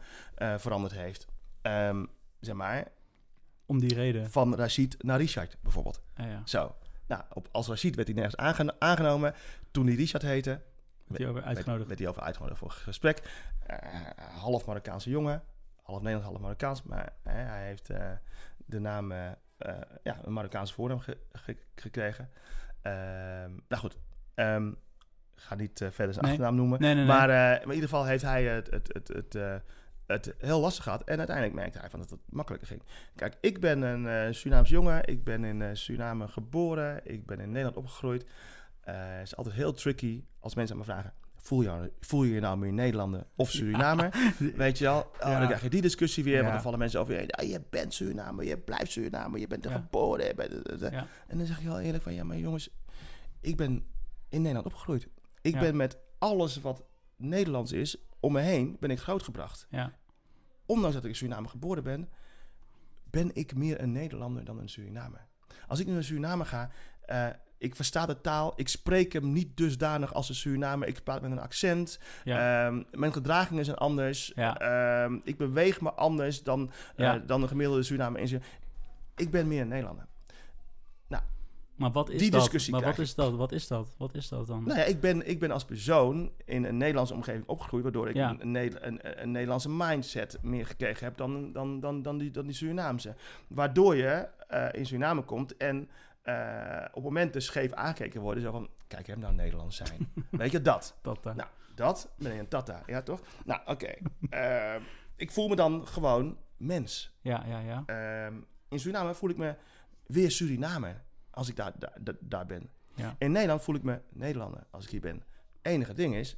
veranderd 0.58 0.94
heeft. 0.94 1.28
Ehm, 1.62 2.06
zeg 2.40 2.56
maar, 2.56 2.88
Om 3.66 3.80
die 3.80 3.94
reden. 3.94 4.32
van 4.32 4.56
Rashid 4.56 5.04
naar 5.04 5.18
Richard 5.20 5.58
bijvoorbeeld. 5.62 6.02
Ja, 6.16 6.26
ja. 6.26 6.42
Zo. 6.46 6.76
Nou, 7.08 7.24
op, 7.34 7.48
als 7.52 7.68
Rashid 7.68 7.96
werd 7.96 8.08
hij 8.08 8.16
nergens 8.18 8.36
aange- 8.38 8.76
aangenomen. 8.80 9.34
Toen 9.72 9.86
hij 9.86 9.96
Richard 9.96 10.24
heette, 10.24 10.62
Werd 11.08 11.22
hij 11.22 11.30
over 11.30 11.44
uitgenodigd. 11.44 11.88
werd 11.88 12.00
hij 12.00 12.08
over 12.10 12.22
uitgenodigd 12.22 12.60
voor 12.60 12.68
een 12.70 12.74
gesprek. 12.76 13.22
Half 14.18 14.66
Marokkaanse 14.66 15.10
jongen. 15.10 15.44
Half 15.82 15.98
Nederlands, 16.02 16.28
half 16.28 16.40
Marokkaans. 16.40 16.84
Maar 16.84 17.14
hij 17.24 17.66
heeft 17.66 17.88
de 18.66 18.80
naam, 18.80 19.12
ja, 20.04 20.20
een 20.24 20.34
Marokkaanse 20.34 20.74
voornaam 20.74 21.00
ge- 21.00 21.18
ge- 21.32 21.58
gekregen. 21.76 22.30
Ehm, 22.86 23.52
nou 23.68 23.82
goed, 23.82 23.98
ik 25.36 25.42
ga 25.42 25.56
niet 25.56 25.82
eh, 25.82 25.90
verder 25.90 26.14
zijn 26.14 26.26
Nee. 26.26 26.34
achternaam 26.34 26.56
noemen. 26.56 26.80
Nee, 26.80 26.96
nee, 26.96 27.06
nee. 27.06 27.14
Maar, 27.14 27.30
eh, 27.30 27.36
maar 27.36 27.62
in 27.62 27.74
ieder 27.74 27.90
geval 27.90 28.06
heeft 28.06 28.24
hij 28.24 28.44
het, 28.44 28.70
het, 28.72 28.90
het, 28.94 29.08
het, 29.08 29.36
eh, 29.36 29.56
het 30.06 30.36
heel 30.38 30.60
lastig 30.60 30.84
gehad. 30.84 31.04
En 31.04 31.18
uiteindelijk 31.18 31.56
merkte 31.56 31.80
hij 31.80 31.90
van 31.90 32.00
dat 32.00 32.10
het 32.10 32.20
makkelijker 32.30 32.68
ging. 32.70 32.84
Kijk, 33.16 33.38
ik 33.42 33.60
ben 33.60 33.82
een 33.82 34.36
Surinaams 34.36 34.70
jongen. 34.70 35.08
Ik 35.08 35.24
ben 35.24 35.44
in 35.44 35.78
Suriname 35.78 36.28
geboren. 36.28 37.00
Ik 37.04 37.26
ben 37.26 37.40
in 37.40 37.48
Nederland 37.48 37.78
opgegroeid. 37.78 38.26
Het 38.82 39.22
is 39.24 39.36
altijd 39.36 39.56
heel 39.56 39.74
tricky 39.74 40.24
als 40.40 40.56
mensen 40.56 40.76
aan 40.76 40.82
me 40.82 40.88
vragen... 40.88 41.14
Voel 41.46 41.62
je, 41.62 41.92
voel 42.00 42.24
je 42.24 42.34
je 42.34 42.40
nou 42.40 42.58
meer 42.58 42.74
Nederlander 42.74 43.26
of 43.36 43.52
Surinamer? 43.52 44.34
Weet 44.56 44.78
je 44.78 44.84
wel? 44.84 45.00
Oh, 45.00 45.16
Ja. 45.20 45.38
Dan 45.38 45.46
krijg 45.48 45.62
je 45.62 45.70
die 45.70 45.82
discussie 45.82 46.24
weer. 46.24 46.34
Want 46.42 46.46
dan 46.54 46.62
vallen 46.62 46.80
mensen 46.80 47.00
over 47.00 47.14
je 47.14 47.20
heen. 47.36 47.50
Je 47.50 47.62
bent 47.70 47.94
Surinamer, 47.94 48.46
je 48.46 48.58
blijft 48.58 48.92
Surinamer, 48.92 49.40
je 49.40 49.48
bent 49.48 49.66
er 49.66 49.72
geboren. 49.72 50.26
je 50.26 50.34
bent- 50.36 50.82
Ja. 50.92 51.08
En 51.28 51.38
dan 51.38 51.46
zeg 51.48 51.58
je 51.62 51.64
heel 51.68 51.80
eerlijk 51.80 52.04
van... 52.04 52.14
Ja, 52.14 52.24
maar 52.24 52.38
jongens, 52.38 52.70
ik 53.42 53.56
ben 53.58 53.86
in 54.30 54.38
Nederland 54.42 54.66
opgegroeid. 54.66 55.08
Ik 55.42 55.60
ben 55.60 55.76
met 55.76 55.98
alles 56.20 56.62
wat 56.62 56.84
Nederlands 57.18 57.72
is 57.72 57.98
om 58.20 58.34
me 58.34 58.40
heen, 58.42 58.78
ben 58.80 58.90
ik 58.92 59.00
grootgebracht. 59.00 59.68
Ja. 59.70 59.94
Ondanks 60.66 60.96
dat 60.96 61.04
ik 61.04 61.10
in 61.10 61.16
Suriname 61.16 61.48
geboren 61.48 61.84
ben, 61.84 62.10
ben 63.10 63.30
ik 63.36 63.56
meer 63.56 63.82
een 63.82 63.92
Nederlander 63.92 64.46
dan 64.46 64.60
een 64.60 64.70
Surinamer. 64.70 65.28
Als 65.68 65.80
ik 65.80 65.86
nu 65.88 65.94
naar 65.94 66.04
Suriname 66.04 66.46
ga, 66.46 66.70
eh, 67.02 67.28
ik 67.58 67.76
versta 67.76 68.06
de 68.06 68.22
taal, 68.22 68.54
ik 68.56 68.68
spreek 68.68 69.14
hem 69.14 69.32
niet 69.32 69.58
dusdanig 69.58 70.14
als 70.14 70.30
een 70.30 70.36
Surinamer. 70.36 70.88
Ik 70.88 71.04
praat 71.04 71.22
met 71.22 71.32
een 71.32 71.40
accent. 71.40 72.00
Ja. 72.24 72.66
Ehm, 72.66 72.84
mijn 72.92 73.14
gedragingen 73.14 73.66
zijn 73.66 73.78
anders. 73.78 74.32
Ja. 74.36 74.60
Ehm, 74.60 75.18
ik 75.24 75.38
beweeg 75.38 75.82
me 75.82 75.94
anders 75.94 76.44
dan, 76.44 76.72
eh, 76.96 77.06
Ja. 77.06 77.18
dan 77.18 77.42
een 77.42 77.48
gemiddelde 77.48 77.84
Surinamer. 77.84 78.20
in 78.20 78.28
Suriname. 78.28 78.52
Ik 79.16 79.32
ben 79.32 79.48
meer 79.48 79.62
een 79.62 79.68
Nederlander. 79.68 80.08
Maar 81.76 81.92
wat 81.92 82.10
is 82.10 82.20
die 82.20 82.32
dat? 82.32 82.40
discussie 82.40 82.74
maar 82.74 82.82
wat 82.82 83.00
is 83.00 83.16
dat? 83.16 83.36
Wat 83.36 83.52
is 83.52 83.68
dat? 83.68 83.96
Wat 83.98 84.16
is 84.16 84.28
dat 84.30 84.48
dan? 84.48 84.64
Nou 84.64 84.80
ja, 84.80 84.86
ik 84.86 85.00
ben, 85.00 85.30
ik 85.30 85.40
ben 85.40 85.52
als 85.52 85.66
persoon 85.66 86.32
in 86.46 86.64
een 86.64 86.78
Nederlandse 86.78 87.14
omgeving 87.14 87.48
opgegroeid, 87.48 87.84
waardoor 87.84 88.10
ik 88.10 88.16
een, 88.16 88.56
een, 88.56 89.22
een 89.22 89.32
Nederlandse 89.32 89.70
mindset 89.70 90.38
meer 90.42 90.66
gekregen 90.66 91.06
heb 91.06 91.18
dan, 91.18 91.52
dan, 91.52 91.80
dan, 91.80 92.02
dan, 92.02 92.18
die, 92.18 92.32
dan 92.32 92.46
die 92.46 92.56
Surinaamse. 92.56 93.16
Waardoor 93.48 93.96
je 93.96 94.28
eh, 94.48 94.68
in 94.72 94.86
Suriname 94.86 95.22
komt 95.22 95.58
en 95.58 95.90
eh, 96.26 96.86
op 96.92 97.04
momenten 97.04 97.42
scheef 97.42 97.74
aangekeken 97.74 98.22
worden, 98.22 98.44
zo 98.44 98.52
van, 98.52 98.70
kijk 98.88 99.08
hem 99.08 99.20
nou 99.20 99.34
Nederlands 99.34 99.76
zijn. 99.76 100.14
Weet 100.32 100.52
je, 100.52 100.62
dat. 100.62 100.98
dat, 101.02 101.26
eh, 101.26 101.36
Nou, 101.36 101.50
dat 101.76 102.14
ben 102.18 102.34
je 102.34 102.40
een 102.40 102.48
tata, 102.48 102.84
ja 102.86 103.02
toch? 103.02 103.22
Nou, 103.46 103.62
oké. 103.66 103.94
Eh, 104.30 104.76
ik 105.16 105.32
voel 105.32 105.48
me 105.48 105.56
dan 105.56 105.88
gewoon 105.88 106.38
mens. 106.58 107.18
ja, 107.22 107.44
ja, 107.46 107.60
ja. 107.60 107.84
Ehm, 107.86 108.36
in 108.70 108.80
Suriname 108.80 109.14
voel 109.14 109.30
ik 109.30 109.38
me 109.38 109.56
weer 110.06 110.32
Surinamer 110.32 111.04
als 111.30 111.50
ik 111.50 111.56
daar, 111.56 111.74
daar, 112.00 112.16
daar, 112.20 112.46
ben. 112.46 112.70
Ja. 112.96 113.16
In 113.18 113.32
Nederland 113.32 113.62
voel 113.62 113.76
ik 113.76 113.84
me 113.84 114.02
Nederlander 114.10 114.64
als 114.70 114.84
ik 114.84 114.90
hier 114.90 115.02
ben. 115.02 115.24
Enige 115.62 115.94
ding 115.94 116.16
is, 116.16 116.38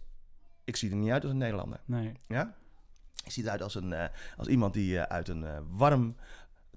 ik 0.64 0.76
zie 0.76 0.90
er 0.90 0.96
niet 0.96 1.12
uit 1.12 1.24
als 1.24 1.32
een 1.32 1.38
Nederlander. 1.38 1.80
Nee. 1.86 2.12
Ja? 2.28 2.56
Ik 3.24 3.32
zie 3.32 3.44
eruit 3.44 3.62
als, 3.62 3.76
een, 3.76 3.94
eh, 3.94 4.08
als 4.38 4.48
iemand 4.48 4.74
die 4.74 5.00
eh, 5.00 5.04
uit 5.04 5.28
een 5.28 5.78
warm 5.78 6.16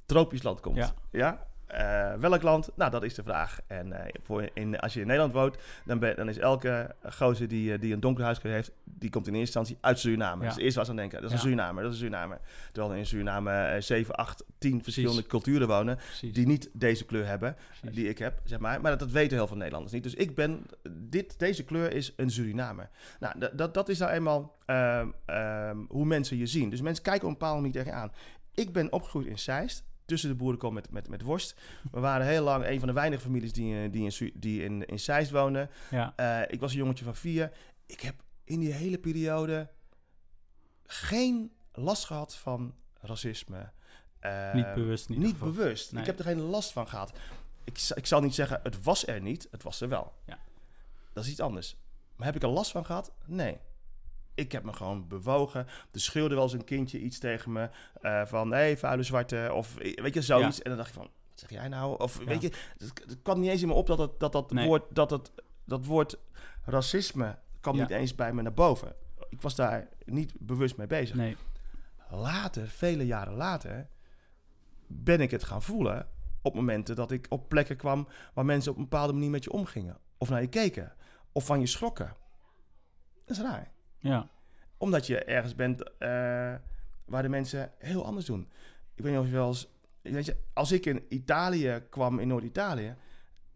tropisch 0.06 0.42
land 0.42 0.60
komt. 0.60 0.76
Ja. 0.76 0.94
Ja? 1.10 1.48
Eh, 1.70 2.14
welk 2.14 2.42
land? 2.42 2.70
Nou, 2.74 2.90
dat 2.90 3.02
is 3.02 3.14
de 3.14 3.22
vraag. 3.22 3.60
En 3.66 3.92
eh, 3.92 4.14
voor 4.22 4.48
in, 4.54 4.78
als 4.80 4.94
je 4.94 5.00
in 5.00 5.06
Nederland 5.06 5.32
woont, 5.32 5.56
dan, 5.84 5.98
ben, 5.98 6.16
dan 6.16 6.28
is 6.28 6.38
elke 6.38 6.94
gozer 7.10 7.48
die, 7.48 7.72
eh, 7.72 7.80
die 7.80 7.92
een 7.92 8.00
donker 8.00 8.24
huiskleur 8.24 8.52
heeft, 8.52 8.70
die 8.84 9.10
komt 9.10 9.26
in 9.26 9.34
eerste 9.34 9.58
instantie 9.58 9.78
uit 9.80 9.98
Suriname. 9.98 10.34
Ja. 10.36 10.40
Dat 10.40 10.48
is 10.48 10.54
het 10.54 10.62
eerste 10.62 10.76
waar 10.76 10.84
ze 10.84 10.90
aan 10.90 10.96
denken. 10.96 11.16
Dat 11.22 11.30
is 11.30 11.36
Ja. 11.36 11.42
een 11.42 11.48
Surinamer, 11.48 11.82
dat 11.82 11.92
is 11.92 12.00
een 12.00 12.06
Surinamer. 12.06 12.38
Terwijl 12.72 12.92
er 12.92 12.98
in 12.98 13.06
Suriname 13.06 13.50
eh, 13.52 13.80
7, 13.80 14.14
8, 14.14 14.44
10 14.58 14.82
verschillende 14.82 15.26
culturen 15.26 15.68
wonen, 15.68 15.96
Precies. 15.96 16.32
die 16.32 16.46
niet 16.46 16.70
deze 16.72 17.04
kleur 17.04 17.26
hebben 17.26 17.56
precies. 17.80 17.96
die 17.96 18.08
ik 18.08 18.18
heb, 18.18 18.40
zeg 18.44 18.58
maar. 18.58 18.80
Maar 18.80 18.90
dat, 18.90 19.00
dat 19.00 19.10
weten 19.10 19.36
heel 19.36 19.46
veel 19.46 19.56
Nederlanders 19.56 19.92
niet. 19.92 20.02
Dus 20.02 20.14
ik 20.14 20.34
ben, 20.34 20.66
dit, 20.90 21.38
deze 21.38 21.64
kleur 21.64 21.92
is 21.92 22.12
een 22.16 22.30
Surinamer. 22.30 22.88
Nou, 23.20 23.34
dat, 23.52 23.74
dat, 23.74 23.88
is 23.88 23.98
nou 23.98 24.10
eenmaal 24.12 24.56
ehm, 24.66 25.08
ehm, 25.26 25.76
hoe 25.88 26.04
mensen 26.04 26.36
je 26.36 26.46
zien. 26.46 26.70
Dus 26.70 26.80
mensen 26.80 27.04
kijken 27.04 27.22
op 27.22 27.28
een 27.32 27.38
bepaalde 27.38 27.60
manier 27.60 27.72
tegen 27.72 27.90
je 27.90 27.96
aan. 27.98 28.12
Ik 28.54 28.72
ben 28.72 28.92
opgegroeid 28.92 29.26
in 29.26 29.38
Zeist, 29.38 29.84
tussen 30.10 30.28
de 30.30 30.36
boerenkom 30.36 30.74
met, 30.74 30.90
met, 30.90 31.08
met 31.08 31.22
worst. 31.22 31.54
We 31.90 32.00
waren 32.00 32.26
heel 32.26 32.42
lang 32.44 32.66
een 32.66 32.78
van 32.78 32.88
de 32.88 32.94
weinige 32.94 33.22
families 33.22 33.52
die, 33.52 33.82
eh, 33.82 33.92
die, 33.92 34.10
in, 34.18 34.32
die 34.34 34.62
in, 34.64 34.86
in 34.86 35.00
Zeist 35.00 35.30
woonden. 35.30 35.70
Ja. 35.90 36.12
Eh, 36.16 36.52
ik 36.52 36.60
was 36.60 36.72
een 36.72 36.78
jongetje 36.78 37.04
van 37.04 37.16
vier. 37.16 37.52
Ik 37.86 38.00
heb 38.00 38.14
in 38.44 38.60
die 38.60 38.72
hele 38.72 38.98
periode 38.98 39.68
geen 40.86 41.52
last 41.72 42.04
gehad 42.04 42.36
van 42.36 42.74
racisme. 43.00 43.70
Eh, 44.20 44.54
Niet 44.54 44.74
bewust 44.74 45.08
Niet 45.08 45.30
geval. 45.30 45.50
bewust. 45.50 45.92
Nee. 45.92 46.00
Ik 46.00 46.06
heb 46.06 46.18
er 46.18 46.24
geen 46.24 46.40
last 46.40 46.72
van 46.72 46.88
gehad. 46.88 47.12
Ik, 47.64 47.90
ik 47.94 48.06
zal 48.06 48.20
niet 48.20 48.34
zeggen, 48.34 48.60
het 48.62 48.82
was 48.82 49.06
er 49.06 49.20
niet. 49.20 49.48
Het 49.50 49.62
was 49.62 49.80
er 49.80 49.88
wel. 49.88 50.12
Ja. 50.26 50.38
Dat 51.12 51.24
is 51.24 51.30
iets 51.30 51.40
anders. 51.40 51.76
Maar 52.16 52.26
heb 52.26 52.36
ik 52.36 52.42
er 52.42 52.48
last 52.48 52.70
van 52.70 52.84
gehad? 52.84 53.12
Nee. 53.26 53.58
Ik 54.40 54.52
heb 54.52 54.64
me 54.64 54.72
gewoon 54.72 55.08
bewogen. 55.08 55.66
Er 55.92 56.00
schreeuwde 56.00 56.34
wel 56.34 56.42
eens 56.44 56.52
een 56.52 56.64
kindje 56.64 56.98
iets 57.00 57.18
tegen 57.18 57.52
me. 57.52 57.70
eh, 58.00 58.26
van, 58.26 58.50
hé, 58.50 58.56
hey, 58.56 58.76
vuile 58.78 59.02
zwarte. 59.02 59.50
Of 59.54 59.74
weet 59.74 60.14
je, 60.14 60.22
zoiets. 60.22 60.62
En 60.62 60.68
dan 60.68 60.76
dacht 60.78 60.88
ik 60.88 60.94
van, 60.94 61.02
wat 61.28 61.38
zeg 61.40 61.50
jij 61.50 61.68
nou? 61.68 61.98
Of 61.98 62.18
Ja. 62.18 62.24
weet 62.24 62.42
je, 62.42 62.52
het, 62.78 63.02
het 63.06 63.18
kwam 63.22 63.40
niet 63.40 63.50
eens 63.50 63.62
in 63.62 63.68
me 63.68 63.74
op 63.74 63.86
dat 63.86 63.98
het, 63.98 64.20
dat, 64.20 64.32
dat, 64.32 64.50
Nee. 64.52 64.66
woord, 64.66 64.82
dat, 64.94 65.10
het, 65.10 65.32
dat 65.64 65.86
woord 65.86 66.18
racisme 66.64 67.38
kwam 67.60 67.74
Ja. 67.76 67.80
niet 67.80 67.90
eens 67.90 68.14
bij 68.14 68.32
me 68.32 68.42
naar 68.42 68.52
boven. 68.54 68.94
Ik 69.28 69.40
was 69.40 69.54
daar 69.54 69.88
niet 70.04 70.32
bewust 70.38 70.76
mee 70.76 70.86
bezig. 70.86 71.16
Nee. 71.16 71.36
Later, 72.10 72.68
vele 72.68 73.06
jaren 73.06 73.34
later, 73.34 73.88
ben 74.86 75.20
ik 75.20 75.30
het 75.30 75.44
gaan 75.44 75.62
voelen 75.62 76.08
op 76.42 76.54
momenten 76.54 76.96
dat 76.96 77.10
ik 77.10 77.26
op 77.28 77.48
plekken 77.48 77.76
kwam 77.76 78.08
waar 78.34 78.44
mensen 78.44 78.70
op 78.72 78.76
een 78.76 78.82
bepaalde 78.88 79.12
manier 79.12 79.30
met 79.30 79.44
je 79.44 79.52
omgingen. 79.52 79.98
Of 80.18 80.28
naar 80.28 80.40
je 80.40 80.48
keken. 80.48 80.92
Of 81.32 81.46
van 81.46 81.60
je 81.60 81.66
schrokken. 81.66 82.16
Dat 83.24 83.36
is 83.36 83.42
raar. 83.42 83.70
Ja. 84.00 84.28
Omdat 84.78 85.06
je 85.06 85.24
ergens 85.24 85.54
bent 85.54 85.82
eh, 85.98 86.08
waar 87.04 87.22
de 87.22 87.28
mensen 87.28 87.72
heel 87.78 88.04
anders 88.04 88.26
doen. 88.26 88.48
Ik 88.94 89.02
weet 89.04 89.12
niet 89.12 89.20
of 89.20 89.26
je 89.26 89.32
wel 89.32 89.48
eens... 89.48 89.68
Weet 90.02 90.26
je, 90.26 90.36
als 90.52 90.72
ik 90.72 90.86
in 90.86 91.06
Italië 91.08 91.82
kwam, 91.90 92.18
in 92.18 92.28
Noord-Italië... 92.28 92.94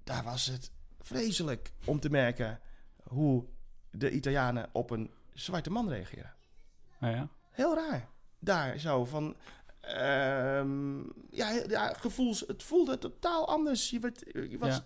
daar 0.05 0.25
was 0.25 0.47
het 0.47 0.71
vreselijk 1.01 1.73
om 1.85 2.01
te 2.01 2.11
merken 2.11 2.61
hoe 3.03 3.45
de 3.91 4.11
Italianen 4.11 4.69
op 4.73 4.91
een 4.91 5.11
zwarte 5.33 5.71
man 5.71 5.89
reageren. 5.89 6.33
Ja, 7.01 7.09
ja. 7.09 7.29
Heel 7.51 7.75
raar. 7.75 8.09
Daar 8.39 8.79
zo 8.79 9.05
van. 9.05 9.37
ehm, 9.81 10.99
ja, 11.31 11.51
ja, 11.69 11.93
gevoels. 11.93 12.45
Het 12.47 12.63
voelde 12.63 12.99
totaal 12.99 13.49
anders. 13.49 13.91
Je 13.91 13.99
werd, 13.99 14.23
je 14.33 14.59
was, 14.59 14.83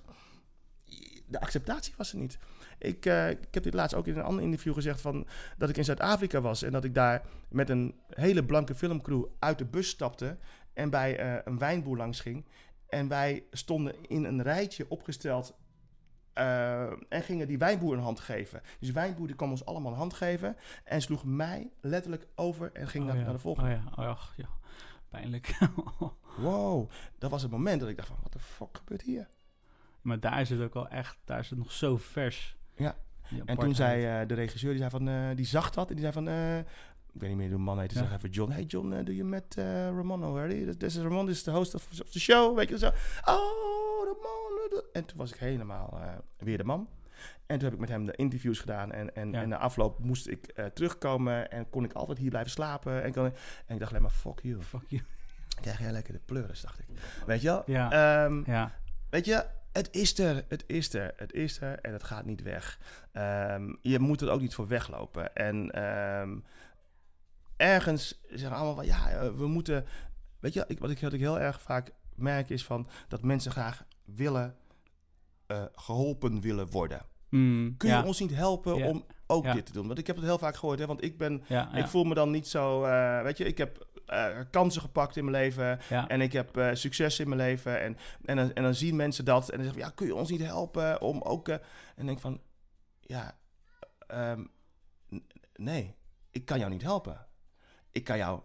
De 1.26 1.40
acceptatie 1.40 1.94
was 1.96 2.12
er 2.12 2.18
niet. 2.18 2.38
Ik, 2.78 3.06
eh, 3.06 3.30
ik 3.30 3.54
heb 3.54 3.62
dit 3.62 3.74
laatst 3.74 3.96
ook 3.96 4.06
in 4.06 4.16
een 4.16 4.22
ander 4.22 4.44
interview 4.44 4.74
gezegd 4.74 5.00
van 5.00 5.26
dat 5.56 5.68
ik 5.68 5.76
in 5.76 5.84
Zuid-Afrika 5.84 6.40
was 6.40 6.62
en 6.62 6.72
dat 6.72 6.84
ik 6.84 6.94
daar 6.94 7.22
met 7.48 7.70
een 7.70 7.94
hele 8.08 8.44
blanke 8.44 8.74
filmcrew 8.74 9.24
uit 9.38 9.58
de 9.58 9.64
bus 9.64 9.88
stapte 9.88 10.38
en 10.72 10.90
bij 10.90 11.18
eh, 11.18 11.40
een 11.44 11.58
wijnboer 11.58 11.96
langs 11.96 12.20
ging. 12.20 12.44
En 12.88 13.08
wij 13.08 13.44
stonden 13.50 13.94
in 14.08 14.24
een 14.24 14.42
rijtje 14.42 14.86
opgesteld 14.88 15.56
eh, 16.32 16.82
en 17.08 17.22
gingen 17.22 17.46
die 17.46 17.58
wijnboer 17.58 17.94
een 17.94 18.02
hand 18.02 18.20
geven. 18.20 18.60
Dus 18.62 18.76
die 18.78 18.92
wijnboer 18.92 19.26
die 19.26 19.36
kwam 19.36 19.50
ons 19.50 19.64
allemaal 19.64 19.92
een 19.92 19.98
hand 19.98 20.14
geven 20.14 20.56
en 20.84 21.02
sloeg 21.02 21.24
mij 21.24 21.70
letterlijk 21.80 22.26
over 22.34 22.72
en 22.72 22.88
ging 22.88 23.04
Oh, 23.04 23.10
naar, 23.10 23.18
ja. 23.18 23.24
naar 23.24 23.34
de 23.34 23.38
volgende. 23.38 23.70
Oh 23.70 24.04
ja. 24.04 24.10
Oh, 24.10 24.20
ja. 24.36 24.48
Pijnlijk. 25.08 25.54
Wow, 26.38 26.90
dat 27.18 27.30
was 27.30 27.42
het 27.42 27.50
moment 27.50 27.80
dat 27.80 27.88
ik 27.88 27.96
dacht 27.96 28.08
van, 28.08 28.18
wat 28.22 28.32
de 28.32 28.38
fuck 28.38 28.76
gebeurt 28.76 29.02
hier? 29.02 29.28
maar 30.08 30.20
daar 30.20 30.40
is 30.40 30.50
het 30.50 30.60
ook 30.60 30.74
al 30.74 30.88
echt, 30.88 31.18
daar 31.24 31.38
is 31.38 31.50
het 31.50 31.58
nog 31.58 31.72
zo 31.72 31.96
vers. 31.96 32.56
Ja. 32.78 32.96
Die 33.28 33.42
En 33.44 33.58
toen 33.58 33.74
zei 33.74 34.04
eh, 34.20 34.28
de 34.28 34.34
regisseur, 34.34 34.70
die, 34.70 34.78
zei 34.78 34.90
van, 34.90 35.08
eh, 35.08 35.36
die 35.36 35.46
zag 35.46 35.70
dat 35.70 35.88
en 35.88 35.94
die 35.94 36.02
zei 36.02 36.12
van, 36.12 36.28
eh, 36.28 36.58
ik 36.58 36.64
weet 37.20 37.28
niet 37.28 37.38
meer 37.38 37.48
hoe 37.48 37.56
de 37.56 37.62
man 37.62 37.78
heette, 37.80 37.94
Ja. 37.94 38.00
zeg 38.00 38.12
even 38.16 38.30
John. 38.30 38.50
Hey 38.52 38.62
John, 38.62 39.02
doe 39.04 39.16
je 39.16 39.24
met 39.24 39.54
Ramon 39.94 40.22
already? 40.24 40.64
This 40.76 40.96
is 40.96 41.02
Ramon, 41.02 41.26
this 41.26 41.34
is 41.36 41.42
the 41.42 41.50
host 41.50 41.74
of, 41.74 41.88
of 42.02 42.10
the 42.10 42.20
show, 42.20 42.56
weet 42.56 42.68
je 42.68 42.78
zo. 42.78 42.86
Oh, 43.24 44.04
Ramon. 44.04 44.82
En 44.92 45.04
toen 45.04 45.16
was 45.18 45.32
ik 45.32 45.38
helemaal 45.38 46.00
weer 46.38 46.58
de 46.58 46.64
man. 46.64 46.88
En 47.46 47.54
toen 47.58 47.64
heb 47.64 47.72
ik 47.72 47.78
met 47.80 47.88
hem 47.88 48.04
de 48.04 48.12
interviews 48.16 48.58
gedaan. 48.60 48.92
En, 48.92 49.14
en, 49.14 49.32
Ja. 49.32 49.42
en 49.42 49.48
na 49.48 49.56
afloop 49.58 49.98
moest 49.98 50.28
ik 50.28 50.54
terugkomen 50.74 51.50
en 51.50 51.70
kon 51.70 51.84
ik 51.84 51.92
altijd 51.92 52.18
hier 52.18 52.30
blijven 52.30 52.50
slapen. 52.50 53.02
En, 53.02 53.12
kon, 53.12 53.24
en 53.24 53.32
ik 53.74 53.78
dacht 53.78 53.90
alleen 53.90 54.02
maar, 54.02 54.10
fuck 54.10 54.40
you. 54.42 54.62
Fuck 54.62 54.82
you. 54.88 55.02
Krijg 55.60 55.78
jij 55.78 55.92
lekker 55.92 56.12
de 56.12 56.20
pleuris, 56.24 56.60
dacht 56.60 56.78
ik. 56.78 56.86
Weet 57.26 57.40
je 57.40 57.46
wel? 57.48 57.62
Ja. 57.66 57.90
Ehm, 58.24 58.42
Ja. 58.50 58.72
Weet 59.10 59.24
je, 59.24 59.44
Het 59.78 59.88
is 59.90 60.18
er, 60.18 60.44
het 60.48 60.64
is 60.66 60.94
er, 60.94 61.12
het 61.16 61.32
is 61.32 61.60
er 61.60 61.78
en 61.80 61.92
het 61.92 62.02
gaat 62.04 62.24
niet 62.24 62.42
weg. 62.42 62.78
Ehm, 63.12 63.74
je 63.80 63.98
moet 63.98 64.20
er 64.20 64.30
ook 64.30 64.40
niet 64.40 64.54
voor 64.54 64.68
weglopen. 64.68 65.34
En 65.34 65.70
ehm, 65.70 66.38
ergens 67.56 68.20
zeggen 68.30 68.56
allemaal 68.56 68.74
van 68.74 68.86
ja, 68.86 69.08
eh, 69.10 69.30
we 69.30 69.46
moeten. 69.46 69.84
Weet 70.40 70.52
je, 70.54 70.64
ik, 70.66 70.78
wat, 70.78 70.90
ik, 70.90 71.00
wat 71.00 71.12
ik 71.12 71.20
heel 71.20 71.40
erg 71.40 71.62
vaak 71.62 71.90
merk 72.14 72.48
is 72.48 72.64
van 72.64 72.88
dat 73.08 73.22
mensen 73.22 73.50
graag 73.52 73.84
willen 74.04 74.56
eh, 75.46 75.64
geholpen 75.74 76.40
willen 76.40 76.70
worden. 76.70 77.00
Mm, 77.30 77.76
Kun 77.76 77.88
ja, 77.88 77.98
je 78.00 78.06
ons 78.06 78.20
niet 78.20 78.34
helpen 78.34 78.74
Ja. 78.76 78.86
om 78.86 79.04
ook 79.26 79.44
Ja. 79.44 79.52
dit 79.54 79.66
te 79.66 79.72
doen? 79.72 79.86
Want 79.86 79.98
ik 79.98 80.06
heb 80.06 80.16
het 80.16 80.24
heel 80.24 80.38
vaak 80.38 80.56
gehoord, 80.56 80.78
hè, 80.78 80.86
want 80.86 81.04
ik 81.04 81.18
ben, 81.18 81.42
ik 81.74 81.86
voel 81.86 82.04
me 82.04 82.14
dan 82.14 82.30
niet 82.30 82.48
zo, 82.48 82.84
eh, 82.84 83.22
weet 83.22 83.38
je, 83.38 83.44
ik 83.44 83.58
heb 83.58 83.87
eh, 84.08 84.38
kansen 84.50 84.80
gepakt 84.82 85.16
in 85.16 85.24
mijn 85.24 85.36
leven. 85.44 85.78
ja. 85.88 86.08
En 86.08 86.20
ik 86.20 86.32
heb 86.32 86.56
eh, 86.56 86.68
succes 86.72 87.20
in 87.20 87.28
mijn 87.28 87.40
leven. 87.40 87.80
En, 87.80 87.96
en, 88.24 88.36
dan, 88.36 88.52
en 88.52 88.62
dan 88.62 88.74
zien 88.74 88.96
mensen 88.96 89.24
dat. 89.24 89.48
En 89.48 89.56
dan 89.56 89.64
zeggen 89.64 89.82
ja, 89.82 89.90
kun 89.94 90.06
je 90.06 90.14
ons 90.14 90.30
niet 90.30 90.42
helpen 90.42 91.00
om 91.00 91.22
ook... 91.22 91.48
eh, 91.48 91.56
en 91.96 92.06
denk 92.06 92.20
van, 92.20 92.40
ja, 93.00 93.38
ehm, 94.06 94.44
nee, 95.54 95.94
ik 96.30 96.44
kan 96.44 96.58
jou 96.58 96.70
niet 96.70 96.82
helpen. 96.82 97.26
Ik 97.92 98.04
kan 98.04 98.16
jou 98.18 98.40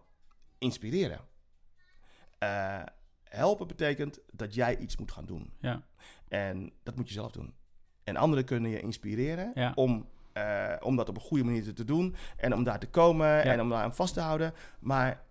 inspireren. 0.58 1.20
Helpen 3.24 3.68
betekent 3.68 4.20
dat 4.32 4.54
jij 4.54 4.78
iets 4.78 4.98
moet 4.98 5.12
gaan 5.12 5.26
doen. 5.26 5.54
ja. 5.60 5.82
En 6.28 6.74
dat 6.84 6.96
moet 6.96 7.08
je 7.08 7.14
zelf 7.14 7.32
doen. 7.32 7.54
En 8.04 8.16
anderen 8.16 8.46
kunnen 8.46 8.72
je 8.72 8.80
inspireren 8.80 9.52
Ja. 9.56 9.72
om, 9.76 10.08
om 10.80 10.96
dat 10.96 11.10
op 11.10 11.16
een 11.16 11.22
goede 11.22 11.44
manier 11.44 11.64
te- 11.64 11.74
te 11.74 11.84
doen. 11.84 12.16
En 12.38 12.54
om 12.54 12.64
daar 12.64 12.80
te 12.80 12.88
komen 12.90 13.44
en 13.44 13.62
om 13.62 13.70
daar 13.70 13.84
aan 13.84 13.96
vast 13.96 14.14
te 14.14 14.20
houden. 14.20 14.54
Maar 14.80 15.24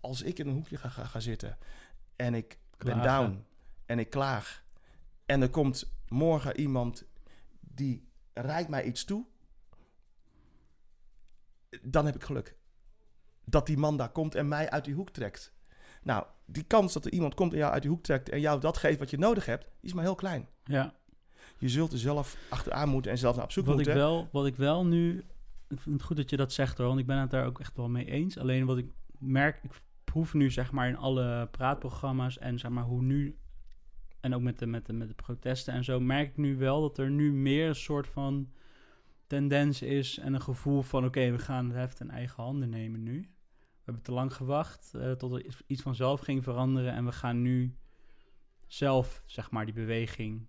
als 0.00 0.22
ik 0.22 0.38
in 0.38 0.46
een 0.46 0.54
hoekje 0.54 0.76
ga, 0.76 0.88
ga, 0.88 1.04
ga 1.04 1.20
zitten 1.20 1.58
en 2.16 2.34
ik 2.34 2.58
ben 2.78 3.02
down 3.02 3.44
en 3.86 3.98
ik 3.98 4.10
klaag. 4.10 4.64
En 5.26 5.42
er 5.42 5.50
komt 5.50 5.92
morgen 6.08 6.60
iemand 6.60 7.04
die 7.60 8.08
reikt 8.32 8.68
mij 8.68 8.84
iets 8.84 9.04
toe. 9.04 9.26
Dan 11.82 12.06
heb 12.06 12.14
ik 12.14 12.22
geluk. 12.22 12.56
Dat 13.44 13.66
die 13.66 13.76
man 13.76 13.96
daar 13.96 14.12
komt 14.12 14.34
en 14.34 14.48
mij 14.48 14.70
uit 14.70 14.84
die 14.84 14.94
hoek 14.94 15.10
trekt. 15.10 15.52
Nou, 16.02 16.26
die 16.44 16.62
kans 16.62 16.92
dat 16.92 17.04
er 17.04 17.12
iemand 17.12 17.34
komt 17.34 17.52
en 17.52 17.58
jou 17.58 17.72
uit 17.72 17.82
die 17.82 17.90
hoek 17.90 18.02
trekt 18.02 18.28
en 18.28 18.40
jou 18.40 18.60
dat 18.60 18.76
geeft 18.76 18.98
wat 18.98 19.10
je 19.10 19.18
nodig 19.18 19.46
hebt, 19.46 19.68
is 19.80 19.92
maar 19.92 20.04
heel 20.04 20.14
klein. 20.14 20.48
ja. 20.64 20.96
Je 21.58 21.68
zult 21.68 21.92
er 21.92 21.98
zelf 21.98 22.36
achteraan 22.48 22.88
moeten 22.88 23.10
en 23.10 23.18
zelf 23.18 23.34
naar 23.36 23.44
op 23.44 23.52
zoek 23.52 23.66
Wat 23.66 23.80
ik, 23.80 23.86
wel, 23.86 24.28
wat 24.32 24.46
ik 24.46 24.56
wel 24.56 24.86
nu... 24.86 25.24
Ik 25.68 25.80
vind 25.80 25.94
het 25.94 26.04
goed 26.04 26.16
dat 26.16 26.30
je 26.30 26.36
dat 26.36 26.52
zegt 26.52 26.78
hoor, 26.78 26.86
want 26.86 26.98
ik 26.98 27.06
ben 27.06 27.18
het 27.18 27.30
daar 27.30 27.46
ook 27.46 27.60
echt 27.60 27.76
wel 27.76 27.88
mee 27.88 28.04
eens. 28.04 28.38
Alleen 28.38 28.66
wat 28.66 28.78
ik 28.78 28.90
merk, 29.18 29.60
ik 29.62 29.72
proef 30.10 30.34
nu 30.34 30.50
zeg 30.50 30.72
maar 30.72 30.88
in 30.88 30.96
alle 30.96 31.48
praatprogramma's 31.50 32.38
en 32.38 32.58
zeg 32.58 32.70
maar 32.70 32.84
hoe 32.84 33.02
nu... 33.02 33.38
En 34.20 34.34
ook 34.34 34.40
met 34.42 34.58
de, 34.58 34.66
met, 34.66 34.86
de, 34.86 34.92
met 34.92 35.08
de 35.08 35.14
protesten 35.14 35.74
en 35.74 35.84
zo, 35.84 36.00
merk 36.00 36.28
ik 36.28 36.36
nu 36.36 36.56
wel 36.56 36.80
dat 36.80 36.98
er 36.98 37.10
nu 37.10 37.32
meer 37.32 37.68
een 37.68 37.74
soort 37.74 38.06
van 38.06 38.52
tendens 39.26 39.82
is 39.82 40.18
en 40.18 40.34
een 40.34 40.40
gevoel 40.40 40.82
van... 40.82 41.04
Oké, 41.04 41.30
we 41.30 41.38
gaan 41.38 41.66
het 41.66 41.74
heft 41.76 42.00
in 42.00 42.10
eigen 42.10 42.42
handen 42.42 42.68
nemen 42.68 43.02
nu. 43.02 43.20
We 43.60 43.84
hebben 43.84 44.02
te 44.02 44.12
lang 44.12 44.34
gewacht 44.34 44.94
eh, 44.94 45.12
tot 45.12 45.32
er 45.32 45.44
iets- 45.66 45.82
vanzelf 45.82 46.20
ging 46.20 46.42
veranderen. 46.44 46.92
En 46.92 47.04
we 47.04 47.12
gaan 47.12 47.42
nu 47.42 47.76
zelf, 48.66 49.22
zeg 49.26 49.50
maar, 49.50 49.64
die 49.64 49.74
beweging 49.74 50.46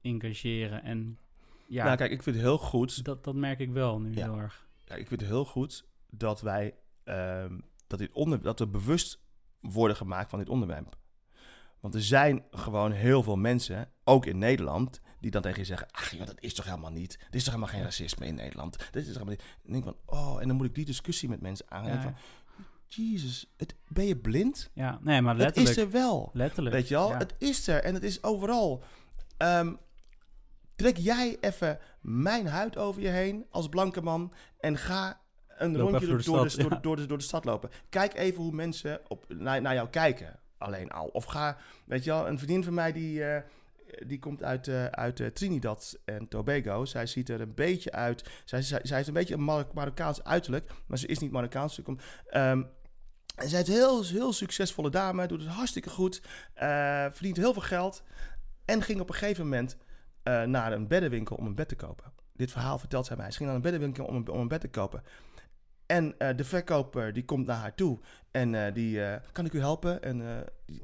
engageren. 0.00 0.82
En 0.82 1.18
ja, 1.66 1.84
Nou, 1.84 1.96
kijk, 1.96 2.10
ik 2.10 2.22
vind 2.22 2.36
het 2.36 2.44
heel 2.44 2.58
goed. 2.58 3.04
dat, 3.04 3.24
dat 3.24 3.34
merk 3.34 3.58
ik 3.58 3.70
wel 3.70 4.00
nu 4.00 4.14
Ja. 4.14 4.24
heel 4.24 4.38
erg. 4.38 4.66
Ja, 4.84 4.94
ik 4.94 5.06
vind 5.08 5.20
het 5.20 5.30
heel 5.30 5.44
goed 5.44 5.88
dat 6.10 6.40
wij 6.40 6.74
ehm, 7.04 7.58
dat, 7.88 7.98
dit 7.98 8.12
onder, 8.12 8.42
dat 8.42 8.58
we 8.58 8.66
bewust 8.68 9.20
worden 9.60 9.96
gemaakt 9.96 10.30
van 10.30 10.38
dit 10.38 10.48
onderwerp. 10.48 10.96
Want 11.80 11.94
er 11.94 12.02
zijn 12.02 12.44
gewoon 12.50 12.92
heel 12.92 13.22
veel 13.22 13.36
mensen, 13.36 13.90
ook 14.04 14.26
in 14.26 14.38
Nederland, 14.38 15.00
die 15.20 15.30
dan 15.30 15.42
tegen 15.42 15.58
je 15.58 15.64
zeggen: 15.64 15.86
Ach 15.90 16.10
joh, 16.10 16.26
dat 16.26 16.40
is 16.40 16.54
toch 16.54 16.64
helemaal 16.64 16.90
niet. 16.90 17.14
Er 17.28 17.34
is 17.34 17.44
toch 17.44 17.54
helemaal 17.54 17.74
geen 17.74 17.84
racisme 17.84 18.26
in 18.26 18.34
Nederland. 18.34 18.78
Dit 18.78 19.06
is 19.06 19.12
toch 19.12 19.22
helemaal 19.22 19.34
niet. 19.34 19.42
En 19.64 19.72
denk 19.72 19.84
van: 19.84 19.96
Oh, 20.06 20.40
en 20.42 20.48
dan 20.48 20.56
moet 20.56 20.66
ik 20.66 20.74
die 20.74 20.84
discussie 20.84 21.28
met 21.28 21.40
mensen 21.40 21.70
aan. 21.70 21.86
Ja, 21.86 22.02
van: 22.02 22.14
Jezus, 22.86 23.52
het, 23.56 23.74
ben 23.88 24.04
je 24.06 24.16
blind? 24.16 24.70
ja, 24.74 24.98
nee, 25.02 25.20
maar 25.22 25.34
Het 25.34 25.42
letterlijk. 25.42 25.76
is 25.76 25.82
er 25.82 25.90
wel. 25.90 26.30
letterlijk. 26.32 26.74
Weet 26.74 26.88
je 26.88 26.94
Ja. 26.94 27.16
het 27.18 27.34
is 27.38 27.68
er 27.68 27.82
en 27.84 27.94
het 27.94 28.02
is 28.02 28.22
overal. 28.22 28.82
Ehm, 29.36 29.74
trek 30.76 30.96
jij 30.96 31.36
even 31.40 31.78
mijn 32.00 32.46
huid 32.46 32.76
over 32.76 33.02
je 33.02 33.08
heen 33.08 33.46
als 33.50 33.68
blanke 33.68 34.02
man 34.02 34.32
en 34.58 34.76
ga 34.76 35.20
een 35.58 35.76
Loop 35.76 35.90
rondje 35.90 36.06
door, 36.06 36.22
door 36.22 36.24
door, 36.24 36.46
de 36.46 36.46
de, 36.46 36.48
stad, 36.48 36.60
door, 36.60 36.68
de, 36.68 36.74
ja. 36.74 36.80
door, 36.80 36.96
de, 36.96 37.06
door 37.06 37.18
de 37.18 37.24
stad 37.24 37.44
lopen. 37.44 37.70
Kijk 37.88 38.14
even 38.14 38.42
hoe 38.42 38.52
mensen 38.52 39.00
op, 39.08 39.24
naar, 39.28 39.60
naar 39.60 39.74
jou 39.74 39.88
kijken, 39.88 40.38
alleen 40.58 40.90
al. 40.90 41.06
Of 41.06 41.24
ga, 41.24 41.56
weet 41.84 42.04
je 42.04 42.10
wel, 42.10 42.28
een 42.28 42.38
vriendin 42.38 42.64
van 42.64 42.74
mij 42.74 42.92
die, 42.92 43.24
eh, 43.24 43.42
die 44.06 44.18
komt 44.18 44.42
uit, 44.42 44.68
eh, 44.68 44.84
uit 44.84 45.20
eh, 45.20 45.26
Trinidad 45.26 45.98
en 46.04 46.28
Tobago. 46.28 46.84
Zij 46.84 47.06
ziet 47.06 47.28
er 47.28 47.40
een 47.40 47.54
beetje 47.54 47.92
uit, 47.92 48.30
zij, 48.44 48.62
zij, 48.62 48.80
zij 48.82 48.96
heeft 48.96 49.08
een 49.08 49.14
beetje 49.14 49.34
een 49.34 49.42
Mar- 49.42 49.68
Marokkaans 49.74 50.24
uiterlijk, 50.24 50.70
maar 50.86 50.98
ze 50.98 51.06
is 51.06 51.18
niet 51.18 51.30
Marokkaans. 51.30 51.74
Ze 51.74 51.82
komt, 51.82 52.02
ehm, 52.26 52.62
en 53.36 53.48
zij 53.48 53.60
is 53.60 53.68
een 53.68 53.74
heel, 53.74 54.04
heel 54.04 54.32
succesvolle 54.32 54.90
dame, 54.90 55.26
doet 55.26 55.40
het 55.42 55.50
hartstikke 55.50 55.90
goed, 55.90 56.22
verdient 57.10 57.36
heel 57.36 57.52
veel 57.52 57.62
geld. 57.62 58.02
En 58.64 58.82
ging 58.82 59.00
op 59.00 59.08
een 59.08 59.14
gegeven 59.14 59.44
moment 59.44 59.76
naar 60.22 60.72
een 60.72 60.88
beddenwinkel 60.88 61.36
om 61.36 61.46
een 61.46 61.54
bed 61.54 61.68
te 61.68 61.76
kopen. 61.76 62.12
Dit 62.38 62.52
verhaal 62.52 62.78
vertelt 62.78 63.06
zij 63.06 63.16
mij. 63.16 63.30
Ze 63.30 63.36
ging 63.36 63.46
naar 63.46 63.56
een 63.56 63.62
beddenwinkel 63.62 64.04
om 64.04 64.16
een, 64.16 64.28
om 64.28 64.40
een 64.40 64.48
bed 64.48 64.60
te 64.60 64.68
kopen. 64.68 65.02
En 65.88 66.18
eh, 66.18 66.36
de 66.36 66.44
verkoper 66.44 67.12
die 67.12 67.24
komt 67.24 67.46
naar 67.46 67.56
haar 67.56 67.74
toe 67.74 67.98
en 68.30 68.54
eh, 68.66 68.74
die, 68.74 69.04
eh, 69.04 69.20
kan 69.32 69.44
ik 69.44 69.52
u 69.52 69.58
helpen? 69.60 70.02
En 70.02 70.44
die- 70.66 70.82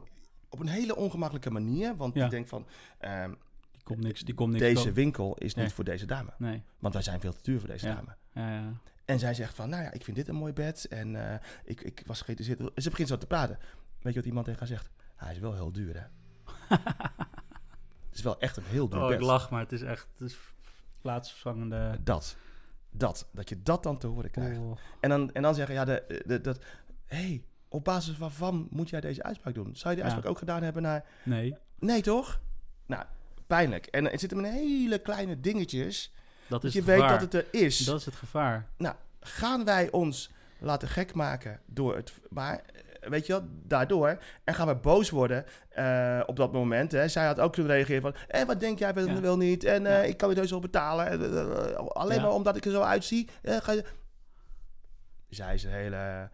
op 0.48 0.60
een 0.60 0.66
hele 0.68 0.96
ongemakkelijke 0.96 1.50
manier, 1.50 1.96
want 1.96 2.14
Ja. 2.14 2.20
die 2.20 2.30
denkt 2.30 2.48
van, 2.48 2.66
ehm, 2.98 3.32
Die 3.72 3.82
komt 3.82 4.00
niks, 4.00 4.20
die 4.20 4.34
komt 4.34 4.50
niks 4.52 4.62
deze 4.64 4.76
komen. 4.78 4.94
winkel 4.94 5.36
is 5.36 5.54
niet 5.54 5.72
voor 5.72 5.84
deze 5.84 6.06
dame. 6.06 6.30
Nee, 6.38 6.62
Want 6.78 6.94
wij 6.94 7.02
zijn 7.02 7.20
veel 7.20 7.32
te 7.32 7.42
duur 7.42 7.58
voor 7.60 7.68
deze 7.68 7.86
Ja. 7.86 7.94
dame. 7.94 8.16
ja, 8.32 8.54
ja. 8.54 8.72
En 9.04 9.18
zij 9.18 9.34
zegt 9.34 9.54
van, 9.54 9.68
nou 9.68 9.82
ja, 9.82 9.92
ik 9.92 10.04
vind 10.04 10.16
dit 10.16 10.28
een 10.28 10.34
mooi 10.34 10.52
bed. 10.52 10.84
En 10.84 11.40
ik, 11.64 11.80
ik 11.80 12.02
was 12.06 12.20
geïnteresseerd. 12.20 12.70
Ze 12.82 12.90
begint 12.90 13.08
zo 13.08 13.16
te 13.16 13.26
praten. 13.26 13.58
Weet 14.02 14.12
je 14.12 14.18
wat 14.18 14.28
iemand 14.28 14.44
tegen 14.46 14.60
haar 14.60 14.68
zegt? 14.68 14.90
Hij 15.16 15.32
is 15.32 15.38
wel 15.38 15.54
heel 15.54 15.72
duur, 15.72 15.94
hè? 15.94 16.06
Het 18.08 18.14
is 18.14 18.22
wel 18.22 18.40
echt 18.40 18.56
een 18.56 18.64
heel 18.64 18.88
duur 18.88 19.00
Oh, 19.00 19.08
bed. 19.08 19.18
ik 19.20 19.24
lach, 19.24 19.50
maar 19.50 19.60
het 19.60 19.72
is 19.72 19.82
echt 19.82 20.08
het 20.18 20.28
is 20.30 20.38
plaatsvervangende... 21.00 21.98
Dat. 22.04 22.36
Dat. 22.96 23.28
Dat 23.32 23.48
je 23.48 23.62
dat 23.62 23.82
dan 23.82 23.98
te 23.98 24.06
horen 24.06 24.30
krijgt. 24.30 24.58
Oh. 24.58 24.76
En, 25.00 25.08
dan, 25.08 25.32
en 25.32 25.42
dan 25.42 25.54
zeggen, 25.54 25.74
ja, 25.74 25.84
de, 25.84 26.22
de, 26.26 26.40
dat... 26.40 26.58
hey, 27.06 27.44
op 27.68 27.84
basis 27.84 28.18
waarvan 28.18 28.66
moet 28.70 28.88
jij 28.90 29.00
deze 29.00 29.22
uitspraak 29.22 29.54
doen? 29.54 29.76
Zou 29.76 29.94
je 29.94 29.94
die 29.94 29.96
Ja. 29.98 30.02
uitspraak 30.04 30.26
ook 30.32 30.38
gedaan 30.38 30.62
hebben 30.62 30.82
naar... 30.82 31.04
Nee, 31.22 31.56
Nee, 31.78 32.02
toch? 32.02 32.40
Nou, 32.86 33.04
pijnlijk. 33.46 33.86
En 33.86 34.04
het 34.04 34.20
zit 34.20 34.30
hem 34.30 34.44
in 34.44 34.52
hele 34.52 34.98
kleine 34.98 35.40
dingetjes. 35.40 36.12
dat 36.14 36.48
Dat 36.48 36.64
is 36.64 36.72
je 36.72 36.78
het 36.78 36.88
weet 36.88 37.00
gevaar. 37.00 37.18
dat 37.20 37.32
het 37.32 37.34
er 37.52 37.60
is. 37.60 37.78
Dat 37.78 37.98
is 37.98 38.04
het 38.04 38.14
gevaar. 38.14 38.68
Nou, 38.76 38.94
gaan 39.20 39.64
wij 39.64 39.90
ons 39.90 40.30
laten 40.58 40.88
gek 40.88 41.14
maken 41.14 41.60
door 41.66 41.96
het. 41.96 42.12
Maar 42.30 42.64
weet 43.08 43.26
je 43.26 43.32
wel, 43.32 43.42
daardoor. 43.62 44.18
En 44.44 44.54
gaan 44.54 44.66
we 44.66 44.74
boos 44.76 45.10
worden 45.10 45.44
eh, 45.68 46.20
op 46.26 46.36
dat 46.36 46.52
moment. 46.52 46.92
Hè. 46.92 47.08
Zij 47.08 47.26
had 47.26 47.40
ook 47.40 47.52
kunnen 47.52 47.72
reageren 47.72 48.02
van. 48.02 48.14
Eh, 48.28 48.44
wat 48.44 48.60
denk 48.60 48.78
jij 48.78 48.94
wel, 48.94 49.06
Ja. 49.06 49.20
wel 49.20 49.36
niet? 49.36 49.64
En 49.64 49.86
eh, 49.86 50.08
ik 50.08 50.16
kan 50.16 50.30
je 50.30 50.36
heus 50.36 50.50
wel 50.50 50.60
betalen. 50.60 51.06
Alleen 51.92 52.20
maar 52.20 52.30
omdat 52.32 52.56
ik 52.56 52.64
er 52.64 52.70
zo 52.70 52.80
uitzie. 52.80 53.28
ga 53.42 53.72
je... 53.72 53.84
Zij 55.28 55.54
is 55.54 55.64
een 55.64 55.70
hele 55.70 56.30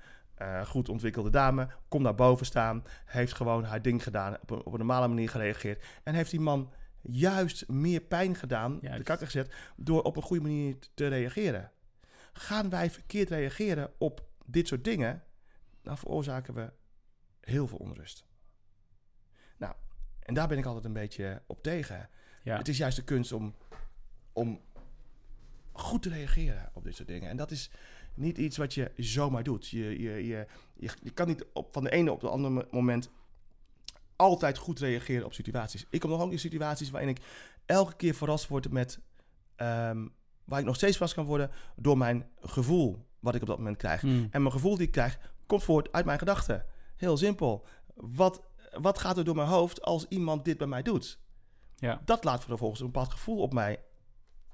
goed 0.65 0.89
ontwikkelde 0.89 1.31
dame. 1.31 1.69
Komt 1.89 2.03
naar 2.03 2.15
boven 2.15 2.47
staan. 2.47 2.85
Heeft 3.05 3.35
gewoon 3.35 3.65
haar 3.65 3.83
ding 3.83 4.03
gedaan. 4.03 4.37
Op 4.43 4.51
een, 4.51 4.65
op 4.65 4.73
een 4.73 4.79
normale 4.79 5.09
manier 5.09 5.29
gereageerd. 5.29 5.85
En 6.03 6.15
heeft 6.15 6.31
die 6.31 6.41
man 6.41 6.73
juist 7.03 7.69
meer 7.69 8.01
pijn 8.01 8.35
gedaan. 8.35 8.79
Juist. 8.81 8.99
De 8.99 9.05
kakker 9.05 9.27
gezet. 9.27 9.55
Door 9.77 10.03
op 10.03 10.17
een 10.17 10.23
goede 10.23 10.43
manier 10.43 10.77
te 10.95 11.07
reageren. 11.07 11.71
Gaan 12.33 12.71
wij 12.71 12.91
verkeerd 12.91 13.29
reageren 13.29 13.91
op 13.99 14.25
dit 14.47 14.69
soort 14.69 14.85
dingen, 14.85 15.23
dan 15.83 15.99
veroorzaken 15.99 16.55
we 16.55 16.73
heel 17.41 17.67
veel 17.67 17.79
onrust. 17.79 18.25
Nou, 19.57 19.75
en 20.21 20.35
daar 20.35 20.49
ben 20.49 20.59
ik 20.59 20.65
altijd 20.65 20.85
een 20.85 20.93
beetje 20.93 21.43
op 21.47 21.63
tegen. 21.63 22.09
Ja. 22.43 22.57
Het 22.57 22.69
is 22.69 22.79
juist 22.79 22.97
de 22.97 23.05
kunst 23.05 23.33
om, 23.33 23.55
om 24.33 24.61
goed 25.73 26.03
te 26.03 26.09
reageren 26.09 26.71
op 26.73 26.85
dit 26.85 26.97
soort 26.97 27.09
dingen. 27.09 27.29
En 27.29 27.37
dat 27.37 27.51
is 27.51 27.71
niet 28.15 28.39
iets 28.39 28.57
wat 28.57 28.75
je 28.75 28.93
zomaar 28.97 29.43
doet. 29.43 29.69
Je, 29.69 30.01
je, 30.01 30.27
je, 30.27 30.47
je, 30.75 30.91
je 31.03 31.11
kan 31.11 31.27
niet 31.27 31.45
op, 31.53 31.73
van 31.73 31.85
de 31.85 31.91
ene 31.91 32.13
op 32.13 32.21
de 32.21 32.29
andere 32.29 32.55
mo- 32.55 32.67
moment 32.71 33.11
altijd 34.17 34.59
goed 34.59 34.79
reageren 34.79 35.25
op 35.25 35.33
situaties. 35.33 35.87
Ik 35.91 36.01
kom 36.01 36.11
nog 36.11 36.21
ook 36.21 36.33
in 36.33 36.39
situaties 36.39 36.91
waarin 36.91 37.09
ik 37.09 37.21
elke 37.67 37.97
keer 37.97 38.15
verrast 38.15 38.49
word 38.49 38.71
met... 38.71 39.01
ehm, 39.57 40.07
waar 40.45 40.59
ik 40.59 40.65
nog 40.65 40.77
steeds 40.77 40.97
vast 40.97 41.15
kan 41.15 41.25
worden 41.25 41.51
door 41.77 41.99
mijn 41.99 42.29
gevoel 42.41 43.07
wat 43.21 43.35
ik 43.35 43.41
op 43.41 43.47
dat 43.47 43.59
moment 43.59 43.77
krijg. 43.77 44.03
Mm. 44.03 44.29
En 44.31 44.41
mijn 44.43 44.55
gevoel 44.55 44.77
die 44.77 44.87
ik 44.87 44.93
krijg, 44.93 45.19
komt 45.51 45.65
voort 45.65 45.93
uit 45.93 46.05
mijn 46.05 46.19
gedachten. 46.19 46.67
Heel 46.97 47.17
simpel. 47.17 47.67
Wat, 47.95 48.43
wat 48.71 48.99
gaat 48.99 49.17
er 49.17 49.25
door 49.25 49.35
mijn 49.35 49.49
hoofd 49.49 49.83
als 49.83 50.07
iemand 50.09 50.45
dit 50.45 50.59
bij 50.59 50.67
mij 50.67 50.83
doet? 50.83 51.21
Ja. 51.77 52.01
Dat 52.05 52.25
laat 52.25 52.45
vervolgens 52.45 52.81
een 52.81 52.87
bepaald 52.87 53.11
gevoel 53.11 53.39
op 53.41 53.53
mij, 53.53 53.85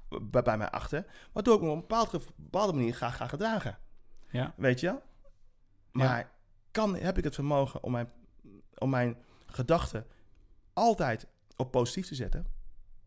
bij, 0.08 0.42
bij 0.42 0.56
mij 0.56 0.70
achter, 0.70 1.06
waardoor 1.32 1.54
ik 1.54 1.60
me 1.60 1.68
op 1.68 1.74
een 1.74 1.80
bepaald 1.80 2.08
ge- 2.08 2.20
bepaalde 2.36 2.72
manier 2.72 2.94
ga, 2.94 3.10
ga 3.10 3.26
gedragen. 3.26 3.78
Ja. 4.30 4.54
Weet 4.56 4.80
je? 4.80 5.00
Maar 5.92 6.32
kan, 6.70 6.96
heb 6.96 7.18
ik 7.18 7.24
het 7.24 7.34
vermogen 7.34 7.82
om 7.82 7.92
mijn, 7.92 8.12
om 8.78 8.90
mijn 8.90 9.22
gedachten 9.46 10.06
altijd 10.72 11.26
op 11.56 11.70
positief 11.70 12.06
te 12.06 12.14
zetten, 12.14 12.46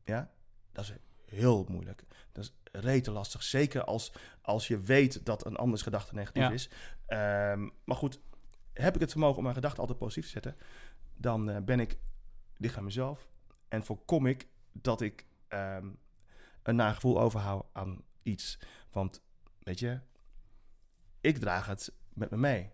ja, 0.03 0.31
dat 0.71 0.83
is 0.83 0.93
heel 1.29 1.65
moeilijk. 1.69 2.03
Dat 2.31 2.43
is 2.43 2.53
rete 2.71 3.11
lastig. 3.11 3.43
Zeker 3.43 3.83
als, 3.83 4.13
als 4.41 4.67
je 4.67 4.79
weet 4.79 5.25
dat 5.25 5.45
een 5.45 5.55
anders 5.55 5.81
gedachte 5.81 6.15
negatief 6.15 6.43
Ja. 6.43 6.51
is. 6.51 6.69
Ehm, 7.05 7.69
maar 7.83 7.97
goed, 7.97 8.19
heb 8.73 8.95
ik 8.95 9.01
het 9.01 9.11
vermogen 9.11 9.37
om 9.37 9.43
mijn 9.43 9.55
gedachten 9.55 9.79
altijd 9.79 9.97
positief 9.99 10.25
te 10.25 10.31
zetten, 10.31 10.55
dan 11.15 11.49
eh, 11.49 11.61
ben 11.61 11.79
ik 11.79 11.97
dicht 12.57 12.77
aan 12.77 12.83
mezelf 12.83 13.27
en 13.67 13.83
voorkom 13.83 14.25
ik 14.25 14.47
dat 14.71 15.01
ik 15.01 15.25
ehm, 15.47 15.87
een 16.63 16.75
nagevoel 16.75 17.21
overhoud 17.21 17.65
aan 17.73 18.03
iets. 18.23 18.59
Want 18.91 19.21
weet 19.59 19.79
je, 19.79 19.99
ik 21.21 21.37
draag 21.37 21.65
het 21.65 21.93
met 22.13 22.29
me 22.29 22.37
mee. 22.37 22.71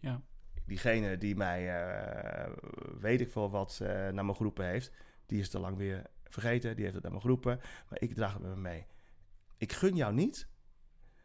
Ja. 0.00 0.20
Diegene 0.64 1.18
die 1.18 1.36
mij, 1.36 1.82
eh, 1.82 2.52
weet 3.00 3.20
ik 3.20 3.30
veel 3.32 3.50
wat, 3.50 3.78
eh, 3.82 3.88
naar 4.08 4.24
me 4.24 4.34
geroepen 4.34 4.66
heeft, 4.66 4.92
die 5.26 5.40
is 5.40 5.54
al 5.54 5.60
lang 5.60 5.76
weer 5.76 6.02
vergeten. 6.30 6.74
Die 6.74 6.82
heeft 6.82 6.94
het 6.94 7.04
naar 7.04 7.12
me 7.12 7.20
geroepen, 7.20 7.60
maar 7.88 8.00
ik 8.00 8.14
draag 8.14 8.32
het 8.32 8.42
met 8.42 8.50
me 8.50 8.56
mee. 8.60 8.86
Ik 9.56 9.72
gun 9.72 9.96
jou 9.96 10.14
niet, 10.14 10.48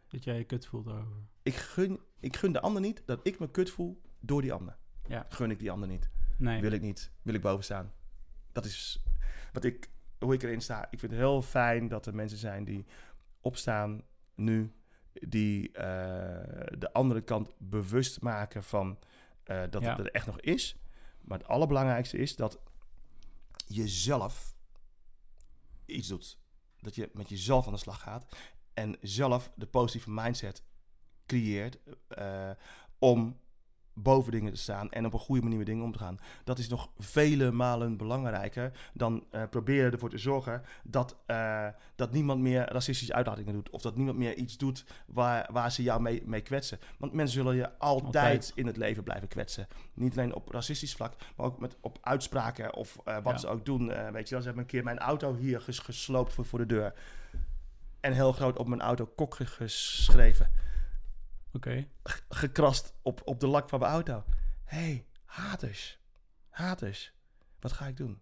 Dat 0.08 0.24
jij 0.24 0.38
je 0.38 0.44
kut 0.44 0.66
voelt 0.66 0.88
over. 0.88 1.08
ik 1.44 1.56
gun, 1.56 2.00
ik 2.20 2.36
gun 2.36 2.52
de 2.54 2.62
ander 2.62 2.82
niet 2.82 3.02
dat 3.06 3.20
ik 3.24 3.40
me 3.40 3.52
kut 3.52 3.70
voel 3.70 4.02
door 4.20 4.42
die 4.42 4.54
ander. 4.54 4.78
Ja. 5.08 5.26
Gun 5.30 5.52
ik 5.52 5.60
die 5.60 5.72
ander 5.72 5.88
niet. 5.88 6.10
Nee. 6.38 6.62
Wil 6.62 6.72
ik 6.72 6.82
niet. 6.82 7.12
Wil 7.22 7.34
ik 7.34 7.42
boven 7.42 7.64
staan. 7.64 7.94
Dat 8.52 8.66
is 8.66 9.04
wat 9.54 9.64
ik, 9.64 9.90
hoe 10.20 10.34
ik 10.34 10.44
erin 10.44 10.62
sta. 10.62 10.88
Ik 10.92 11.00
vind 11.00 11.12
het 11.12 11.22
heel 11.22 11.42
fijn 11.42 11.88
dat 11.88 12.06
er 12.06 12.16
mensen 12.16 12.38
zijn 12.38 12.64
die 12.66 12.86
opstaan 13.42 14.02
nu. 14.36 14.74
Die 15.14 15.72
eh, 15.72 15.84
de 16.78 16.90
andere 16.94 17.22
kant 17.22 17.54
bewust 17.58 18.22
maken 18.22 18.64
van 18.64 19.00
eh, 19.44 19.62
dat 19.70 19.82
Ja. 19.82 19.90
het 19.90 20.00
er 20.00 20.12
echt 20.12 20.26
nog 20.26 20.40
is. 20.40 20.78
Maar 21.22 21.38
het 21.38 21.48
allerbelangrijkste 21.48 22.18
is 22.18 22.36
dat 22.36 22.60
je 23.68 23.88
zelf 23.88 24.53
iets 25.86 26.08
doet. 26.08 26.38
Dat 26.80 26.96
je 26.96 27.10
met 27.14 27.30
jezelf 27.30 27.66
aan 27.68 27.74
de 27.74 27.80
slag 27.80 28.02
gaat. 28.02 28.36
En 28.74 28.98
zelf 29.02 29.52
de 29.56 29.66
positieve 29.66 30.12
mindset 30.12 30.64
creëert 31.26 31.80
eh, 32.08 32.52
om 33.00 33.42
boven 33.96 34.32
dingen 34.32 34.54
te 34.54 34.60
staan 34.60 34.92
en 34.92 35.06
op 35.06 35.14
een 35.14 35.20
goede 35.20 35.42
manier 35.42 35.58
met 35.58 35.68
dingen 35.68 35.84
om 35.84 35.92
te 35.92 36.00
gaan. 36.00 36.20
Dat 36.44 36.58
is 36.60 36.68
nog 36.70 36.90
vele 37.00 37.52
malen 37.52 37.98
belangrijker 37.98 38.72
dan 38.94 39.24
eh, 39.32 39.44
proberen 39.50 39.92
ervoor 39.92 40.10
te 40.10 40.18
zorgen 40.18 40.62
dat, 40.84 41.18
eh, 41.26 41.68
dat 41.96 42.12
niemand 42.12 42.42
meer 42.42 42.72
racistische 42.72 43.14
uitlatingen 43.14 43.54
doet. 43.54 43.70
Of 43.70 43.82
dat 43.82 43.96
niemand 43.96 44.18
meer 44.18 44.36
iets 44.36 44.58
doet 44.58 44.86
waar, 45.08 45.50
waar 45.52 45.72
ze 45.72 45.84
jou 45.84 46.02
mee, 46.02 46.22
mee 46.26 46.42
kwetsen. 46.42 46.80
Want 46.98 47.14
mensen 47.14 47.36
zullen 47.36 47.56
je 47.56 47.78
altijd, 47.78 48.06
Altijd. 48.06 48.52
in 48.56 48.66
het 48.66 48.78
leven 48.78 49.04
blijven 49.04 49.28
kwetsen. 49.28 49.68
Niet 49.94 50.18
alleen 50.18 50.36
op 50.36 50.50
racistisch 50.52 50.96
vlak, 50.96 51.14
maar 51.36 51.46
ook 51.46 51.60
met, 51.60 51.76
op 51.82 51.98
uitspraken 52.02 52.74
of 52.76 52.98
eh, 53.06 53.16
wat 53.24 53.34
Ja. 53.34 53.38
ze 53.40 53.48
ook 53.48 53.66
doen. 53.66 53.88
Weet 53.88 54.28
je 54.30 54.34
wel, 54.34 54.40
ze 54.42 54.46
hebben 54.48 54.58
een 54.64 54.66
keer 54.70 54.84
mijn 54.84 55.00
auto 55.00 55.36
hier 55.36 55.62
ges- 55.62 55.80
gesloopt 55.80 56.34
voor, 56.34 56.46
voor 56.46 56.60
de 56.60 56.66
deur. 56.66 56.94
En 58.00 58.14
heel 58.14 58.32
groot 58.32 58.58
op 58.58 58.68
mijn 58.68 58.82
auto 58.82 59.06
kok 59.16 59.36
ge- 59.36 59.46
geschreven 59.46 60.50
Oké. 61.54 61.88
gekrast 62.30 62.94
op, 63.02 63.22
op 63.26 63.40
de 63.40 63.48
lak 63.48 63.70
van 63.70 63.80
mijn 63.80 63.92
auto. 63.92 64.24
Hé, 64.64 64.78
hey, 64.78 65.06
haters. 65.26 66.00
Haters. 66.50 67.14
Wat 67.60 67.72
ga 67.72 67.88
ik 67.88 67.98
doen? 67.98 68.22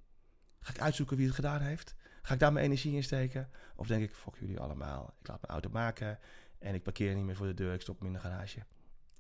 Ga 0.60 0.74
ik 0.74 0.80
uitzoeken 0.82 1.18
wie 1.18 1.26
het 1.26 1.36
gedaan 1.36 1.62
heeft? 1.62 1.96
Ga 2.22 2.34
ik 2.34 2.40
daar 2.40 2.54
mijn 2.54 2.66
energie 2.66 2.96
in 2.96 3.04
steken? 3.04 3.50
Of 3.76 3.88
denk 3.88 4.04
ik, 4.04 4.14
fuck 4.14 4.36
jullie 4.40 4.60
allemaal. 4.60 5.14
Ik 5.22 5.28
laat 5.28 5.42
mijn 5.42 5.52
auto 5.54 5.70
maken 5.70 6.20
en 6.60 6.74
ik 6.74 6.84
parkeer 6.84 7.16
niet 7.16 7.26
meer 7.26 7.36
voor 7.36 7.46
de 7.46 7.54
deur. 7.54 7.74
Ik 7.74 7.82
stop 7.82 7.98
hem 7.98 8.08
in 8.08 8.14
de 8.14 8.20
garage. 8.20 8.60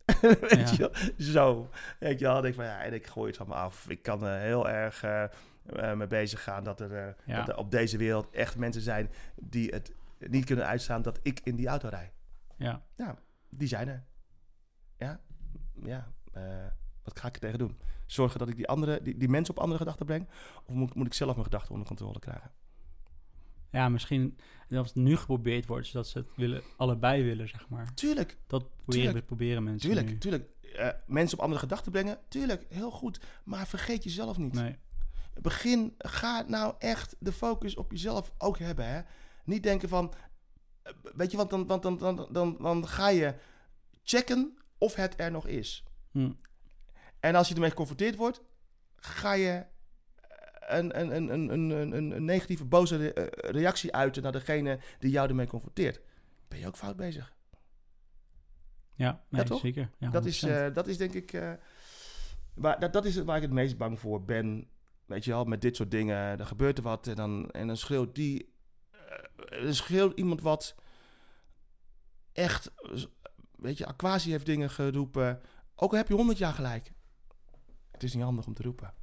weet 0.22 0.50
Ja. 0.50 0.72
je 0.72 0.78
wel? 0.78 0.92
Zo. 1.18 1.70
Weet 2.00 2.20
je 2.20 2.26
wel? 2.26 2.34
Denk 2.42 2.46
ik 2.48 2.56
van, 2.56 2.66
ja, 2.66 2.84
en 2.84 2.94
ik 2.94 3.08
gooi 3.08 3.28
het 3.28 3.38
van 3.38 3.48
me 3.48 3.54
af. 3.54 3.90
Ik 3.90 4.02
kan 4.02 4.24
er 4.24 4.40
heel 4.40 4.70
erg 4.70 5.04
eh 5.04 5.24
eh, 5.66 5.94
mee 5.94 6.08
bezig 6.08 6.44
gaan 6.44 6.64
dat 6.64 6.80
er, 6.80 7.08
eh, 7.08 7.14
Ja. 7.26 7.36
dat 7.38 7.48
er 7.50 7.58
op 7.58 7.72
deze 7.72 7.98
wereld 7.98 8.30
echt 8.34 8.56
mensen 8.58 8.82
zijn 8.82 9.10
die 9.36 9.70
het 9.70 9.94
niet 10.18 10.46
kunnen 10.46 10.66
uitstaan 10.68 11.02
dat 11.02 11.20
ik 11.24 11.40
in 11.44 11.56
die 11.56 11.68
auto 11.68 11.88
rijd. 11.88 12.12
Ja. 12.58 12.82
Die 13.58 13.68
zijn 13.68 13.88
er. 13.88 14.04
Ja, 14.98 15.20
ja. 15.84 16.12
eh, 16.32 16.66
wat 17.04 17.20
ga 17.20 17.28
ik 17.28 17.34
er 17.34 17.40
tegen 17.42 17.60
doen? 17.60 17.80
Zorgen 18.06 18.40
dat 18.40 18.50
ik 18.50 18.56
die, 18.56 18.68
andere, 18.68 19.02
die, 19.02 19.18
die 19.18 19.30
mensen 19.30 19.54
op 19.56 19.60
andere 19.62 19.80
gedachten 19.80 20.06
breng? 20.06 20.28
Of 20.66 20.74
moet, 20.74 20.94
moet 20.96 21.06
ik 21.08 21.14
zelf 21.14 21.32
mijn 21.32 21.44
gedachten 21.44 21.72
onder 21.72 21.88
controle 21.88 22.20
krijgen? 22.20 22.52
Ja, 23.72 23.90
misschien 23.90 24.38
als 24.72 24.88
het 24.88 24.96
nu 24.96 25.16
geprobeerd 25.18 25.66
wordt, 25.66 25.88
zodat 25.88 26.08
ze 26.08 26.18
het 26.18 26.28
willen, 26.36 26.62
allebei 26.78 27.24
willen, 27.24 27.48
zeg 27.50 27.70
maar. 27.70 27.94
Tuurlijk, 27.94 28.38
Dat 28.48 28.76
proberen, 28.76 29.04
Tuurlijk. 29.04 29.26
proberen 29.26 29.64
mensen 29.64 29.90
tuurlijk, 29.90 30.10
nu. 30.10 30.18
tuurlijk. 30.18 30.50
Eh, 30.76 30.90
mensen 31.08 31.38
op 31.38 31.44
andere 31.44 31.62
gedachten 31.62 31.92
brengen? 31.92 32.20
Tuurlijk, 32.28 32.66
heel 32.70 32.92
goed. 32.92 33.20
Maar 33.44 33.68
vergeet 33.68 34.04
jezelf 34.04 34.38
niet. 34.38 34.54
Nee. 34.54 34.78
Begin, 35.42 35.96
ga 35.98 36.42
nou 36.48 36.76
echt 36.80 37.16
de 37.20 37.32
focus 37.32 37.76
op 37.76 37.92
jezelf 37.92 38.32
ook 38.38 38.58
hebben. 38.58 38.86
Hè? 38.88 39.02
Niet 39.46 39.64
denken 39.64 39.90
van, 39.90 40.14
weet 41.16 41.32
je, 41.32 41.38
want 41.38 41.50
dan, 41.50 41.68
want 41.68 41.84
dan, 41.84 41.98
dan, 41.98 42.28
dan, 42.32 42.58
dan 42.62 42.88
ga 42.88 43.08
je 43.10 43.36
checken 44.04 44.58
of 44.78 44.96
het 44.96 45.14
er 45.20 45.32
nog 45.32 45.48
is. 45.48 45.84
Hm. 46.12 46.32
En 47.20 47.36
als 47.36 47.48
je 47.48 47.54
ermee 47.54 47.70
geconfronteerd 47.70 48.16
wordt, 48.16 48.42
ga 48.96 49.34
je 49.34 49.66
een, 50.60 51.00
een, 51.00 51.16
een, 51.16 51.34
een, 51.34 51.50
een, 51.72 51.92
een, 51.94 52.12
een 52.12 52.26
negatieve, 52.26 52.66
boze 52.66 52.98
re- 52.98 53.08
eh, 53.10 53.50
reactie 53.52 53.94
uiten 53.94 54.24
naar 54.24 54.32
degene 54.32 54.80
die 55.00 55.12
jou 55.12 55.30
ermee 55.30 55.48
confronteert. 55.48 56.02
Ben 56.48 56.60
je 56.60 56.68
ook 56.68 56.78
fout 56.78 56.96
bezig? 56.96 57.34
Ja, 58.94 59.24
nee, 59.30 59.46
zeker. 59.60 59.90
Ja, 59.98 60.10
dat, 60.10 60.26
is, 60.26 60.46
100%. 60.46 60.50
eh, 60.50 60.74
dat 60.74 60.88
is 60.88 60.98
denk 60.98 61.14
ik. 61.14 61.34
eh, 61.34 61.52
waar, 62.54 62.80
dat, 62.80 62.94
dat 62.94 63.06
is 63.06 63.16
waar 63.24 63.36
ik 63.36 63.42
het 63.42 63.52
meest 63.52 63.78
bang 63.78 64.00
voor 64.00 64.24
ben. 64.26 64.68
Weet 65.06 65.26
je 65.26 65.32
wel, 65.32 65.44
met 65.44 65.62
dit 65.62 65.76
soort 65.76 65.92
dingen. 65.92 66.38
Dan 66.38 66.48
gebeurt 66.48 66.78
er 66.78 66.84
wat 66.84 67.08
en 67.08 67.16
dan, 67.16 67.50
en 67.52 67.68
dan 67.68 67.78
schreeuwt 67.78 68.16
die. 68.16 68.51
Eh, 69.50 69.64
dan 69.64 69.74
schreeuwt 69.74 70.18
iemand 70.18 70.42
wat. 70.42 70.76
Echt. 72.34 72.72
Weet 73.56 73.78
je, 73.78 73.86
Aquasi 73.86 74.32
heeft 74.32 74.46
dingen 74.46 74.70
geroepen. 74.70 75.42
Ook 75.76 75.92
al 75.92 75.98
heb 75.98 76.08
je 76.08 76.14
honderd 76.14 76.38
jaar 76.38 76.54
gelijk. 76.54 76.92
Het 77.92 78.04
is 78.04 78.14
niet 78.14 78.24
handig 78.24 78.46
om 78.46 78.54
te 78.54 78.64
roepen. 78.64 78.94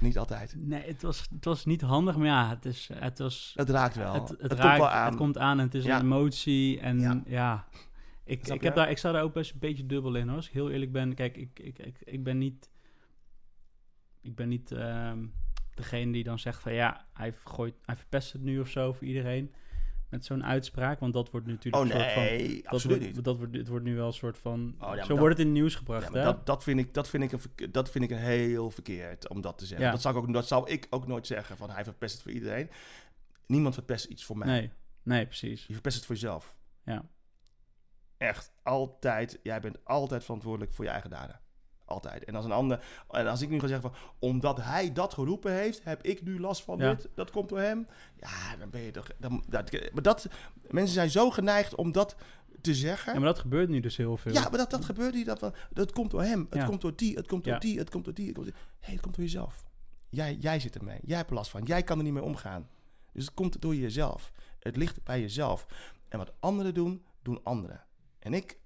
Niet 0.00 0.18
altijd. 0.18 0.54
Nee, 0.56 0.82
het 0.86 1.02
was, 1.02 1.26
het 1.34 1.44
was 1.44 1.64
niet 1.64 1.80
handig, 1.80 2.16
maar 2.16 2.26
ja, 2.26 2.48
het, 2.48 2.64
is, 2.64 2.90
het 2.94 3.18
was... 3.18 3.52
Het 3.56 3.70
raakt 3.70 3.96
wel. 3.96 4.12
Het, 4.14 4.28
het, 4.28 4.38
komt 4.38 4.52
raakt, 4.60 4.78
wel 4.78 4.88
aan. 4.88 5.06
het 5.06 5.16
komt 5.16 5.38
aan 5.38 5.58
en 5.58 5.64
het 5.64 5.74
is 5.74 5.84
Ja. 5.84 5.96
een 5.98 6.04
emotie. 6.04 6.80
En 6.80 7.00
ja, 7.00 7.22
Ja. 7.26 7.68
ik, 8.24 8.46
ik, 8.46 8.62
heb 8.62 8.74
daar, 8.74 8.90
ik 8.90 8.98
sta 8.98 9.12
daar 9.12 9.22
ook 9.22 9.32
best 9.32 9.52
een 9.52 9.58
beetje 9.58 9.86
dubbel 9.86 10.14
in 10.14 10.26
hoor. 10.26 10.36
Als 10.36 10.46
ik 10.46 10.52
heel 10.52 10.70
eerlijk 10.70 10.92
ben. 10.92 11.14
Kijk, 11.14 11.36
ik, 11.36 11.58
ik, 11.58 11.78
ik, 11.78 12.00
ik 12.04 12.24
ben 12.24 12.38
niet... 12.38 12.70
Ik 14.20 14.34
ben 14.34 14.48
niet 14.48 14.72
ehm, 14.72 15.26
degene 15.74 16.12
die 16.12 16.24
dan 16.24 16.38
zegt 16.38 16.60
van 16.62 16.72
ja, 16.72 17.06
hij, 17.12 17.34
gooit, 17.44 17.74
hij 17.84 17.96
verpest 17.96 18.32
het 18.32 18.42
nu 18.42 18.60
of 18.60 18.68
zo 18.68 18.92
voor 18.92 19.06
iedereen. 19.06 19.52
Met 20.08 20.24
zo'n 20.24 20.44
uitspraak. 20.44 21.00
Want 21.00 21.12
dat 21.12 21.30
wordt 21.30 21.46
natuurlijk 21.46 21.76
Oh 21.76 21.82
een 21.90 21.90
soort 22.00 22.12
van... 22.12 22.22
nee, 22.22 22.62
Dat 22.62 22.72
absoluut 22.72 22.98
wordt, 22.98 23.14
niet. 23.14 23.24
Dat 23.24 23.36
wordt, 23.38 23.56
het 23.56 23.68
wordt 23.68 23.84
nu 23.84 23.96
wel 23.96 24.06
een 24.06 24.12
soort 24.12 24.38
van... 24.38 24.74
Oh, 24.78 24.94
ja, 24.94 25.02
zo 25.02 25.08
dat- 25.08 25.18
wordt 25.18 25.36
het 25.38 25.38
in 25.46 25.52
het 25.52 25.54
nieuws 25.60 25.74
gebracht, 25.74 26.12
Ja, 26.12 26.18
hè? 26.18 26.24
dat, 26.24 26.46
dat, 26.46 26.62
vind 26.62 26.78
ik, 26.78 26.94
dat, 26.94 27.08
vind 27.08 27.22
ik 27.22 27.32
een, 27.32 27.72
dat 27.72 27.90
vind 27.90 28.04
ik 28.04 28.10
een 28.10 28.16
heel 28.16 28.70
verkeerd 28.70 29.28
om 29.28 29.40
dat 29.40 29.58
te 29.58 29.66
zeggen. 29.66 29.86
Ja. 29.86 29.92
Dat, 29.92 30.00
zou 30.02 30.16
ik 30.16 30.22
ook, 30.22 30.32
dat 30.32 30.46
zou 30.46 30.70
ik 30.70 30.86
ook 30.90 31.06
nooit 31.06 31.26
zeggen 31.26 31.56
van 31.56 31.70
hij 31.70 31.84
verpest 31.84 32.12
het 32.14 32.22
voor 32.22 32.32
iedereen. 32.32 32.70
Niemand 33.46 33.74
verpest 33.74 34.04
iets 34.04 34.24
voor 34.24 34.38
mij. 34.38 34.48
Nee, 34.48 34.70
nee, 35.02 35.26
precies. 35.26 35.66
Je 35.66 35.72
verpest 35.72 35.96
het 35.96 36.06
voor 36.06 36.14
jezelf. 36.14 36.54
Ja. 36.84 37.04
Echt, 38.16 38.52
altijd. 38.62 39.38
Jij 39.42 39.60
bent 39.60 39.84
altijd 39.84 40.24
verantwoordelijk 40.24 40.72
voor 40.72 40.84
je 40.84 40.90
eigen 40.90 41.10
daden. 41.10 41.40
Altijd. 41.92 42.24
En 42.24 42.34
als 42.34 42.44
een 42.44 42.52
ander, 42.52 42.84
en 43.10 43.26
als 43.26 43.40
ik 43.40 43.48
nu 43.48 43.60
ga 43.60 43.66
zeggen 43.66 43.90
van, 43.90 44.00
omdat 44.18 44.56
hij 44.60 44.92
dat 44.92 45.14
geroepen 45.14 45.52
heeft, 45.52 45.84
heb 45.84 46.02
ik 46.02 46.22
nu 46.22 46.40
last 46.40 46.62
van 46.62 46.78
dit, 46.78 47.08
dat 47.14 47.30
komt 47.30 47.48
door 47.48 47.60
hem. 47.60 47.86
Ja, 48.16 48.56
dan 48.56 48.70
ben 48.70 48.80
je 48.80 48.90
toch, 48.90 49.06
dan, 49.18 49.44
dat, 49.48 49.72
maar 49.92 50.02
dat, 50.02 50.26
mensen 50.70 50.94
zijn 50.94 51.10
zo 51.10 51.30
geneigd 51.30 51.74
om 51.74 51.92
dat 51.92 52.16
te 52.60 52.74
zeggen. 52.74 53.12
ja, 53.12 53.18
maar 53.18 53.28
dat 53.28 53.38
gebeurt 53.38 53.68
nu 53.68 53.80
dus 53.80 53.96
heel 53.96 54.16
veel. 54.16 54.32
Ja, 54.32 54.40
maar 54.42 54.58
dat, 54.58 54.70
dat 54.70 54.84
gebeurt 54.84 55.14
niet. 55.14 55.26
Dat, 55.26 55.50
dat 55.70 55.92
komt 55.92 56.10
door 56.10 56.22
hem. 56.22 56.46
Het 56.50 56.58
Ja. 56.58 56.66
komt 56.66 56.80
door 56.80 56.96
die. 56.96 57.14
Het 57.16 57.26
komt 57.26 57.44
door 57.44 57.52
Ja. 57.52 57.58
die. 57.58 57.78
Het 57.78 57.90
komt 57.90 58.04
door 58.04 58.14
die. 58.14 58.26
Het 58.26 58.34
komt, 58.34 58.46
door- 58.46 58.56
hey, 58.78 58.92
het 58.92 59.02
komt 59.02 59.14
door 59.14 59.24
jezelf. 59.24 59.64
Jij, 60.08 60.34
jij 60.34 60.60
zit 60.60 60.76
ermee. 60.76 60.98
Jij 61.04 61.16
hebt 61.16 61.28
er 61.30 61.36
last 61.36 61.50
van. 61.50 61.62
Jij 61.62 61.82
kan 61.82 61.98
er 61.98 62.04
niet 62.04 62.12
mee 62.12 62.22
omgaan. 62.22 62.68
Dus 63.12 63.24
het 63.24 63.34
komt 63.34 63.60
door 63.60 63.74
jezelf. 63.74 64.32
Het 64.58 64.76
ligt 64.76 65.02
bij 65.04 65.20
jezelf. 65.20 65.66
En 66.08 66.18
wat 66.18 66.32
anderen 66.40 66.74
doen, 66.74 67.04
doen 67.22 67.40
anderen. 67.42 67.84
En 68.18 68.34
ik 68.34 68.58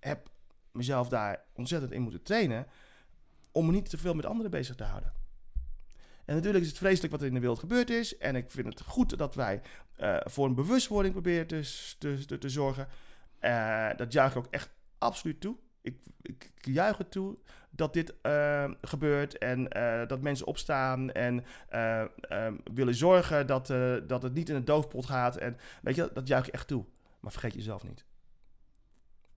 heb 0.00 0.28
mezelf 0.72 1.08
daar 1.08 1.44
ontzettend 1.54 1.92
in 1.92 2.02
moeten 2.02 2.22
trainen 2.22 2.66
om 3.52 3.66
me 3.66 3.72
niet 3.72 3.90
te 3.90 3.98
veel 3.98 4.14
met 4.14 4.26
anderen 4.26 4.50
bezig 4.50 4.76
te 4.76 4.84
houden. 4.84 5.12
En 6.24 6.34
natuurlijk 6.34 6.64
is 6.64 6.70
het 6.70 6.78
vreselijk 6.78 7.12
wat 7.12 7.20
er 7.20 7.26
in 7.26 7.34
de 7.34 7.40
wereld 7.40 7.58
gebeurd 7.58 7.90
is. 7.90 8.18
En 8.18 8.36
ik 8.36 8.50
vind 8.50 8.66
het 8.66 8.80
goed 8.80 9.18
dat 9.18 9.34
wij 9.34 9.62
eh, 9.96 10.16
voor 10.24 10.46
een 10.46 10.54
bewustwording 10.54 11.12
proberen 11.12 11.46
te, 11.46 11.94
te, 11.98 12.38
te, 12.38 12.48
zorgen. 12.48 12.88
Eh, 13.38 13.88
dat 13.96 14.12
juich 14.12 14.30
ik 14.30 14.38
ook 14.38 14.46
echt 14.50 14.70
absoluut 14.98 15.40
toe. 15.40 15.56
Ik, 15.82 15.96
ik 16.22 16.50
juich 16.60 16.98
het 16.98 17.10
toe 17.10 17.38
dat 17.70 17.92
dit 17.92 18.20
eh, 18.20 18.70
gebeurt 18.80 19.38
en 19.38 19.68
eh, 19.68 20.08
dat 20.08 20.20
mensen 20.20 20.46
opstaan 20.46 21.12
en 21.12 21.44
eh, 21.68 22.02
eh, 22.02 22.54
willen 22.72 22.94
zorgen 22.94 23.46
dat, 23.46 23.66
dat 24.06 24.22
het 24.22 24.34
niet 24.34 24.48
in 24.48 24.54
een 24.54 24.64
doofpot 24.64 25.06
gaat. 25.06 25.36
En 25.36 25.56
weet 25.82 25.96
je, 25.96 26.10
dat 26.12 26.28
juich 26.28 26.46
ik 26.46 26.54
echt 26.54 26.66
toe. 26.68 26.84
Maar 27.20 27.32
vergeet 27.32 27.54
jezelf 27.54 27.82
niet. 27.82 28.04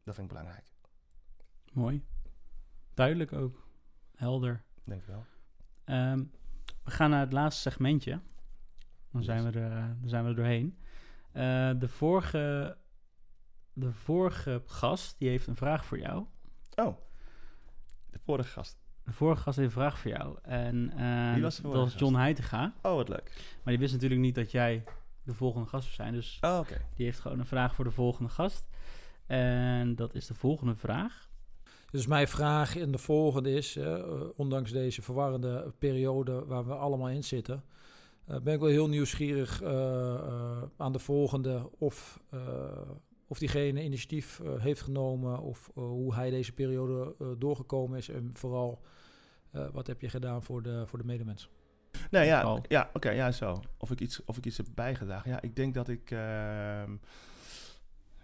Dat 0.04 0.16
vind 0.16 0.32
ik 0.32 0.38
belangrijk, 0.38 0.73
Mooi. 1.74 2.04
Duidelijk 2.94 3.34
ook. 3.34 3.68
Helder. 4.16 4.64
denk 4.84 5.02
ik 5.02 5.08
wel. 5.08 5.26
Ehm, 5.84 6.24
we 6.84 6.92
gaan 6.92 7.10
naar 7.10 7.20
het 7.20 7.34
laatste 7.34 7.62
segmentje. 7.62 8.20
Dan 9.12 9.24
zijn 9.24 9.44
we 9.44 9.60
er, 9.60 9.72
eh, 9.72 9.86
dan 10.00 10.10
zijn 10.10 10.24
we 10.24 10.30
er 10.30 10.36
doorheen. 10.36 10.78
Eh, 11.32 11.72
de, 11.80 11.88
vorige, 11.88 12.78
de 13.74 13.94
vorige 13.94 14.62
gast 14.66 15.16
die 15.20 15.30
heeft 15.30 15.48
een 15.48 15.56
vraag 15.56 15.86
voor 15.86 16.00
jou. 16.00 16.26
Oh, 16.76 16.98
de 18.10 18.20
vorige 18.20 18.50
gast. 18.50 18.78
De 19.04 19.12
vorige 19.12 19.42
gast 19.42 19.58
heeft 19.58 19.70
een 19.70 19.76
vraag 19.76 20.00
voor 20.00 20.12
jou. 20.12 20.40
En 20.42 21.42
was 21.42 21.56
de 21.56 21.62
dat 21.62 21.74
was 21.74 21.96
John 21.96 22.16
Heitinga. 22.16 22.74
Oh, 22.82 22.96
wat 22.96 23.10
leuk. 23.10 23.58
Maar 23.64 23.74
die 23.74 23.80
wist 23.80 23.94
natuurlijk 23.94 24.22
niet 24.22 24.36
dat 24.36 24.52
jij 24.52 24.84
de 25.24 25.34
volgende 25.34 25.68
gast 25.68 25.84
zou 25.84 25.96
zijn. 25.96 26.14
Dus 26.14 26.38
Oh, 26.42 26.58
oké. 26.60 26.82
die 26.96 27.06
heeft 27.06 27.20
gewoon 27.20 27.40
een 27.40 27.46
vraag 27.46 27.76
voor 27.76 27.86
de 27.86 27.92
volgende 27.92 28.30
gast. 28.30 28.68
En 29.26 29.96
dat 29.96 30.16
is 30.16 30.28
de 30.28 30.34
volgende 30.34 30.76
vraag. 30.76 31.30
Dus 31.94 32.08
mijn 32.08 32.28
vraag 32.28 32.76
in 32.76 32.92
de 32.92 32.98
volgende 32.98 33.52
is, 33.52 33.76
eh, 33.76 34.04
ondanks 34.36 34.72
deze 34.72 35.02
verwarrende 35.02 35.74
periode 35.80 36.46
waar 36.46 36.66
we 36.66 36.74
allemaal 36.74 37.10
in 37.10 37.24
zitten, 37.24 37.64
eh, 38.26 38.40
ben 38.40 38.54
ik 38.54 38.60
wel 38.60 38.70
heel 38.70 38.90
nieuwsgierig 38.90 39.62
eh, 39.62 40.14
eh, 40.14 40.64
aan 40.78 40.92
de 40.92 41.00
volgende 41.00 41.70
of, 41.78 42.20
eh, 42.30 42.90
of 43.28 43.38
diegene 43.40 43.84
initiatief 43.84 44.42
heeft 44.58 44.82
genomen 44.82 45.40
of 45.40 45.70
eh, 45.76 45.84
hoe 45.84 46.14
hij 46.14 46.30
deze 46.30 46.54
periode 46.54 47.16
eh, 47.20 47.28
doorgekomen 47.38 47.98
is 47.98 48.10
en 48.10 48.30
vooral 48.34 48.82
eh, 49.52 49.66
wat 49.72 49.88
heb 49.88 50.02
je 50.02 50.10
gedaan 50.10 50.44
voor 50.44 50.62
de, 50.62 50.84
voor 50.88 51.00
de 51.00 51.06
medemens. 51.06 51.50
Nee, 52.12 52.26
ja, 52.26 52.62
ja 52.68 52.90
oké, 52.94 53.10
ja, 53.10 53.32
zo. 53.32 53.60
Of 53.78 53.92
ik, 53.92 54.02
iets, 54.02 54.26
of 54.26 54.38
ik 54.38 54.46
iets 54.46 54.58
heb 54.58 54.68
bijgedragen. 54.76 55.32
Ja, 55.32 55.42
ik 55.42 55.56
denk 55.56 55.74
dat 55.74 55.88
ik... 55.88 56.12
ehm 56.12 56.96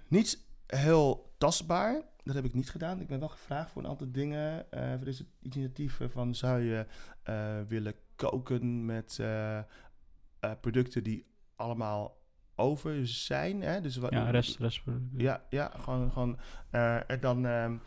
niet 0.08 0.48
heel 0.78 1.34
tastbaar, 1.38 2.02
dat 2.24 2.36
heb 2.36 2.46
ik 2.46 2.54
niet 2.54 2.70
gedaan. 2.70 3.02
Ik 3.02 3.08
ben 3.08 3.20
wel 3.20 3.30
gevraagd 3.30 3.72
voor 3.72 3.84
een 3.84 3.90
aantal 3.90 4.12
dingen. 4.12 4.72
eh 4.72 4.96
voor 4.96 5.06
deze 5.06 5.26
initiatieven 5.42 6.12
van... 6.12 6.36
Zou 6.36 6.62
je 6.62 6.86
eh, 7.24 7.62
willen 7.68 7.94
koken 8.16 8.86
met 8.86 9.20
eh, 9.20 9.60
producten 10.62 11.04
die 11.04 11.26
allemaal 11.56 12.18
over 12.56 13.08
zijn? 13.08 13.62
Hè? 13.62 13.82
Dus 13.82 13.98
wat, 13.98 14.12
Ja, 14.12 14.30
rest, 14.30 14.58
rest. 14.58 14.82
Ja, 15.18 15.46
ja 15.50 15.72
gewoon. 15.80 16.12
gewoon 16.12 16.40
en 17.08 17.20
dan 17.20 17.46
ehm, 17.46 17.78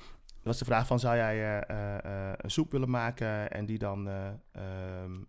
was 0.42 0.58
de 0.58 0.64
vraag 0.64 0.86
van: 0.86 0.98
zou 0.98 1.16
jij 1.16 1.68
een 2.44 2.50
soep 2.50 2.70
willen 2.70 2.90
maken 2.90 3.50
en 3.50 3.66
die 3.66 3.78
dan 3.78 4.08
eh, 4.08 4.30
ehm, 4.52 5.20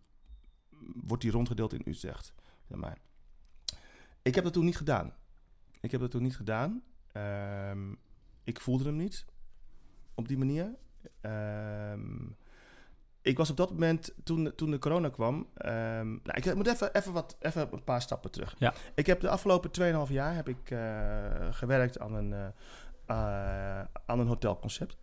wordt 0.96 1.24
die 1.24 1.32
rondgedeeld 1.32 1.74
in 1.74 1.82
Utrecht? 1.86 2.34
Ja, 2.68 2.78
maar 2.78 2.98
ik 4.22 4.36
heb 4.36 4.44
dat 4.44 4.54
toen 4.54 4.66
niet 4.66 4.78
gedaan. 4.78 5.14
Ik 5.80 5.92
heb 5.92 6.02
dat 6.02 6.12
toen 6.12 6.24
niet 6.24 6.36
gedaan. 6.36 6.84
Ehm, 7.14 7.94
ik 8.44 8.62
voelde 8.62 8.84
hem 8.84 8.96
niet 8.96 9.26
op 10.16 10.28
die 10.28 10.38
manier. 10.38 10.76
Ehm, 11.22 12.28
ik 13.24 13.38
was 13.38 13.50
op 13.50 13.58
dat 13.58 13.72
moment, 13.72 14.14
toen, 14.24 14.56
toen 14.56 14.72
de 14.72 14.80
corona 14.80 15.10
kwam... 15.10 15.48
ehm, 15.56 16.08
nou, 16.08 16.34
ik 16.34 16.56
moet 16.56 16.68
even, 16.68 16.94
even, 16.94 17.14
wat, 17.14 17.38
even 17.40 17.68
een 17.72 17.84
paar 17.84 18.02
stappen 18.02 18.32
terug. 18.32 18.56
Ja. 18.58 18.74
Ik 18.96 19.06
heb 19.06 19.20
de 19.20 19.30
afgelopen 19.30 19.72
2,5 20.08 20.12
jaar 20.12 20.36
heb 20.36 20.48
ik, 20.48 20.72
eh, 20.72 21.48
gewerkt 21.52 22.00
aan 22.00 22.14
een, 22.14 22.34
eh, 22.34 22.46
eh, 23.06 23.86
aan 24.06 24.20
een 24.20 24.28
hotelconcept. 24.28 24.98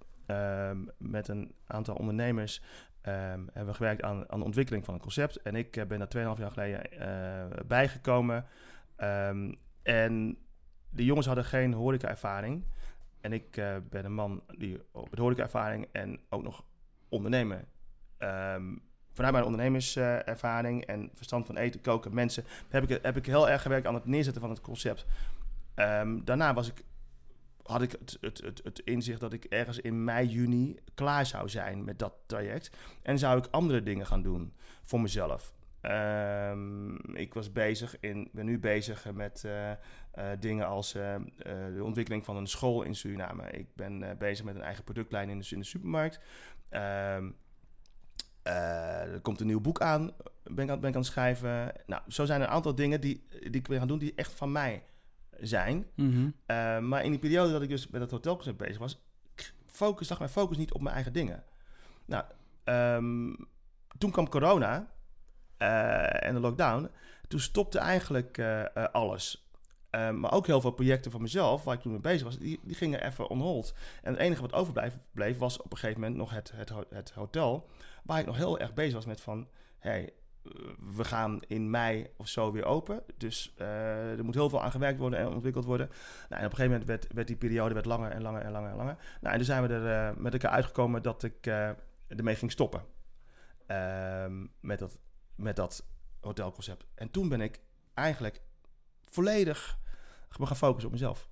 Met 0.98 1.28
een 1.28 1.54
aantal 1.66 1.94
ondernemers 1.94 2.62
hebben 3.00 3.66
we 3.66 3.74
gewerkt 3.74 4.02
aan, 4.02 4.30
aan 4.30 4.38
de 4.38 4.44
ontwikkeling 4.44 4.84
van 4.84 4.94
een 4.94 5.00
concept. 5.00 5.42
En 5.42 5.54
ik 5.54 5.88
ben 5.88 5.98
daar 5.98 6.08
2,5 6.08 6.38
jaar 6.38 6.50
geleden 6.50 7.66
bijgekomen. 7.66 8.46
En 9.82 10.38
de 10.90 11.04
jongens 11.04 11.26
hadden 11.26 11.44
geen 11.44 11.72
horeca-ervaring. 11.72 12.64
En 13.20 13.32
ik 13.32 13.56
eh, 13.56 13.76
ben 13.90 14.04
een 14.04 14.14
man 14.14 14.42
die 14.58 14.82
op 14.92 15.16
de 15.16 15.22
horeca-ervaring 15.22 15.88
en 15.92 16.20
ook 16.28 16.42
nog 16.42 16.64
ondernemer. 17.08 17.64
Ehm, 18.18 18.76
vanuit 19.12 19.32
mijn 19.32 19.44
ondernemerservaring 19.44 20.84
en 20.84 21.10
verstand 21.14 21.46
van 21.46 21.56
eten, 21.56 21.80
koken, 21.80 22.14
mensen, 22.14 22.44
heb 22.68 22.90
ik, 22.90 23.02
heb 23.02 23.16
ik 23.16 23.26
heel 23.26 23.48
erg 23.48 23.62
gewerkt 23.62 23.86
aan 23.86 23.94
het 23.94 24.06
neerzetten 24.06 24.40
van 24.40 24.50
het 24.50 24.60
concept. 24.60 25.06
Ehm, 25.74 26.24
daarna 26.24 26.54
was 26.54 26.68
ik, 26.68 26.84
had 27.62 27.82
ik 27.82 27.90
het, 27.90 28.18
het, 28.20 28.40
het, 28.40 28.60
het 28.64 28.78
inzicht 28.78 29.20
dat 29.20 29.32
ik 29.32 29.44
ergens 29.44 29.78
in 29.78 30.04
mei, 30.04 30.28
juni 30.28 30.78
klaar 30.94 31.26
zou 31.26 31.48
zijn 31.48 31.84
met 31.84 31.98
dat 31.98 32.12
traject. 32.26 32.76
En 33.02 33.18
zou 33.18 33.38
ik 33.38 33.48
andere 33.50 33.82
dingen 33.82 34.06
gaan 34.06 34.22
doen 34.22 34.52
voor 34.82 35.00
mezelf. 35.00 35.52
Ehm, 35.80 36.94
ik 37.16 37.34
was 37.34 37.52
bezig 37.52 38.00
in, 38.00 38.28
ben 38.32 38.44
nu 38.44 38.58
bezig 38.58 39.12
met 39.12 39.44
eh, 39.44 39.70
eh, 40.10 40.30
dingen 40.40 40.66
als 40.66 40.94
eh, 40.94 41.14
eh, 41.14 41.22
de 41.74 41.84
ontwikkeling 41.84 42.24
van 42.24 42.36
een 42.36 42.46
school 42.46 42.82
in 42.82 42.94
Suriname. 42.94 43.50
Ik 43.50 43.74
ben 43.74 44.16
bezig 44.18 44.44
met 44.44 44.54
een 44.54 44.62
eigen 44.62 44.84
productlijn 44.84 45.30
in 45.30 45.38
de, 45.38 45.46
in 45.50 45.58
de 45.58 45.64
supermarkt. 45.64 46.20
Ehm, 46.68 47.30
eh, 48.42 49.12
er 49.12 49.20
komt 49.20 49.40
een 49.40 49.46
nieuw 49.46 49.60
boek 49.60 49.80
aan, 49.80 50.10
ben 50.42 50.64
ik 50.64 50.70
aan, 50.70 50.80
ben 50.80 50.88
ik 50.88 50.94
aan 50.94 51.02
het 51.02 51.10
schrijven. 51.10 51.72
Nou, 51.86 52.02
zo 52.08 52.24
zijn 52.24 52.40
er 52.40 52.46
een 52.46 52.52
aantal 52.52 52.74
dingen 52.74 53.00
die, 53.00 53.26
die 53.40 53.50
ik 53.50 53.66
wil 53.66 53.78
gaan 53.78 53.88
doen 53.88 53.98
die 53.98 54.14
echt 54.14 54.32
van 54.32 54.52
mij 54.52 54.82
zijn. 55.40 55.86
Mhm. 55.94 56.30
Maar 56.88 57.04
in 57.04 57.10
die 57.10 57.20
periode 57.20 57.52
dat 57.52 57.62
ik 57.62 57.68
dus 57.68 57.88
met 57.88 58.00
het 58.00 58.10
hotelconcept 58.10 58.56
bezig 58.56 58.78
was, 58.78 59.02
focus, 59.66 60.08
lag 60.08 60.18
mijn 60.18 60.30
focus 60.30 60.56
niet 60.56 60.72
op 60.72 60.80
mijn 60.80 60.94
eigen 60.94 61.12
dingen. 61.12 61.44
Nou, 62.04 62.24
ehm, 62.64 63.34
toen 63.98 64.10
kwam 64.10 64.28
corona 64.28 64.90
en 65.56 66.34
de 66.34 66.40
lockdown. 66.40 66.90
Toen 67.28 67.40
stopte 67.40 67.78
eigenlijk 67.78 68.40
alles. 68.92 69.49
Ehm, 69.90 70.20
maar 70.20 70.32
ook 70.32 70.46
heel 70.46 70.60
veel 70.60 70.70
projecten 70.70 71.10
van 71.10 71.22
mezelf, 71.22 71.64
waar 71.64 71.74
ik 71.74 71.80
toen 71.80 71.92
mee 71.92 72.00
bezig 72.00 72.22
was, 72.22 72.38
die, 72.38 72.60
die 72.62 72.76
gingen 72.76 73.04
even 73.04 73.28
on 73.28 73.40
hold. 73.40 73.74
En 74.02 74.12
het 74.12 74.20
enige 74.20 74.40
wat 74.40 74.52
overbleef 74.52 74.98
bleef, 75.12 75.38
was 75.38 75.62
op 75.62 75.72
een 75.72 75.78
gegeven 75.78 76.00
moment 76.00 76.18
nog 76.18 76.30
het, 76.30 76.52
het, 76.54 76.72
het 76.90 77.10
hotel. 77.10 77.68
Waar 78.04 78.18
ik 78.18 78.26
nog 78.26 78.36
heel 78.36 78.58
erg 78.58 78.74
bezig 78.74 78.94
was 78.94 79.06
met 79.06 79.20
van, 79.20 79.48
hey, 79.78 80.12
eh, 80.42 80.52
we 80.96 81.04
gaan 81.04 81.40
in 81.46 81.70
mei 81.70 82.06
of 82.16 82.28
zo 82.28 82.52
weer 82.52 82.64
open. 82.64 83.02
Dus 83.16 83.54
eh, 83.56 84.18
er 84.18 84.24
moet 84.24 84.34
heel 84.34 84.48
veel 84.48 84.62
aan 84.62 84.70
gewerkt 84.70 84.98
worden 84.98 85.18
en 85.18 85.28
ontwikkeld 85.28 85.64
worden. 85.64 85.86
Nou, 85.86 86.40
en 86.40 86.46
op 86.46 86.50
een 86.50 86.56
gegeven 86.56 86.70
moment 86.70 86.88
werd, 86.88 87.06
werd 87.12 87.26
die 87.26 87.36
periode 87.36 87.74
werd 87.74 87.86
langer 87.86 88.10
en 88.10 88.22
langer 88.22 88.42
en 88.42 88.52
langer 88.52 88.70
en 88.70 88.76
langer. 88.76 88.96
Nou, 89.20 89.32
en 89.32 89.36
toen 89.36 89.44
zijn 89.44 89.62
we 89.62 89.74
er 89.74 90.08
eh, 90.08 90.16
met 90.16 90.32
elkaar 90.32 90.50
uitgekomen 90.50 91.02
dat 91.02 91.22
ik 91.22 91.46
ermee 92.06 92.34
ging 92.34 92.50
stoppen. 92.50 92.82
Ehm, 93.66 94.46
met, 94.60 94.78
dat, 94.78 94.98
met 95.34 95.56
dat 95.56 95.84
hotelconcept. 96.20 96.86
En 96.94 97.10
toen 97.10 97.28
ben 97.28 97.40
ik 97.40 97.60
eigenlijk 97.94 98.40
volledig 99.02 99.79
me 100.38 100.46
gaan 100.46 100.56
focussen 100.56 100.86
op 100.86 100.92
mezelf. 100.92 101.28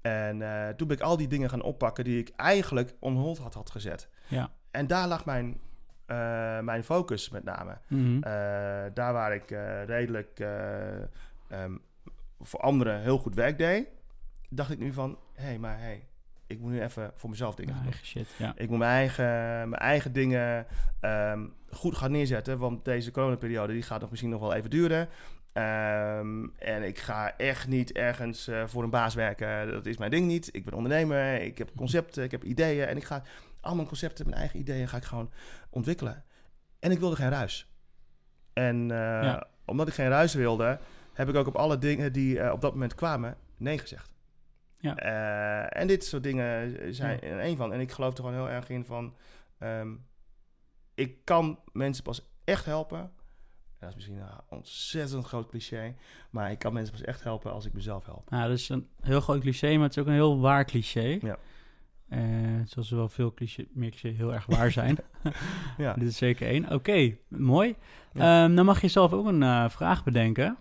En 0.00 0.42
eh, 0.42 0.68
toen 0.68 0.88
ben 0.88 0.96
ik 0.96 1.02
al 1.02 1.16
die 1.16 1.28
dingen 1.28 1.50
gaan 1.50 1.62
oppakken 1.62 2.04
die 2.04 2.18
ik 2.18 2.32
eigenlijk 2.36 2.94
on 3.00 3.16
hold 3.16 3.38
had, 3.38 3.54
had 3.54 3.70
gezet. 3.70 4.08
Ja. 4.28 4.50
En 4.70 4.86
daar 4.86 5.08
lag 5.08 5.24
mijn, 5.24 5.60
eh, 6.06 6.60
mijn 6.60 6.84
focus 6.84 7.30
met 7.30 7.44
name. 7.44 7.78
Mhm. 7.88 8.16
Eh, 8.16 8.22
daar 8.94 9.12
waar 9.12 9.34
ik 9.34 9.50
redelijk 9.86 10.40
eh, 10.40 11.02
ehm, 11.48 11.76
voor 12.40 12.60
anderen 12.60 13.00
heel 13.00 13.18
goed 13.18 13.34
werk 13.34 13.58
deed, 13.58 13.86
dacht 14.48 14.70
ik 14.70 14.78
nu 14.78 14.92
van, 14.92 15.18
hé, 15.34 15.44
hey, 15.44 15.58
maar 15.58 15.78
hey, 15.78 16.06
ik 16.46 16.60
moet 16.60 16.70
nu 16.70 16.82
even 16.82 17.10
voor 17.14 17.30
mezelf 17.30 17.54
dingen 17.54 17.82
doen. 17.82 17.92
shit, 18.02 18.28
ja. 18.38 18.52
Ik 18.56 18.68
moet 18.68 18.78
mijn 18.78 18.90
eigen, 18.90 19.24
mijn 19.68 19.82
eigen 19.82 20.12
dingen 20.12 20.66
ehm, 21.00 21.46
goed 21.70 21.96
gaan 21.96 22.10
neerzetten, 22.10 22.58
want 22.58 22.84
deze 22.84 23.10
coronaperiode 23.10 23.72
die 23.72 23.82
gaat 23.82 24.00
nog 24.00 24.10
misschien 24.10 24.30
nog 24.30 24.40
wel 24.40 24.54
even 24.54 24.70
duren. 24.70 25.08
Ehm, 25.58 26.46
en 26.58 26.82
ik 26.82 26.98
ga 26.98 27.36
echt 27.36 27.68
niet 27.68 27.92
ergens 27.92 28.48
eh, 28.48 28.66
voor 28.66 28.82
een 28.82 28.90
baas 28.90 29.14
werken. 29.14 29.70
Dat 29.70 29.86
is 29.86 29.96
mijn 29.96 30.10
ding 30.10 30.26
niet. 30.26 30.48
Ik 30.54 30.64
ben 30.64 30.74
ondernemer. 30.74 31.42
Ik 31.42 31.58
heb 31.58 31.70
concepten. 31.76 32.24
Ik 32.24 32.30
heb 32.30 32.44
ideeën. 32.44 32.86
En 32.86 32.96
ik 32.96 33.04
ga 33.04 33.22
al 33.60 33.74
mijn 33.74 33.86
concepten, 33.86 34.24
mijn 34.26 34.38
eigen 34.38 34.58
ideeën, 34.58 34.88
ga 34.88 34.96
ik 34.96 35.04
gewoon 35.04 35.30
ontwikkelen. 35.70 36.24
En 36.80 36.90
ik 36.90 36.98
wilde 36.98 37.16
geen 37.16 37.28
ruis. 37.30 37.72
En 38.52 38.90
eh, 38.90 38.96
Ja. 38.98 39.46
omdat 39.64 39.88
ik 39.88 39.94
geen 39.94 40.08
ruis 40.08 40.34
wilde, 40.34 40.78
heb 41.12 41.28
ik 41.28 41.34
ook 41.34 41.46
op 41.46 41.56
alle 41.56 41.78
dingen 41.78 42.12
die 42.12 42.40
eh, 42.40 42.52
op 42.52 42.60
dat 42.60 42.72
moment 42.72 42.94
kwamen, 42.94 43.36
nee 43.56 43.78
gezegd. 43.78 44.10
Ja. 44.80 44.96
En 45.68 45.86
dit 45.86 46.04
soort 46.04 46.22
dingen 46.22 46.94
zijn 46.94 47.20
er 47.20 47.44
een 47.44 47.56
van. 47.56 47.72
En 47.72 47.80
ik 47.80 47.90
geloof 47.92 48.10
er 48.10 48.16
gewoon 48.16 48.34
heel 48.34 48.48
erg 48.48 48.68
in 48.68 48.84
van... 48.84 49.14
ehm, 49.58 49.94
ik 50.94 51.24
kan 51.24 51.58
mensen 51.72 52.04
pas 52.04 52.28
echt 52.44 52.64
helpen. 52.64 53.12
Dat 53.78 53.88
is 53.88 53.94
misschien 53.94 54.16
een 54.16 54.40
ontzettend 54.48 55.24
groot 55.24 55.48
cliché. 55.48 55.94
Maar 56.30 56.50
ik 56.50 56.58
kan 56.58 56.72
mensen 56.72 56.92
pas 56.92 57.02
echt 57.04 57.22
helpen 57.22 57.52
als 57.52 57.66
ik 57.66 57.72
mezelf 57.72 58.04
help. 58.04 58.30
Nou, 58.30 58.48
dat 58.48 58.58
is 58.58 58.68
een 58.68 58.88
heel 59.00 59.20
groot 59.20 59.40
cliché, 59.40 59.74
maar 59.74 59.82
het 59.82 59.96
is 59.96 59.98
ook 59.98 60.06
een 60.06 60.12
heel 60.12 60.40
waar 60.40 60.64
cliché. 60.64 61.18
Ja. 61.20 61.38
Eh, 62.08 62.20
zoals 62.64 62.90
er 62.90 62.96
wel 62.96 63.08
veel 63.08 63.34
cliché, 63.34 63.66
meer 63.72 63.90
cliché 63.90 64.08
heel 64.08 64.34
erg 64.34 64.46
waar 64.46 64.70
zijn. 64.70 64.96
Ja. 65.78 65.94
Dit 65.94 66.08
is 66.08 66.16
zeker 66.16 66.48
één. 66.48 66.72
Oké, 66.72 67.16
mooi. 67.28 67.76
Ja. 68.12 68.44
Ehm, 68.44 68.54
dan 68.54 68.64
mag 68.64 68.80
je 68.80 68.88
zelf 68.88 69.12
ook 69.12 69.26
een 69.26 69.42
eh, 69.42 69.68
vraag 69.68 70.04
bedenken 70.04 70.56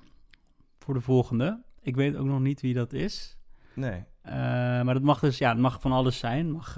voor 0.79 0.93
de 0.93 1.01
volgende. 1.01 1.63
Ik 1.81 1.95
weet 1.95 2.15
ook 2.15 2.25
nog 2.25 2.39
niet 2.39 2.61
wie 2.61 2.73
dat 2.73 2.93
is. 2.93 3.37
Nee. 3.73 4.03
Eh, 4.21 4.33
maar 4.81 4.93
dat 4.93 5.03
mag 5.03 5.19
dus, 5.19 5.37
ja, 5.37 5.49
het 5.49 5.59
mag 5.59 5.81
van 5.81 5.91
alles 5.91 6.17
zijn. 6.17 6.45
Het 6.45 6.55
mag, 6.55 6.75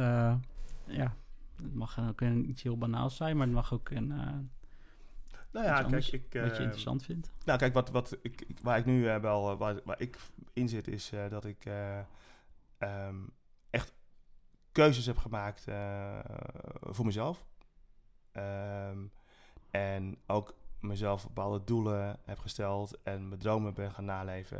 ja, 0.86 1.16
het 1.56 1.76
mag 1.76 2.00
ook 2.10 2.22
een, 2.22 2.50
iets 2.50 2.64
heel 2.64 2.78
banaals 2.78 3.16
zijn, 3.16 3.38
maar 3.38 3.46
het 3.46 3.56
mag 3.56 3.74
ook 3.74 3.90
een, 3.90 4.14
Nou 5.52 5.66
ja, 5.66 5.84
kijk, 5.84 6.08
ik... 6.08 6.22
wat 6.22 6.32
je 6.32 6.40
eh, 6.40 6.60
interessant 6.60 7.04
vindt. 7.04 7.32
Nou, 7.46 7.60
kijk, 7.60 7.74
wat, 7.74 7.90
wat 7.90 8.18
ik, 8.22 8.48
waar 8.62 8.78
ik 8.78 8.86
nu 8.86 9.10
eh, 9.10 9.20
wel, 9.20 9.52
eh, 9.52 9.58
waar, 9.58 9.80
waar 9.86 10.02
ik 10.02 10.18
in 10.54 10.70
zit, 10.70 10.88
is 10.88 11.12
dat 11.30 11.46
ik 11.46 11.66
eh, 11.66 12.00
ehm, 12.78 13.18
echt 13.70 13.94
keuzes 14.72 15.06
heb 15.06 15.18
gemaakt 15.18 15.64
voor 16.82 17.06
mezelf. 17.06 17.46
Ehm, 18.32 19.06
en 19.72 20.18
ook 20.28 20.58
mezelf 20.80 21.24
bepaalde 21.24 21.64
doelen 21.64 22.20
heb 22.26 22.40
gesteld 22.40 23.02
en 23.04 23.28
mijn 23.28 23.40
dromen 23.40 23.74
ben 23.74 23.92
gaan 23.92 24.06
naleven. 24.06 24.58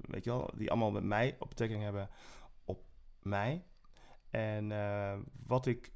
weet 0.00 0.24
je 0.24 0.30
wel, 0.30 0.50
die 0.54 0.70
allemaal 0.70 0.90
met 0.90 1.04
mij 1.04 1.36
op 1.38 1.48
betrekking 1.48 1.82
hebben 1.82 2.08
op 2.64 2.84
mij. 3.22 3.64
En 4.30 4.72
wat 5.46 5.66
ik 5.66 5.92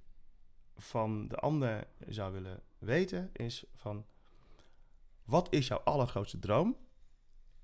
van 0.76 1.28
de 1.28 1.36
ander 1.36 1.86
zou 2.06 2.32
willen 2.32 2.62
weten 2.78 3.30
is 3.32 3.64
van 3.74 4.06
wat 5.24 5.52
is 5.52 5.66
jouw 5.66 5.78
allergrootste 5.78 6.38
droom? 6.38 6.76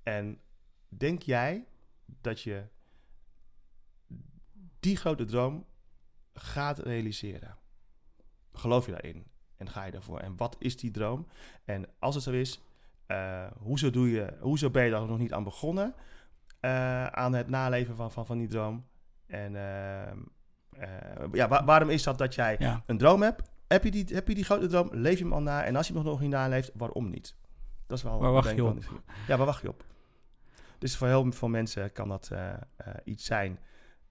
En 0.03 0.39
denk 0.87 1.21
jij 1.21 1.65
dat 2.05 2.41
je 2.41 2.67
die 4.79 4.97
grote 4.97 5.25
droom 5.25 5.65
gaat 6.33 6.79
realiseren? 6.79 7.57
Geloof 8.53 8.85
je 8.85 8.91
daarin? 8.91 9.25
En 9.57 9.69
ga 9.69 9.83
je 9.83 9.91
daarvoor? 9.91 10.19
En 10.19 10.37
wat 10.37 10.55
is 10.59 10.77
die 10.77 10.91
droom? 10.91 11.27
En 11.65 11.85
als 11.99 12.15
het 12.15 12.23
zo 12.23 12.31
is, 12.31 12.59
eh, 13.05 13.51
hoezo, 13.57 13.89
doe 13.89 14.09
je, 14.09 14.37
hoezo 14.39 14.69
ben 14.69 14.83
je 14.85 14.91
daar 14.91 15.05
nog 15.05 15.17
niet 15.19 15.33
aan 15.33 15.43
begonnen? 15.43 15.95
eh, 16.59 17.05
aan 17.05 17.33
het 17.33 17.47
naleven 17.47 17.95
van, 17.95 18.11
van, 18.11 18.25
van 18.25 18.37
die 18.37 18.47
droom? 18.47 18.87
En 19.27 19.55
ehm, 19.55 20.19
eh, 20.69 21.25
ja, 21.31 21.47
wa- 21.47 21.63
waarom 21.65 21.89
is 21.89 22.03
dat 22.03 22.17
dat 22.17 22.35
jij 22.35 22.55
Ja. 22.59 22.81
een 22.85 22.97
droom 22.97 23.21
hebt? 23.21 23.49
Heb 23.73 23.83
je, 23.83 23.91
die, 23.91 24.05
heb 24.15 24.27
je 24.27 24.35
die 24.35 24.43
grote 24.43 24.67
droom? 24.67 24.89
Leef 24.91 25.17
je 25.17 25.23
hem 25.23 25.33
al 25.33 25.41
na? 25.41 25.63
En 25.63 25.75
als 25.75 25.87
je 25.87 25.93
hem 25.93 26.03
nog 26.03 26.19
niet 26.19 26.29
naleeft, 26.29 26.71
waarom 26.73 27.09
niet? 27.09 27.35
Dat 27.87 27.97
is 27.97 28.03
wel. 28.03 28.19
Waar 28.19 28.31
wacht 28.31 28.55
je 28.55 28.63
op? 28.63 28.77
Ja, 29.27 29.37
waar 29.37 29.45
wacht 29.45 29.61
je 29.61 29.69
op? 29.69 29.85
Dus 30.77 30.97
voor 30.97 31.07
heel 31.07 31.31
veel 31.31 31.47
mensen 31.47 31.91
kan 31.91 32.07
dat 32.07 32.29
eh, 32.31 32.49
eh, 32.49 32.93
iets 33.03 33.25
zijn. 33.25 33.59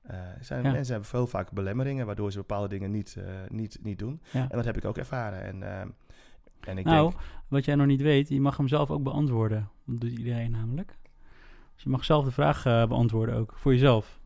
Eh, 0.03 0.19
zijn 0.41 0.63
Ja. 0.63 0.71
Mensen 0.71 0.93
hebben 0.93 1.11
veel 1.11 1.27
vaak 1.27 1.51
belemmeringen, 1.51 2.07
waardoor 2.07 2.33
ze 2.33 2.39
bepaalde 2.39 2.69
dingen 2.69 2.91
niet, 2.91 3.17
niet, 3.49 3.79
niet 3.83 3.99
doen. 3.99 4.21
Ja. 4.31 4.41
En 4.41 4.57
dat 4.57 4.65
heb 4.65 4.77
ik 4.77 4.85
ook 4.85 4.99
ervaren. 4.99 5.43
En, 5.43 5.63
en 6.61 6.79
ik 6.79 6.85
nou, 6.85 7.11
denk, 7.11 7.23
wat 7.49 7.65
jij 7.65 7.75
nog 7.75 7.87
niet 7.87 8.03
weet, 8.03 8.29
je 8.29 8.41
mag 8.41 8.57
hem 8.57 8.69
zelf 8.69 8.91
ook 8.91 9.03
beantwoorden. 9.03 9.71
Dat 9.85 10.01
doet 10.01 10.19
iedereen 10.19 10.51
namelijk. 10.51 10.97
Dus 11.75 11.83
je 11.83 11.91
mag 11.91 12.05
zelf 12.05 12.25
de 12.25 12.31
vraag 12.31 12.63
beantwoorden 12.63 13.35
ook, 13.35 13.53
voor 13.57 13.73
jezelf. 13.73 14.21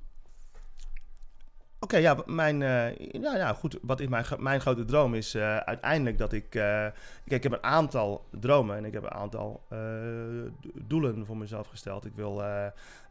Oké, 1.86 1.96
ja, 1.96 2.16
mijn, 2.26 2.62
eh, 2.62 2.96
ja, 2.96 3.36
ja, 3.36 3.52
goed. 3.52 3.78
Wat 3.82 4.00
is 4.00 4.08
mijn, 4.08 4.24
mijn 4.38 4.60
grote 4.60 4.84
droom 4.84 5.14
is 5.14 5.34
eh, 5.34 5.56
uiteindelijk 5.56 6.18
dat 6.18 6.32
ik. 6.32 6.44
eh, 6.54 6.60
kijk, 6.60 6.92
ik 7.24 7.42
heb 7.42 7.52
een 7.52 7.62
aantal 7.62 8.24
dromen 8.30 8.76
en 8.76 8.84
ik 8.84 8.92
heb 8.92 9.02
een 9.02 9.10
aantal 9.10 9.62
do- 9.68 10.50
doelen 10.74 11.26
voor 11.26 11.36
mezelf 11.36 11.66
gesteld. 11.66 12.04
Ik 12.04 12.14
wil 12.14 12.42
eh, 12.42 12.66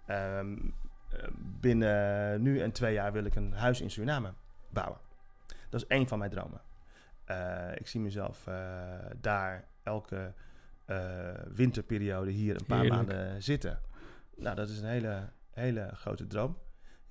ehm, 0.05 0.53
eh, 1.09 1.27
binnen 1.59 2.41
nu 2.41 2.59
en 2.59 2.71
twee 2.71 2.93
jaar 2.93 3.11
wil 3.11 3.25
ik 3.25 3.35
een 3.35 3.53
huis 3.53 3.81
in 3.81 3.91
Suriname 3.91 4.33
bouwen. 4.69 4.97
Dat 5.69 5.81
is 5.81 5.87
één 5.87 6.07
van 6.07 6.19
mijn 6.19 6.31
dromen. 6.31 6.61
Ik 7.75 7.87
zie 7.87 7.99
mezelf 8.01 8.47
daar 9.21 9.67
elke 9.83 10.33
winterperiode 11.53 12.31
hier 12.31 12.55
een 12.55 12.65
paar 12.65 12.79
Heerlijk. 12.81 13.07
maanden 13.07 13.43
zitten. 13.43 13.79
Nou, 14.37 14.55
dat 14.55 14.69
is 14.69 14.79
een 14.79 14.87
hele, 14.89 15.29
hele 15.51 15.89
grote 15.93 16.27
droom. 16.27 16.57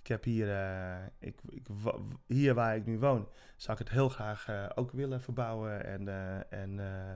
Ik 0.04 0.10
heb 0.10 0.24
hier, 0.24 0.50
eh, 0.50 1.06
ik, 1.18 1.40
ik, 1.48 1.66
hier 2.26 2.54
waar 2.54 2.76
ik 2.76 2.86
nu 2.86 2.98
woon, 2.98 3.28
zou 3.56 3.72
ik 3.72 3.84
het 3.84 3.94
heel 3.94 4.08
graag 4.08 4.48
eh, 4.48 4.70
ook 4.74 4.90
willen 4.92 5.20
verbouwen. 5.20 5.84
En, 5.84 6.08
eh, 6.08 6.60
en 6.60 6.78
eh, 6.78 7.14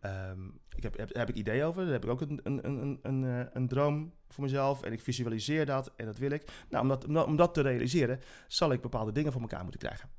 ehm, 0.00 0.46
ik 0.76 0.82
heb, 0.82 0.96
heb, 0.96 1.14
heb 1.14 1.28
ik 1.28 1.34
ideeën 1.34 1.64
over. 1.64 1.82
Daar 1.84 1.92
heb 1.92 2.04
ik 2.04 2.10
ook 2.10 2.20
een, 2.20 2.40
een, 2.42 2.66
een, 2.66 2.98
een, 3.02 3.48
een, 3.52 3.68
droom 3.68 4.12
voor 4.28 4.44
mezelf. 4.44 4.82
En 4.82 4.92
ik 4.92 5.00
visualiseer 5.00 5.66
dat 5.66 5.92
en 5.96 6.06
dat 6.06 6.18
wil 6.18 6.30
ik. 6.30 6.64
Nou, 6.68 6.82
om 6.82 6.88
dat, 6.88 7.26
om 7.26 7.36
dat, 7.36 7.54
te 7.54 7.60
realiseren, 7.60 8.20
zal 8.46 8.72
ik 8.72 8.80
bepaalde 8.80 9.12
dingen 9.12 9.32
voor 9.32 9.40
elkaar 9.40 9.62
moeten 9.62 9.80
krijgen. 9.80 10.10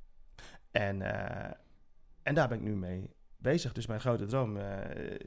En, 0.72 1.02
en 2.24 2.36
daar 2.36 2.48
ben 2.48 2.58
ik 2.58 2.64
nu 2.64 2.76
mee 2.76 3.10
bezig. 3.42 3.74
Dus 3.74 3.86
mijn 3.86 4.00
grote 4.00 4.26
droom 4.26 4.58
eh, 4.58 4.66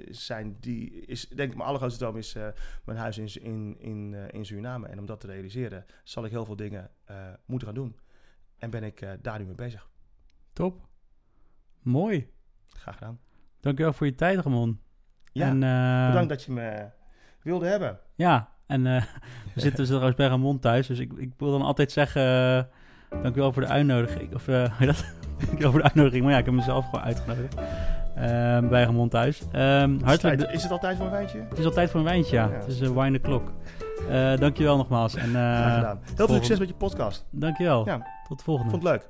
zijn 0.08 0.56
die, 0.60 0.90
is, 0.90 1.28
denk 1.28 1.50
ik, 1.50 1.56
mijn 1.56 1.68
allergrootste 1.68 2.00
droom 2.00 2.16
is 2.16 2.34
eh, 2.34 2.46
mijn 2.84 2.98
huis 2.98 3.18
in, 3.18 3.42
in, 3.42 3.76
in, 3.78 4.14
eh, 4.14 4.38
in 4.38 4.46
Suriname. 4.46 4.86
En 4.86 4.98
om 4.98 5.06
dat 5.06 5.20
te 5.20 5.26
realiseren, 5.26 5.84
zal 6.04 6.24
ik 6.24 6.30
heel 6.30 6.44
veel 6.44 6.56
dingen 6.56 6.90
moeten 7.46 7.68
gaan 7.68 7.76
doen. 7.76 7.96
En 8.58 8.70
ben 8.70 8.82
ik 8.82 9.06
daar 9.22 9.38
nu 9.38 9.44
mee 9.44 9.54
bezig. 9.54 9.88
Top. 10.52 10.88
Mooi. 11.82 12.30
Graag 12.68 12.94
gedaan. 12.94 13.20
Dankjewel 13.60 13.92
voor 13.92 14.06
je 14.06 14.14
tijd, 14.14 14.40
Ramon. 14.40 14.80
Ja, 15.32 15.48
en, 15.48 15.58
bedankt 16.08 16.28
dat 16.28 16.42
je 16.44 16.52
me 16.52 16.90
wilde 17.42 17.66
hebben. 17.66 18.00
Ja, 18.14 18.52
en 18.66 18.82
we 19.54 19.60
zitten 19.60 19.76
dus 19.76 19.86
trouwens 19.86 20.16
bij 20.16 20.26
Ramon 20.26 20.58
thuis. 20.58 20.86
Dus 20.86 20.98
ik, 20.98 21.12
ik 21.12 21.32
wil 21.36 21.50
dan 21.50 21.62
altijd 21.62 21.92
zeggen, 21.92 22.68
dankjewel 23.10 23.52
voor 23.52 23.62
de 23.62 23.68
uitnodiging. 23.68 24.34
Of, 24.34 24.44
dat? 24.78 25.04
dankjewel 25.38 25.70
voor 25.70 25.80
de 25.80 25.86
uitnodiging. 25.86 26.22
Maar 26.22 26.32
ja, 26.32 26.38
ik 26.38 26.44
heb 26.44 26.54
mezelf 26.54 26.84
gewoon 26.84 27.04
uitgenodigd. 27.04 27.54
Eh, 28.14 28.68
bij 28.68 28.82
Ramon 28.84 29.08
thuis. 29.08 29.42
Ehm, 29.52 29.90
Is 29.90 29.96
het, 29.96 30.04
hartelijk... 30.04 30.38
tijd- 30.40 30.52
is 30.54 30.62
het 30.62 30.72
al 30.72 30.78
tijd 30.78 30.96
voor 30.96 31.06
een 31.06 31.12
wijntje? 31.12 31.38
Het 31.48 31.58
is 31.58 31.64
al 31.64 31.70
tijd 31.70 31.90
voor 31.90 32.00
een 32.00 32.06
wijntje, 32.06 32.36
ja. 32.36 32.44
Ja. 32.46 32.52
Het 32.52 32.66
is 32.66 32.80
uh, 32.80 32.88
wine 32.90 33.18
o'clock. 33.18 33.52
Eh 34.10 34.36
dankjewel 34.36 34.76
nogmaals. 34.76 35.14
En, 35.14 35.26
eh, 35.36 35.74
gedaan. 35.74 36.00
Heel 36.16 36.26
veel 36.26 36.34
succes 36.34 36.58
met 36.58 36.68
je 36.68 36.74
podcast. 36.74 37.26
Dankjewel. 37.30 37.86
Ja. 37.86 38.06
Tot 38.28 38.38
de 38.38 38.44
volgende. 38.44 38.70
Vond 38.70 38.82
het 38.82 38.92
leuk. 38.92 39.08